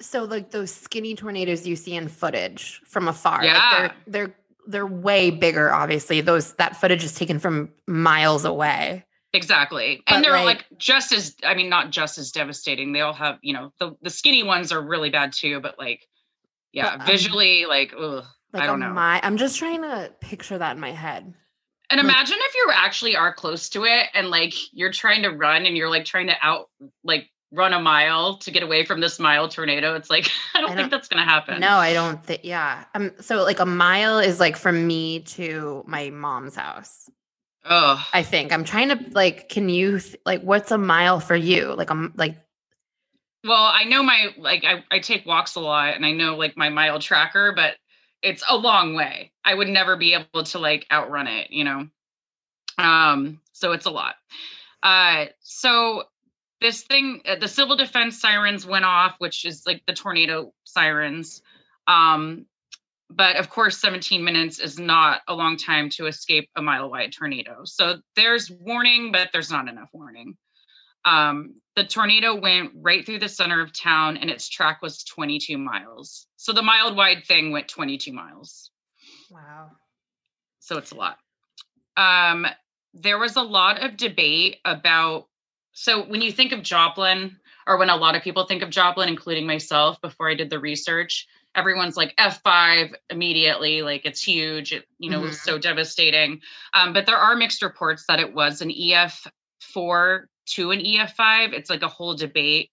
so 0.00 0.24
like 0.24 0.50
those 0.50 0.72
skinny 0.72 1.14
tornadoes 1.14 1.66
you 1.66 1.76
see 1.76 1.94
in 1.94 2.08
footage 2.08 2.80
from 2.86 3.06
afar. 3.08 3.44
Yeah. 3.44 3.52
Like 3.54 3.92
they're 4.06 4.26
they're 4.26 4.34
they're 4.66 4.86
way 4.86 5.30
bigger, 5.30 5.72
obviously. 5.72 6.20
Those 6.22 6.54
that 6.54 6.76
footage 6.80 7.04
is 7.04 7.14
taken 7.14 7.38
from 7.38 7.70
miles 7.86 8.44
away. 8.44 9.04
Exactly. 9.34 10.02
But, 10.06 10.14
And 10.16 10.24
they're 10.24 10.32
like- 10.32 10.44
like, 10.70 10.78
just 10.78 11.12
as 11.12 11.36
I 11.44 11.54
mean, 11.54 11.68
not 11.68 11.90
just 11.90 12.18
as 12.18 12.32
devastating. 12.32 12.92
They 12.92 13.00
all 13.00 13.12
have, 13.14 13.38
you 13.42 13.54
know, 13.54 13.72
the, 13.78 13.96
the 14.02 14.10
skinny 14.10 14.42
ones 14.42 14.72
are 14.72 14.80
really 14.80 15.10
bad 15.10 15.32
too, 15.32 15.60
but 15.60 15.78
like, 15.78 16.06
yeah, 16.72 16.96
But, 16.96 17.00
um, 17.02 17.06
visually, 17.06 17.66
like, 17.66 17.92
ugh. 17.98 18.24
Like 18.52 18.64
I 18.64 18.66
don't 18.66 18.80
know. 18.80 18.92
mi- 18.92 18.98
I'm 19.22 19.38
just 19.38 19.58
trying 19.58 19.80
to 19.82 20.12
picture 20.20 20.58
that 20.58 20.74
in 20.74 20.80
my 20.80 20.90
head. 20.92 21.32
And 21.88 21.98
Like- 21.98 22.04
imagine 22.04 22.36
if 22.38 22.54
you 22.54 22.70
actually 22.74 23.16
are 23.16 23.32
close 23.32 23.70
to 23.70 23.84
it 23.84 24.06
and 24.14 24.28
like 24.28 24.52
you're 24.72 24.92
trying 24.92 25.22
to 25.22 25.30
run 25.30 25.64
and 25.64 25.74
you're 25.76 25.88
like 25.88 26.04
trying 26.04 26.26
to 26.26 26.34
out 26.42 26.68
like 27.02 27.28
run 27.50 27.72
a 27.72 27.80
mile 27.80 28.36
to 28.38 28.50
get 28.50 28.62
away 28.62 28.84
from 28.84 29.00
this 29.00 29.18
mile 29.18 29.48
tornado. 29.48 29.94
It's 29.94 30.10
like 30.10 30.30
I 30.54 30.60
don't 30.60 30.70
I 30.70 30.74
think 30.74 30.80
don't- 30.84 30.90
that's 30.90 31.08
gonna 31.08 31.24
happen. 31.24 31.60
No, 31.60 31.76
I 31.76 31.94
don't 31.94 32.22
think 32.24 32.42
yeah. 32.44 32.84
Um 32.94 33.12
so 33.20 33.42
like 33.42 33.60
a 33.60 33.66
mile 33.66 34.18
is 34.18 34.38
like 34.38 34.56
from 34.58 34.86
me 34.86 35.20
to 35.20 35.82
my 35.86 36.10
mom's 36.10 36.54
house. 36.56 37.08
Oh, 37.64 38.06
I 38.12 38.22
think. 38.22 38.52
I'm 38.52 38.64
trying 38.64 38.88
to 38.90 38.98
like 39.12 39.48
can 39.48 39.68
you 39.70 39.98
th- 39.98 40.16
like 40.26 40.42
what's 40.42 40.70
a 40.72 40.78
mile 40.78 41.20
for 41.20 41.36
you? 41.36 41.74
Like 41.74 41.90
I'm 41.90 42.12
like 42.16 42.36
well, 43.44 43.64
I 43.64 43.84
know 43.84 44.02
my 44.02 44.28
like 44.38 44.64
I, 44.64 44.84
I 44.90 45.00
take 45.00 45.26
walks 45.26 45.56
a 45.56 45.60
lot 45.60 45.94
and 45.94 46.06
I 46.06 46.12
know 46.12 46.36
like 46.36 46.56
my 46.56 46.68
mile 46.68 46.98
tracker, 46.98 47.52
but 47.54 47.74
it's 48.22 48.44
a 48.48 48.56
long 48.56 48.94
way. 48.94 49.32
I 49.44 49.54
would 49.54 49.68
never 49.68 49.96
be 49.96 50.14
able 50.14 50.44
to 50.44 50.58
like 50.58 50.86
outrun 50.90 51.26
it, 51.26 51.50
you 51.50 51.64
know. 51.64 51.88
Um, 52.78 53.40
so 53.52 53.72
it's 53.72 53.86
a 53.86 53.90
lot. 53.90 54.14
Uh 54.82 55.26
so 55.40 56.04
this 56.60 56.82
thing, 56.82 57.22
uh, 57.26 57.36
the 57.36 57.48
civil 57.48 57.76
defense 57.76 58.20
sirens 58.20 58.64
went 58.64 58.84
off, 58.84 59.16
which 59.18 59.44
is 59.44 59.64
like 59.66 59.82
the 59.86 59.92
tornado 59.92 60.52
sirens. 60.64 61.42
Um, 61.86 62.46
but 63.10 63.36
of 63.36 63.50
course, 63.50 63.78
17 63.78 64.24
minutes 64.24 64.58
is 64.60 64.78
not 64.78 65.20
a 65.28 65.34
long 65.34 65.56
time 65.56 65.90
to 65.90 66.06
escape 66.06 66.48
a 66.56 66.62
mile 66.62 66.88
wide 66.88 67.12
tornado. 67.12 67.62
So 67.64 67.98
there's 68.16 68.50
warning, 68.50 69.12
but 69.12 69.30
there's 69.32 69.50
not 69.50 69.68
enough 69.68 69.90
warning. 69.92 70.36
Um, 71.04 71.54
the 71.74 71.84
tornado 71.84 72.34
went 72.34 72.72
right 72.74 73.04
through 73.04 73.20
the 73.20 73.28
center 73.28 73.60
of 73.62 73.72
town 73.72 74.16
and 74.18 74.28
its 74.28 74.48
track 74.48 74.82
was 74.82 75.04
22 75.04 75.56
miles. 75.56 76.26
So 76.36 76.52
the 76.52 76.62
mile 76.62 76.94
wide 76.94 77.24
thing 77.24 77.50
went 77.50 77.68
22 77.68 78.12
miles. 78.12 78.70
Wow. 79.30 79.70
So 80.60 80.76
it's 80.76 80.92
a 80.92 80.96
lot. 80.96 81.18
Um, 81.96 82.46
there 82.94 83.18
was 83.18 83.36
a 83.36 83.42
lot 83.42 83.82
of 83.82 83.96
debate 83.96 84.58
about. 84.64 85.28
So 85.72 86.04
when 86.04 86.20
you 86.20 86.30
think 86.30 86.52
of 86.52 86.62
Joplin, 86.62 87.38
or 87.66 87.78
when 87.78 87.88
a 87.88 87.96
lot 87.96 88.16
of 88.16 88.22
people 88.22 88.44
think 88.44 88.62
of 88.62 88.70
Joplin, 88.70 89.08
including 89.08 89.46
myself, 89.46 90.00
before 90.00 90.28
I 90.28 90.34
did 90.34 90.50
the 90.50 90.58
research, 90.58 91.26
everyone's 91.54 91.96
like 91.96 92.14
F5 92.16 92.94
immediately, 93.08 93.82
like 93.82 94.04
it's 94.04 94.22
huge, 94.22 94.72
it, 94.72 94.84
you 94.98 95.10
know, 95.10 95.18
mm-hmm. 95.18 95.28
was 95.28 95.40
so 95.40 95.58
devastating. 95.58 96.40
Um, 96.74 96.92
but 96.92 97.06
there 97.06 97.16
are 97.16 97.36
mixed 97.36 97.62
reports 97.62 98.04
that 98.08 98.20
it 98.20 98.34
was 98.34 98.60
an 98.60 98.70
EF4 98.70 100.24
to 100.46 100.70
an 100.70 100.80
EF5. 100.80 101.52
It's 101.52 101.70
like 101.70 101.82
a 101.82 101.88
whole 101.88 102.14
debate. 102.14 102.70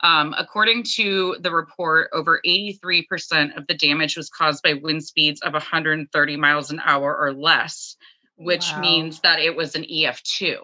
Um, 0.00 0.34
according 0.38 0.84
to 0.94 1.36
the 1.40 1.50
report, 1.50 2.10
over 2.12 2.40
83% 2.46 3.56
of 3.56 3.66
the 3.66 3.74
damage 3.74 4.16
was 4.16 4.30
caused 4.30 4.62
by 4.62 4.74
wind 4.74 5.04
speeds 5.04 5.40
of 5.42 5.52
130 5.54 6.36
miles 6.36 6.70
an 6.70 6.80
hour 6.84 7.16
or 7.16 7.32
less, 7.32 7.96
which 8.36 8.70
wow. 8.72 8.80
means 8.80 9.20
that 9.20 9.40
it 9.40 9.56
was 9.56 9.74
an 9.74 9.82
EF2. 9.82 10.58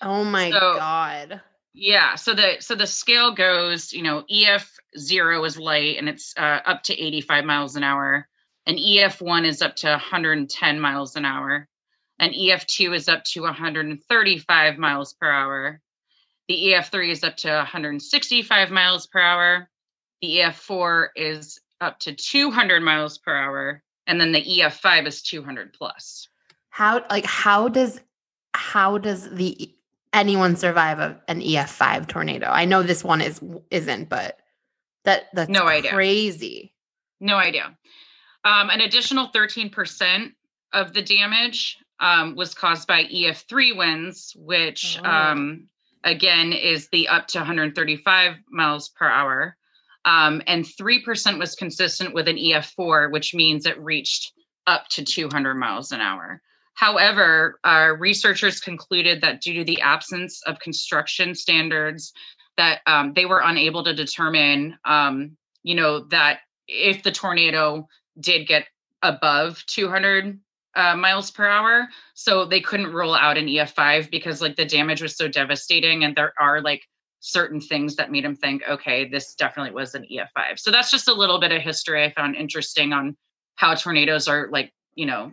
Oh 0.00 0.24
my 0.24 0.50
so, 0.50 0.58
God. 0.58 1.40
Yeah. 1.74 2.16
So 2.16 2.34
the 2.34 2.56
so 2.60 2.74
the 2.74 2.86
scale 2.86 3.32
goes, 3.34 3.92
you 3.92 4.02
know, 4.02 4.24
EF 4.28 4.70
zero 4.98 5.44
is 5.44 5.58
light 5.58 5.96
and 5.98 6.08
it's 6.08 6.34
uh, 6.36 6.60
up 6.64 6.82
to 6.84 6.94
85 6.94 7.44
miles 7.44 7.76
an 7.76 7.84
hour. 7.84 8.26
And 8.66 8.78
EF1 8.78 9.46
is 9.46 9.60
up 9.60 9.76
to 9.76 9.88
110 9.88 10.80
miles 10.80 11.16
an 11.16 11.24
hour. 11.24 11.68
And 12.22 12.34
EF2 12.34 12.94
is 12.94 13.08
up 13.08 13.24
to 13.24 13.40
135 13.40 14.78
miles 14.78 15.12
per 15.12 15.28
hour. 15.28 15.80
The 16.46 16.54
EF3 16.68 17.10
is 17.10 17.24
up 17.24 17.36
to 17.38 17.48
165 17.48 18.70
miles 18.70 19.08
per 19.08 19.18
hour. 19.18 19.68
The 20.20 20.36
EF4 20.36 21.08
is 21.16 21.58
up 21.80 21.98
to 21.98 22.14
200 22.14 22.80
miles 22.80 23.18
per 23.18 23.34
hour. 23.34 23.82
And 24.06 24.20
then 24.20 24.30
the 24.30 24.40
EF5 24.40 25.08
is 25.08 25.22
200 25.22 25.72
plus. 25.72 26.28
How 26.70 27.04
like 27.10 27.24
how 27.24 27.66
does 27.66 28.00
how 28.54 28.98
does 28.98 29.28
the 29.28 29.74
anyone 30.12 30.54
survive 30.54 31.00
a, 31.00 31.20
an 31.26 31.40
EF5 31.40 32.06
tornado? 32.06 32.46
I 32.46 32.66
know 32.66 32.84
this 32.84 33.02
one 33.02 33.20
is 33.20 33.40
isn't, 33.72 34.08
but 34.08 34.38
that 35.04 35.24
that's 35.32 35.50
no 35.50 35.66
idea. 35.66 35.90
Crazy. 35.90 36.72
No 37.18 37.34
idea. 37.34 37.76
Um, 38.44 38.70
an 38.70 38.80
additional 38.80 39.28
13% 39.34 40.32
of 40.72 40.92
the 40.92 41.02
damage 41.02 41.78
um, 42.02 42.34
was 42.34 42.52
caused 42.52 42.86
by 42.86 43.04
EF3 43.04 43.76
winds, 43.76 44.36
which 44.36 44.98
oh. 45.02 45.08
um, 45.08 45.68
again 46.04 46.52
is 46.52 46.88
the 46.88 47.08
up 47.08 47.28
to 47.28 47.38
135 47.38 48.34
miles 48.50 48.90
per 48.90 49.08
hour. 49.08 49.56
Um, 50.04 50.42
and 50.48 50.64
3% 50.64 51.38
was 51.38 51.54
consistent 51.54 52.12
with 52.12 52.26
an 52.26 52.36
EF4, 52.36 53.12
which 53.12 53.34
means 53.34 53.66
it 53.66 53.80
reached 53.80 54.32
up 54.66 54.88
to 54.88 55.04
200 55.04 55.54
miles 55.54 55.92
an 55.92 56.00
hour. 56.00 56.42
However, 56.74 57.60
uh, 57.62 57.92
researchers 57.96 58.58
concluded 58.58 59.20
that 59.20 59.40
due 59.40 59.54
to 59.54 59.64
the 59.64 59.80
absence 59.80 60.42
of 60.44 60.58
construction 60.58 61.36
standards, 61.36 62.12
that 62.56 62.80
um, 62.86 63.12
they 63.14 63.26
were 63.26 63.42
unable 63.44 63.84
to 63.84 63.94
determine, 63.94 64.76
um, 64.84 65.36
you 65.62 65.76
know, 65.76 66.00
that 66.06 66.40
if 66.66 67.04
the 67.04 67.12
tornado 67.12 67.86
did 68.18 68.48
get 68.48 68.66
above 69.02 69.64
200 69.66 70.40
uh, 70.74 70.96
miles 70.96 71.30
per 71.30 71.46
hour, 71.46 71.88
so 72.14 72.44
they 72.44 72.60
couldn't 72.60 72.92
rule 72.92 73.14
out 73.14 73.38
an 73.38 73.46
EF5 73.46 74.10
because 74.10 74.40
like 74.40 74.56
the 74.56 74.64
damage 74.64 75.02
was 75.02 75.16
so 75.16 75.28
devastating, 75.28 76.04
and 76.04 76.16
there 76.16 76.32
are 76.38 76.60
like 76.60 76.82
certain 77.20 77.60
things 77.60 77.94
that 77.96 78.10
made 78.10 78.24
them 78.24 78.34
think, 78.34 78.62
okay, 78.68 79.08
this 79.08 79.34
definitely 79.34 79.72
was 79.72 79.94
an 79.94 80.04
EF5. 80.10 80.58
So 80.58 80.70
that's 80.70 80.90
just 80.90 81.08
a 81.08 81.12
little 81.14 81.38
bit 81.38 81.52
of 81.52 81.62
history 81.62 82.04
I 82.04 82.10
found 82.10 82.34
interesting 82.34 82.92
on 82.92 83.16
how 83.54 83.74
tornadoes 83.74 84.26
are 84.26 84.48
like, 84.50 84.72
you 84.96 85.06
know, 85.06 85.32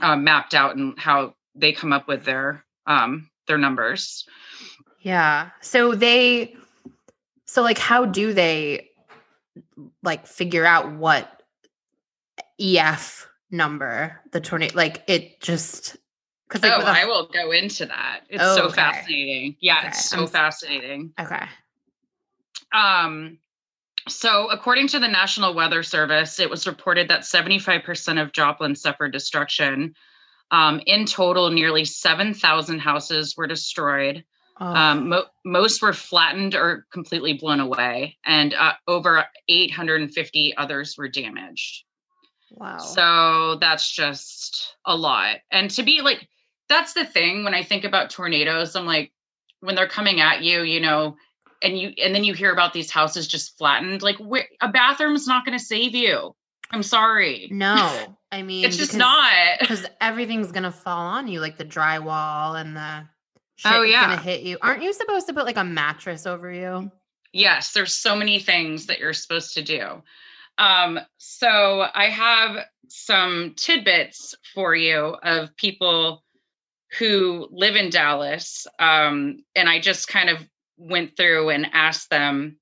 uh, 0.00 0.16
mapped 0.16 0.54
out 0.54 0.76
and 0.76 0.98
how 0.98 1.34
they 1.54 1.72
come 1.72 1.92
up 1.92 2.06
with 2.06 2.24
their 2.24 2.64
um, 2.86 3.28
their 3.46 3.58
numbers. 3.58 4.24
Yeah. 5.00 5.50
So 5.60 5.94
they 5.94 6.54
so 7.44 7.62
like 7.62 7.78
how 7.78 8.04
do 8.04 8.32
they 8.32 8.90
like 10.02 10.26
figure 10.26 10.64
out 10.64 10.92
what 10.92 11.42
EF 12.60 13.27
number 13.50 14.20
the 14.32 14.40
tornado 14.40 14.76
like 14.76 15.02
it 15.06 15.40
just 15.40 15.96
because 16.46 16.62
like, 16.62 16.72
oh, 16.76 16.80
a, 16.80 16.84
I 16.84 17.04
will 17.04 17.28
go 17.28 17.50
into 17.50 17.86
that. 17.86 18.20
It's 18.28 18.42
oh, 18.42 18.56
so 18.56 18.64
okay. 18.66 18.74
fascinating. 18.74 19.56
Yeah, 19.60 19.78
okay. 19.78 19.88
it's 19.88 20.08
so 20.08 20.22
I'm, 20.22 20.26
fascinating. 20.26 21.12
Okay. 21.18 21.46
Um 22.72 23.38
so, 24.08 24.50
according 24.50 24.88
to 24.88 24.98
the 24.98 25.08
National 25.08 25.54
Weather 25.54 25.82
Service, 25.82 26.40
it 26.40 26.48
was 26.48 26.66
reported 26.66 27.08
that 27.08 27.20
75% 27.20 28.22
of 28.22 28.32
Joplin 28.32 28.74
suffered 28.74 29.12
destruction. 29.12 29.94
Um, 30.50 30.80
in 30.86 31.04
total, 31.04 31.50
nearly 31.50 31.84
7,000 31.84 32.78
houses 32.78 33.36
were 33.36 33.46
destroyed. 33.46 34.24
Oh. 34.60 34.66
Um, 34.66 35.08
mo- 35.10 35.26
most 35.44 35.82
were 35.82 35.92
flattened 35.92 36.54
or 36.54 36.86
completely 36.90 37.34
blown 37.34 37.60
away, 37.60 38.16
and 38.24 38.54
uh, 38.54 38.72
over 38.88 39.24
850 39.48 40.56
others 40.56 40.96
were 40.98 41.08
damaged. 41.08 41.84
Wow. 42.50 42.78
So 42.78 43.58
that's 43.60 43.90
just 43.90 44.76
a 44.84 44.96
lot. 44.96 45.36
And 45.50 45.70
to 45.72 45.82
be 45.82 46.00
like, 46.00 46.28
that's 46.68 46.92
the 46.92 47.04
thing 47.04 47.44
when 47.44 47.54
I 47.54 47.62
think 47.62 47.84
about 47.84 48.10
tornadoes, 48.10 48.76
I'm 48.76 48.86
like, 48.86 49.12
when 49.60 49.74
they're 49.74 49.88
coming 49.88 50.20
at 50.20 50.42
you, 50.42 50.62
you 50.62 50.80
know, 50.80 51.16
and 51.62 51.78
you 51.78 51.92
and 52.02 52.14
then 52.14 52.24
you 52.24 52.34
hear 52.34 52.52
about 52.52 52.72
these 52.72 52.90
houses 52.90 53.26
just 53.26 53.56
flattened 53.58 54.02
like 54.02 54.16
wh- 54.16 54.46
a 54.60 54.68
bathroom's 54.68 55.26
not 55.26 55.44
going 55.44 55.58
to 55.58 55.64
save 55.64 55.94
you. 55.94 56.34
I'm 56.70 56.82
sorry. 56.82 57.48
No. 57.50 58.16
I 58.32 58.42
mean 58.42 58.64
it's 58.64 58.76
just 58.76 58.94
not. 58.94 59.58
because 59.58 59.86
everything's 60.00 60.52
going 60.52 60.64
to 60.64 60.70
fall 60.70 61.06
on 61.06 61.28
you 61.28 61.40
like 61.40 61.56
the 61.56 61.64
drywall 61.64 62.60
and 62.60 62.76
the 62.76 63.04
oh 63.64 63.82
yeah 63.82 64.06
going 64.06 64.18
to 64.18 64.24
hit 64.24 64.42
you. 64.42 64.58
Aren't 64.60 64.82
you 64.82 64.92
supposed 64.92 65.26
to 65.28 65.32
put 65.32 65.46
like 65.46 65.56
a 65.56 65.64
mattress 65.64 66.26
over 66.26 66.52
you? 66.52 66.90
Yes 67.32 67.72
there's 67.72 67.94
so 67.94 68.14
many 68.14 68.38
things 68.38 68.86
that 68.86 69.00
you're 69.00 69.12
supposed 69.12 69.54
to 69.54 69.62
do 69.62 70.02
um 70.58 70.98
so 71.16 71.84
i 71.94 72.08
have 72.10 72.64
some 72.88 73.54
tidbits 73.56 74.34
for 74.54 74.74
you 74.74 75.16
of 75.22 75.56
people 75.56 76.22
who 76.98 77.48
live 77.50 77.76
in 77.76 77.90
Dallas. 77.90 78.66
Um, 78.78 79.44
and 79.54 79.68
I 79.68 79.80
just 79.80 80.08
kind 80.08 80.30
of 80.30 80.38
went 80.76 81.16
through 81.16 81.50
and 81.50 81.66
asked 81.72 82.10
them, 82.10 82.58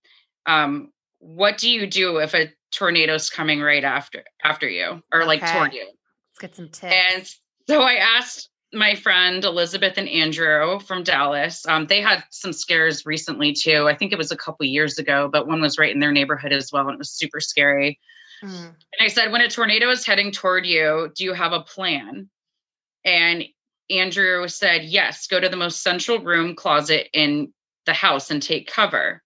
um, 0.46 0.92
what 1.18 1.58
do 1.58 1.70
you 1.70 1.86
do 1.86 2.18
if 2.18 2.34
a 2.34 2.52
tornado's 2.72 3.30
coming 3.30 3.60
right 3.60 3.84
after 3.84 4.24
after 4.42 4.68
you 4.68 5.02
or 5.12 5.20
okay. 5.20 5.26
like 5.26 5.52
toward 5.52 5.72
you? 5.72 5.86
Let's 5.86 6.38
get 6.40 6.56
some 6.56 6.68
tips. 6.68 6.94
And 7.14 7.26
so 7.68 7.82
I 7.82 7.94
asked 7.94 8.50
my 8.76 8.94
friend 8.94 9.44
Elizabeth 9.44 9.96
and 9.96 10.08
Andrew 10.08 10.78
from 10.80 11.02
Dallas. 11.02 11.66
Um, 11.66 11.86
they 11.86 12.00
had 12.00 12.22
some 12.30 12.52
scares 12.52 13.06
recently 13.06 13.52
too. 13.52 13.88
I 13.88 13.96
think 13.96 14.12
it 14.12 14.18
was 14.18 14.30
a 14.30 14.36
couple 14.36 14.66
years 14.66 14.98
ago, 14.98 15.28
but 15.32 15.46
one 15.46 15.60
was 15.60 15.78
right 15.78 15.92
in 15.92 16.00
their 16.00 16.12
neighborhood 16.12 16.52
as 16.52 16.70
well, 16.72 16.86
and 16.86 16.94
it 16.94 16.98
was 16.98 17.10
super 17.10 17.40
scary. 17.40 17.98
Mm. 18.42 18.66
And 18.66 19.00
I 19.00 19.08
said, 19.08 19.32
when 19.32 19.40
a 19.40 19.48
tornado 19.48 19.88
is 19.90 20.06
heading 20.06 20.30
toward 20.30 20.66
you, 20.66 21.10
do 21.16 21.24
you 21.24 21.32
have 21.32 21.52
a 21.52 21.60
plan? 21.60 22.28
And 23.04 23.44
Andrew 23.88 24.46
said, 24.48 24.84
yes, 24.84 25.26
go 25.26 25.40
to 25.40 25.48
the 25.48 25.56
most 25.56 25.82
central 25.82 26.18
room 26.18 26.54
closet 26.54 27.08
in 27.12 27.52
the 27.86 27.92
house 27.92 28.30
and 28.30 28.42
take 28.42 28.70
cover. 28.70 29.22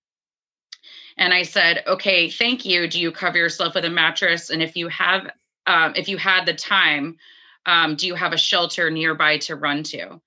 And 1.16 1.35
I 1.35 1.43
said, 1.43 1.82
okay, 1.86 2.31
thank 2.31 2.64
you. 2.64 2.89
Do 2.89 3.01
you 3.01 3.10
cover 3.10 3.39
yourself 3.39 3.74
with 3.74 3.85
a 3.85 3.90
mattress? 3.90 4.51
And 4.51 4.62
if 4.62 4.77
you 4.77 4.89
have, 4.89 5.31
um, 5.66 5.94
if 5.97 6.09
you 6.09 6.16
had 6.16 6.47
the 6.47 6.55
time, 6.55 7.16
um, 7.66 7.96
do 7.96 8.06
you 8.06 8.14
have 8.14 8.32
a 8.32 8.38
shelter 8.38 8.90
nearby 8.90 9.38
to 9.38 9.56
run 9.56 9.82
to? 9.84 10.20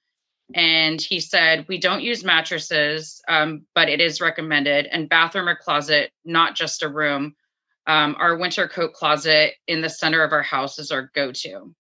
And 0.54 1.02
he 1.02 1.20
said, 1.20 1.66
we 1.68 1.80
don't 1.80 2.04
use 2.04 2.24
mattresses, 2.24 3.22
um, 3.28 3.66
but 3.74 3.90
it 3.90 4.02
is 4.02 4.22
recommended. 4.22 4.86
And 4.86 5.10
bathroom 5.10 5.50
or 5.50 5.56
closet, 5.56 6.12
not 6.26 6.56
just 6.56 6.84
a 6.84 6.90
room. 6.90 7.36
Um, 7.88 8.16
our 8.20 8.38
winter 8.38 8.68
coat 8.68 8.94
closet 8.94 9.54
in 9.68 9.82
the 9.82 9.90
center 9.90 10.24
of 10.24 10.32
our 10.32 10.44
house 10.44 10.80
is 10.80 10.92
our 10.92 11.10
go-to. 11.16 11.74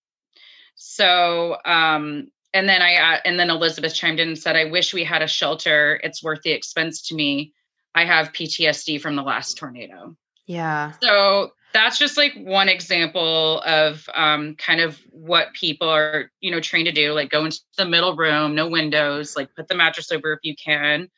So 0.75 1.57
um, 1.65 2.29
and 2.53 2.69
then 2.69 2.81
I 2.81 2.95
uh, 2.95 3.19
and 3.25 3.39
then 3.39 3.49
Elizabeth 3.49 3.95
chimed 3.95 4.19
in 4.19 4.29
and 4.29 4.37
said, 4.37 4.55
"I 4.55 4.65
wish 4.65 4.93
we 4.93 5.03
had 5.03 5.21
a 5.21 5.27
shelter. 5.27 5.99
It's 6.03 6.23
worth 6.23 6.41
the 6.43 6.51
expense 6.51 7.07
to 7.07 7.15
me. 7.15 7.53
I 7.95 8.05
have 8.05 8.33
PTSD 8.33 9.01
from 9.01 9.15
the 9.15 9.23
last 9.23 9.57
tornado." 9.57 10.15
Yeah. 10.45 10.91
So 11.01 11.51
that's 11.73 11.97
just 11.97 12.17
like 12.17 12.33
one 12.35 12.69
example 12.69 13.61
of 13.61 14.07
um, 14.13 14.55
kind 14.55 14.81
of 14.81 14.99
what 15.11 15.53
people 15.53 15.89
are, 15.89 16.31
you 16.39 16.51
know, 16.51 16.59
trained 16.59 16.85
to 16.87 16.91
do. 16.91 17.13
Like 17.13 17.29
go 17.29 17.45
into 17.45 17.59
the 17.77 17.85
middle 17.85 18.15
room, 18.15 18.55
no 18.55 18.67
windows, 18.67 19.35
like 19.35 19.55
put 19.55 19.67
the 19.67 19.75
mattress 19.75 20.11
over 20.11 20.33
if 20.33 20.39
you 20.43 20.55
can. 20.55 21.09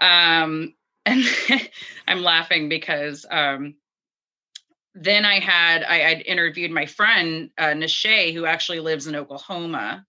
Um, 0.00 0.74
and 1.06 1.22
I'm 2.06 2.22
laughing 2.22 2.68
because 2.68 3.24
um, 3.30 3.74
then 4.94 5.24
I 5.24 5.40
had 5.40 5.82
I 5.84 5.96
had 5.98 6.22
interviewed 6.22 6.70
my 6.70 6.86
friend 6.86 7.50
uh, 7.58 7.74
who 7.74 8.46
actually 8.46 8.80
lives 8.80 9.06
in 9.06 9.14
Oklahoma, 9.16 10.04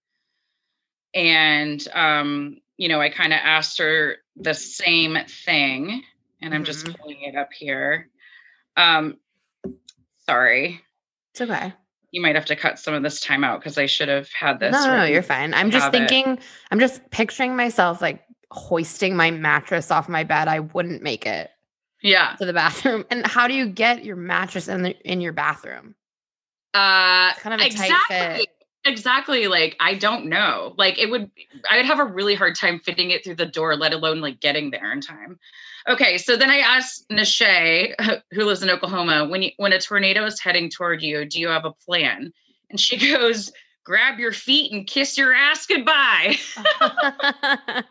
and 1.13 1.85
um, 1.93 2.57
you 2.77 2.87
know 2.89 2.99
I 3.01 3.09
kind 3.09 3.33
of 3.33 3.39
asked 3.43 3.77
her 3.79 4.17
the 4.35 4.53
same 4.53 5.17
thing, 5.27 6.03
and 6.41 6.53
I'm 6.53 6.63
just 6.63 6.87
Mhm. 6.87 6.95
pulling 6.97 7.21
it 7.23 7.35
up 7.35 7.49
here. 7.53 8.09
Um, 8.77 9.17
sorry, 10.29 10.81
It's 11.33 11.41
okay. 11.41 11.73
you 12.11 12.21
might 12.21 12.35
have 12.35 12.45
to 12.45 12.55
cut 12.55 12.79
some 12.79 12.93
of 12.93 13.03
this 13.03 13.19
time 13.21 13.43
out 13.43 13.59
because 13.59 13.77
I 13.77 13.85
should 13.85 14.09
have 14.09 14.29
had 14.31 14.59
this. 14.59 14.71
No, 14.73 14.85
no, 14.85 14.97
no, 14.97 15.03
you're 15.05 15.23
fine. 15.23 15.53
I'm 15.53 15.71
just 15.71 15.85
have 15.85 15.93
it. 15.93 16.09
thinking, 16.09 16.39
I'm 16.71 16.79
just 16.79 17.01
picturing 17.11 17.55
myself 17.55 18.01
like 18.01 18.23
hoisting 18.51 19.15
my 19.15 19.31
mattress 19.31 19.91
off 19.91 20.09
my 20.09 20.23
bed. 20.23 20.47
I 20.47 20.59
wouldn't 20.59 21.03
make 21.03 21.25
it 21.25 21.51
Yeah. 22.01 22.35
to 22.39 22.45
the 22.45 22.53
bathroom. 22.53 23.05
And 23.11 23.25
how 23.27 23.47
do 23.47 23.53
you 23.53 23.67
get 23.67 24.03
your 24.05 24.15
mattress 24.15 24.67
in 24.67 24.81
the 24.83 24.97
in 25.09 25.21
your 25.21 25.33
bathroom? 25.33 25.95
Uh, 26.73 27.29
It's 27.33 27.41
kind 27.41 27.53
of 27.55 27.61
a 27.61 27.69
tight 27.69 27.89
exactly. 27.89 28.17
fit. 28.45 28.49
Exactly. 28.85 29.47
Like, 29.47 29.75
I 29.79 29.95
don't 29.95 30.27
know. 30.27 30.73
Like, 30.77 30.97
it 30.97 31.09
would, 31.11 31.29
I 31.69 31.77
would 31.77 31.85
have 31.85 31.99
a 31.99 32.05
really 32.05 32.33
hard 32.35 32.55
time 32.55 32.79
fitting 32.79 33.11
it 33.11 33.23
through 33.23 33.35
the 33.35 33.45
door, 33.45 33.75
let 33.75 33.91
alone 33.93 34.21
like 34.21 34.39
getting 34.39 34.71
there 34.71 34.91
in 34.93 35.01
time. 35.01 35.37
Okay. 35.87 36.17
So 36.17 36.35
then 36.35 36.49
I 36.49 36.57
asked 36.57 37.07
Nashay, 37.09 37.93
who 38.31 38.45
lives 38.45 38.63
in 38.63 38.69
Oklahoma, 38.69 39.27
when 39.27 39.43
you, 39.43 39.51
when 39.57 39.73
a 39.73 39.79
tornado 39.79 40.25
is 40.25 40.39
heading 40.39 40.69
toward 40.69 41.01
you, 41.01 41.25
do 41.25 41.39
you 41.39 41.47
have 41.49 41.65
a 41.65 41.71
plan? 41.71 42.31
And 42.69 42.79
she 42.79 42.97
goes, 43.13 43.51
grab 43.85 44.19
your 44.19 44.31
feet 44.33 44.71
and 44.71 44.85
kiss 44.85 45.17
your 45.17 45.33
ass 45.33 45.65
goodbye. 45.65 46.37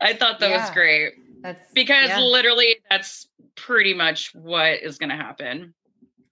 I 0.00 0.14
thought 0.14 0.38
that 0.38 0.50
was 0.50 0.70
great 0.70 1.14
That's 1.42 1.72
because 1.72 2.08
yeah. 2.08 2.20
literally 2.20 2.76
that's 2.88 3.28
pretty 3.56 3.92
much 3.92 4.32
what 4.34 4.82
is 4.82 4.98
going 4.98 5.10
to 5.10 5.16
happen. 5.16 5.74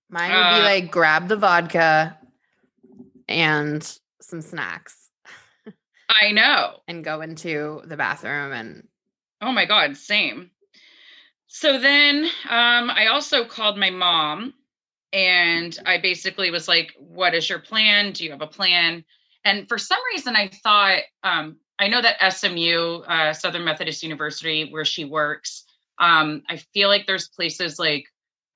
mine 0.09 0.31
would 0.31 0.57
be 0.57 0.61
uh, 0.61 0.65
like 0.65 0.91
grab 0.91 1.29
the 1.29 1.37
vodka 1.37 2.17
and 3.29 3.99
some 4.21 4.41
snacks 4.41 5.11
I 6.21 6.31
know. 6.33 6.79
and 6.87 7.05
go 7.05 7.21
into 7.21 7.83
the 7.85 7.97
bathroom 7.97 8.53
and 8.53 8.87
Oh 9.43 9.51
my 9.51 9.67
God, 9.67 9.97
same. 9.97 10.51
So 11.49 11.79
then 11.79 12.25
um, 12.49 12.91
I 12.91 13.09
also 13.09 13.45
called 13.45 13.77
my 13.77 13.91
mom 13.91 14.55
and 15.13 15.77
I 15.85 15.99
basically 15.99 16.51
was 16.51 16.69
like, 16.69 16.93
What 16.99 17.35
is 17.35 17.49
your 17.49 17.59
plan? 17.59 18.13
Do 18.13 18.25
you 18.25 18.31
have 18.31 18.41
a 18.41 18.47
plan? 18.47 19.05
And 19.45 19.69
for 19.69 19.77
some 19.79 19.99
reason, 20.15 20.37
I 20.37 20.49
thought, 20.49 21.01
um, 21.25 21.57
I 21.79 21.89
know 21.89 22.01
that 22.01 22.33
SMU, 22.33 23.01
uh, 23.01 23.33
Southern 23.33 23.65
Methodist 23.65 24.05
University, 24.05 24.71
where 24.71 24.85
she 24.85 25.05
works, 25.05 25.65
um, 25.99 26.43
I 26.49 26.59
feel 26.73 26.89
like 26.89 27.07
there's 27.07 27.29
places 27.29 27.79
like 27.79 28.05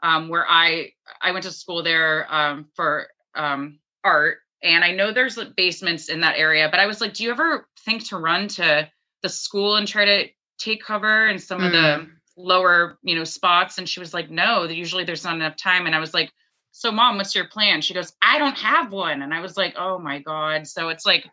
um, 0.03 0.29
where 0.29 0.47
I 0.49 0.93
I 1.21 1.33
went 1.33 1.43
to 1.45 1.51
school 1.51 1.83
there 1.83 2.33
um, 2.33 2.67
for 2.77 3.09
um, 3.35 3.81
art, 4.05 4.39
and 4.63 4.85
I 4.85 4.93
know 4.93 5.13
there's 5.13 5.39
basements 5.57 6.09
in 6.09 6.21
that 6.21 6.39
area. 6.39 6.69
But 6.71 6.79
I 6.79 6.87
was 6.87 7.01
like, 7.01 7.15
do 7.15 7.25
you 7.25 7.33
ever 7.33 7.67
think 7.85 8.09
to 8.09 8.17
run 8.17 8.47
to 8.49 8.89
the 9.23 9.29
school 9.29 9.75
and 9.77 9.89
try 9.89 10.05
to 10.05 10.29
take 10.59 10.83
cover 10.83 11.27
in 11.29 11.39
some 11.39 11.63
of 11.63 11.73
the 11.73 11.79
Mm. 11.79 12.11
lower 12.37 12.99
you 13.03 13.15
know 13.15 13.25
spots? 13.25 13.79
And 13.79 13.89
she 13.89 14.01
was 14.01 14.13
like, 14.15 14.31
no, 14.31 14.65
usually 14.65 15.05
there's 15.05 15.25
not 15.25 15.35
enough 15.35 15.57
time. 15.57 15.87
And 15.87 15.95
I 15.95 15.99
was 15.99 16.15
like, 16.15 16.31
so 16.73 16.93
mom, 16.93 17.17
what's 17.17 17.35
your 17.35 17.49
plan? 17.49 17.81
She 17.81 17.95
goes, 17.95 18.13
I 18.23 18.39
don't 18.39 18.59
have 18.59 18.93
one. 18.93 19.23
And 19.23 19.33
I 19.33 19.41
was 19.41 19.57
like, 19.57 19.75
oh 19.79 19.99
my 19.99 20.19
god. 20.19 20.67
So 20.67 20.89
it's 20.91 21.07
like, 21.07 21.27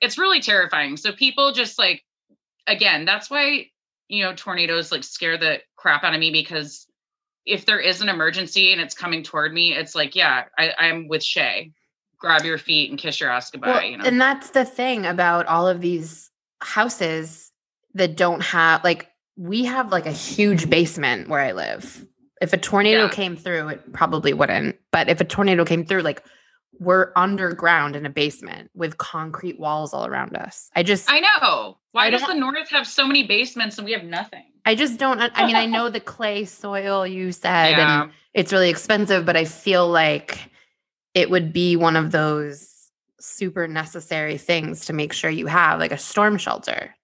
it's 0.00 0.18
really 0.18 0.40
terrifying. 0.40 0.96
So 0.96 1.12
people 1.12 1.52
just 1.52 1.78
like, 1.78 2.04
again, 2.66 3.04
that's 3.04 3.30
why 3.30 3.66
you 4.08 4.24
know 4.24 4.32
tornadoes 4.34 4.90
like 4.92 5.04
scare 5.04 5.36
the 5.36 5.60
crap 5.76 6.04
out 6.04 6.14
of 6.14 6.20
me 6.20 6.30
because 6.30 6.86
if 7.44 7.64
there 7.64 7.80
is 7.80 8.02
an 8.02 8.08
emergency 8.08 8.72
and 8.72 8.80
it's 8.80 8.94
coming 8.94 9.22
toward 9.22 9.52
me, 9.54 9.72
it's 9.72 9.94
like, 9.94 10.14
yeah, 10.14 10.44
I, 10.58 10.72
I'm 10.78 11.08
with 11.08 11.24
Shay. 11.24 11.72
Grab 12.18 12.44
your 12.44 12.58
feet 12.58 12.90
and 12.90 12.98
kiss 12.98 13.20
your 13.20 13.30
ass 13.30 13.50
goodbye. 13.50 13.68
Well, 13.68 13.84
you 13.84 13.96
know, 13.96 14.04
And 14.04 14.20
that's 14.20 14.50
the 14.50 14.64
thing 14.66 15.06
about 15.06 15.46
all 15.46 15.66
of 15.66 15.80
these 15.80 16.30
houses 16.60 17.47
that 17.98 18.16
don't 18.16 18.42
have 18.42 18.82
like 18.82 19.08
we 19.36 19.64
have 19.64 19.92
like 19.92 20.06
a 20.06 20.12
huge 20.12 20.68
basement 20.68 21.28
where 21.28 21.40
I 21.40 21.52
live. 21.52 22.04
If 22.40 22.52
a 22.52 22.56
tornado 22.56 23.04
Yeah. 23.04 23.10
came 23.10 23.36
through, 23.36 23.68
it 23.68 23.92
probably 23.92 24.32
wouldn't. 24.32 24.76
But 24.90 25.08
if 25.08 25.20
a 25.20 25.24
tornado 25.24 25.64
came 25.64 25.84
through, 25.84 26.02
like 26.02 26.24
we're 26.80 27.12
underground 27.16 27.96
in 27.96 28.06
a 28.06 28.10
basement 28.10 28.70
with 28.74 28.98
concrete 28.98 29.58
walls 29.58 29.92
all 29.92 30.06
around 30.06 30.36
us. 30.36 30.70
I 30.76 30.82
just 30.82 31.10
I 31.10 31.20
know. 31.20 31.78
Why 31.92 32.06
I 32.06 32.10
does 32.10 32.22
the 32.22 32.34
North 32.34 32.70
have 32.70 32.86
so 32.86 33.06
many 33.06 33.26
basements 33.26 33.78
and 33.78 33.84
we 33.84 33.92
have 33.92 34.04
nothing? 34.04 34.44
I 34.64 34.74
just 34.74 34.98
don't 34.98 35.20
I 35.20 35.46
mean 35.46 35.56
I 35.56 35.66
know 35.66 35.88
the 35.90 36.00
clay 36.00 36.44
soil 36.44 37.06
you 37.06 37.32
said 37.32 37.70
yeah. 37.70 38.02
and 38.02 38.12
it's 38.34 38.52
really 38.52 38.70
expensive, 38.70 39.24
but 39.24 39.36
I 39.36 39.44
feel 39.44 39.88
like 39.88 40.50
it 41.14 41.30
would 41.30 41.52
be 41.52 41.74
one 41.76 41.96
of 41.96 42.12
those 42.12 42.90
super 43.20 43.66
necessary 43.66 44.38
things 44.38 44.86
to 44.86 44.92
make 44.92 45.12
sure 45.12 45.30
you 45.30 45.46
have 45.46 45.80
like 45.80 45.92
a 45.92 45.98
storm 45.98 46.38
shelter. 46.38 46.94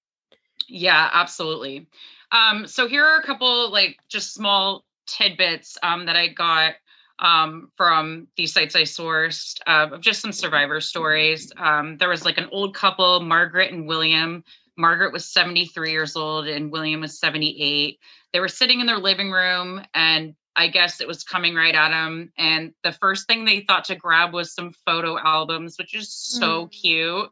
Yeah, 0.69 1.11
absolutely. 1.13 1.87
Um, 2.33 2.67
so 2.67 2.89
here 2.89 3.05
are 3.05 3.21
a 3.21 3.23
couple 3.23 3.71
like 3.71 3.99
just 4.09 4.35
small 4.35 4.85
tidbits 5.07 5.77
um, 5.83 6.07
that 6.07 6.17
I 6.17 6.29
got 6.29 6.75
um, 7.19 7.71
from 7.77 8.27
these 8.37 8.53
sites 8.53 8.75
I 8.75 8.83
sourced 8.83 9.61
uh, 9.67 9.89
of 9.93 10.01
just 10.01 10.21
some 10.21 10.33
survivor 10.33 10.81
stories. 10.81 11.53
Um, 11.57 11.97
there 11.99 12.09
was 12.09 12.25
like 12.25 12.39
an 12.39 12.49
old 12.51 12.75
couple, 12.75 13.21
Margaret 13.21 13.73
and 13.73 13.87
William. 13.87 14.43
Margaret 14.77 15.13
was 15.13 15.25
73 15.27 15.93
years 15.93 16.17
old 16.17 16.49
and 16.49 16.73
William 16.73 17.01
was 17.03 17.19
78. 17.21 18.01
They 18.33 18.41
were 18.41 18.49
sitting 18.49 18.81
in 18.81 18.87
their 18.87 18.99
living 18.99 19.31
room 19.31 19.83
and 19.95 20.35
I 20.57 20.69
guess 20.69 21.01
it 21.01 21.07
was 21.09 21.23
coming 21.23 21.55
right 21.55 21.75
at 21.75 21.91
them. 21.91 22.33
And 22.37 22.73
the 22.83 22.93
first 22.93 23.27
thing 23.27 23.45
they 23.45 23.61
thought 23.61 23.85
to 23.87 23.97
grab 23.97 24.33
was 24.33 24.53
some 24.53 24.73
photo 24.85 25.19
albums, 25.19 25.79
which 25.79 25.95
is 25.95 26.13
so 26.13 26.67
Mm. 26.67 26.73
cute. 26.73 27.31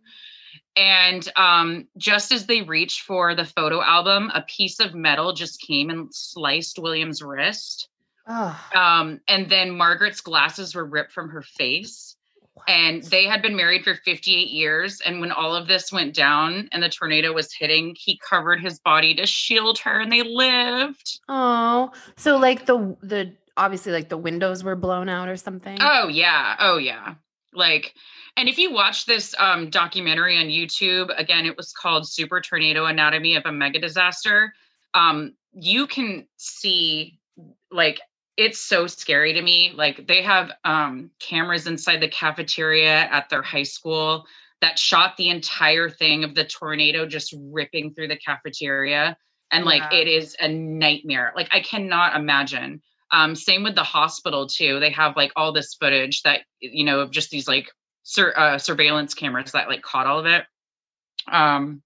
And 0.76 1.26
um, 1.36 1.88
just 1.98 2.32
as 2.32 2.46
they 2.46 2.62
reached 2.62 3.02
for 3.02 3.34
the 3.34 3.44
photo 3.44 3.82
album, 3.82 4.30
a 4.34 4.42
piece 4.42 4.80
of 4.80 4.94
metal 4.94 5.32
just 5.32 5.60
came 5.60 5.90
and 5.90 6.08
sliced 6.14 6.78
William's 6.78 7.22
wrist. 7.22 7.88
Oh, 8.26 8.58
Um, 8.74 9.20
and 9.28 9.50
then 9.50 9.76
Margaret's 9.76 10.20
glasses 10.20 10.74
were 10.74 10.84
ripped 10.84 11.12
from 11.12 11.30
her 11.30 11.42
face. 11.42 12.16
And 12.68 13.02
they 13.02 13.24
had 13.26 13.42
been 13.42 13.56
married 13.56 13.82
for 13.82 13.94
58 13.96 14.48
years. 14.50 15.00
And 15.00 15.20
when 15.20 15.32
all 15.32 15.54
of 15.56 15.66
this 15.66 15.90
went 15.92 16.14
down 16.14 16.68
and 16.70 16.82
the 16.82 16.88
tornado 16.88 17.32
was 17.32 17.52
hitting, 17.52 17.96
he 17.98 18.18
covered 18.18 18.60
his 18.60 18.78
body 18.78 19.14
to 19.16 19.26
shield 19.26 19.78
her 19.80 20.00
and 20.00 20.12
they 20.12 20.22
lived. 20.22 21.18
oh, 21.28 21.90
so 22.16 22.36
like 22.36 22.66
the 22.66 22.96
the 23.02 23.32
obviously 23.56 23.90
like 23.92 24.08
the 24.08 24.16
windows 24.16 24.62
were 24.62 24.76
blown 24.76 25.08
out 25.08 25.28
or 25.28 25.36
something. 25.36 25.76
Oh, 25.80 26.06
yeah. 26.08 26.56
Oh, 26.60 26.78
yeah. 26.78 27.14
Like, 27.52 27.94
and 28.36 28.48
if 28.48 28.58
you 28.58 28.72
watch 28.72 29.06
this 29.06 29.34
um, 29.38 29.70
documentary 29.70 30.38
on 30.38 30.46
YouTube, 30.46 31.12
again, 31.18 31.46
it 31.46 31.56
was 31.56 31.72
called 31.72 32.08
Super 32.08 32.40
Tornado 32.40 32.86
Anatomy 32.86 33.36
of 33.36 33.44
a 33.46 33.52
Mega 33.52 33.78
Disaster. 33.78 34.54
Um, 34.94 35.34
you 35.52 35.86
can 35.86 36.26
see, 36.36 37.18
like, 37.70 38.00
it's 38.36 38.58
so 38.58 38.86
scary 38.86 39.34
to 39.34 39.42
me. 39.42 39.72
Like, 39.74 40.06
they 40.06 40.22
have 40.22 40.50
um, 40.64 41.10
cameras 41.20 41.66
inside 41.66 42.00
the 42.00 42.08
cafeteria 42.08 43.00
at 43.10 43.28
their 43.28 43.42
high 43.42 43.62
school 43.62 44.24
that 44.62 44.78
shot 44.78 45.16
the 45.16 45.28
entire 45.28 45.90
thing 45.90 46.24
of 46.24 46.34
the 46.34 46.44
tornado 46.44 47.04
just 47.04 47.34
ripping 47.36 47.92
through 47.92 48.08
the 48.08 48.16
cafeteria. 48.16 49.16
And, 49.50 49.64
like, 49.66 49.82
Yeah. 49.92 49.98
it 50.00 50.08
is 50.08 50.36
a 50.40 50.48
nightmare. 50.48 51.32
Like, 51.36 51.48
I 51.52 51.60
cannot 51.60 52.16
imagine. 52.16 52.80
Um, 53.10 53.36
same 53.36 53.62
with 53.62 53.74
the 53.74 53.82
hospital 53.82 54.46
too. 54.46 54.80
They 54.80 54.88
have 54.90 55.16
like 55.16 55.32
all 55.36 55.52
this 55.52 55.74
footage 55.74 56.22
that 56.22 56.40
you 56.60 56.82
know 56.82 57.00
of 57.00 57.10
just 57.10 57.30
these 57.30 57.46
like 57.46 57.68
sur- 58.02 58.34
uh, 58.36 58.58
surveillance 58.58 59.14
cameras 59.14 59.52
that 59.52 59.68
like 59.68 59.82
caught 59.82 60.06
all 60.06 60.18
of 60.18 60.26
it. 60.26 60.44
Um, 61.30 61.82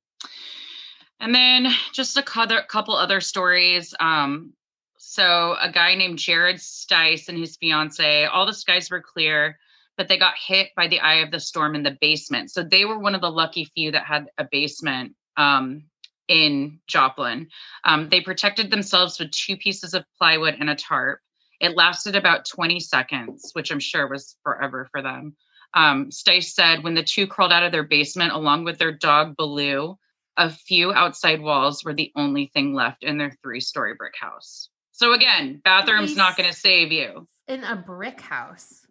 and 1.20 1.34
then 1.34 1.68
just 1.92 2.16
a 2.16 2.22
couple, 2.22 2.94
other 2.94 3.20
stories. 3.20 3.94
Um, 4.00 4.52
so 4.98 5.56
a 5.60 5.70
guy 5.70 5.94
named 5.94 6.18
Jared 6.18 6.56
Stice 6.56 7.28
and 7.28 7.38
his 7.38 7.56
fiance, 7.56 8.26
all 8.26 8.44
the 8.44 8.52
skies 8.52 8.90
were 8.90 9.00
clear, 9.00 9.58
but 9.96 10.08
they 10.08 10.18
got 10.18 10.34
hit 10.36 10.70
by 10.76 10.88
the 10.88 11.00
eye 11.00 11.16
of 11.16 11.30
the 11.30 11.40
storm 11.40 11.74
in 11.74 11.82
the 11.82 11.96
basement. 12.00 12.50
So 12.50 12.62
they 12.62 12.84
were 12.84 12.98
one 12.98 13.14
of 13.14 13.22
the 13.22 13.30
lucky 13.30 13.64
few 13.64 13.92
that 13.92 14.04
had 14.04 14.28
a 14.36 14.44
basement 14.50 15.14
um, 15.36 15.84
in 16.28 16.80
Joplin. 16.86 17.48
Um, 17.84 18.08
they 18.10 18.20
protected 18.20 18.70
themselves 18.70 19.18
with 19.18 19.30
two 19.30 19.56
pieces 19.56 19.94
of 19.94 20.04
plywood 20.18 20.56
and 20.60 20.68
a 20.68 20.74
tarp. 20.74 21.20
It 21.60 21.76
lasted 21.76 22.16
about 22.16 22.44
20 22.44 22.80
seconds, 22.80 23.50
which 23.54 23.70
I'm 23.70 23.80
sure 23.80 24.06
was 24.08 24.36
forever 24.42 24.88
for 24.90 25.00
them. 25.00 25.34
Um, 25.76 26.10
Stice 26.10 26.54
said 26.54 26.82
when 26.82 26.94
the 26.94 27.02
two 27.02 27.26
crawled 27.26 27.52
out 27.52 27.62
of 27.62 27.70
their 27.70 27.82
basement 27.82 28.32
along 28.32 28.64
with 28.64 28.78
their 28.78 28.92
dog 28.92 29.36
Baloo, 29.36 29.98
a 30.38 30.48
few 30.48 30.90
outside 30.90 31.42
walls 31.42 31.84
were 31.84 31.92
the 31.92 32.10
only 32.16 32.50
thing 32.52 32.72
left 32.72 33.04
in 33.04 33.18
their 33.18 33.36
three 33.42 33.60
story 33.60 33.94
brick 33.94 34.14
house. 34.18 34.70
So 34.92 35.12
again, 35.12 35.60
bathroom's 35.62 36.16
not 36.16 36.38
going 36.38 36.48
to 36.48 36.56
save 36.56 36.92
you. 36.92 37.28
In 37.46 37.62
a 37.62 37.76
brick 37.76 38.22
house. 38.22 38.86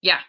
Yeah, 0.00 0.20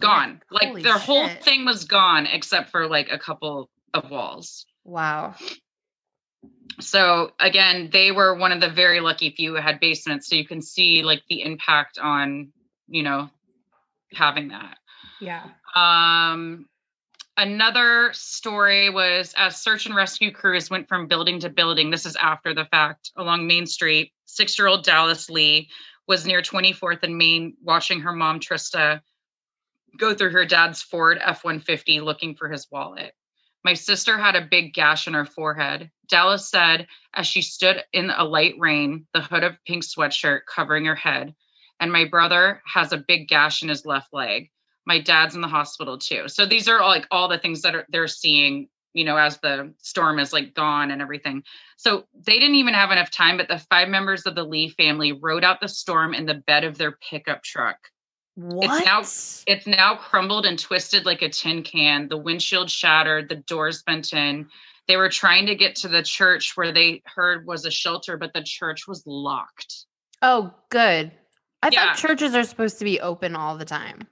gone. 0.00 0.42
Like 0.50 0.68
Holy 0.68 0.82
their 0.82 0.98
whole 0.98 1.28
thing 1.28 1.64
was 1.64 1.84
gone 1.84 2.26
except 2.26 2.70
for 2.70 2.88
like 2.88 3.08
a 3.12 3.18
couple 3.18 3.70
of 3.92 4.10
walls. 4.10 4.66
Wow. 4.82 5.36
so 6.80 7.30
again, 7.38 7.90
they 7.92 8.10
were 8.10 8.34
one 8.34 8.50
of 8.50 8.60
the 8.60 8.70
very 8.70 8.98
lucky 8.98 9.30
few 9.30 9.54
who 9.54 9.62
had 9.62 9.78
basements. 9.78 10.28
So 10.28 10.34
you 10.34 10.46
can 10.46 10.62
see 10.62 11.04
like 11.04 11.22
the 11.28 11.42
impact 11.42 11.98
on, 11.98 12.52
you 12.88 13.04
know, 13.04 13.30
having 14.12 14.48
that. 14.48 14.78
Yeah. 15.20 15.44
Um, 15.74 16.66
another 17.36 18.10
story 18.12 18.90
was 18.90 19.34
as 19.36 19.60
search 19.60 19.86
and 19.86 19.94
rescue 19.94 20.32
crews 20.32 20.70
went 20.70 20.88
from 20.88 21.06
building 21.06 21.40
to 21.40 21.50
building. 21.50 21.90
This 21.90 22.06
is 22.06 22.16
after 22.16 22.54
the 22.54 22.64
fact 22.64 23.10
along 23.16 23.46
Main 23.46 23.66
Street. 23.66 24.12
Six 24.24 24.58
year 24.58 24.68
old 24.68 24.84
Dallas 24.84 25.30
Lee 25.30 25.68
was 26.06 26.26
near 26.26 26.42
24th 26.42 27.02
and 27.02 27.16
Main 27.16 27.56
watching 27.62 28.00
her 28.00 28.12
mom, 28.12 28.40
Trista, 28.40 29.00
go 29.98 30.14
through 30.14 30.30
her 30.30 30.44
dad's 30.44 30.82
Ford 30.82 31.18
F 31.20 31.44
150 31.44 32.00
looking 32.00 32.34
for 32.34 32.48
his 32.48 32.66
wallet. 32.70 33.14
My 33.64 33.74
sister 33.74 34.18
had 34.18 34.36
a 34.36 34.42
big 34.42 34.74
gash 34.74 35.06
in 35.06 35.14
her 35.14 35.24
forehead. 35.24 35.90
Dallas 36.08 36.50
said 36.50 36.86
as 37.14 37.26
she 37.26 37.40
stood 37.40 37.82
in 37.92 38.10
a 38.10 38.24
light 38.24 38.54
rain, 38.58 39.06
the 39.14 39.22
hood 39.22 39.42
of 39.42 39.56
pink 39.66 39.84
sweatshirt 39.84 40.40
covering 40.46 40.84
her 40.84 40.94
head. 40.94 41.34
And 41.80 41.90
my 41.90 42.04
brother 42.04 42.62
has 42.72 42.92
a 42.92 42.98
big 42.98 43.26
gash 43.26 43.62
in 43.62 43.70
his 43.70 43.86
left 43.86 44.12
leg. 44.12 44.50
My 44.86 45.00
dad's 45.00 45.34
in 45.34 45.40
the 45.40 45.48
hospital 45.48 45.98
too. 45.98 46.28
So 46.28 46.46
these 46.46 46.68
are 46.68 46.80
all 46.80 46.88
like 46.90 47.06
all 47.10 47.28
the 47.28 47.38
things 47.38 47.62
that 47.62 47.74
are 47.74 47.86
they're 47.88 48.06
seeing, 48.08 48.68
you 48.92 49.04
know, 49.04 49.16
as 49.16 49.38
the 49.38 49.72
storm 49.78 50.18
is 50.18 50.32
like 50.32 50.54
gone 50.54 50.90
and 50.90 51.00
everything. 51.00 51.42
So 51.76 52.06
they 52.26 52.38
didn't 52.38 52.56
even 52.56 52.74
have 52.74 52.90
enough 52.90 53.10
time, 53.10 53.36
but 53.36 53.48
the 53.48 53.58
five 53.58 53.88
members 53.88 54.26
of 54.26 54.34
the 54.34 54.44
Lee 54.44 54.68
family 54.68 55.12
rode 55.12 55.42
out 55.44 55.60
the 55.60 55.68
storm 55.68 56.14
in 56.14 56.26
the 56.26 56.34
bed 56.34 56.64
of 56.64 56.76
their 56.78 56.92
pickup 56.92 57.42
truck. 57.42 57.76
What? 58.36 58.84
now- 58.84 59.00
It's 59.46 59.66
now 59.66 59.94
crumbled 59.96 60.44
and 60.44 60.58
twisted 60.58 61.06
like 61.06 61.22
a 61.22 61.28
tin 61.28 61.62
can. 61.62 62.08
The 62.08 62.16
windshield 62.16 62.68
shattered, 62.70 63.28
the 63.28 63.36
doors 63.36 63.82
bent 63.84 64.12
in. 64.12 64.48
They 64.86 64.96
were 64.98 65.08
trying 65.08 65.46
to 65.46 65.54
get 65.54 65.76
to 65.76 65.88
the 65.88 66.02
church 66.02 66.52
where 66.56 66.72
they 66.72 67.00
heard 67.06 67.46
was 67.46 67.64
a 67.64 67.70
shelter, 67.70 68.16
but 68.18 68.34
the 68.34 68.42
church 68.42 68.86
was 68.86 69.02
locked. 69.06 69.86
oh, 70.22 70.52
good. 70.70 71.12
I 71.62 71.68
Yeah. 71.72 71.86
thought 71.86 71.96
churches 71.98 72.34
are 72.34 72.44
supposed 72.44 72.78
to 72.78 72.84
be 72.84 73.00
open 73.00 73.36
all 73.36 73.56
the 73.58 73.64
time. 73.64 74.06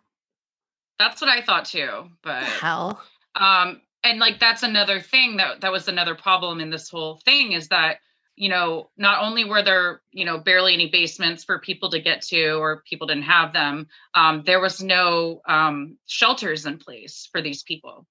That's 1.02 1.20
what 1.20 1.30
I 1.30 1.42
thought 1.42 1.64
too. 1.64 2.10
But 2.22 2.44
Hell. 2.44 3.02
um 3.34 3.80
and 4.04 4.20
like 4.20 4.38
that's 4.38 4.62
another 4.62 5.00
thing 5.00 5.38
that 5.38 5.62
that 5.62 5.72
was 5.72 5.88
another 5.88 6.14
problem 6.14 6.60
in 6.60 6.70
this 6.70 6.88
whole 6.88 7.16
thing 7.24 7.52
is 7.52 7.68
that 7.68 7.96
you 8.36 8.48
know 8.48 8.88
not 8.96 9.20
only 9.20 9.44
were 9.44 9.62
there 9.62 10.00
you 10.12 10.24
know 10.24 10.38
barely 10.38 10.74
any 10.74 10.88
basements 10.90 11.42
for 11.42 11.58
people 11.58 11.90
to 11.90 12.00
get 12.00 12.22
to 12.22 12.52
or 12.52 12.84
people 12.88 13.08
didn't 13.08 13.24
have 13.24 13.52
them 13.52 13.88
um 14.14 14.44
there 14.46 14.60
was 14.60 14.80
no 14.80 15.40
um 15.48 15.98
shelters 16.06 16.66
in 16.66 16.78
place 16.78 17.28
for 17.32 17.42
these 17.42 17.64
people 17.64 18.06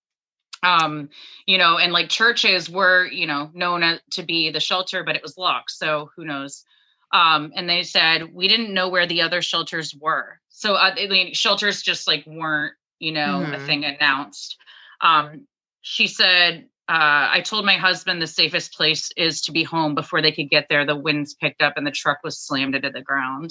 um 0.64 1.10
you 1.46 1.58
know 1.58 1.78
and 1.78 1.94
like 1.94 2.10
churches 2.10 2.70
were 2.70 3.06
you 3.08 3.26
know 3.26 3.50
known 3.54 3.84
as, 3.84 4.00
to 4.12 4.22
be 4.24 4.52
the 4.52 4.60
shelter 4.60 5.04
but 5.04 5.16
it 5.16 5.24
was 5.24 5.38
locked 5.38 5.72
so 5.72 6.10
who 6.16 6.24
knows 6.26 6.66
um 7.14 7.52
and 7.56 7.70
they 7.70 7.84
said 7.84 8.34
we 8.34 8.48
didn't 8.48 8.74
know 8.74 8.90
where 8.90 9.08
the 9.08 9.22
other 9.22 9.42
shelters 9.42 9.96
were 9.96 10.42
so 10.62 10.76
uh, 10.76 10.94
I 10.96 11.08
mean, 11.08 11.34
shelters 11.34 11.82
just 11.82 12.08
like 12.08 12.24
weren't 12.28 12.74
you 13.02 13.11
know 13.11 13.44
a 13.44 13.57
Mhm. 13.57 13.65
thing 13.65 13.84
announced 13.84 14.56
um 15.02 15.48
she 15.82 16.07
said 16.07 16.68
uh, 16.88 17.30
I 17.38 17.41
told 17.41 17.65
my 17.65 17.78
husband 17.78 18.22
the 18.22 18.28
safest 18.28 18.73
place 18.73 19.11
is 19.15 19.41
to 19.44 19.52
be 19.53 19.64
home 19.64 19.95
before 19.95 20.22
they 20.22 20.34
could 20.34 20.49
get 20.49 20.65
there. 20.69 20.86
The 20.86 20.95
winds 20.95 21.36
picked 21.36 21.61
up 21.61 21.78
and 21.78 21.88
the 21.88 21.91
truck 21.91 22.18
was 22.22 22.38
slammed 22.45 22.76
into 22.76 22.90
the 22.90 23.02
ground. 23.02 23.49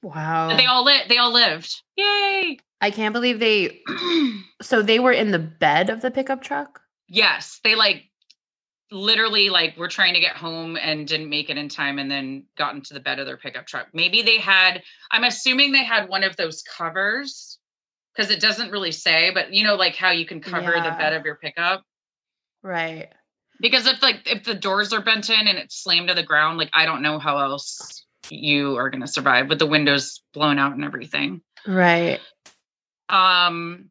Wow. 0.00 0.48
But 0.50 0.58
they 0.58 0.66
all 0.66 0.84
lit. 0.84 1.08
They 1.08 1.18
all 1.18 1.32
lived. 1.32 1.74
Yay! 1.96 2.58
I 2.80 2.90
can't 2.92 3.12
believe 3.12 3.40
they. 3.40 3.80
So 4.62 4.82
they 4.82 5.00
were 5.00 5.12
in 5.12 5.32
the 5.32 5.38
bed 5.40 5.90
of 5.90 6.02
the 6.02 6.10
pickup 6.12 6.40
truck. 6.42 6.80
yes, 7.08 7.58
they 7.64 7.74
like 7.74 8.04
literally 8.90 9.50
like 9.50 9.76
were 9.76 9.88
trying 9.88 10.14
to 10.14 10.20
get 10.20 10.36
home 10.36 10.76
and 10.76 11.06
didn't 11.08 11.28
make 11.30 11.50
it 11.50 11.58
in 11.58 11.68
time, 11.68 11.98
and 11.98 12.10
then 12.10 12.44
got 12.56 12.74
into 12.74 12.94
the 12.94 13.00
bed 13.00 13.18
of 13.18 13.26
their 13.26 13.36
pickup 13.36 13.66
truck. 13.66 13.88
Maybe 13.92 14.22
they 14.22 14.38
had. 14.38 14.82
I'm 15.10 15.24
assuming 15.24 15.72
they 15.72 15.84
had 15.84 16.08
one 16.08 16.22
of 16.24 16.36
those 16.36 16.62
covers 16.62 17.58
because 18.18 18.32
it 18.32 18.40
doesn't 18.40 18.72
really 18.72 18.90
say, 18.90 19.30
but 19.32 19.54
you 19.54 19.62
know, 19.62 19.76
like 19.76 19.94
how 19.94 20.10
you 20.10 20.26
can 20.26 20.40
cover 20.40 20.72
the 20.72 20.90
bed 20.98 21.12
of 21.12 21.24
your 21.24 21.36
pickup. 21.36 21.84
Right. 22.64 23.08
because 23.60 23.86
if 23.86 24.02
like 24.02 24.22
if 24.26 24.42
the 24.42 24.54
doors 24.54 24.92
are 24.92 25.00
bent 25.00 25.30
in 25.30 25.46
and 25.46 25.56
it's 25.58 25.80
slammed 25.80 26.08
to 26.08 26.14
the 26.14 26.24
ground 26.24 26.58
like 26.58 26.70
i 26.74 26.84
don't 26.84 27.02
know 27.02 27.18
how 27.20 27.38
else 27.38 28.04
you 28.30 28.76
are 28.76 28.90
going 28.90 29.00
to 29.00 29.06
survive 29.06 29.48
with 29.48 29.58
the 29.60 29.66
windows 29.66 30.22
blown 30.34 30.58
out 30.58 30.72
and 30.74 30.84
everything 30.84 31.40
Right. 31.66 32.20
um 33.08 33.90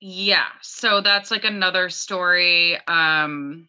yeah 0.00 0.46
so 0.62 1.00
that's 1.00 1.30
like 1.32 1.44
another 1.44 1.88
story 1.90 2.78
um 2.86 3.68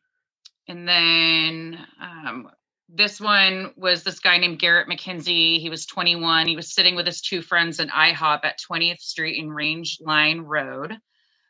and 0.68 0.88
then 0.88 1.80
um 1.99 2.49
this 2.89 3.19
one 3.19 3.73
was 3.76 4.03
this 4.03 4.19
guy 4.19 4.38
named 4.38 4.59
Garrett 4.59 4.88
McKenzie. 4.88 5.59
He 5.59 5.69
was 5.69 5.85
21. 5.85 6.47
He 6.47 6.55
was 6.55 6.73
sitting 6.73 6.95
with 6.95 7.05
his 7.05 7.22
two 7.22 7.41
friends 7.41 7.80
in 7.80 7.89
IHOP 7.89 8.39
at 8.43 8.59
20th 8.69 8.99
Street 8.99 9.41
and 9.41 9.53
Range 9.53 9.97
Line 10.01 10.41
Road. 10.41 10.97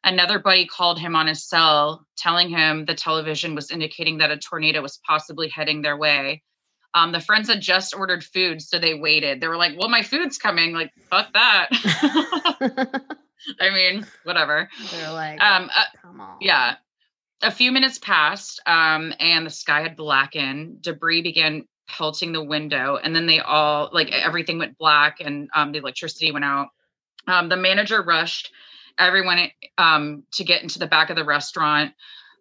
Another 0.04 0.40
buddy 0.40 0.66
called 0.66 1.00
him 1.00 1.16
on 1.16 1.28
his 1.28 1.48
cell, 1.48 2.06
telling 2.18 2.50
him 2.50 2.86
the 2.86 2.96
television 2.96 3.56
was 3.56 3.72
indicating 3.72 4.20
that 4.20 4.32
a 4.32 4.38
tornado 4.38 4.82
was 4.82 5.00
possibly 5.06 5.50
heading 5.50 5.82
their 5.82 5.98
way. 5.98 6.44
Um, 6.94 7.12
the 7.12 7.20
friends 7.20 7.50
had 7.50 7.62
just 7.62 7.94
ordered 7.94 8.24
food, 8.24 8.62
so 8.62 8.80
they 8.80 8.94
waited. 8.96 9.42
They 9.42 9.48
were 9.48 9.58
like, 9.58 9.78
"Well, 9.78 9.90
my 9.90 10.02
food's 10.02 10.38
coming." 10.38 10.74
Like, 10.74 10.92
fuck 11.10 11.34
that. 11.34 11.68
I 13.60 13.70
mean, 13.70 14.06
whatever. 14.24 14.70
They're 14.92 15.12
like, 15.12 15.42
Um, 15.42 15.70
uh, 15.76 15.84
come 16.02 16.22
on. 16.22 16.38
yeah. 16.42 16.76
A 17.44 17.52
few 17.52 17.72
minutes 17.72 18.00
passed, 18.00 18.62
um, 18.66 19.14
and 19.20 19.46
the 19.46 19.52
sky 19.52 19.82
had 19.82 19.96
blackened. 19.96 20.82
Debris 20.82 21.22
began 21.22 21.68
pelting 21.88 22.34
the 22.34 22.44
window, 22.44 22.98
and 23.02 23.16
then 23.16 23.28
they 23.28 23.40
all 23.40 23.90
like 23.94 24.12
everything 24.12 24.58
went 24.58 24.78
black, 24.78 25.18
and 25.20 25.50
um, 25.54 25.72
the 25.72 25.78
electricity 25.78 26.32
went 26.32 26.46
out. 26.46 26.70
Um, 27.28 27.48
the 27.50 27.58
manager 27.58 28.02
rushed 28.02 28.52
everyone 28.98 29.52
um, 29.78 30.24
to 30.34 30.44
get 30.44 30.64
into 30.64 30.80
the 30.80 30.88
back 30.88 31.12
of 31.12 31.16
the 31.16 31.26
restaurant 31.26 31.94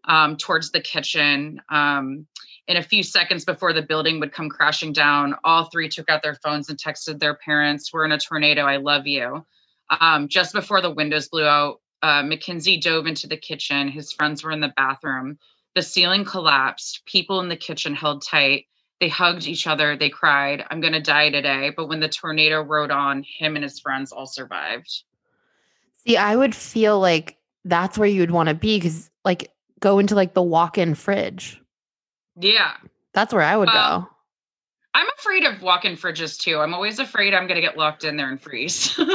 um, 0.05 0.36
towards 0.39 0.70
the 0.70 0.81
kitchen. 0.81 1.60
Um, 1.68 2.27
in 2.66 2.78
a 2.78 2.82
few 2.82 3.02
seconds 3.02 3.44
before 3.44 3.73
the 3.73 3.82
building 3.82 4.18
would 4.20 4.32
come 4.32 4.48
crashing 4.48 4.93
down, 4.93 5.35
all 5.44 5.64
three 5.64 5.89
took 5.89 6.09
out 6.09 6.23
their 6.23 6.39
phones 6.43 6.70
and 6.70 6.78
texted 6.78 7.18
their 7.18 7.35
parents, 7.35 7.93
We're 7.93 8.06
in 8.06 8.12
a 8.12 8.18
tornado. 8.18 8.62
I 8.62 8.78
love 8.78 9.06
you. 9.06 9.44
Just 10.27 10.52
before 10.52 10.81
the 10.81 10.90
windows 10.90 11.28
blew 11.28 11.44
out, 11.44 11.81
uh, 12.02 12.23
Mackenzie 12.23 12.78
dove 12.78 13.06
into 13.06 13.27
the 13.27 13.36
kitchen. 13.36 13.89
His 13.89 14.12
friends 14.12 14.43
were 14.43 14.51
in 14.51 14.60
the 14.60 14.73
bathroom. 14.77 15.39
The 15.74 15.82
ceiling 15.82 16.24
collapsed. 16.24 17.05
People 17.06 17.40
in 17.40 17.48
the 17.48 17.56
kitchen 17.56 17.94
held 17.94 18.23
tight. 18.23 18.66
They 19.01 19.09
hugged 19.09 19.47
each 19.47 19.66
other. 19.66 19.97
They 19.97 20.09
cried, 20.09 20.64
I'm 20.70 20.81
going 20.81 20.94
to 20.94 21.02
die 21.02 21.31
today. 21.31 21.70
But 21.77 21.89
when 21.89 22.01
the 22.01 22.09
tornado 22.09 22.62
rode 22.62 22.90
on, 22.90 23.24
him 23.24 23.56
and 23.56 23.62
his 23.62 23.78
friends 23.78 24.10
all 24.10 24.27
survived. 24.27 25.02
See, 26.06 26.16
I 26.16 26.35
would 26.35 26.55
feel 26.55 26.98
like 26.98 27.36
that's 27.64 27.98
where 27.98 28.09
you'd 28.09 28.31
want 28.31 28.48
to 28.48 28.55
be 28.55 28.78
because, 28.78 29.10
like, 29.24 29.52
go 29.81 29.98
into 29.98 30.14
like 30.14 30.32
the 30.32 30.43
walk-in 30.43 30.94
fridge. 30.94 31.60
Yeah. 32.40 32.73
That's 33.12 33.35
where 33.35 33.43
I 33.43 33.56
would 33.56 33.68
go. 33.68 34.09
I'm 34.94 35.06
afraid 35.18 35.44
of 35.44 35.60
walk-in 35.60 35.97
fridges 35.97 36.39
too. 36.39 36.59
I'm 36.59 36.73
always 36.73 36.98
afraid 36.98 37.35
I'm 37.35 37.47
going 37.47 37.56
to 37.56 37.60
get 37.60 37.77
locked 37.77 38.05
in 38.05 38.16
there 38.16 38.31
and 38.31 38.40
freeze. 38.40 38.98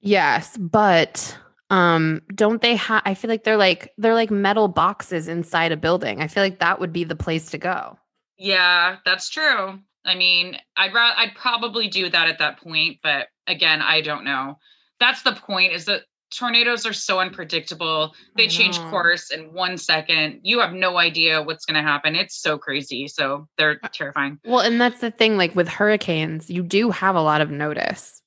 Yes, 0.00 0.56
but 0.56 1.36
um, 1.70 2.20
don't 2.34 2.60
they 2.60 2.76
have? 2.76 3.02
I 3.04 3.14
feel 3.14 3.30
like 3.30 3.44
they're 3.44 3.56
like 3.56 3.92
they're 3.98 4.14
like 4.14 4.30
metal 4.30 4.68
boxes 4.68 5.28
inside 5.28 5.72
a 5.72 5.76
building. 5.76 6.20
I 6.20 6.26
feel 6.26 6.42
like 6.42 6.58
that 6.60 6.80
would 6.80 6.92
be 6.92 7.04
the 7.04 7.16
place 7.16 7.50
to 7.50 7.58
go. 7.58 7.98
yeah, 8.36 8.96
that's 9.04 9.28
true. 9.28 9.78
I 10.04 10.14
mean, 10.14 10.56
I'd 10.76 10.94
ra- 10.94 11.14
I'd 11.16 11.34
probably 11.34 11.88
do 11.88 12.08
that 12.08 12.28
at 12.28 12.38
that 12.38 12.58
point, 12.60 12.98
but 13.02 13.28
again, 13.46 13.82
I 13.82 14.00
don't 14.00 14.24
know. 14.24 14.56
That's 14.98 15.22
the 15.22 15.32
point 15.32 15.72
is 15.74 15.84
that 15.86 16.02
tornadoes 16.34 16.86
are 16.86 16.92
so 16.94 17.18
unpredictable. 17.20 18.14
They 18.36 18.46
change 18.46 18.78
course 18.78 19.30
in 19.30 19.52
1 19.52 19.78
second. 19.78 20.40
You 20.42 20.60
have 20.60 20.72
no 20.72 20.96
idea 20.96 21.42
what's 21.42 21.64
going 21.66 21.74
to 21.74 21.82
happen. 21.88 22.14
It's 22.16 22.40
so 22.40 22.56
crazy. 22.56 23.08
So, 23.08 23.46
they're 23.58 23.78
terrifying. 23.92 24.38
Well, 24.44 24.60
and 24.60 24.80
that's 24.80 25.00
the 25.00 25.10
thing. 25.10 25.36
Like 25.36 25.54
with 25.54 25.68
hurricanes, 25.68 26.48
you 26.48 26.62
do 26.62 26.90
have 26.90 27.14
a 27.16 27.20
lot 27.22 27.40
of 27.40 27.50
notice. 27.50 28.19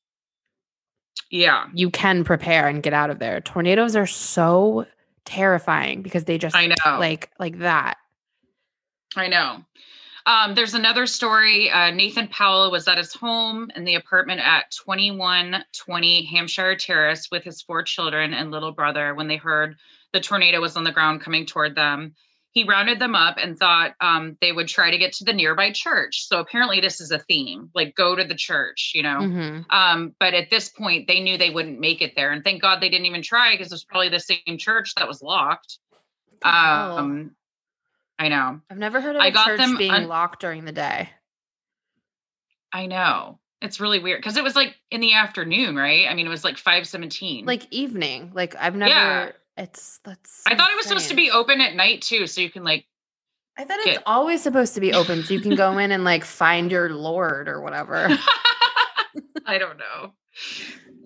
Yeah. 1.33 1.65
You 1.73 1.89
can 1.89 2.23
prepare 2.23 2.67
and 2.67 2.83
get 2.83 2.93
out 2.93 3.09
of 3.09 3.17
there. 3.17 3.41
Tornadoes 3.41 3.95
are 3.95 4.05
so 4.05 4.85
terrifying 5.25 6.03
because 6.03 6.25
they 6.25 6.37
just 6.37 6.55
I 6.55 6.67
know. 6.67 6.99
like 6.99 7.31
like 7.39 7.57
that. 7.57 7.97
I 9.15 9.29
know. 9.29 9.65
Um, 10.27 10.53
there's 10.53 10.75
another 10.75 11.07
story. 11.07 11.71
Uh, 11.71 11.89
Nathan 11.89 12.27
Powell 12.27 12.69
was 12.69 12.87
at 12.87 12.99
his 12.99 13.15
home 13.15 13.71
in 13.75 13.83
the 13.83 13.95
apartment 13.95 14.41
at 14.41 14.69
2120 14.85 16.25
Hampshire 16.25 16.75
Terrace 16.75 17.29
with 17.31 17.43
his 17.43 17.63
four 17.63 17.81
children 17.81 18.35
and 18.35 18.51
little 18.51 18.71
brother 18.71 19.15
when 19.15 19.27
they 19.27 19.37
heard 19.37 19.75
the 20.13 20.21
tornado 20.21 20.61
was 20.61 20.77
on 20.77 20.83
the 20.83 20.91
ground 20.91 21.21
coming 21.21 21.47
toward 21.47 21.73
them. 21.73 22.13
He 22.53 22.63
rounded 22.65 22.99
them 22.99 23.15
up 23.15 23.37
and 23.41 23.57
thought 23.57 23.95
um, 23.99 24.37
they 24.39 24.51
would 24.51 24.67
try 24.67 24.91
to 24.91 24.97
get 24.99 25.13
to 25.13 25.23
the 25.23 25.33
nearby 25.33 25.71
church. 25.71 26.27
So 26.27 26.39
apparently, 26.39 26.79
this 26.81 27.01
is 27.01 27.09
a 27.11 27.17
theme 27.19 27.69
like 27.73 27.95
go 27.95 28.15
to 28.15 28.23
the 28.23 28.35
church, 28.35 28.91
you 28.93 29.01
know. 29.03 29.17
Mhm. 29.19 29.65
Um, 29.71 30.15
but 30.19 30.33
at 30.35 30.49
this 30.51 30.69
point, 30.69 31.07
they 31.07 31.19
knew 31.19 31.37
they 31.37 31.49
wouldn't 31.49 31.79
make 31.79 32.01
it 32.03 32.13
there. 32.15 32.31
And 32.31 32.43
thank 32.43 32.61
God 32.61 32.79
they 32.79 32.89
didn't 32.89 33.07
even 33.07 33.23
try 33.23 33.53
because 33.55 33.67
it 33.71 33.73
was 33.73 33.83
probably 33.83 34.09
the 34.09 34.19
same 34.19 34.57
church 34.59 34.93
that 34.95 35.07
was 35.07 35.21
locked. 35.23 35.79
What 36.29 36.41
the 36.41 36.47
hell? 36.49 36.97
Um, 36.99 37.35
I 38.19 38.27
know. 38.29 38.61
I've 38.69 38.77
never 38.77 39.01
heard 39.01 39.15
of 39.15 39.21
I 39.23 39.27
a 39.27 39.31
got 39.31 39.47
church 39.47 39.57
them 39.57 39.77
being 39.77 39.91
un- 39.91 40.07
locked 40.07 40.39
during 40.41 40.65
the 40.65 40.71
day. 40.71 41.09
I 42.71 42.85
know. 42.85 43.39
It's 43.61 43.79
really 43.79 43.99
weird 43.99 44.19
because 44.19 44.37
it 44.37 44.43
was 44.43 44.55
like 44.55 44.75
in 44.91 44.99
the 44.99 45.13
afternoon, 45.13 45.75
right? 45.75 46.07
I 46.09 46.13
mean, 46.15 46.25
it 46.25 46.29
was 46.29 46.43
like 46.43 46.57
517. 46.57 47.45
Like 47.45 47.65
evening. 47.71 48.31
Like 48.35 48.55
I've 48.55 48.75
never 48.75 48.91
Yeah. 48.91 49.31
It's 49.57 49.99
that's 50.03 50.41
I 50.45 50.55
thought 50.55 50.71
it 50.71 50.75
was 50.75 50.85
supposed 50.87 51.09
to 51.09 51.15
be 51.15 51.31
open 51.31 51.61
at 51.61 51.75
night 51.75 52.01
too. 52.01 52.27
So 52.27 52.41
you 52.41 52.49
can 52.49 52.63
like, 52.63 52.85
I 53.57 53.65
thought 53.65 53.79
it's 53.85 54.01
always 54.05 54.41
supposed 54.41 54.73
to 54.75 54.81
be 54.81 54.93
open 54.93 55.23
so 55.23 55.33
you 55.33 55.41
can 55.41 55.55
go 55.55 55.77
in 55.77 55.91
and 55.93 56.03
like 56.03 56.25
find 56.25 56.71
your 56.71 56.89
lord 56.89 57.47
or 57.47 57.61
whatever. 57.61 58.09
I 59.45 59.57
don't 59.57 59.77
know. 59.77 60.13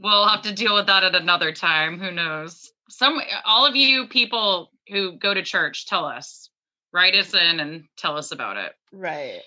We'll 0.02 0.28
have 0.28 0.44
to 0.44 0.54
deal 0.54 0.76
with 0.76 0.88
that 0.88 1.04
at 1.04 1.16
another 1.16 1.52
time. 1.52 2.00
Who 2.00 2.12
knows? 2.12 2.72
Some, 2.90 3.20
all 3.46 3.66
of 3.66 3.76
you 3.76 4.08
people 4.08 4.72
who 4.88 5.18
go 5.18 5.34
to 5.34 5.42
church, 5.42 5.88
tell 5.88 6.06
us, 6.06 6.50
write 6.94 7.16
us 7.16 7.34
in 7.34 7.60
and 7.60 7.86
tell 7.98 8.18
us 8.18 8.32
about 8.32 8.58
it. 8.58 8.74
Right. 8.94 9.42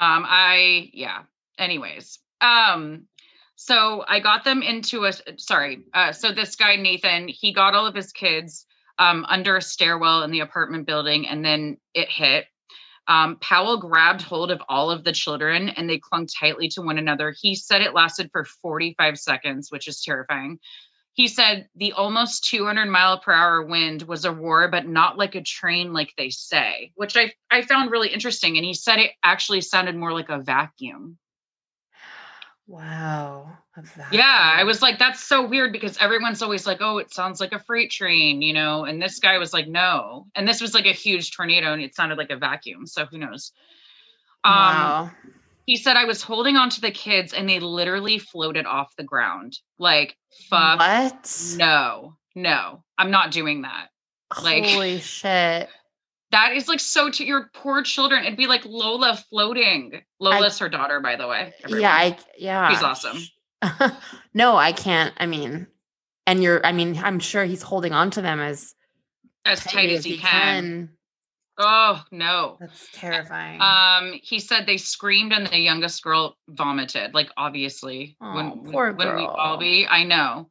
Um, 0.00 0.24
I 0.26 0.90
yeah. 0.92 1.22
Anyways, 1.58 2.18
um, 2.40 3.06
so 3.60 4.04
I 4.06 4.20
got 4.20 4.44
them 4.44 4.62
into 4.62 5.04
a 5.04 5.12
sorry. 5.36 5.80
Uh, 5.92 6.12
so 6.12 6.30
this 6.30 6.54
guy 6.54 6.76
Nathan, 6.76 7.26
he 7.26 7.52
got 7.52 7.74
all 7.74 7.86
of 7.86 7.94
his 7.94 8.12
kids 8.12 8.64
um 9.00 9.26
under 9.28 9.56
a 9.56 9.62
stairwell 9.62 10.22
in 10.22 10.30
the 10.30 10.40
apartment 10.40 10.86
building, 10.86 11.26
and 11.26 11.44
then 11.44 11.76
it 11.92 12.08
hit. 12.08 12.46
Um, 13.08 13.36
Powell 13.40 13.78
grabbed 13.78 14.22
hold 14.22 14.52
of 14.52 14.62
all 14.68 14.92
of 14.92 15.02
the 15.02 15.12
children 15.12 15.70
and 15.70 15.90
they 15.90 15.98
clung 15.98 16.28
tightly 16.28 16.68
to 16.68 16.82
one 16.82 16.98
another. 16.98 17.34
He 17.36 17.54
said 17.56 17.80
it 17.80 17.94
lasted 17.94 18.30
for 18.30 18.44
45 18.44 19.18
seconds, 19.18 19.72
which 19.72 19.88
is 19.88 20.02
terrifying. 20.02 20.58
He 21.14 21.26
said 21.26 21.68
the 21.74 21.94
almost 21.94 22.44
200 22.44 22.86
mile 22.86 23.18
per 23.18 23.32
hour 23.32 23.64
wind 23.64 24.02
was 24.02 24.24
a 24.24 24.30
roar, 24.30 24.68
but 24.68 24.86
not 24.86 25.18
like 25.18 25.34
a 25.34 25.42
train, 25.42 25.92
like 25.92 26.12
they 26.16 26.30
say, 26.30 26.92
which 26.94 27.16
I, 27.16 27.32
I 27.50 27.62
found 27.62 27.90
really 27.90 28.12
interesting. 28.12 28.56
And 28.56 28.64
he 28.64 28.74
said 28.74 29.00
it 29.00 29.12
actually 29.24 29.62
sounded 29.62 29.96
more 29.96 30.12
like 30.12 30.28
a 30.28 30.38
vacuum. 30.38 31.18
Wow. 32.68 33.50
Yeah, 34.12 34.24
I 34.56 34.64
was 34.64 34.82
like, 34.82 34.98
that's 34.98 35.24
so 35.24 35.46
weird 35.46 35.72
because 35.72 35.96
everyone's 35.98 36.42
always 36.42 36.66
like, 36.66 36.78
oh, 36.80 36.98
it 36.98 37.12
sounds 37.12 37.40
like 37.40 37.52
a 37.52 37.58
freight 37.58 37.90
train, 37.90 38.42
you 38.42 38.52
know? 38.52 38.84
And 38.84 39.00
this 39.00 39.18
guy 39.20 39.38
was 39.38 39.54
like, 39.54 39.66
no. 39.66 40.26
And 40.34 40.46
this 40.46 40.60
was 40.60 40.74
like 40.74 40.84
a 40.84 40.92
huge 40.92 41.34
tornado 41.34 41.72
and 41.72 41.80
it 41.80 41.94
sounded 41.94 42.18
like 42.18 42.30
a 42.30 42.36
vacuum. 42.36 42.86
So 42.86 43.06
who 43.06 43.16
knows? 43.18 43.52
Um, 44.44 44.52
wow. 44.52 45.10
he 45.64 45.76
said 45.76 45.96
I 45.96 46.04
was 46.04 46.22
holding 46.22 46.56
on 46.56 46.68
to 46.70 46.80
the 46.82 46.90
kids 46.90 47.32
and 47.32 47.48
they 47.48 47.58
literally 47.58 48.18
floated 48.18 48.66
off 48.66 48.94
the 48.96 49.02
ground. 49.04 49.58
Like, 49.78 50.16
fuck 50.50 50.78
what? 50.78 51.54
no, 51.56 52.16
no, 52.34 52.84
I'm 52.98 53.10
not 53.10 53.30
doing 53.30 53.62
that. 53.62 53.88
like- 54.42 54.66
Holy 54.66 55.00
shit. 55.00 55.70
That 56.30 56.54
is 56.54 56.68
like 56.68 56.80
so 56.80 57.10
to 57.10 57.24
your 57.24 57.50
poor 57.54 57.82
children. 57.82 58.24
It'd 58.24 58.36
be 58.36 58.46
like 58.46 58.64
Lola 58.64 59.16
floating. 59.30 60.02
Lola's 60.20 60.58
her 60.58 60.68
daughter, 60.68 61.00
by 61.00 61.16
the 61.16 61.26
way. 61.26 61.54
everyone. 61.64 61.82
Yeah, 61.82 61.92
I 61.92 62.18
yeah. 62.36 62.70
He's 62.70 62.82
awesome. 62.82 63.18
no, 64.34 64.56
I 64.56 64.72
can't. 64.72 65.14
I 65.16 65.26
mean, 65.26 65.66
and 66.26 66.42
you're 66.42 66.64
I 66.64 66.72
mean, 66.72 66.98
I'm 66.98 67.18
sure 67.18 67.44
he's 67.44 67.62
holding 67.62 67.92
on 67.92 68.10
to 68.12 68.22
them 68.22 68.40
as 68.40 68.74
as 69.44 69.64
tight 69.64 69.90
as 69.90 70.04
he 70.04 70.18
can. 70.18 70.90
Oh 71.58 72.04
no. 72.12 72.56
That's 72.60 72.88
terrifying. 72.92 73.60
Um, 73.60 74.20
he 74.22 74.38
said 74.38 74.66
they 74.66 74.76
screamed 74.76 75.32
and 75.32 75.46
the 75.46 75.58
youngest 75.58 76.02
girl 76.04 76.36
vomited. 76.48 77.14
Like 77.14 77.30
obviously, 77.36 78.16
Aw, 78.20 78.34
when 78.34 78.72
poor 78.72 78.92
when 78.92 79.16
we 79.16 79.22
all 79.22 79.56
girl. 79.56 79.58
be, 79.58 79.86
I 79.88 80.04
know. 80.04 80.48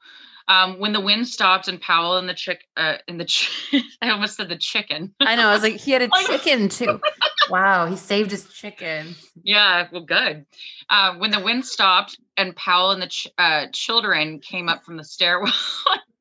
Um, 0.50 0.80
when 0.80 0.94
the 0.94 1.02
wind 1.02 1.28
stopped 1.28 1.68
and 1.68 1.80
Powell 1.82 2.18
and 2.18 2.28
the 2.30 2.34
chick, 2.34 2.64
uh, 2.78 2.96
in 3.08 3.18
the 3.18 3.26
ch- 3.26 3.50
I 4.02 4.10
almost 4.12 4.38
said 4.38 4.50
the 4.50 4.58
chicken. 4.58 5.14
I 5.20 5.36
know. 5.36 5.48
I 5.50 5.54
was 5.54 5.64
like, 5.64 5.76
he 5.76 5.92
had 5.92 6.02
a 6.04 6.10
chicken 6.28 6.70
too. 6.70 7.00
wow, 7.50 7.86
he 7.86 7.96
saved 7.98 8.32
his 8.32 8.46
chicken. 8.54 9.16
yeah, 9.44 9.88
well, 9.92 10.04
good. 10.04 10.46
Uh, 10.90 11.16
when 11.16 11.32
the 11.32 11.40
wind 11.42 11.66
stopped 11.66 12.18
and 12.38 12.56
Powell 12.56 12.92
and 12.92 13.02
the 13.02 13.08
ch- 13.08 13.28
uh, 13.38 13.66
children 13.74 14.40
came 14.40 14.70
up 14.70 14.86
from 14.86 14.96
the 14.98 15.04
stairwell, 15.04 15.52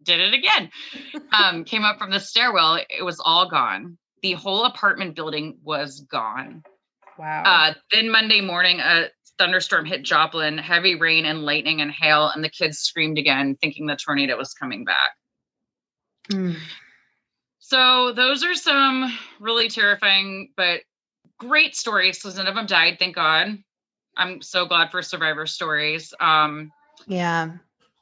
did 0.03 0.21
it 0.21 0.35
again. 0.35 0.71
Um, 1.33 1.65
came 1.65 1.85
up 1.85 1.99
from 1.99 2.11
the 2.11 2.21
stairwell. 2.21 2.77
It 2.91 3.05
was 3.05 3.21
all 3.25 3.49
gone. 3.49 3.97
The 4.23 4.33
whole 4.33 4.65
apartment 4.65 5.15
building 5.15 5.59
was 5.63 6.01
gone. 6.01 6.65
Wow. 7.19 7.43
Uh, 7.45 7.75
then 7.93 8.11
Monday 8.11 8.41
morning, 8.41 8.81
a 8.81 9.07
thunderstorm 9.39 9.85
hit 9.85 10.03
Joplin, 10.03 10.59
heavy 10.59 10.95
rain 10.95 11.25
and 11.25 11.43
lightning 11.43 11.81
and 11.81 11.91
hail, 11.91 12.31
and 12.35 12.43
the 12.43 12.49
kids 12.49 12.79
screamed 12.79 13.19
again, 13.19 13.57
thinking 13.61 13.87
the 13.87 13.97
tornado 13.97 14.37
was 14.37 14.55
coming 14.55 14.85
back. 14.85 15.11
Mm. 16.31 16.57
So 17.59 18.13
those 18.13 18.45
are 18.45 18.55
some 18.55 19.17
really 19.41 19.69
terrifying 19.69 20.53
but 20.57 20.81
great 21.39 21.75
stories. 21.75 22.21
So 22.21 22.31
none 22.31 22.47
of 22.47 22.55
them 22.55 22.67
died, 22.67 22.99
thank 22.99 23.17
God. 23.17 23.59
I'm 24.17 24.41
so 24.41 24.67
glad 24.67 24.91
for 24.91 25.03
survivor 25.03 25.47
stories. 25.47 26.15
Um, 26.21 26.73
Yeah. 27.07 27.51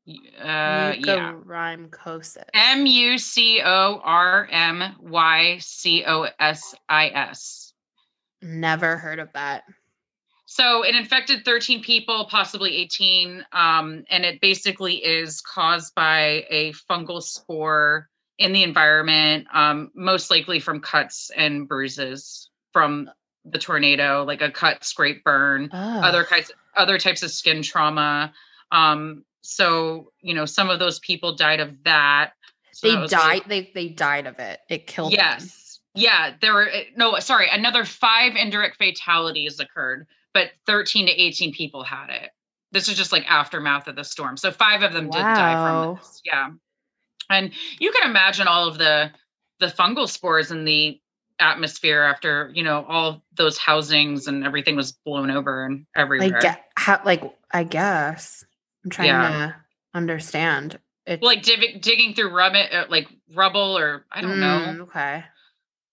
Uh, 0.08 0.94
yeah. 0.98 1.34
Mucormycosis. 1.34 2.44
M 2.54 2.86
U 2.86 3.18
C 3.18 3.62
O 3.64 4.02
R 4.04 4.48
M 4.52 4.96
Y 5.00 5.58
C 5.60 6.04
O 6.06 6.28
S 6.40 6.76
I 6.90 7.08
S. 7.08 7.74
Never 8.42 8.98
heard 8.98 9.20
of 9.20 9.32
that. 9.34 9.64
So 10.48 10.84
it 10.84 10.96
infected 10.96 11.46
13 11.46 11.82
people, 11.82 12.28
possibly 12.30 12.76
18. 12.76 13.46
Um, 13.54 14.04
and 14.10 14.26
it 14.26 14.42
basically 14.42 14.96
is 14.96 15.40
caused 15.40 15.96
by 15.96 16.46
a 16.50 16.74
fungal 16.90 17.24
spore 17.24 18.10
in 18.38 18.52
the 18.52 18.64
environment, 18.64 19.48
um, 19.54 19.92
most 19.96 20.30
likely 20.30 20.60
from 20.60 20.82
cuts 20.82 21.32
and 21.38 21.70
bruises 21.70 22.50
from 22.74 23.10
the 23.46 23.60
tornado, 23.60 24.24
like 24.24 24.42
a 24.42 24.52
cut, 24.52 24.84
scrape, 24.84 25.24
burn, 25.24 25.70
Oh. 25.74 26.02
other 26.02 26.24
kinds, 26.24 26.52
other 26.76 26.98
types 26.98 27.24
of 27.24 27.32
skin 27.32 27.62
trauma. 27.64 28.34
Um, 28.72 29.26
so 29.42 30.12
you 30.22 30.34
know, 30.34 30.46
some 30.46 30.70
of 30.70 30.80
those 30.80 31.00
people 31.00 31.36
died 31.36 31.60
of 31.60 31.84
that. 31.84 32.34
So 32.74 32.88
they 32.90 32.96
that 32.96 33.10
died. 33.10 33.42
They 33.48 33.72
they 33.74 33.90
died 33.90 34.28
of 34.28 34.40
it. 34.40 34.60
It 34.70 34.88
killed 34.88 35.12
them. 35.12 35.20
Yes. 35.20 35.80
Yeah, 35.94 36.36
there 36.40 36.54
were 36.54 36.70
no, 36.96 37.20
sorry, 37.20 37.50
another 37.52 37.84
five 37.84 38.36
indirect 38.38 38.78
fatalities 38.78 39.60
occurred, 39.60 40.08
but 40.34 40.52
13 40.66 41.08
to 41.08 41.12
18 41.12 41.52
people 41.54 41.84
had 41.84 42.10
it. 42.10 42.30
This 42.72 42.88
is 42.88 42.96
just 42.96 43.12
like 43.12 43.30
aftermath 43.30 43.90
of 43.90 43.98
the 43.98 44.06
storm. 44.06 44.38
So 44.38 44.52
five 44.52 44.84
of 44.84 44.94
them 44.94 45.10
did 45.10 45.20
die 45.20 45.54
from 45.54 45.96
this. 45.98 46.22
Yeah. 46.24 46.52
And 47.30 47.52
you 47.80 47.92
can 47.92 48.10
imagine 48.10 48.48
all 48.48 48.68
of 48.70 48.78
the 48.78 49.12
the 49.60 49.68
fungal 49.68 50.08
spores 50.08 50.50
in 50.52 50.64
the 50.64 51.00
atmosphere 51.40 52.02
after, 52.04 52.52
you 52.54 52.64
know, 52.64 52.86
all 52.88 53.22
those 53.36 53.58
housings 53.58 54.28
and 54.28 54.46
everything 54.46 54.76
was 54.76 54.92
blown 54.92 55.32
over 55.32 55.66
and 55.66 55.86
everywhere. 55.96 56.40
Like 56.42 56.60
how 56.76 57.02
like 57.06 57.24
I 57.52 57.64
guess 57.64 58.44
I'm 58.84 58.90
trying 58.92 59.08
Yeah. 59.08 59.30
to 59.48 59.56
understand. 59.94 60.80
It's 61.06 61.24
like 61.24 61.42
dig- 61.44 61.82
digging 61.82 62.14
through 62.14 62.30
rub- 62.34 62.56
uh, 62.56 62.86
like 62.90 63.08
rubble 63.34 63.78
or 63.78 64.06
I 64.12 64.22
don't 64.22 64.40
know. 64.40 64.66
Mm, 64.68 64.80
Okay. 64.82 65.24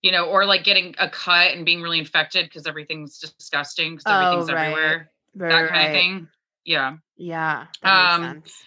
you 0.02 0.12
know, 0.12 0.27
or 0.27 0.44
like 0.44 0.65
getting 0.65 0.94
a 0.98 1.09
cut 1.09 1.55
and 1.55 1.65
being 1.65 1.82
really 1.82 1.98
infected 1.98 2.44
because 2.47 2.66
everything's 2.66 3.19
disgusting 3.19 3.97
because 3.97 4.05
Oh, 4.06 4.20
everything's 4.20 4.52
right. 4.52 4.66
everywhere. 4.69 5.10
Right, 5.35 5.48
That 5.51 5.69
kind 5.69 5.70
right. 5.70 5.85
of 5.86 5.93
thing. 5.93 6.28
Yeah. 6.65 6.97
Yeah. 7.16 7.66
That 7.82 8.12
Um, 8.15 8.20
makes 8.23 8.32
sense. 8.52 8.62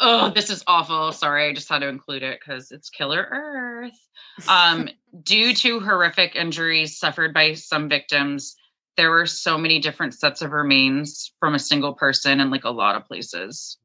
Oh, 0.00 0.30
this 0.30 0.50
is 0.50 0.64
awful. 0.66 1.12
Sorry, 1.12 1.48
I 1.48 1.52
just 1.54 1.68
had 1.68 1.80
to 1.80 1.88
include 1.88 2.22
it 2.22 2.40
because 2.40 2.72
it's 2.72 2.90
Killer 2.90 3.26
Earth. 3.30 4.08
Um, 4.48 4.88
due 5.22 5.54
to 5.54 5.80
horrific 5.80 6.34
injuries 6.34 6.98
suffered 6.98 7.32
by 7.32 7.54
some 7.54 7.88
victims, 7.88 8.56
there 8.96 9.10
were 9.10 9.26
so 9.26 9.56
many 9.56 9.78
different 9.78 10.14
sets 10.14 10.42
of 10.42 10.50
remains 10.52 11.32
from 11.38 11.54
a 11.54 11.58
single 11.58 11.94
person 11.94 12.40
in 12.40 12.50
like 12.50 12.64
a 12.64 12.70
lot 12.70 12.96
of 12.96 13.04
places. 13.06 13.78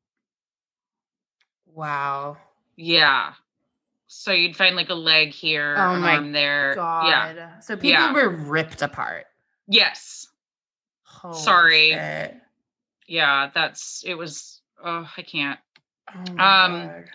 Wow. 1.68 2.38
Yeah. 2.76 3.34
So 4.08 4.32
you'd 4.32 4.56
find 4.58 4.76
like 4.76 4.90
a 4.90 4.96
leg 4.96 5.30
here, 5.30 5.76
Oh 5.78 5.96
my 6.00 6.16
arm 6.16 6.32
there. 6.32 6.74
God. 6.76 7.08
Yeah. 7.08 7.60
So 7.60 7.76
people 7.76 7.92
Yeah. 7.92 8.14
were 8.14 8.30
ripped 8.30 8.82
apart. 8.82 9.26
Yes. 9.68 10.28
Holy 11.04 11.40
Sorry. 11.40 11.90
shit. 11.92 12.36
Yeah. 13.08 13.52
That's 13.54 14.04
it 14.06 14.16
was 14.16 14.62
oh, 14.84 15.08
I 15.16 15.22
can't. 15.22 15.60
Oh 16.16 16.44
Um, 16.44 17.06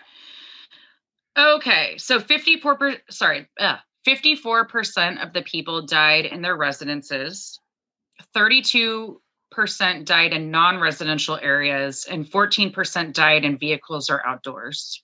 Okay, 1.37 1.97
so 1.97 2.19
54 2.21 2.77
per, 2.77 2.97
sorry, 3.09 3.47
uh, 3.59 3.77
54% 4.07 5.21
of 5.21 5.33
the 5.33 5.41
people 5.41 5.85
died 5.85 6.25
in 6.25 6.41
their 6.41 6.55
residences. 6.55 7.59
32% 8.33 9.17
died 10.05 10.31
in 10.31 10.49
non-residential 10.51 11.37
areas 11.41 12.05
and 12.09 12.25
14% 12.25 13.13
died 13.13 13.43
in 13.43 13.57
vehicles 13.57 14.09
or 14.09 14.25
outdoors, 14.25 15.03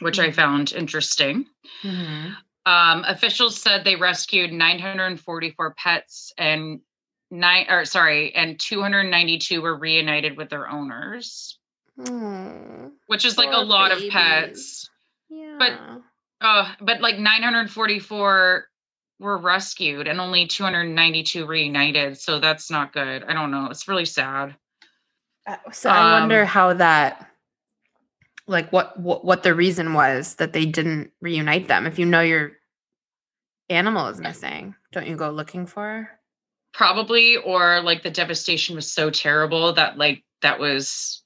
which 0.00 0.18
I 0.18 0.28
Mhm. 0.28 0.34
found 0.34 0.72
interesting. 0.72 1.48
Mhm. 1.82 2.36
Um, 2.66 3.04
officials 3.04 3.60
said 3.60 3.84
they 3.84 3.96
rescued 3.96 4.52
944 4.52 5.74
pets 5.74 6.32
and 6.38 6.80
nine 7.30 7.66
or 7.68 7.84
sorry, 7.84 8.34
and 8.34 8.58
292 8.58 9.60
were 9.62 9.76
reunited 9.76 10.36
with 10.36 10.48
their 10.48 10.68
owners, 10.68 11.58
Mm. 11.98 12.90
which 13.06 13.24
is 13.24 13.38
like 13.38 13.50
a 13.50 13.52
Poor 13.52 13.64
lot 13.64 13.92
of 13.92 14.02
pets. 14.10 14.90
Yeah. 15.28 15.98
Oh, 16.40 16.74
but 16.80 17.00
like 17.00 17.18
944 17.18 18.66
were 19.20 19.38
rescued 19.38 20.08
and 20.08 20.20
only 20.20 20.46
292 20.46 21.46
reunited. 21.46 22.18
So 22.18 22.40
that's 22.40 22.70
not 22.70 22.92
good. 22.92 23.22
I 23.24 23.32
don't 23.32 23.50
know. 23.50 23.66
It's 23.70 23.86
really 23.88 24.04
sad. 24.04 24.56
Uh, 25.46 25.56
So 25.72 25.88
I 25.90 26.20
wonder 26.20 26.42
Um, 26.42 26.46
how 26.48 26.74
that, 26.74 27.30
like, 28.46 28.72
what, 28.72 28.98
what 28.98 29.24
what 29.24 29.42
the 29.42 29.54
reason 29.54 29.94
was 29.94 30.34
that 30.36 30.52
they 30.52 30.66
didn't 30.66 31.12
reunite 31.20 31.68
them. 31.68 31.86
If 31.86 31.98
you 31.98 32.06
know 32.06 32.20
your 32.20 32.52
animal 33.70 34.08
is 34.08 34.20
missing, 34.20 34.74
don't 34.92 35.06
you 35.06 35.16
go 35.16 35.30
looking 35.30 35.66
for 35.66 35.82
her? 35.82 36.10
Probably, 36.74 37.36
or 37.36 37.80
like 37.82 38.02
the 38.02 38.10
devastation 38.10 38.74
was 38.76 38.92
so 38.92 39.10
terrible 39.10 39.72
that 39.74 39.96
like 39.96 40.24
that 40.42 40.58
was 40.58 41.22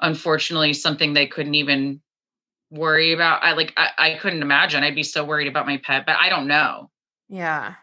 unfortunately 0.00 0.72
something 0.72 1.12
they 1.12 1.26
couldn't 1.26 1.54
even 1.54 2.00
worry 2.70 3.12
about. 3.12 3.42
I 3.42 3.52
like 3.52 3.72
I, 3.76 3.90
I 3.98 4.18
couldn't 4.18 4.42
imagine. 4.42 4.82
I'd 4.82 4.94
be 4.94 5.02
so 5.02 5.24
worried 5.24 5.48
about 5.48 5.66
my 5.66 5.78
pet, 5.78 6.04
but 6.06 6.16
I 6.20 6.28
don't 6.28 6.46
know. 6.46 6.90
Yeah. 7.28 7.74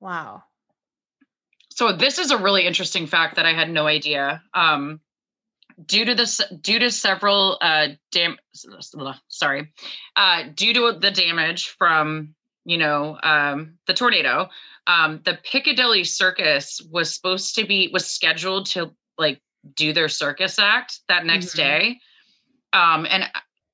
Wow. 0.00 0.44
So 1.70 1.92
this 1.92 2.18
is 2.18 2.30
a 2.30 2.38
really 2.38 2.66
interesting 2.66 3.06
fact 3.06 3.36
that 3.36 3.46
I 3.46 3.52
had 3.52 3.70
no 3.70 3.86
idea. 3.86 4.42
Um, 4.52 5.00
due 5.86 6.04
to 6.04 6.14
this, 6.14 6.40
due 6.60 6.78
to 6.78 6.90
several 6.90 7.58
uh, 7.60 7.88
dam, 8.12 8.36
sorry, 9.28 9.72
uh, 10.16 10.44
due 10.54 10.74
to 10.74 10.98
the 10.98 11.10
damage 11.10 11.68
from 11.78 12.34
you 12.64 12.78
know 12.78 13.18
um, 13.22 13.78
the 13.86 13.94
tornado, 13.94 14.48
um, 14.86 15.20
the 15.24 15.38
Piccadilly 15.42 16.04
Circus 16.04 16.80
was 16.90 17.14
supposed 17.14 17.54
to 17.54 17.64
be 17.64 17.88
was 17.92 18.06
scheduled 18.06 18.66
to 18.66 18.90
like 19.16 19.40
do 19.74 19.92
their 19.92 20.08
circus 20.08 20.58
act 20.58 21.00
that 21.08 21.26
next 21.26 21.52
Mhm. 21.52 21.56
day, 21.56 22.00
um, 22.72 23.06
and 23.10 23.30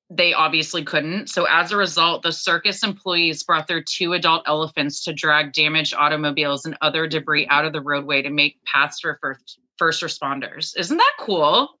they 0.09 0.33
obviously 0.33 0.83
couldn't. 0.83 1.29
So 1.29 1.45
as 1.45 1.71
a 1.71 1.77
result, 1.77 2.23
the 2.23 2.31
circus 2.31 2.83
employees 2.83 3.43
brought 3.43 3.67
their 3.67 3.81
two 3.81 4.13
adult 4.13 4.43
elephants 4.45 5.03
to 5.03 5.13
drag 5.13 5.51
damaged 5.51 5.93
automobiles 5.93 6.65
and 6.65 6.77
other 6.81 7.07
debris 7.07 7.47
out 7.47 7.65
of 7.65 7.73
the 7.73 7.81
roadway 7.81 8.21
to 8.21 8.29
make 8.29 8.63
paths 8.63 8.99
for 9.01 9.17
first 9.21 9.59
first 9.77 10.01
responders. 10.01 10.75
Isn't 10.77 10.97
that 10.97 11.13
cool? 11.19 11.77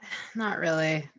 Not 0.34 0.58
really. 0.58 1.10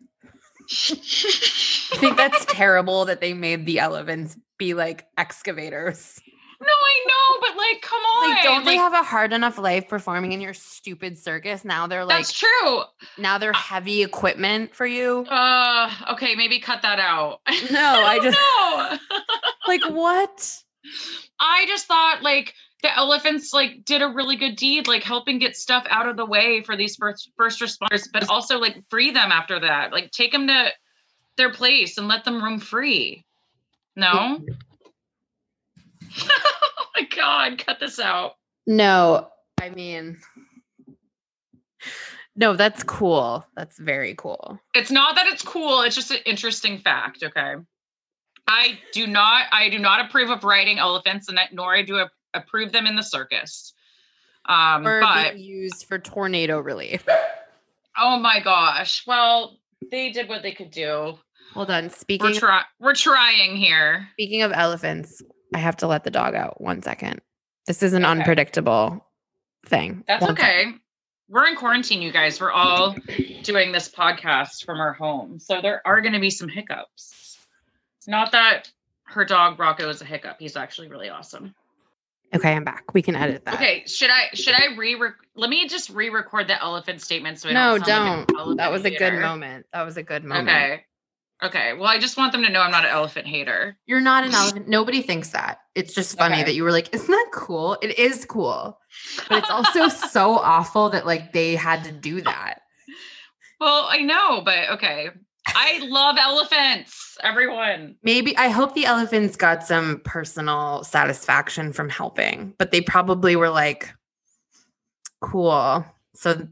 I 0.72 1.96
think 1.96 2.16
that's 2.16 2.44
terrible 2.46 3.04
that 3.06 3.20
they 3.20 3.34
made 3.34 3.66
the 3.66 3.80
elephants 3.80 4.36
be 4.56 4.74
like 4.74 5.06
excavators. 5.18 6.20
No, 6.62 6.68
I 6.68 7.04
know, 7.06 7.38
but 7.48 7.56
like, 7.56 7.80
come 7.80 8.00
on. 8.00 8.30
Like, 8.30 8.42
don't 8.42 8.64
they 8.66 8.72
Like, 8.72 8.80
have 8.80 8.92
a 8.92 9.02
hard 9.02 9.32
enough 9.32 9.56
life 9.56 9.88
performing 9.88 10.32
in 10.32 10.40
your 10.42 10.52
stupid 10.52 11.18
circus? 11.18 11.64
Now 11.64 11.86
they're 11.86 12.04
like, 12.04 12.18
that's 12.18 12.32
true. 12.38 12.82
now 13.16 13.38
they're 13.38 13.52
heavy 13.54 14.02
equipment 14.02 14.74
for 14.74 14.86
you. 14.86 15.24
Uh, 15.28 15.90
okay, 16.12 16.34
maybe 16.34 16.60
cut 16.60 16.82
that 16.82 16.98
out. 16.98 17.40
No, 17.70 17.80
I 18.04 18.18
just 18.22 18.38
know. 18.38 18.98
like 19.68 19.84
what? 19.94 20.58
I 21.38 21.64
just 21.66 21.86
thought 21.86 22.22
like 22.22 22.52
the 22.82 22.94
elephants 22.96 23.52
like 23.54 23.84
did 23.84 24.02
a 24.02 24.08
really 24.08 24.36
good 24.36 24.56
deed, 24.56 24.86
like 24.88 25.02
helping 25.02 25.38
get 25.38 25.56
stuff 25.56 25.86
out 25.88 26.08
of 26.08 26.16
the 26.16 26.26
way 26.26 26.62
for 26.62 26.76
these 26.76 26.96
first 26.96 27.30
first 27.36 27.60
responders, 27.60 28.06
but 28.12 28.28
also 28.28 28.58
like 28.58 28.76
free 28.90 29.10
them 29.12 29.32
after 29.32 29.60
that. 29.60 29.92
Like 29.92 30.10
take 30.10 30.32
them 30.32 30.46
to 30.48 30.68
their 31.36 31.52
place 31.52 31.96
and 31.96 32.06
let 32.08 32.24
them 32.24 32.42
roam 32.42 32.58
free. 32.60 33.24
No. 33.96 34.40
oh 36.22 36.84
my 36.96 37.02
god, 37.14 37.58
cut 37.64 37.78
this 37.80 37.98
out. 37.98 38.32
No, 38.66 39.28
I 39.60 39.70
mean, 39.70 40.18
no, 42.36 42.54
that's 42.56 42.82
cool. 42.84 43.44
That's 43.56 43.78
very 43.78 44.14
cool. 44.16 44.58
It's 44.74 44.90
not 44.90 45.16
that 45.16 45.26
it's 45.26 45.42
cool, 45.42 45.82
it's 45.82 45.96
just 45.96 46.10
an 46.10 46.18
interesting 46.26 46.78
fact, 46.78 47.22
okay? 47.22 47.54
I 48.46 48.78
do 48.92 49.06
not 49.06 49.46
I 49.52 49.68
do 49.68 49.78
not 49.78 50.04
approve 50.06 50.30
of 50.30 50.44
riding 50.44 50.78
elephants 50.78 51.28
and 51.28 51.38
that 51.38 51.52
nor 51.52 51.74
I 51.74 51.82
do 51.82 51.98
ap- 52.00 52.10
approve 52.34 52.72
them 52.72 52.86
in 52.86 52.96
the 52.96 53.02
circus. 53.02 53.74
Um 54.48 54.86
Or 54.86 55.00
but 55.00 55.34
being 55.34 55.44
used 55.44 55.86
for 55.86 55.98
tornado 55.98 56.58
relief. 56.60 57.04
oh 57.98 58.18
my 58.18 58.40
gosh. 58.40 59.04
Well, 59.06 59.58
they 59.90 60.10
did 60.10 60.28
what 60.28 60.42
they 60.42 60.52
could 60.52 60.70
do. 60.70 61.18
Hold 61.54 61.70
on. 61.70 61.84
We're 61.84 61.90
Speaking 61.90 62.34
trying 62.34 62.64
we're 62.80 62.94
trying 62.94 63.56
here. 63.56 64.08
speaking 64.14 64.42
of 64.42 64.52
elephants, 64.52 65.22
I 65.54 65.58
have 65.58 65.76
to 65.78 65.86
let 65.86 66.04
the 66.04 66.10
dog 66.10 66.34
out. 66.34 66.60
One 66.60 66.82
second. 66.82 67.20
This 67.66 67.82
is 67.82 67.92
an 67.92 68.04
Okay. 68.04 68.10
unpredictable 68.12 69.06
thing. 69.66 70.04
That's 70.06 70.22
One 70.22 70.32
okay. 70.32 70.66
We're 71.28 71.46
in 71.46 71.54
quarantine, 71.56 72.02
you 72.02 72.10
guys. 72.12 72.40
We're 72.40 72.50
all 72.50 72.96
doing 73.42 73.70
this 73.72 73.88
podcast 73.88 74.64
from 74.64 74.80
our 74.80 74.92
home. 74.92 75.38
So 75.38 75.60
there 75.60 75.80
are 75.86 76.00
going 76.00 76.14
to 76.14 76.18
be 76.20 76.30
some 76.30 76.48
hiccups. 76.48 77.38
It's 77.98 78.08
Not 78.08 78.32
that 78.32 78.70
her 79.04 79.24
dog 79.24 79.58
Rocco 79.60 79.88
is 79.88 80.00
a 80.02 80.04
hiccup. 80.04 80.36
He's 80.40 80.56
actually 80.56 80.88
really 80.88 81.08
awesome. 81.08 81.54
Okay, 82.34 82.52
I'm 82.52 82.64
back. 82.64 82.94
We 82.94 83.02
can 83.02 83.16
edit 83.16 83.44
that. 83.44 83.54
Okay, 83.54 83.84
should 83.86 84.10
I 84.10 84.28
should 84.34 84.54
I 84.54 84.76
re 84.76 84.96
let 85.34 85.50
me 85.50 85.66
just 85.66 85.90
re-record 85.90 86.46
the 86.46 86.60
elephant 86.62 87.00
statement 87.00 87.40
so 87.40 87.48
I 87.48 87.52
no, 87.52 87.58
don't 87.78 87.80
like 87.80 87.86
don't. 88.28 88.38
elephant 88.38 88.58
that 88.58 88.70
was 88.70 88.84
a 88.84 88.90
good 88.96 89.14
moment. 89.14 89.66
That 89.72 89.82
was 89.82 89.96
a 89.96 90.04
good 90.04 90.24
moment. 90.24 90.48
Okay. 90.48 90.84
Okay. 91.42 91.72
Well, 91.72 91.86
I 91.86 91.98
just 91.98 92.16
want 92.16 92.32
them 92.32 92.42
to 92.42 92.50
know 92.50 92.60
I'm 92.60 92.70
not 92.70 92.84
an 92.84 92.90
elephant 92.90 93.26
hater. 93.26 93.78
You're 93.86 94.00
not 94.00 94.24
an 94.24 94.34
elephant. 94.34 94.68
Nobody 94.68 95.00
thinks 95.00 95.30
that. 95.30 95.60
It's 95.74 95.94
just 95.94 96.18
funny 96.18 96.36
Okay. 96.36 96.44
that 96.44 96.54
you 96.54 96.64
were 96.64 96.72
like, 96.72 96.94
isn't 96.94 97.10
that 97.10 97.28
cool? 97.32 97.78
It 97.80 97.98
is 97.98 98.24
cool. 98.26 98.78
But 99.28 99.38
it's 99.38 99.50
also 99.50 99.88
so 100.10 100.32
awful 100.38 100.90
that 100.90 101.06
like 101.06 101.32
they 101.32 101.54
had 101.56 101.84
to 101.84 101.92
do 101.92 102.20
that. 102.22 102.60
Well, 103.58 103.86
I 103.90 103.98
know, 103.98 104.42
but 104.44 104.70
okay. 104.70 105.08
I 105.48 105.78
love 105.82 106.16
elephants, 106.18 107.16
everyone. 107.22 107.96
Maybe 108.02 108.36
I 108.36 108.48
hope 108.48 108.74
the 108.74 108.84
elephants 108.84 109.36
got 109.36 109.62
some 109.66 110.00
personal 110.04 110.84
satisfaction 110.84 111.72
from 111.72 111.88
helping, 111.88 112.54
but 112.58 112.70
they 112.70 112.80
probably 112.82 113.36
were 113.36 113.48
like, 113.50 113.88
cool. 115.20 115.84
So 116.14 116.46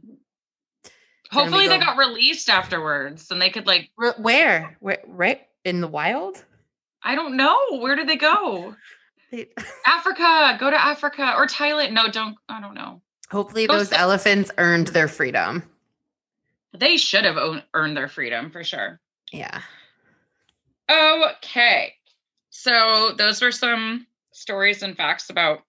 Hopefully 1.31 1.69
they 1.69 1.79
got 1.79 1.99
released 1.99 2.49
afterwards 2.49 3.31
and 3.31 3.41
they 3.41 3.51
could 3.51 3.67
like 3.67 3.91
wh- 3.97 4.19
where? 4.19 4.77
Where 4.81 4.99
right 5.07 5.43
in 5.65 5.81
the 5.81 5.89
wild? 5.89 6.43
I 7.03 7.15
don't 7.15 7.37
know. 7.37 7.59
Where 7.79 7.97
did 7.97 8.09
they 8.09 8.17
go? 8.17 8.75
They- 9.31 9.49
Africa. 9.87 10.57
Go 10.59 10.71
to 10.71 10.83
Africa 10.83 11.35
or 11.37 11.47
Thailand. 11.47 11.93
No, 11.93 12.09
don't. 12.09 12.37
I 12.49 12.63
don't 12.63 12.73
know. 12.73 13.03
Hopefully 13.31 13.67
Go 13.67 13.77
those 13.77 13.89
sta- 13.89 13.99
elephants 13.99 14.51
earned 14.57 14.87
their 14.87 15.07
freedom. 15.07 15.63
They 16.73 16.97
should 16.97 17.27
have 17.27 17.37
own, 17.37 17.63
earned 17.75 17.95
their 17.95 18.09
freedom 18.09 18.51
for 18.51 18.65
sure. 18.65 19.01
Yeah. 19.31 19.61
Okay. 20.91 21.93
So 22.49 23.13
those 23.17 23.43
were 23.43 23.53
some 23.53 24.07
stories 24.33 24.83
and 24.83 24.97
facts 24.97 25.29
about 25.31 25.61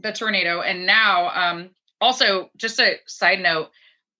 the 0.00 0.12
tornado. 0.12 0.60
And 0.60 0.86
now, 0.86 1.30
um, 1.30 1.70
also, 2.00 2.50
just 2.56 2.78
a 2.78 2.96
side 3.06 3.40
note 3.40 3.70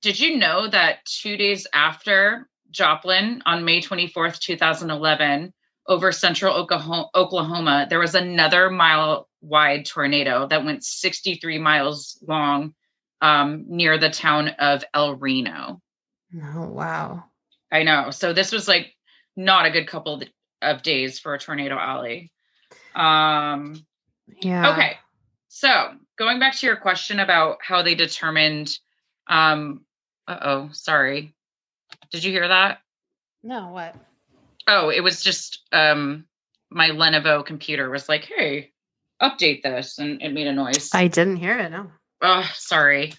did 0.07 0.20
you 0.20 0.37
know 0.39 0.69
that 0.69 1.05
two 1.05 1.37
days 1.37 1.66
after 1.73 2.49
Joplin 2.70 3.43
on 3.45 3.65
May 3.65 3.81
24th, 3.81 4.39
2011, 4.39 5.53
over 5.89 6.12
central 6.12 6.55
Oklahoma, 6.55 7.09
Oklahoma, 7.12 7.87
there 7.91 7.99
was 7.99 8.15
another 8.15 8.70
mile 8.70 9.28
wide 9.41 9.85
tornado 9.85 10.47
that 10.47 10.65
went 10.65 10.85
63 10.85 11.59
miles 11.59 12.23
long 12.24 12.73
um, 13.20 13.65
near 13.66 13.99
the 13.99 14.09
town 14.09 14.51
of 14.61 14.85
El 14.95 15.16
Reno. 15.16 15.81
Oh 16.41 16.69
wow. 16.69 17.24
I 17.73 17.83
know. 17.83 18.12
So 18.12 18.33
this 18.33 18.53
was 18.53 18.69
like 18.69 18.95
not 19.37 19.66
a 19.66 19.73
good 19.73 19.89
couple 19.89 20.23
of- 20.23 20.28
of 20.62 20.83
days 20.83 21.19
for 21.19 21.35
a 21.35 21.39
tornado 21.41 21.77
alley. 21.77 22.31
Um, 22.95 23.85
Yeah. 24.41 24.70
okay. 24.73 24.99
So 25.49 25.97
going 26.16 26.39
back 26.39 26.55
to 26.59 26.66
your 26.66 26.77
question 26.77 27.19
about 27.19 27.59
how 27.61 27.83
they 27.83 27.97
determined, 27.97 28.70
um, 29.27 29.81
uh 30.28 30.39
oh, 30.43 30.69
sorry. 30.73 31.35
Did 32.11 32.24
you 32.24 32.32
hear 32.32 32.48
that? 32.48 32.78
No, 33.43 33.69
what? 33.69 33.94
Oh, 34.66 34.90
it 34.90 35.01
was 35.01 35.23
just 35.23 35.62
um 35.73 36.27
my 36.70 36.90
Lenovo 36.90 37.44
computer 37.44 37.89
was 37.89 38.09
like, 38.09 38.24
hey, 38.24 38.73
update 39.23 39.62
this, 39.62 39.98
and 39.98 40.20
it 40.20 40.32
made 40.32 40.47
a 40.47 40.53
noise. 40.53 40.90
I 40.93 41.09
didn't 41.09 41.36
hear 41.36 41.57
it. 41.59 41.70
No. 41.70 41.90
oh, 42.23 42.51
sorry. 42.55 43.15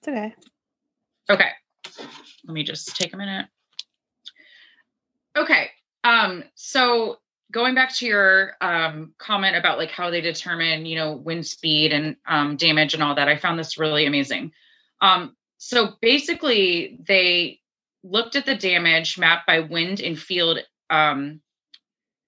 It's 0.00 0.08
okay. 0.08 0.34
Okay. 1.30 1.50
Let 2.44 2.54
me 2.54 2.64
just 2.64 2.96
take 2.96 3.14
a 3.14 3.16
minute. 3.16 3.46
Okay. 5.36 5.70
Um, 6.04 6.44
so 6.54 7.18
going 7.52 7.74
back 7.74 7.94
to 7.96 8.06
your 8.06 8.54
um 8.60 9.14
comment 9.18 9.56
about 9.56 9.78
like 9.78 9.90
how 9.90 10.10
they 10.10 10.20
determine, 10.20 10.86
you 10.86 10.96
know, 10.96 11.12
wind 11.12 11.46
speed 11.46 11.92
and 11.92 12.16
um 12.26 12.56
damage 12.56 12.94
and 12.94 13.02
all 13.02 13.14
that, 13.14 13.28
I 13.28 13.36
found 13.36 13.58
this 13.58 13.78
really 13.78 14.06
amazing. 14.06 14.52
Um, 15.00 15.36
so 15.64 15.94
basically 16.00 16.98
they 17.06 17.60
looked 18.02 18.34
at 18.34 18.46
the 18.46 18.56
damage 18.56 19.16
mapped 19.16 19.46
by 19.46 19.60
wind 19.60 20.00
and 20.00 20.18
field 20.18 20.58
um, 20.90 21.40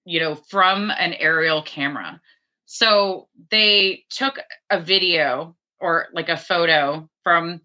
you 0.05 0.21
know, 0.21 0.35
from 0.35 0.89
an 0.89 1.13
aerial 1.13 1.61
camera. 1.61 2.21
So 2.65 3.27
they 3.51 4.05
took 4.09 4.39
a 4.69 4.79
video 4.79 5.57
or 5.81 6.07
like 6.13 6.29
a 6.29 6.37
photo 6.37 7.09
from, 7.23 7.59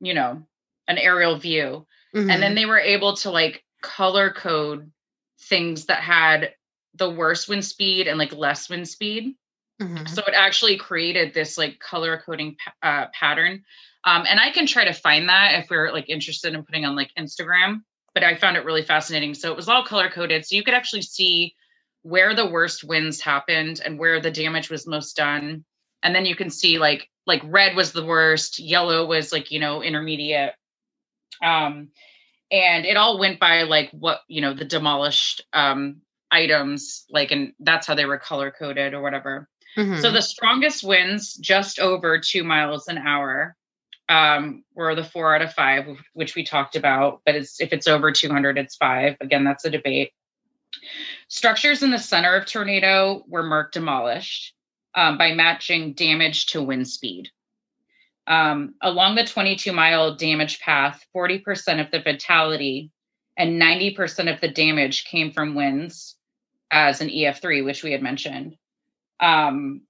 you 0.00 0.14
know, 0.14 0.42
an 0.88 0.98
aerial 0.98 1.38
view 1.38 1.86
and 2.12 2.28
Mm-hmm. 2.28 2.40
then 2.40 2.54
they 2.56 2.66
were 2.66 2.78
able 2.80 3.14
to 3.18 3.30
like 3.30 3.64
color 3.82 4.30
code 4.30 4.90
things 5.42 5.86
that 5.86 6.00
had 6.00 6.54
the 6.94 7.10
worst 7.10 7.48
wind 7.48 7.64
speed 7.64 8.08
and 8.08 8.18
like 8.18 8.32
less 8.32 8.68
wind 8.68 8.88
speed 8.88 9.36
Mhm. 9.80 10.08
so 10.08 10.22
it 10.22 10.34
actually 10.34 10.76
created 10.76 11.34
this 11.34 11.58
like 11.58 11.78
color 11.80 12.22
coding 12.24 12.56
uh, 12.82 13.06
pattern 13.12 13.64
um, 14.04 14.24
and 14.28 14.38
i 14.40 14.50
can 14.50 14.66
try 14.66 14.84
to 14.84 14.92
find 14.92 15.28
that 15.28 15.54
if 15.62 15.70
we're 15.70 15.92
like 15.92 16.08
interested 16.08 16.54
in 16.54 16.64
putting 16.64 16.84
on 16.84 16.94
like 16.96 17.10
instagram 17.18 17.82
but 18.14 18.22
i 18.22 18.34
found 18.36 18.56
it 18.56 18.64
really 18.64 18.82
fascinating. 18.82 19.34
So 19.34 19.50
it 19.50 19.56
was 19.56 19.68
all 19.68 19.84
color 19.84 20.08
coded 20.08 20.46
so 20.46 20.54
you 20.56 20.62
could 20.62 20.74
actually 20.74 21.02
see 21.02 21.54
where 22.02 22.34
the 22.34 22.46
worst 22.46 22.84
winds 22.84 23.20
happened 23.20 23.80
and 23.84 23.98
where 23.98 24.20
the 24.20 24.30
damage 24.30 24.70
was 24.70 24.86
most 24.86 25.16
done. 25.16 25.64
And 26.02 26.14
then 26.14 26.26
you 26.26 26.36
can 26.36 26.50
see 26.50 26.78
like 26.78 27.08
like 27.26 27.40
red 27.44 27.74
was 27.74 27.92
the 27.92 28.04
worst 28.04 28.58
yellow 28.58 29.06
was 29.06 29.32
like 29.32 29.50
you 29.50 29.58
know 29.58 29.82
intermediate. 29.82 30.52
Um 31.42 31.88
and 32.52 32.84
it 32.84 32.96
all 32.96 33.18
went 33.18 33.40
by 33.40 33.62
like 33.62 33.90
what 33.92 34.20
you 34.28 34.42
know 34.42 34.52
the 34.54 34.66
demolished 34.66 35.42
um 35.52 36.02
items 36.30 37.06
like 37.10 37.30
and 37.32 37.52
that's 37.58 37.86
how 37.86 37.94
they 37.94 38.04
were 38.04 38.18
color 38.18 38.50
coded 38.56 38.92
or 38.94 39.02
whatever. 39.02 39.48
So 39.76 39.82
Mhm. 39.82 40.12
the 40.12 40.22
strongest 40.22 40.84
winds, 40.84 41.34
just 41.34 41.80
over 41.80 42.20
two 42.20 42.44
miles 42.44 42.86
an 42.86 42.98
hour, 42.98 43.56
um, 44.08 44.64
were 44.74 44.94
the 44.94 45.04
four 45.04 45.34
out 45.34 45.42
of 45.42 45.52
five, 45.52 45.86
which 46.12 46.34
we 46.34 46.44
talked 46.44 46.76
about. 46.76 47.20
But 47.24 47.36
it's 47.36 47.60
if 47.60 47.72
it's 47.72 47.86
over 47.86 48.12
200, 48.12 48.58
it's 48.58 48.76
five. 48.76 49.16
Again, 49.20 49.44
that's 49.44 49.64
a 49.64 49.70
debate. 49.70 50.12
Structures 51.28 51.82
in 51.82 51.90
the 51.90 51.98
center 51.98 52.34
of 52.34 52.46
tornado 52.46 53.24
were 53.28 53.42
marked 53.42 53.74
demolished 53.74 54.54
um, 54.94 55.18
by 55.18 55.32
matching 55.32 55.94
damage 55.94 56.46
to 56.46 56.62
wind 56.62 56.88
speed. 56.88 57.30
Um, 58.26 58.74
along 58.80 59.16
the 59.16 59.24
22 59.24 59.72
mile 59.72 60.16
damage 60.16 60.60
path, 60.60 61.04
40% 61.14 61.84
of 61.84 61.90
the 61.90 62.00
fatality 62.00 62.90
and 63.36 63.60
90% 63.60 64.32
of 64.32 64.40
the 64.40 64.48
damage 64.48 65.04
came 65.04 65.32
from 65.32 65.54
winds 65.54 66.16
as 66.70 67.00
an 67.00 67.08
EF3, 67.08 67.64
which 67.64 67.82
we 67.82 67.92
had 67.92 68.02
mentioned. 68.02 68.56
Um, 69.20 69.82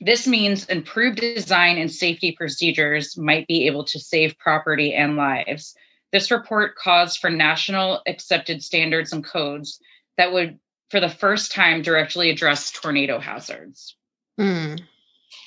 this 0.00 0.26
means 0.26 0.66
improved 0.66 1.20
design 1.20 1.78
and 1.78 1.90
safety 1.90 2.32
procedures 2.32 3.16
might 3.16 3.46
be 3.46 3.66
able 3.66 3.84
to 3.84 3.98
save 3.98 4.38
property 4.38 4.94
and 4.94 5.16
lives. 5.16 5.74
This 6.12 6.30
report 6.30 6.76
calls 6.76 7.16
for 7.16 7.30
national 7.30 8.02
accepted 8.06 8.62
standards 8.62 9.12
and 9.12 9.24
codes 9.24 9.80
that 10.16 10.32
would, 10.32 10.58
for 10.90 11.00
the 11.00 11.08
first 11.08 11.52
time, 11.52 11.82
directly 11.82 12.30
address 12.30 12.70
tornado 12.70 13.18
hazards. 13.18 13.96
Mm. 14.38 14.80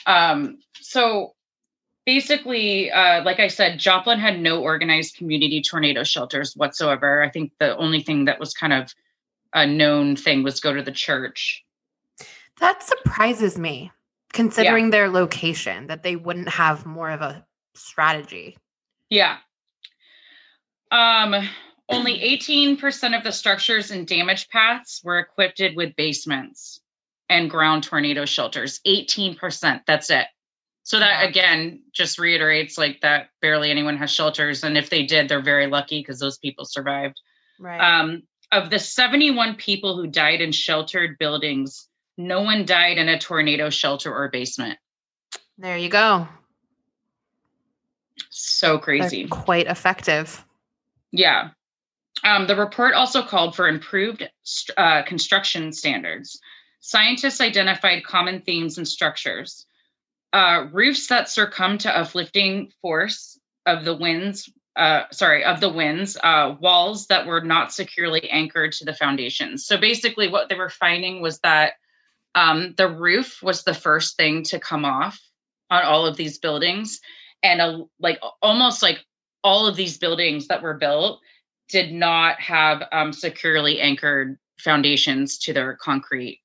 Um, 0.05 0.59
so 0.81 1.35
basically, 2.05 2.91
uh, 2.91 3.23
like 3.23 3.39
I 3.39 3.47
said, 3.47 3.79
Joplin 3.79 4.19
had 4.19 4.39
no 4.39 4.61
organized 4.61 5.17
community 5.17 5.61
tornado 5.61 6.03
shelters 6.03 6.53
whatsoever. 6.55 7.21
I 7.21 7.29
think 7.29 7.51
the 7.59 7.75
only 7.77 8.01
thing 8.01 8.25
that 8.25 8.39
was 8.39 8.53
kind 8.53 8.73
of 8.73 8.93
a 9.53 9.65
known 9.65 10.15
thing 10.15 10.43
was 10.43 10.59
go 10.59 10.73
to 10.73 10.83
the 10.83 10.91
church. 10.91 11.63
That 12.59 12.83
surprises 12.83 13.57
me, 13.57 13.91
considering 14.35 14.91
their 14.91 15.09
location, 15.09 15.87
that 15.87 16.03
they 16.03 16.15
wouldn't 16.15 16.49
have 16.49 16.85
more 16.85 17.09
of 17.09 17.21
a 17.21 17.43
strategy. 17.73 18.57
Yeah. 19.09 19.37
Um, 20.91 21.33
only 21.89 22.19
18% 22.39 23.17
of 23.17 23.23
the 23.23 23.31
structures 23.31 23.89
and 23.89 24.05
damage 24.05 24.49
paths 24.49 25.01
were 25.03 25.19
equipped 25.19 25.61
with 25.75 25.95
basements 25.95 26.81
and 27.29 27.49
ground 27.49 27.83
tornado 27.83 28.25
shelters. 28.25 28.79
18%. 28.85 29.81
That's 29.87 30.09
it. 30.11 30.27
So 30.83 30.99
that 30.99 31.27
again 31.27 31.81
just 31.93 32.19
reiterates 32.19 32.77
like 32.77 33.01
that 33.01 33.29
barely 33.41 33.71
anyone 33.71 33.97
has 33.97 34.11
shelters. 34.11 34.63
And 34.63 34.77
if 34.77 34.91
they 34.91 35.03
did, 35.03 35.27
they're 35.27 35.41
very 35.41 35.65
lucky 35.65 35.99
because 35.99 36.19
those 36.19 36.37
people 36.37 36.63
survived. 36.63 37.19
Right. 37.59 37.79
Um, 37.79 38.23
of 38.51 38.69
the 38.69 38.77
71 38.77 39.55
people 39.55 39.95
who 39.95 40.05
died 40.05 40.41
in 40.41 40.51
sheltered 40.51 41.17
buildings, 41.17 41.87
no 42.17 42.41
one 42.41 42.65
died 42.65 42.97
in 42.97 43.09
a 43.09 43.19
tornado 43.19 43.69
shelter 43.69 44.13
or 44.13 44.29
basement. 44.29 44.79
there 45.57 45.77
you 45.77 45.89
go. 45.89 46.27
So 48.29 48.73
They're 48.73 48.79
crazy. 48.79 49.27
quite 49.27 49.67
effective. 49.67 50.43
Yeah. 51.11 51.49
Um, 52.23 52.47
the 52.47 52.55
report 52.55 52.93
also 52.93 53.21
called 53.23 53.55
for 53.55 53.67
improved 53.67 54.27
uh, 54.77 55.03
construction 55.03 55.71
standards. 55.71 56.39
Scientists 56.79 57.41
identified 57.41 58.03
common 58.03 58.41
themes 58.41 58.77
and 58.77 58.87
structures. 58.87 59.65
Uh, 60.33 60.67
roofs 60.71 61.07
that 61.07 61.29
succumb 61.29 61.77
to 61.79 61.97
uplifting 61.97 62.71
force 62.81 63.39
of 63.65 63.85
the 63.85 63.95
winds, 63.95 64.49
uh, 64.75 65.03
sorry, 65.11 65.43
of 65.43 65.61
the 65.61 65.69
winds, 65.69 66.17
uh, 66.21 66.55
walls 66.59 67.07
that 67.07 67.25
were 67.25 67.41
not 67.41 67.73
securely 67.73 68.29
anchored 68.29 68.71
to 68.73 68.85
the 68.85 68.93
foundations. 68.93 69.65
So 69.65 69.77
basically, 69.77 70.27
what 70.27 70.49
they 70.49 70.55
were 70.55 70.69
finding 70.69 71.21
was 71.21 71.39
that 71.39 71.73
um, 72.35 72.73
the 72.77 72.89
roof 72.89 73.41
was 73.41 73.63
the 73.63 73.73
first 73.73 74.17
thing 74.17 74.43
to 74.43 74.59
come 74.59 74.85
off 74.85 75.19
on 75.71 75.83
all 75.83 76.05
of 76.05 76.17
these 76.17 76.37
buildings, 76.37 76.99
and 77.41 77.61
a, 77.61 77.83
like 77.99 78.19
almost 78.41 78.83
like 78.83 78.99
all 79.43 79.67
of 79.67 79.75
these 79.75 79.97
buildings 79.97 80.47
that 80.47 80.61
were 80.61 80.73
built 80.77 81.21
did 81.69 81.91
not 81.91 82.39
have 82.39 82.83
um, 82.91 83.13
securely 83.13 83.79
anchored 83.81 84.37
foundations 84.59 85.37
to 85.37 85.53
their 85.53 85.75
concrete 85.75 86.41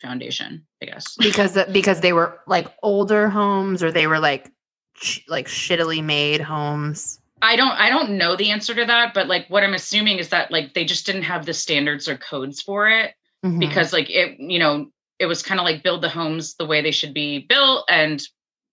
foundation 0.00 0.66
i 0.82 0.86
guess 0.86 1.14
because 1.18 1.58
because 1.72 2.00
they 2.00 2.12
were 2.14 2.40
like 2.46 2.66
older 2.82 3.28
homes 3.28 3.82
or 3.82 3.92
they 3.92 4.06
were 4.06 4.18
like 4.18 4.50
sh- 4.94 5.20
like 5.28 5.46
shittily 5.46 6.02
made 6.02 6.40
homes. 6.40 7.20
i 7.42 7.54
don't 7.54 7.72
i 7.72 7.90
don't 7.90 8.10
know 8.10 8.34
the 8.34 8.50
answer 8.50 8.74
to 8.74 8.86
that 8.86 9.12
but 9.12 9.26
like 9.28 9.46
what 9.48 9.62
i'm 9.62 9.74
assuming 9.74 10.18
is 10.18 10.30
that 10.30 10.50
like 10.50 10.72
they 10.72 10.86
just 10.86 11.04
didn't 11.04 11.22
have 11.22 11.44
the 11.44 11.52
standards 11.52 12.08
or 12.08 12.16
codes 12.16 12.62
for 12.62 12.88
it 12.88 13.14
Mhm. 13.44 13.58
because 13.58 13.92
like 13.92 14.10
it 14.10 14.38
you 14.38 14.58
know 14.58 14.90
it 15.20 15.26
was 15.26 15.42
kind 15.42 15.60
of 15.60 15.64
like 15.64 15.84
build 15.84 16.02
the 16.02 16.08
homes 16.08 16.54
the 16.54 16.66
way 16.66 16.80
they 16.80 16.90
should 16.90 17.14
be 17.14 17.38
built 17.38 17.84
and 17.88 18.22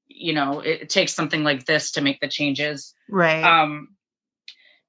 you 0.07 0.33
know 0.33 0.61
it, 0.61 0.83
it 0.83 0.89
takes 0.89 1.13
something 1.13 1.43
like 1.43 1.65
this 1.65 1.91
to 1.91 2.01
make 2.01 2.19
the 2.21 2.27
changes 2.27 2.95
right. 3.09 3.43
Um, 3.43 3.89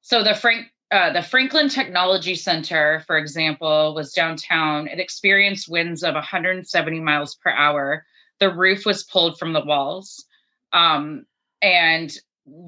so 0.01 0.23
the 0.23 0.35
Frank 0.35 0.69
uh, 0.91 1.13
the 1.13 1.23
Franklin 1.23 1.69
Technology 1.69 2.35
Center, 2.35 3.03
for 3.07 3.19
example, 3.19 3.95
was 3.95 4.15
downtown. 4.15 4.89
It 4.89 4.99
experienced 4.99 5.69
winds 5.69 6.03
of 6.03 6.15
170 6.15 7.01
miles 7.01 7.35
per 7.35 7.51
hour. 7.51 8.07
The 8.41 8.51
roof 8.51 8.87
was 8.87 9.05
pulled 9.05 9.39
from 9.39 9.53
the 9.53 9.65
walls, 9.65 10.25
um, 10.73 11.27
and 11.61 12.11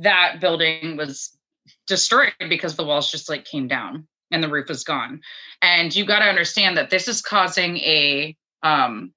that 0.02 0.38
building 0.38 0.98
was 0.98 1.34
destroyed 1.86 2.34
because 2.50 2.76
the 2.76 2.84
walls 2.84 3.10
just 3.10 3.30
like 3.30 3.46
came 3.46 3.68
down 3.68 4.06
and 4.30 4.42
the 4.42 4.48
roof 4.48 4.68
was 4.68 4.84
gone. 4.84 5.22
And 5.62 5.94
you 5.94 6.04
got 6.04 6.18
to 6.18 6.26
understand 6.26 6.76
that 6.76 6.90
this 6.90 7.08
is 7.08 7.22
causing 7.22 7.78
a 7.78 8.36
um, 8.62 9.12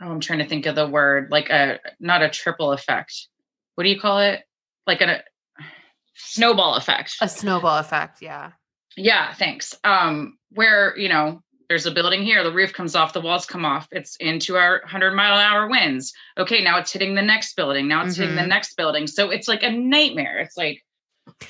oh, 0.00 0.10
I'm 0.10 0.20
trying 0.20 0.38
to 0.40 0.46
think 0.48 0.66
of 0.66 0.74
the 0.74 0.86
word 0.86 1.28
like 1.30 1.50
a 1.50 1.78
not 2.00 2.22
a 2.22 2.28
triple 2.30 2.72
effect. 2.72 3.28
What 3.74 3.84
do 3.84 3.90
you 3.90 4.00
call 4.00 4.20
it? 4.20 4.42
Like 4.86 5.00
a 5.00 5.22
snowball 6.14 6.74
effect. 6.76 7.16
a 7.20 7.28
snowball 7.28 7.78
effect. 7.78 8.22
Yeah. 8.22 8.52
Yeah, 8.96 9.32
thanks. 9.34 9.74
Um, 9.82 10.38
where, 10.50 10.96
you 10.96 11.08
know, 11.08 11.42
there's 11.68 11.86
a 11.86 11.90
building 11.90 12.22
here, 12.22 12.44
the 12.44 12.52
roof 12.52 12.72
comes 12.72 12.94
off, 12.94 13.12
the 13.12 13.20
walls 13.20 13.46
come 13.46 13.64
off. 13.64 13.88
It's 13.90 14.14
into 14.16 14.56
our 14.56 14.80
100 14.84 15.12
mile 15.14 15.34
an 15.34 15.40
hour 15.40 15.68
winds. 15.68 16.12
Okay, 16.38 16.62
now 16.62 16.78
it's 16.78 16.92
hitting 16.92 17.14
the 17.14 17.22
next 17.22 17.56
building. 17.56 17.88
Now 17.88 18.04
it's 18.04 18.16
hitting 18.16 18.36
the 18.36 18.42
Mhm. 18.42 18.48
next 18.48 18.76
building. 18.76 19.06
So 19.08 19.30
it's 19.30 19.48
like 19.48 19.62
a 19.64 19.70
nightmare. 19.70 20.38
It's 20.38 20.56
like, 20.56 20.84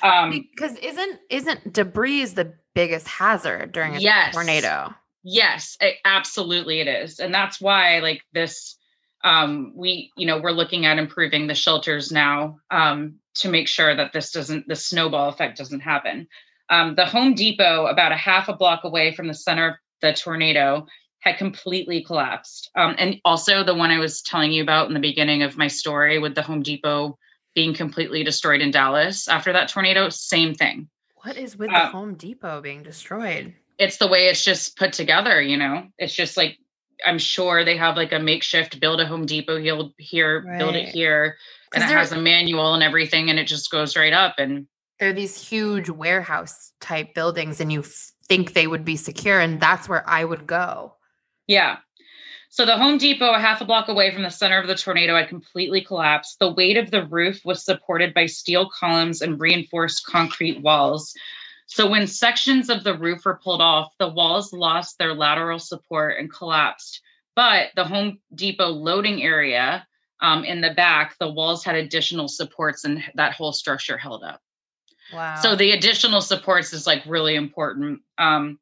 um, 0.03 0.31
Because 0.31 0.77
isn't 0.79 1.21
isn't 1.29 1.73
debris 1.73 2.21
is 2.21 2.35
the 2.35 2.55
biggest 2.75 3.09
hazard 3.09 3.73
during 3.73 3.97
a 3.97 3.99
Yes. 3.99 4.33
tornado? 4.35 4.95
Yes, 5.25 5.77
it, 5.81 5.97
absolutely 6.05 6.81
it 6.81 6.87
is. 6.87 7.19
And 7.19 7.35
that's 7.35 7.61
why 7.61 7.99
like 8.01 8.23
this 8.33 8.77
um 9.25 9.73
we 9.75 10.13
you 10.19 10.27
know 10.27 10.39
we're 10.39 10.51
looking 10.51 10.85
at 10.85 10.99
improving 10.99 11.47
the 11.47 11.55
shelters 11.55 12.13
now 12.13 12.59
um 12.71 13.15
to 13.37 13.49
make 13.49 13.67
sure 13.67 13.97
that 13.97 14.13
this 14.13 14.31
doesn't 14.31 14.69
the 14.69 14.77
snowball 14.77 15.31
effect 15.31 15.57
doesn't 15.57 15.81
happen. 15.81 16.29
Um 16.69 16.95
the 16.95 17.07
Home 17.07 17.35
Depot 17.35 17.87
about 17.87 18.13
a 18.13 18.17
half 18.17 18.49
a 18.49 18.57
block 18.57 18.85
away 18.85 19.15
from 19.15 19.27
the 19.27 19.35
center 19.35 19.69
of 19.69 19.75
the 20.03 20.13
tornado 20.13 20.87
had 21.21 21.39
completely 21.39 22.05
collapsed. 22.05 22.71
Um 22.77 22.95
and 22.99 23.19
also 23.25 23.65
the 23.65 23.75
one 23.75 23.91
I 23.91 23.99
was 23.99 24.21
telling 24.21 24.53
you 24.53 24.63
about 24.63 24.89
in 24.89 24.95
the 24.95 25.01
beginning 25.01 25.43
of 25.43 25.57
my 25.57 25.69
story 25.69 26.19
with 26.19 26.35
the 26.35 26.43
Home 26.43 26.63
Depot 26.63 27.19
being 27.55 27.73
completely 27.73 28.25
destroyed 28.25 28.61
in 28.61 28.71
Dallas 28.73 29.27
after 29.29 29.53
that 29.55 29.69
tornado, 29.69 30.11
same 30.11 30.55
thing 30.55 30.89
What 31.23 31.39
is 31.39 31.57
with 31.57 31.71
the 31.71 31.85
Um, 31.87 31.93
Home 31.93 32.15
Depot 32.17 32.61
being 32.61 32.83
destroyed? 32.83 33.55
It's 33.79 33.97
the 33.99 34.07
way 34.09 34.27
it's 34.29 34.45
just 34.45 34.77
put 34.77 34.93
together, 34.93 35.41
you 35.41 35.57
know. 35.57 35.87
It's 35.99 36.15
just 36.15 36.37
like 36.37 36.59
I'm 37.05 37.19
sure 37.19 37.65
they 37.65 37.77
have 37.77 37.97
like 37.97 38.13
a 38.13 38.19
makeshift 38.19 38.79
build 38.81 39.01
a 39.01 39.07
Home 39.07 39.27
Depot 39.27 39.59
he'll 39.61 39.93
here, 39.99 40.41
build 40.59 40.75
it 40.77 40.85
Right. 40.85 40.89
here, 40.89 41.37
and 41.75 41.83
it 41.83 41.89
has 41.91 42.13
a 42.13 42.21
manual 42.21 42.75
and 42.75 42.83
everything, 42.83 43.31
and 43.31 43.39
it 43.39 43.47
just 43.47 43.71
goes 43.71 43.97
right 43.97 44.13
up. 44.13 44.37
And 44.39 44.67
They're 45.01 45.13
these 45.13 45.37
huge 45.49 45.91
warehouse 45.91 46.73
type 46.81 47.15
buildings, 47.15 47.61
and 47.61 47.73
you 47.73 47.81
f- 47.81 48.13
think 48.29 48.53
they 48.55 48.67
would 48.67 48.85
be 48.85 48.97
secure, 48.97 49.41
and 49.41 49.61
that's 49.61 49.89
where 49.89 50.09
I 50.09 50.25
would 50.25 50.47
go. 50.47 50.95
yeah. 51.47 51.79
So 52.51 52.65
the 52.65 52.77
Home 52.77 52.99
Depot, 52.99 53.33
a 53.33 53.41
half 53.41 53.61
a 53.61 53.65
block 53.65 53.89
away 53.89 54.13
from 54.15 54.23
the 54.23 54.31
center 54.31 54.61
of 54.61 54.69
the 54.69 54.77
tornado, 54.77 55.17
had 55.17 55.29
completely 55.29 55.81
collapsed. 55.81 56.39
The 56.39 56.53
weight 56.53 56.77
of 56.77 56.93
the 56.93 57.05
roof 57.05 57.41
was 57.45 57.65
supported 57.65 58.15
by 58.15 58.27
steel 58.27 58.71
columns 58.71 59.23
and 59.23 59.41
reinforced 59.41 60.07
concrete 60.07 60.61
walls. 60.63 61.13
So 61.67 61.89
when 61.89 62.07
sections 62.07 62.69
of 62.69 62.85
the 62.85 62.97
roof 62.97 63.25
were 63.25 63.41
pulled 63.43 63.63
off, 63.63 63.93
the 63.99 64.09
walls 64.09 64.53
lost 64.53 64.99
their 64.99 65.15
lateral 65.15 65.59
support 65.59 66.19
and 66.19 66.31
collapsed. 66.31 67.01
But 67.35 67.71
the 67.75 67.85
Home 67.85 68.19
Depot 68.35 68.69
loading 68.69 69.23
area 69.23 69.87
um, 70.21 70.45
in 70.45 70.61
the 70.61 70.75
back, 70.75 71.17
the 71.19 71.31
walls 71.31 71.65
had 71.65 71.75
additional 71.75 72.29
supports 72.29 72.85
and 72.85 73.03
that 73.15 73.35
whole 73.35 73.53
structure 73.53 73.99
held 73.99 74.23
up. 74.23 74.41
Wow. 75.13 75.37
So 75.37 75.57
the 75.57 75.73
additional 75.73 76.21
supports 76.21 76.73
is 76.73 76.87
like 76.87 77.03
really 77.07 77.35
important. 77.35 78.01
Um, 78.19 78.59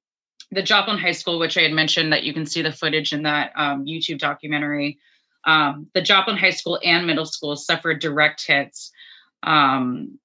the 0.50 0.62
Joplin 0.62 0.98
High 0.98 1.12
School, 1.12 1.38
which 1.38 1.56
I 1.56 1.62
had 1.62 1.72
mentioned 1.72 2.12
that 2.12 2.24
you 2.24 2.34
can 2.34 2.46
see 2.46 2.62
the 2.62 2.72
footage 2.72 3.12
in 3.12 3.22
that 3.22 3.52
um, 3.56 3.86
YouTube 3.86 4.18
documentary, 4.18 4.98
um, 5.44 5.88
the 5.94 6.02
Joplin 6.02 6.36
High 6.36 6.50
School 6.50 6.78
and 6.84 7.06
middle 7.06 7.26
school 7.26 7.56
suffered 7.56 8.00
direct 8.00 8.46
hits. 8.46 8.92
Um, 9.42 10.18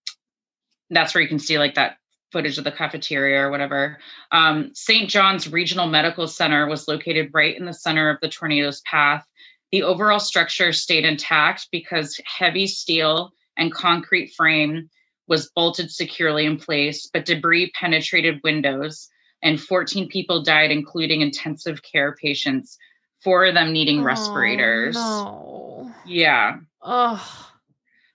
that's 0.90 1.14
where 1.14 1.22
you 1.22 1.28
can 1.28 1.40
see 1.40 1.58
like 1.60 1.76
that 1.76 1.98
footage 2.32 2.58
of 2.58 2.64
the 2.64 2.72
cafeteria 2.72 3.42
or 3.42 3.50
whatever. 3.52 3.98
Um, 4.32 4.72
St. 4.74 5.10
John's 5.10 5.52
Regional 5.52 5.88
Medical 5.88 6.28
Center 6.28 6.68
was 6.68 6.88
located 6.88 7.30
right 7.34 7.58
in 7.58 7.66
the 7.66 7.74
center 7.74 8.10
of 8.10 8.20
the 8.22 8.30
tornado's 8.30 8.82
path. 8.82 9.26
The 9.72 9.84
overall 9.84 10.20
structure 10.20 10.74
stayed 10.74 11.06
intact 11.06 11.68
because 11.72 12.20
heavy 12.26 12.68
steel 12.68 13.32
and 13.58 13.74
concrete 13.74 14.34
frame 14.36 14.90
was 15.28 15.52
bolted 15.56 15.92
securely 15.92 16.46
in 16.46 16.58
place, 16.58 17.10
but 17.12 17.26
debris 17.26 17.72
penetrated 17.72 18.40
windows, 18.44 19.10
and 19.44 19.60
14 19.60 20.08
people 20.08 20.42
died, 20.42 20.72
including 20.72 21.22
intensive 21.22 21.82
care 21.84 22.16
patients, 22.16 22.78
four 23.24 23.46
of 23.46 23.54
them 23.54 23.74
needing 23.74 24.04
respirators. 24.04 24.96
Oh, 24.98 25.84
No. 25.84 25.94
Yeah. 26.06 26.58
Oh. 26.82 27.52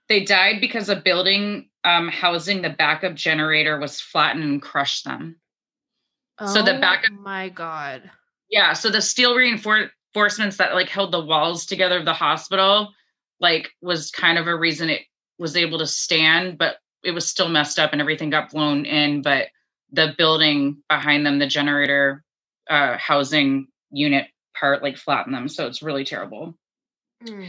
They 0.09 0.23
died 0.23 0.59
because 0.59 0.89
a 0.89 0.95
building 0.95 1.69
um, 1.83 2.07
housing 2.07 2.61
the 2.61 2.69
backup 2.69 3.15
generator 3.15 3.77
was 3.79 3.99
flattened 3.99 4.43
and 4.43 4.61
crushed 4.61 5.05
them. 5.05 5.37
So 6.39 6.63
the 6.63 6.77
Oh 6.77 6.81
backup- 6.81 7.11
My 7.11 7.49
God. 7.49 8.09
Yeah. 8.49 8.73
So 8.73 8.89
the 8.89 9.01
steel 9.01 9.35
reinforcements 9.35 10.57
that 10.57 10.73
like 10.73 10.89
held 10.89 11.11
the 11.11 11.23
walls 11.23 11.65
together 11.65 11.99
of 11.99 12.05
the 12.05 12.13
hospital, 12.13 12.93
like, 13.39 13.71
was 13.81 14.11
kind 14.11 14.37
of 14.37 14.47
a 14.47 14.55
reason 14.55 14.89
it 14.89 15.01
was 15.37 15.55
able 15.57 15.79
to 15.79 15.87
stand, 15.87 16.57
but 16.57 16.77
it 17.03 17.11
was 17.11 17.27
still 17.27 17.49
messed 17.49 17.79
up 17.79 17.91
and 17.91 18.01
everything 18.01 18.29
got 18.29 18.51
blown 18.51 18.85
in. 18.85 19.21
But 19.21 19.49
the 19.91 20.13
building 20.17 20.81
behind 20.89 21.25
them, 21.25 21.39
the 21.39 21.47
generator 21.47 22.23
uh, 22.69 22.97
housing 22.97 23.67
unit 23.91 24.27
part, 24.57 24.81
like 24.81 24.97
flattened 24.97 25.35
them. 25.35 25.47
So 25.47 25.67
it's 25.67 25.83
really 25.83 26.05
terrible. 26.05 26.55
Mm. 27.25 27.47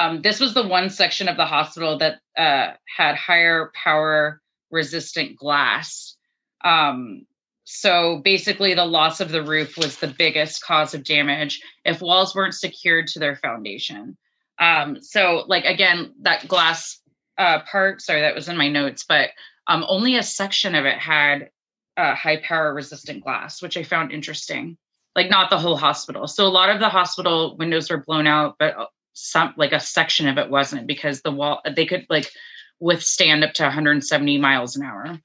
Um, 0.00 0.22
this 0.22 0.40
was 0.40 0.54
the 0.54 0.66
one 0.66 0.90
section 0.90 1.28
of 1.28 1.36
the 1.36 1.46
hospital 1.46 1.98
that 1.98 2.20
uh, 2.36 2.74
had 2.96 3.16
higher 3.16 3.70
power 3.74 4.40
resistant 4.70 5.36
glass. 5.36 6.16
Um, 6.64 7.26
so 7.64 8.20
basically, 8.24 8.74
the 8.74 8.84
loss 8.84 9.20
of 9.20 9.30
the 9.30 9.42
roof 9.42 9.76
was 9.76 9.98
the 9.98 10.08
biggest 10.08 10.64
cause 10.64 10.94
of 10.94 11.04
damage 11.04 11.62
if 11.84 12.00
walls 12.00 12.34
weren't 12.34 12.54
secured 12.54 13.06
to 13.08 13.18
their 13.18 13.36
foundation. 13.36 14.16
Um, 14.58 15.00
so, 15.00 15.44
like, 15.46 15.64
again, 15.64 16.12
that 16.22 16.48
glass 16.48 17.00
uh, 17.38 17.60
part, 17.70 18.02
sorry, 18.02 18.22
that 18.22 18.34
was 18.34 18.48
in 18.48 18.56
my 18.56 18.68
notes, 18.68 19.04
but 19.08 19.30
um, 19.68 19.84
only 19.88 20.16
a 20.16 20.22
section 20.22 20.74
of 20.74 20.84
it 20.84 20.98
had 20.98 21.50
uh, 21.96 22.14
high 22.14 22.38
power 22.38 22.74
resistant 22.74 23.22
glass, 23.22 23.62
which 23.62 23.76
I 23.76 23.84
found 23.84 24.12
interesting. 24.12 24.76
Like, 25.14 25.30
not 25.30 25.48
the 25.50 25.58
whole 25.58 25.76
hospital. 25.76 26.26
So, 26.26 26.46
a 26.46 26.48
lot 26.48 26.70
of 26.70 26.80
the 26.80 26.88
hospital 26.88 27.56
windows 27.56 27.88
were 27.88 28.04
blown 28.04 28.26
out, 28.26 28.56
but 28.58 28.76
uh, 28.76 28.86
some 29.12 29.54
like 29.56 29.72
a 29.72 29.80
section 29.80 30.28
of 30.28 30.38
it 30.38 30.50
wasn't 30.50 30.86
because 30.86 31.22
the 31.22 31.32
wall 31.32 31.60
they 31.74 31.86
could 31.86 32.06
like 32.08 32.30
withstand 32.78 33.44
up 33.44 33.52
to 33.54 33.62
170 33.62 34.38
miles 34.38 34.76
an 34.76 34.82
hour. 34.84 35.18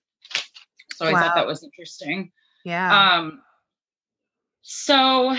So 0.95 1.05
I 1.05 1.11
thought 1.11 1.35
that 1.35 1.47
was 1.47 1.63
interesting. 1.63 2.31
Yeah. 2.63 3.17
Um, 3.17 3.41
so 4.61 5.35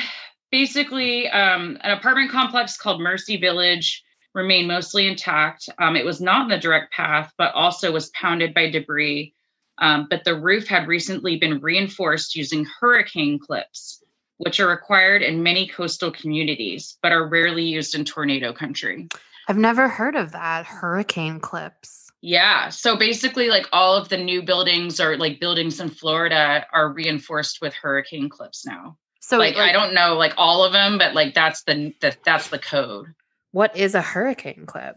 basically, 0.51 1.28
um, 1.28 1.78
an 1.82 1.90
apartment 1.93 2.31
complex 2.31 2.77
called 2.77 3.01
Mercy 3.01 3.36
Village 3.36 4.05
remained 4.35 4.68
mostly 4.68 5.06
intact. 5.06 5.68
Um, 5.78 5.97
it 5.97 6.05
was 6.05 6.20
not 6.20 6.43
in 6.43 6.48
the 6.48 6.59
direct 6.59 6.93
path, 6.93 7.32
but 7.39 7.55
also 7.55 7.90
was 7.90 8.10
pounded 8.10 8.55
by 8.55 8.70
debris. 8.70 9.35
Um, 9.78 10.06
but 10.09 10.24
the 10.24 10.39
roof 10.39 10.68
had 10.68 10.89
recently 10.89 11.39
been 11.39 11.60
reinforced 11.60 12.36
using 12.36 12.66
hurricane 12.81 13.39
clips, 13.39 14.02
which 14.38 14.60
are 14.60 14.68
required 14.68 15.22
in 15.22 15.42
many 15.42 15.66
coastal 15.66 16.10
communities, 16.10 16.98
but 17.02 17.12
are 17.12 17.26
rarely 17.26 17.64
used 17.64 17.94
in 17.94 18.04
tornado 18.04 18.52
country. 18.52 19.08
I've 19.48 19.56
never 19.56 19.88
heard 19.88 20.16
of 20.16 20.32
that. 20.32 20.66
Hurricane 20.66 21.40
clips. 21.40 22.10
Yeah. 22.20 22.70
So 22.70 22.96
basically, 22.96 23.48
like 23.48 23.66
all 23.72 23.94
of 23.94 24.08
the 24.08 24.16
new 24.16 24.42
buildings 24.42 25.00
or 25.00 25.16
like 25.16 25.38
buildings 25.38 25.80
in 25.80 25.90
Florida 25.90 26.66
are 26.72 26.92
reinforced 26.92 27.60
with 27.60 27.74
hurricane 27.74 28.28
clips 28.28 28.66
now. 28.66 28.96
So, 29.20 29.38
like, 29.38 29.56
I 29.56 29.72
don't 29.72 29.94
know 29.94 30.14
like 30.14 30.34
all 30.36 30.64
of 30.64 30.72
them, 30.72 30.98
but 30.98 31.14
like 31.14 31.34
that's 31.34 31.64
the, 31.64 31.92
the 32.00 32.16
that's 32.24 32.48
the 32.48 32.58
code. 32.58 33.06
What 33.50 33.76
is 33.76 33.94
a 33.94 34.02
hurricane 34.02 34.66
clip? 34.66 34.96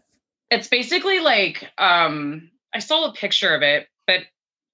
It's 0.52 0.68
basically 0.68 1.20
like 1.20 1.68
um 1.78 2.50
I 2.74 2.80
saw 2.80 3.10
a 3.10 3.14
picture 3.14 3.56
of 3.56 3.64
it, 3.64 3.88
but 4.06 4.22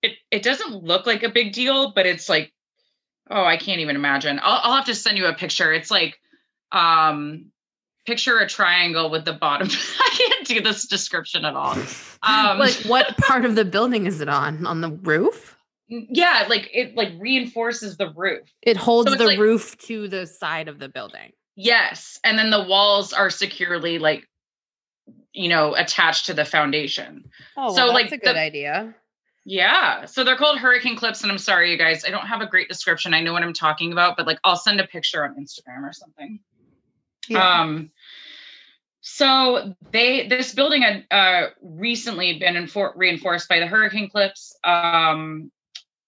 it 0.01 0.13
it 0.31 0.43
doesn't 0.43 0.83
look 0.83 1.05
like 1.05 1.23
a 1.23 1.29
big 1.29 1.53
deal, 1.53 1.91
but 1.91 2.05
it's 2.05 2.29
like 2.29 2.53
oh, 3.30 3.43
I 3.43 3.57
can't 3.57 3.80
even 3.81 3.95
imagine. 3.95 4.39
I'll 4.41 4.60
I'll 4.64 4.76
have 4.76 4.85
to 4.85 4.95
send 4.95 5.18
you 5.18 5.26
a 5.26 5.34
picture. 5.34 5.73
It's 5.73 5.91
like 5.91 6.19
um 6.72 7.52
picture 8.06 8.38
a 8.39 8.47
triangle 8.47 9.10
with 9.10 9.26
the 9.26 9.34
bottom. 9.34 9.68
I 9.99 10.10
can't 10.18 10.47
do 10.47 10.61
this 10.61 10.88
description 10.88 11.45
at 11.45 11.56
all. 11.56 11.76
Um 12.23 12.60
like, 12.60 12.73
what 12.85 13.18
part 13.18 13.45
of 13.45 13.56
the 13.56 13.65
building 13.65 14.06
is 14.06 14.22
it 14.22 14.30
on? 14.30 14.65
On 14.65 14.81
the 14.81 14.91
roof? 14.91 15.53
yeah, 15.88 16.45
like 16.49 16.69
it 16.73 16.95
like 16.95 17.14
reinforces 17.19 17.97
the 17.97 18.11
roof. 18.15 18.47
It 18.61 18.76
holds 18.77 19.11
it's 19.11 19.19
the 19.19 19.27
like- 19.27 19.39
roof 19.39 19.77
to 19.88 20.07
the 20.07 20.26
side 20.27 20.68
of 20.68 20.80
the 20.80 20.89
building. 20.89 21.31
Yes, 21.56 22.19
and 22.23 22.38
then 22.38 22.49
the 22.49 22.64
walls 22.64 23.14
are 23.14 23.30
securely 23.30 23.97
like 23.99 24.27
you 25.31 25.47
know 25.49 25.76
attached 25.76 26.26
to 26.27 26.34
the 26.34 26.43
foundation. 26.45 27.30
Oh, 27.56 27.73
So, 27.76 27.85
well, 27.85 27.93
like, 27.93 28.10
that's 28.10 28.22
a 28.23 28.26
good 28.26 28.35
the- 28.35 28.39
idea. 28.39 28.95
Yeah. 29.45 30.05
So 30.05 30.23
they're 30.23 30.35
called 30.35 30.57
hurricane 30.57 30.95
clips. 30.95 31.22
And 31.22 31.31
I'm 31.31 31.38
sorry, 31.38 31.72
you 31.72 31.77
guys, 31.77 32.03
I 32.03 32.09
don't 32.09 32.26
have 32.26 32.41
a 32.41 32.47
great 32.47 32.67
description. 32.67 33.13
I 33.13 33.22
know 33.22 33.31
what 33.31 33.43
I'm 33.43 33.53
talking 33.53 33.91
about, 33.91 34.17
but 34.17 34.26
like 34.26 34.39
I'll 34.43 34.55
send 34.55 34.80
a 34.81 34.88
picture 34.88 35.23
on 35.23 35.35
Instagram 35.35 35.84
or 35.84 35.93
something. 35.93 36.39
Yeah. 37.30 37.61
Um 37.61 37.91
so 39.01 39.76
they 39.91 40.27
this 40.27 40.55
building 40.55 40.81
had 40.81 41.05
uh 41.11 41.49
recently 41.61 42.39
been 42.39 42.55
infor- 42.55 42.93
reinforced 42.95 43.47
by 43.47 43.59
the 43.59 43.67
hurricane 43.67 44.09
clips. 44.09 44.57
Um 44.63 45.51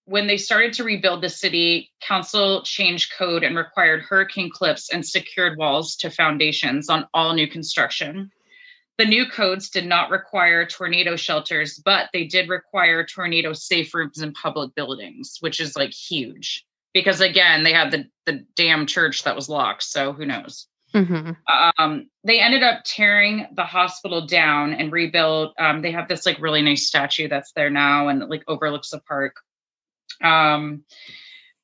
when 0.05 0.26
they 0.26 0.38
started 0.38 0.73
to 0.73 0.84
rebuild 0.84 1.22
the 1.22 1.30
city, 1.30 1.91
council 2.01 2.64
changed 2.64 3.11
code 3.18 3.43
and 3.43 3.57
required 3.57 4.01
hurricane 4.01 4.49
clips 4.49 4.89
and 4.91 5.05
secured 5.05 5.57
walls 5.57 5.97
to 5.97 6.09
foundations 6.09 6.89
on 6.89 7.05
all 7.14 7.34
new 7.34 7.47
construction. 7.47 8.31
The 8.98 9.06
new 9.06 9.28
codes 9.30 9.69
did 9.69 9.86
not 9.86 10.10
require 10.10 10.65
tornado 10.65 11.15
shelters, 11.15 11.80
but 11.84 12.10
they 12.14 12.26
did 12.26 12.49
require 12.49 13.06
tornado 13.06 13.53
safe 13.53 13.94
rooms 13.94 14.22
in 14.22 14.34
public 14.34 14.74
buildings, 14.76 15.38
which 15.40 15.60
is 15.60 15.76
like 15.76 15.91
huge. 15.91 16.65
because 16.94 17.22
again, 17.22 17.64
they 17.64 17.74
had 17.74 17.91
the 17.91 18.06
the 18.26 18.45
damn 18.56 18.86
church 18.88 19.24
that 19.24 19.36
was 19.36 19.49
locked. 19.49 19.84
So 19.84 20.14
who 20.14 20.26
knows? 20.26 20.68
hmm 20.94 21.32
um, 21.78 22.10
they 22.24 22.40
ended 22.40 22.64
up 22.64 22.82
tearing 22.86 23.45
the 23.53 23.65
hospital 23.65 24.26
down 24.26 24.74
and 24.74 24.91
rebuilt. 24.91 25.53
Um, 25.60 25.82
they 25.82 25.91
have 25.91 26.07
this 26.07 26.26
like 26.26 26.40
really 26.41 26.61
nice 26.61 26.88
statue 26.88 27.28
that's 27.28 27.52
there 27.53 27.69
now 27.69 28.07
and 28.07 28.28
like 28.30 28.44
overlooks 28.48 28.90
the 28.91 29.02
park. 29.02 29.36
Um, 30.24 30.84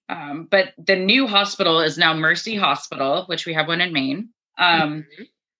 um, 0.09 0.47
but 0.51 0.73
the 0.77 0.97
new 0.97 1.25
hospital 1.25 1.79
is 1.79 1.97
now 1.97 2.13
Mercy 2.13 2.55
Hospital, 2.55 3.23
which 3.27 3.45
we 3.45 3.53
have 3.53 3.67
one 3.67 3.81
in 3.81 3.93
Maine. 3.93 4.29
Um, 4.57 5.05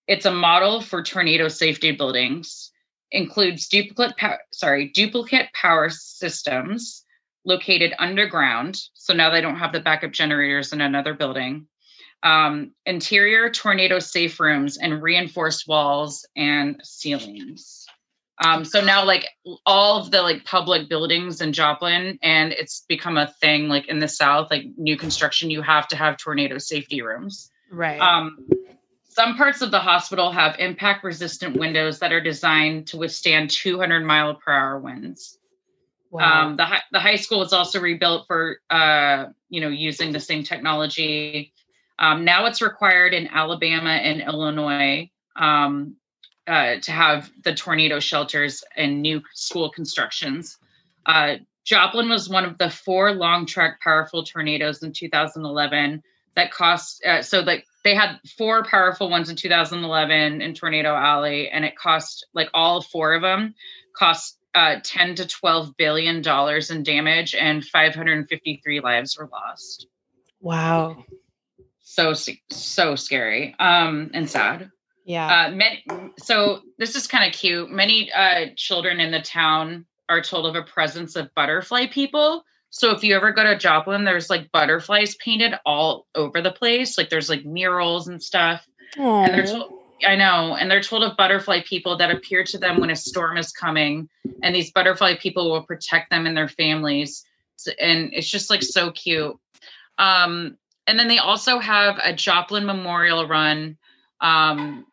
It's 0.08 0.26
a 0.26 0.34
model 0.34 0.82
for 0.82 1.04
tornado 1.04 1.48
safety 1.48 1.92
buildings. 1.92 2.72
Includes 3.12 3.68
duplicate 3.68 4.18
power, 4.18 4.40
sorry, 4.52 4.90
duplicate 4.90 5.54
power 5.54 5.90
systems 5.90 7.06
located 7.46 7.94
underground. 8.00 8.82
So 8.94 9.14
now 9.14 9.30
they 9.30 9.42
don't 9.42 9.58
have 9.58 9.72
the 9.72 9.80
backup 9.80 10.12
generators 10.12 10.74
in 10.74 10.82
another 10.82 11.14
building 11.14 11.68
um, 12.24 12.72
interior 12.86 13.50
tornado 13.50 14.00
safe 14.00 14.40
rooms 14.40 14.78
and 14.78 15.04
reinforced 15.04 15.68
walls 15.68 16.26
and 16.36 16.80
ceilings. 16.82 17.86
Um, 18.44 18.66
so 18.66 18.84
now 18.84 19.06
like 19.06 19.28
all 19.66 20.02
of 20.02 20.10
the 20.10 20.22
like 20.22 20.44
public 20.44 20.90
buildings 20.90 21.42
in 21.42 21.54
Joplin 21.54 22.18
and 22.24 22.52
it's 22.54 22.86
become 22.88 23.18
a 23.18 23.28
thing 23.28 23.68
like 23.68 23.88
in 23.88 24.00
the 24.00 24.08
South, 24.08 24.50
like 24.50 24.64
new 24.78 24.98
construction, 24.98 25.52
you 25.52 25.62
have 25.62 25.88
to 25.90 25.96
have 25.96 26.18
tornado 26.18 26.58
safety 26.58 27.02
rooms. 27.02 27.52
Right. 27.70 28.00
Um, 28.00 28.38
some 29.14 29.36
parts 29.36 29.62
of 29.62 29.72
the 29.72 29.80
hospital 29.80 30.32
have 30.32 30.56
impact 30.60 31.04
resistant 31.04 31.58
windows 31.58 32.00
that 32.00 32.12
are 32.12 32.22
designed 32.22 32.88
to 32.88 32.98
withstand 32.98 33.50
200 33.50 34.04
mile 34.06 34.36
per 34.36 34.52
hour 34.52 34.80
winds. 34.80 35.38
wow. 36.10 36.48
Um, 36.48 36.58
the, 36.58 36.66
hi- 36.66 36.84
the 36.92 37.00
high 37.00 37.18
school 37.18 37.40
was 37.40 37.54
also 37.54 37.80
rebuilt 37.80 38.26
for, 38.28 38.58
uh, 38.70 39.26
you 39.50 39.62
know, 39.62 39.70
using 39.70 40.12
the 40.12 40.20
same 40.20 40.44
technology. 40.44 41.54
Um, 42.00 42.26
now 42.26 42.46
it's 42.48 42.62
required 42.62 43.14
in 43.14 43.28
Alabama 43.28 43.92
and 43.92 44.22
Illinois 44.22 45.12
um, 45.36 45.96
uh, 46.48 46.76
to 46.82 46.92
have 46.92 47.32
the 47.44 47.54
tornado 47.54 48.00
shelters 48.00 48.64
and 48.76 49.02
new 49.02 49.22
school 49.34 49.70
constructions. 49.70 50.58
Uh, 51.06 51.36
Joplin 51.66 52.10
was 52.10 52.30
one 52.30 52.46
of 52.46 52.58
the 52.58 52.70
four 52.70 53.14
long 53.14 53.46
track 53.46 53.80
powerful 53.82 54.24
tornadoes 54.24 54.84
in 54.84 54.92
2011 54.92 56.02
that 56.36 56.52
cost, 56.52 57.04
uh, 57.06 57.22
so 57.22 57.42
like 57.42 57.66
they 57.84 57.96
had 57.96 58.20
four 58.38 58.64
powerful 58.64 59.10
ones 59.10 59.30
in 59.30 59.36
2011 59.36 60.42
in 60.42 60.54
Tornado 60.54 60.96
Alley, 60.96 61.50
and 61.50 61.66
it 61.66 61.76
cost 61.76 62.26
like 62.34 62.50
all 62.54 62.82
four 62.82 63.14
of 63.14 63.22
them 63.22 63.56
cost 63.96 64.38
uh, 64.56 64.76
10 64.84 65.16
to 65.16 65.28
12 65.28 65.76
billion 65.78 66.22
dollars 66.22 66.70
in 66.70 66.84
damage 66.84 67.34
and 67.34 67.66
553 67.66 68.80
lives 68.82 69.18
were 69.18 69.30
lost 69.32 69.88
wow. 70.40 71.04
so 71.82 72.14
so 72.52 72.96
scary 72.96 73.56
um 73.60 74.12
and 74.14 74.30
sad 74.30 74.70
Yeah. 75.06 75.48
uh 75.48 75.52
many, 75.52 75.84
so 76.20 76.62
this 76.78 76.96
is 76.96 77.08
kind 77.08 77.28
of 77.28 77.40
cute 77.40 77.72
many 77.72 78.12
uh 78.12 78.48
children 78.56 79.00
in 79.00 79.12
the 79.12 79.22
town 79.22 79.86
are 80.08 80.22
told 80.22 80.46
of 80.46 80.56
a 80.56 80.64
presence 80.64 81.16
of 81.16 81.34
butterfly 81.34 81.88
people 81.88 82.44
so 82.76 82.90
if 82.90 83.04
you 83.04 83.16
ever 83.16 83.32
go 83.32 83.44
to 83.44 83.58
joplin 83.58 84.04
there's 84.04 84.30
like 84.30 84.52
butterflies 84.52 85.16
painted 85.16 85.54
all 85.66 86.08
over 86.16 86.42
the 86.42 86.52
place 86.52 86.98
like 86.98 87.10
there's 87.10 87.30
like 87.30 87.46
murals 87.46 88.08
and 88.08 88.22
stuff 88.22 88.68
and 89.26 89.34
they're 89.34 89.46
told 89.46 89.74
I 90.06 90.16
know, 90.16 90.56
and 90.56 90.70
they're 90.70 90.82
told 90.82 91.04
of 91.04 91.18
butterfly 91.18 91.62
people 91.66 91.98
that 91.98 92.12
appear 92.12 92.44
to 92.46 92.58
them 92.58 92.80
when 92.80 92.90
a 92.90 92.96
storm 92.96 93.38
is 93.38 93.52
coming, 93.52 94.10
and 94.42 94.54
these 94.54 94.72
butterfly 94.72 95.16
people 95.18 95.50
will 95.50 95.64
protect 95.64 96.10
them 96.10 96.26
and 96.26 96.36
their 96.36 96.50
families, 96.50 97.26
S- 97.60 97.74
and 97.80 98.14
it's 98.14 98.30
just 98.30 98.50
like 98.50 98.64
so 98.64 98.92
cute. 98.92 99.36
Um, 99.98 100.58
and 100.88 101.00
then 101.00 101.08
they 101.08 101.20
also 101.20 101.60
have 101.60 102.00
a 102.04 102.14
Joplin 102.14 102.66
Memorial 102.66 103.28
Run. 103.28 103.78
Um, 104.20 104.86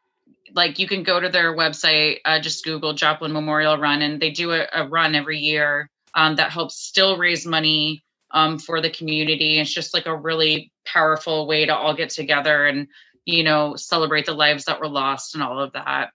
like 0.55 0.78
you 0.78 0.86
can 0.86 1.02
go 1.02 1.20
to 1.20 1.28
their 1.28 1.55
website, 1.55 2.19
uh, 2.24 2.40
just 2.40 2.65
Google 2.65 2.93
Joplin 2.93 3.32
Memorial 3.32 3.78
Run, 3.78 4.02
and 4.02 4.20
they 4.20 4.31
do 4.31 4.52
a, 4.52 4.66
a 4.73 4.86
run 4.86 5.15
every 5.15 5.39
year 5.39 5.90
um, 6.14 6.36
that 6.36 6.50
helps 6.50 6.76
still 6.76 7.18
raise 7.18 7.46
money 7.46 8.02
um, 8.32 8.58
for 8.58 8.80
the 8.80 8.90
community. 8.90 9.58
It's 9.58 9.72
just 9.72 9.94
like 9.94 10.06
a 10.06 10.16
really 10.16 10.72
powerful 10.84 11.46
way 11.46 11.66
to 11.66 11.74
all 11.74 11.94
get 11.94 12.10
together 12.10 12.66
and 12.66 12.88
you 13.24 13.44
know, 13.44 13.76
celebrate 13.76 14.26
the 14.26 14.34
lives 14.34 14.64
that 14.64 14.80
were 14.80 14.88
lost 14.88 15.34
and 15.34 15.42
all 15.42 15.60
of 15.60 15.72
that. 15.72 16.12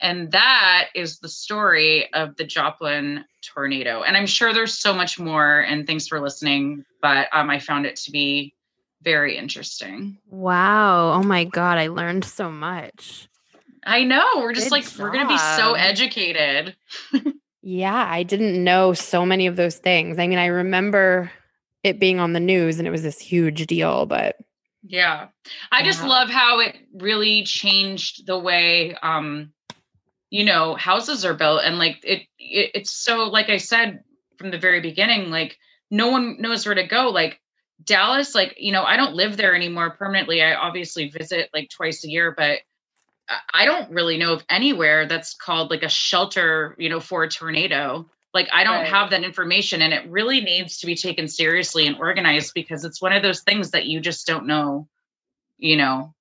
And 0.00 0.32
that 0.32 0.88
is 0.94 1.18
the 1.20 1.28
story 1.28 2.12
of 2.12 2.36
the 2.36 2.44
Joplin 2.44 3.24
tornado. 3.42 4.02
And 4.02 4.16
I'm 4.16 4.26
sure 4.26 4.52
there's 4.52 4.78
so 4.78 4.92
much 4.92 5.18
more. 5.18 5.60
And 5.60 5.86
thanks 5.86 6.08
for 6.08 6.20
listening. 6.20 6.84
But 7.00 7.28
um, 7.32 7.50
I 7.50 7.60
found 7.60 7.86
it 7.86 7.96
to 7.96 8.10
be 8.10 8.54
very 9.02 9.36
interesting. 9.36 10.18
Wow. 10.28 11.12
Oh 11.12 11.22
my 11.22 11.44
God. 11.44 11.78
I 11.78 11.88
learned 11.88 12.24
so 12.24 12.50
much. 12.50 13.28
I 13.84 14.04
know. 14.04 14.24
We're 14.36 14.52
just 14.52 14.70
Good 14.70 14.72
like, 14.72 14.86
we're 14.98 15.10
going 15.10 15.26
to 15.26 15.32
be 15.32 15.38
so 15.38 15.74
educated. 15.74 16.76
Yeah. 17.62 18.06
I 18.08 18.22
didn't 18.24 18.62
know 18.62 18.92
so 18.92 19.24
many 19.24 19.46
of 19.46 19.56
those 19.56 19.76
things. 19.76 20.18
I 20.18 20.26
mean, 20.26 20.38
I 20.38 20.46
remember 20.46 21.30
it 21.84 21.98
being 21.98 22.20
on 22.20 22.32
the 22.32 22.40
news 22.40 22.78
and 22.78 22.86
it 22.86 22.90
was 22.90 23.02
this 23.02 23.18
huge 23.18 23.66
deal, 23.66 24.06
but 24.06 24.36
Yeah. 24.82 25.28
I 25.70 25.84
just 25.84 26.02
Wow. 26.02 26.08
love 26.08 26.30
how 26.30 26.60
it 26.60 26.76
really 26.94 27.44
changed 27.44 28.26
the 28.26 28.38
way 28.38 28.94
um 29.02 29.52
you 30.30 30.44
know 30.44 30.74
houses 30.74 31.24
are 31.24 31.34
built 31.34 31.62
and 31.64 31.78
like 31.78 32.00
it, 32.04 32.22
it 32.38 32.70
it's 32.74 32.90
so 32.90 33.24
like 33.28 33.48
I 33.50 33.58
said 33.58 34.02
from 34.38 34.50
the 34.50 34.58
very 34.58 34.80
beginning 34.80 35.30
like 35.30 35.58
no 35.90 36.08
one 36.08 36.40
knows 36.40 36.64
where 36.64 36.74
to 36.74 36.86
go 36.86 37.10
like 37.10 37.40
Dallas 37.84 38.34
like 38.34 38.54
you 38.58 38.72
know 38.72 38.82
I 38.82 38.96
don't 38.96 39.14
live 39.14 39.36
there 39.36 39.54
anymore 39.54 39.90
permanently 39.90 40.42
I 40.42 40.54
obviously 40.54 41.10
visit 41.10 41.50
like 41.52 41.68
twice 41.70 42.04
a 42.04 42.08
year 42.08 42.34
but 42.36 42.60
I- 43.52 43.64
don't 43.64 43.90
really 43.90 44.16
know 44.18 44.32
of 44.34 44.44
anywhere 44.48 45.06
that's 45.06 45.34
called 45.34 45.70
like 45.70 45.82
a 45.82 45.88
shelter 45.88 46.74
you 46.78 46.88
know 46.88 47.00
for 47.00 47.22
a 47.24 47.28
tornado 47.28 48.08
like 48.34 48.48
I 48.52 48.64
don't 48.64 48.80
Right. 48.80 48.88
have 48.88 49.10
that 49.10 49.24
information 49.24 49.82
and 49.82 49.92
it 49.92 50.08
really 50.08 50.40
needs 50.40 50.78
to 50.78 50.86
be 50.86 50.94
taken 50.94 51.28
seriously 51.28 51.86
and 51.86 51.96
organized 51.98 52.52
because 52.54 52.84
it's 52.84 53.00
one 53.02 53.12
of 53.12 53.22
those 53.22 53.40
things 53.42 53.70
that 53.72 53.86
you 53.86 54.00
just 54.00 54.26
don't 54.26 54.46
know 54.46 54.88
you 55.58 55.76
know 55.76 56.14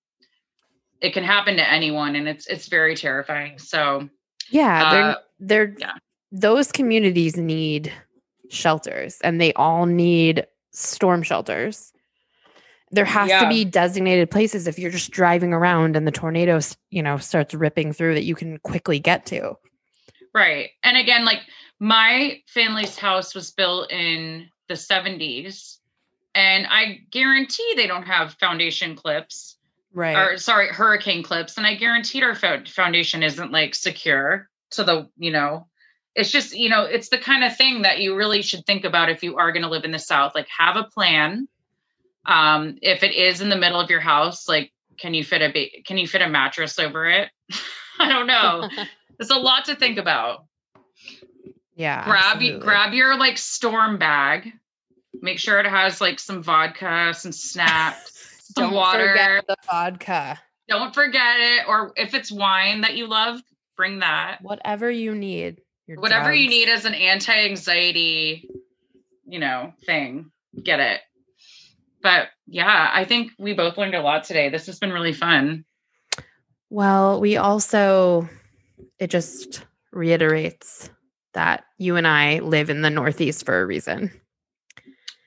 it 1.02 1.14
can 1.14 1.24
happen 1.24 1.56
to 1.58 1.68
anyone 1.72 2.16
and 2.16 2.28
it's 2.28 2.48
it's 2.48 2.68
very 2.68 2.96
terrifying 2.96 3.58
so 3.60 4.08
yeah, 4.50 4.84
Uh, 4.84 4.92
they're 4.92 5.18
they're 5.40 5.76
yeah. 5.80 5.94
those 6.32 6.72
communities 6.72 7.38
need 7.38 7.92
shelters 8.50 9.18
and 9.24 9.40
they 9.40 9.54
all 9.54 9.86
need 9.86 10.46
storm 10.74 11.24
shelters. 11.24 11.91
There 12.92 13.06
has 13.06 13.30
Yeah. 13.30 13.44
to 13.44 13.50
be 13.50 13.64
designated 13.66 14.30
places 14.30 14.68
if 14.68 14.78
you're 14.78 14.92
just 14.92 15.12
driving 15.12 15.54
around 15.54 15.96
and 15.96 16.06
the 16.06 16.12
tornado, 16.12 16.60
you 16.90 17.02
know, 17.02 17.18
starts 17.18 17.54
ripping 17.54 17.94
through 17.94 18.16
that 18.16 18.24
you 18.24 18.36
can 18.36 18.58
quickly 18.60 19.00
get 19.00 19.26
to. 19.28 19.58
right 20.34 20.70
and 20.82 20.96
again 20.96 21.26
like 21.26 21.40
my 21.78 22.42
family's 22.48 22.98
house 22.98 23.36
was 23.36 23.52
built 23.52 23.92
in 23.92 24.48
the 24.70 24.76
70s 24.76 25.80
and 26.34 26.66
i 26.70 27.02
guarantee 27.12 27.74
they 27.76 27.86
don't 27.86 28.04
have 28.08 28.34
foundation 28.36 28.96
clips 28.96 29.58
Right. 29.94 30.16
or 30.16 30.38
sorry 30.38 30.70
hurricane 30.70 31.22
clips 31.22 31.58
and 31.58 31.68
i 31.68 31.76
guaranteed 31.76 32.24
our 32.24 32.34
fo- 32.34 32.64
foundation 32.66 33.24
isn't 33.24 33.52
like 33.52 33.76
secure 33.76 34.48
to 34.70 34.86
the 34.86 35.10
you 35.18 35.32
know 35.32 35.68
it's 36.16 36.32
just 36.32 36.56
you 36.56 36.70
know 36.70 36.84
it's 36.86 37.10
the 37.10 37.18
kind 37.18 37.44
of 37.44 37.58
thing 37.58 37.82
that 37.82 38.00
you 38.00 38.16
really 38.16 38.42
should 38.42 38.66
think 38.66 38.86
about 38.86 39.10
if 39.10 39.24
you 39.24 39.36
are 39.38 39.52
going 39.52 39.64
to 39.64 39.70
live 39.70 39.84
in 39.84 39.92
the 39.92 40.00
south 40.00 40.32
like 40.34 40.48
have 40.58 40.78
a 40.78 40.86
plan 40.86 41.46
um 42.26 42.78
if 42.82 43.04
it 43.04 43.14
is 43.14 43.42
in 43.42 43.50
the 43.50 43.56
middle 43.56 43.80
of 43.80 43.90
your 43.90 44.00
house 44.00 44.48
like 44.48 44.72
can 45.00 45.14
you 45.14 45.24
fit 45.24 45.42
a 45.42 45.52
ba- 45.52 45.84
can 45.86 45.98
you 45.98 46.08
fit 46.08 46.22
a 46.22 46.30
mattress 46.30 46.78
over 46.80 47.08
it 47.10 47.30
i 48.00 48.10
don't 48.10 48.28
know 48.28 48.70
there's 49.18 49.32
a 49.32 49.36
lot 49.38 49.66
to 49.66 49.76
think 49.76 49.98
about 49.98 50.46
yeah. 51.76 52.04
grab 52.06 52.36
absolutely. 52.36 52.60
grab 52.60 52.94
your 52.94 53.18
like 53.18 53.38
storm 53.38 53.98
bag 53.98 54.52
make 55.22 55.40
sure 55.40 55.60
it 55.60 55.66
has 55.66 56.00
like 56.02 56.20
some 56.20 56.44
vodka 56.44 57.14
some 57.14 57.32
snacks 57.32 58.12
some 58.56 58.66
Don't 58.66 58.74
water 58.74 59.10
forget 59.12 59.48
the 59.48 59.56
vodka. 59.66 60.40
don't 60.68 60.94
forget 60.94 61.40
it 61.40 61.68
or 61.68 61.94
if 61.96 62.14
it's 62.14 62.32
wine 62.32 62.82
that 62.82 62.96
you 62.96 63.08
love 63.08 63.42
bring 63.78 64.00
that 64.00 64.40
Whatever 64.42 64.92
you 64.92 65.16
need. 65.16 65.62
whatever 65.88 66.32
you 66.34 66.50
need 66.50 66.70
as 66.70 66.86
an 66.86 66.94
anti-anxiety 66.94 68.48
you 69.26 69.40
know 69.40 69.74
thing 69.86 70.32
get 70.62 70.80
it 70.80 71.02
but 72.04 72.28
yeah 72.48 72.90
i 72.94 73.04
think 73.06 73.32
we 73.40 73.54
both 73.54 73.78
learned 73.78 73.96
a 73.96 74.02
lot 74.02 74.24
today 74.24 74.50
this 74.50 74.66
has 74.66 74.80
been 74.80 74.92
really 74.92 75.14
fun 75.14 75.64
Well, 76.70 77.20
we 77.20 77.36
also, 77.36 78.30
it 78.98 79.10
just 79.10 79.66
reiterates 79.92 80.90
that 81.34 81.66
you 81.78 81.98
and 81.98 82.08
I 82.08 82.40
live 82.40 82.70
in 82.70 82.82
the 82.82 82.90
Northeast 82.90 83.46
for 83.46 83.60
a 83.62 83.66
reason. 83.66 84.10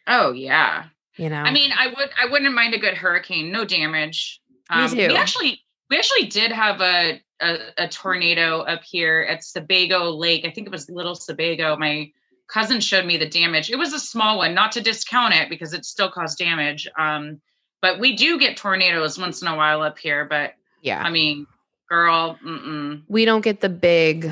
oh 0.06 0.32
yeah 0.32 0.84
You 1.16 1.28
know, 1.28 1.42
i 1.42 1.50
mean 1.52 1.70
i 1.78 1.86
would 1.88 2.10
i 2.20 2.26
wouldn't 2.30 2.54
mind 2.54 2.74
a 2.74 2.78
good 2.78 2.94
hurricane 2.96 3.52
no 3.52 3.64
damage 3.64 4.40
Me 4.70 4.84
um, 4.84 4.96
we 4.96 5.16
actually 5.16 5.60
we 5.90 5.96
actually 5.98 6.26
did 6.26 6.50
have 6.52 6.80
a, 6.80 7.20
a 7.40 7.56
a 7.76 7.88
tornado 7.88 8.60
up 8.60 8.82
here 8.84 9.26
at 9.28 9.44
Sebago 9.44 10.10
Lake. 10.16 10.46
I 10.46 10.50
think 10.50 10.66
it 10.66 10.70
was 10.72 10.88
Little 10.88 11.14
Sebago. 11.14 11.76
My 11.76 12.10
cousin 12.48 12.80
showed 12.80 13.06
me 13.06 13.16
the 13.16 13.28
damage. 13.28 13.70
It 13.70 13.76
was 13.76 13.92
a 13.92 13.98
small 13.98 14.38
one, 14.38 14.54
not 14.54 14.72
to 14.72 14.80
discount 14.80 15.34
it 15.34 15.48
because 15.48 15.72
it 15.72 15.84
still 15.84 16.10
caused 16.10 16.38
damage. 16.38 16.88
Um, 16.98 17.40
but 17.80 17.98
we 17.98 18.16
do 18.16 18.38
get 18.38 18.56
tornadoes 18.56 19.18
once 19.18 19.42
in 19.42 19.48
a 19.48 19.56
while 19.56 19.82
up 19.82 19.98
here. 19.98 20.24
But 20.24 20.54
Yeah. 20.82 21.02
I 21.02 21.10
mean, 21.10 21.46
girl, 21.88 22.38
mm-mm, 22.44 23.02
we 23.08 23.24
don't 23.24 23.42
get 23.42 23.60
the 23.60 23.68
big 23.68 24.30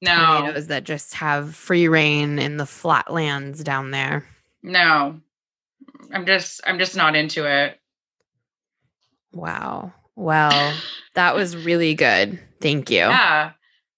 no, 0.00 0.14
tornadoes 0.14 0.66
that 0.68 0.84
just 0.84 1.14
have 1.14 1.54
free 1.54 1.88
reign 1.88 2.38
in 2.38 2.56
the 2.56 2.66
flatlands 2.66 3.62
down 3.62 3.90
there. 3.90 4.26
no. 4.62 5.20
I'm 6.12 6.26
just, 6.26 6.60
I'm 6.66 6.78
just 6.78 6.94
not 6.94 7.16
into 7.16 7.46
it. 7.46 7.78
Wow. 9.32 9.92
Well, 10.14 10.74
that 11.14 11.34
was 11.34 11.56
really 11.56 11.94
good. 11.94 12.38
Thank 12.60 12.90
you. 12.90 12.98
Yeah. 12.98 13.52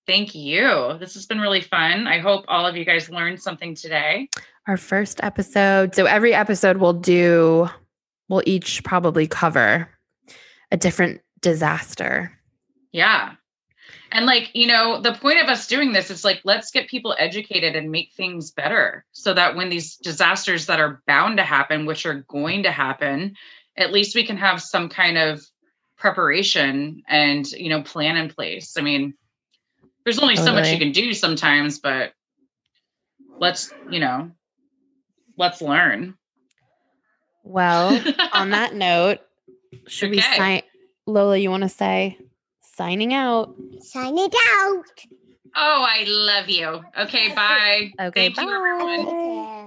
Thank 0.07 0.35
you. 0.35 0.97
This 0.99 1.15
has 1.15 1.27
been 1.27 1.41
really 1.41 1.63
fun. 1.63 2.07
I 2.07 2.19
hope 2.19 2.45
all 2.49 2.67
of 2.67 2.77
you 2.77 2.85
guys 2.85 3.09
learned 3.09 3.41
something 3.41 3.75
today. 3.75 4.29
Our 4.67 4.77
first 4.77 5.21
episode. 5.23 5.95
So 5.95 6.05
every 6.05 6.35
episode 6.35 6.77
we'll 6.77 6.93
do, 6.93 7.69
we'll 8.29 8.43
each 8.45 8.85
probably 8.85 9.27
cover 9.27 9.89
a 10.71 10.77
different 10.77 11.23
disaster. 11.41 12.33
Yeah. 12.93 13.35
And 14.13 14.27
like, 14.27 14.51
you 14.55 14.67
know, 14.67 15.01
the 15.01 15.15
point 15.15 15.43
of 15.43 15.49
us 15.49 15.67
doing 15.67 15.93
this 15.93 16.11
is 16.11 16.25
like, 16.25 16.41
let's 16.45 16.71
get 16.71 16.89
people 16.89 17.17
educated 17.19 17.75
and 17.75 17.91
make 17.91 18.13
things 18.13 18.51
better 18.53 19.05
so 19.13 19.35
that 19.35 19.57
when 19.57 19.71
these 19.71 19.97
disasters 19.97 20.67
that 20.67 20.81
are 20.81 21.03
bound 21.07 21.39
to 21.39 21.43
happen, 21.43 21.87
which 21.87 22.07
are 22.07 22.25
going 22.29 22.63
to 22.63 22.71
happen, 22.71 23.35
at 23.77 23.93
least 23.93 24.15
we 24.15 24.25
can 24.25 24.37
have 24.37 24.63
some 24.63 24.89
kind 24.89 25.19
of 25.19 25.43
preparation 25.97 27.03
and, 27.09 27.51
you 27.53 27.69
know, 27.69 27.83
plan 27.83 28.17
in 28.17 28.29
place. 28.29 28.77
I 28.79 28.83
mean, 28.83 29.15
there's 30.05 30.19
only 30.19 30.37
so 30.37 30.53
much 30.53 30.71
you 30.73 30.79
can 30.79 30.93
do 30.93 31.13
sometimes, 31.13 31.79
but 31.79 32.13
let's, 33.39 33.73
you 33.91 34.01
know, 34.01 34.31
let's 35.37 35.63
learn. 35.63 36.17
Well, 37.43 38.03
on 38.33 38.51
that 38.51 38.75
note, 38.75 39.21
should 39.87 40.11
we 40.11 40.21
sign? 40.21 40.63
Lola, 41.07 41.37
you 41.37 41.51
want 41.51 41.63
to 41.63 41.69
say 41.69 42.19
signing 42.61 43.13
out? 43.13 43.55
Sign 43.81 44.17
it 44.19 44.35
out. 44.35 44.85
Oh, 45.57 45.85
I 45.87 46.05
love 46.07 46.49
you. 46.49 46.83
Okay, 46.99 47.33
bye. 47.35 47.93
Okay, 48.01 48.33
Thank 48.33 48.41
you, 48.41 48.55
everyone. 48.55 49.07
Okay. 49.07 49.64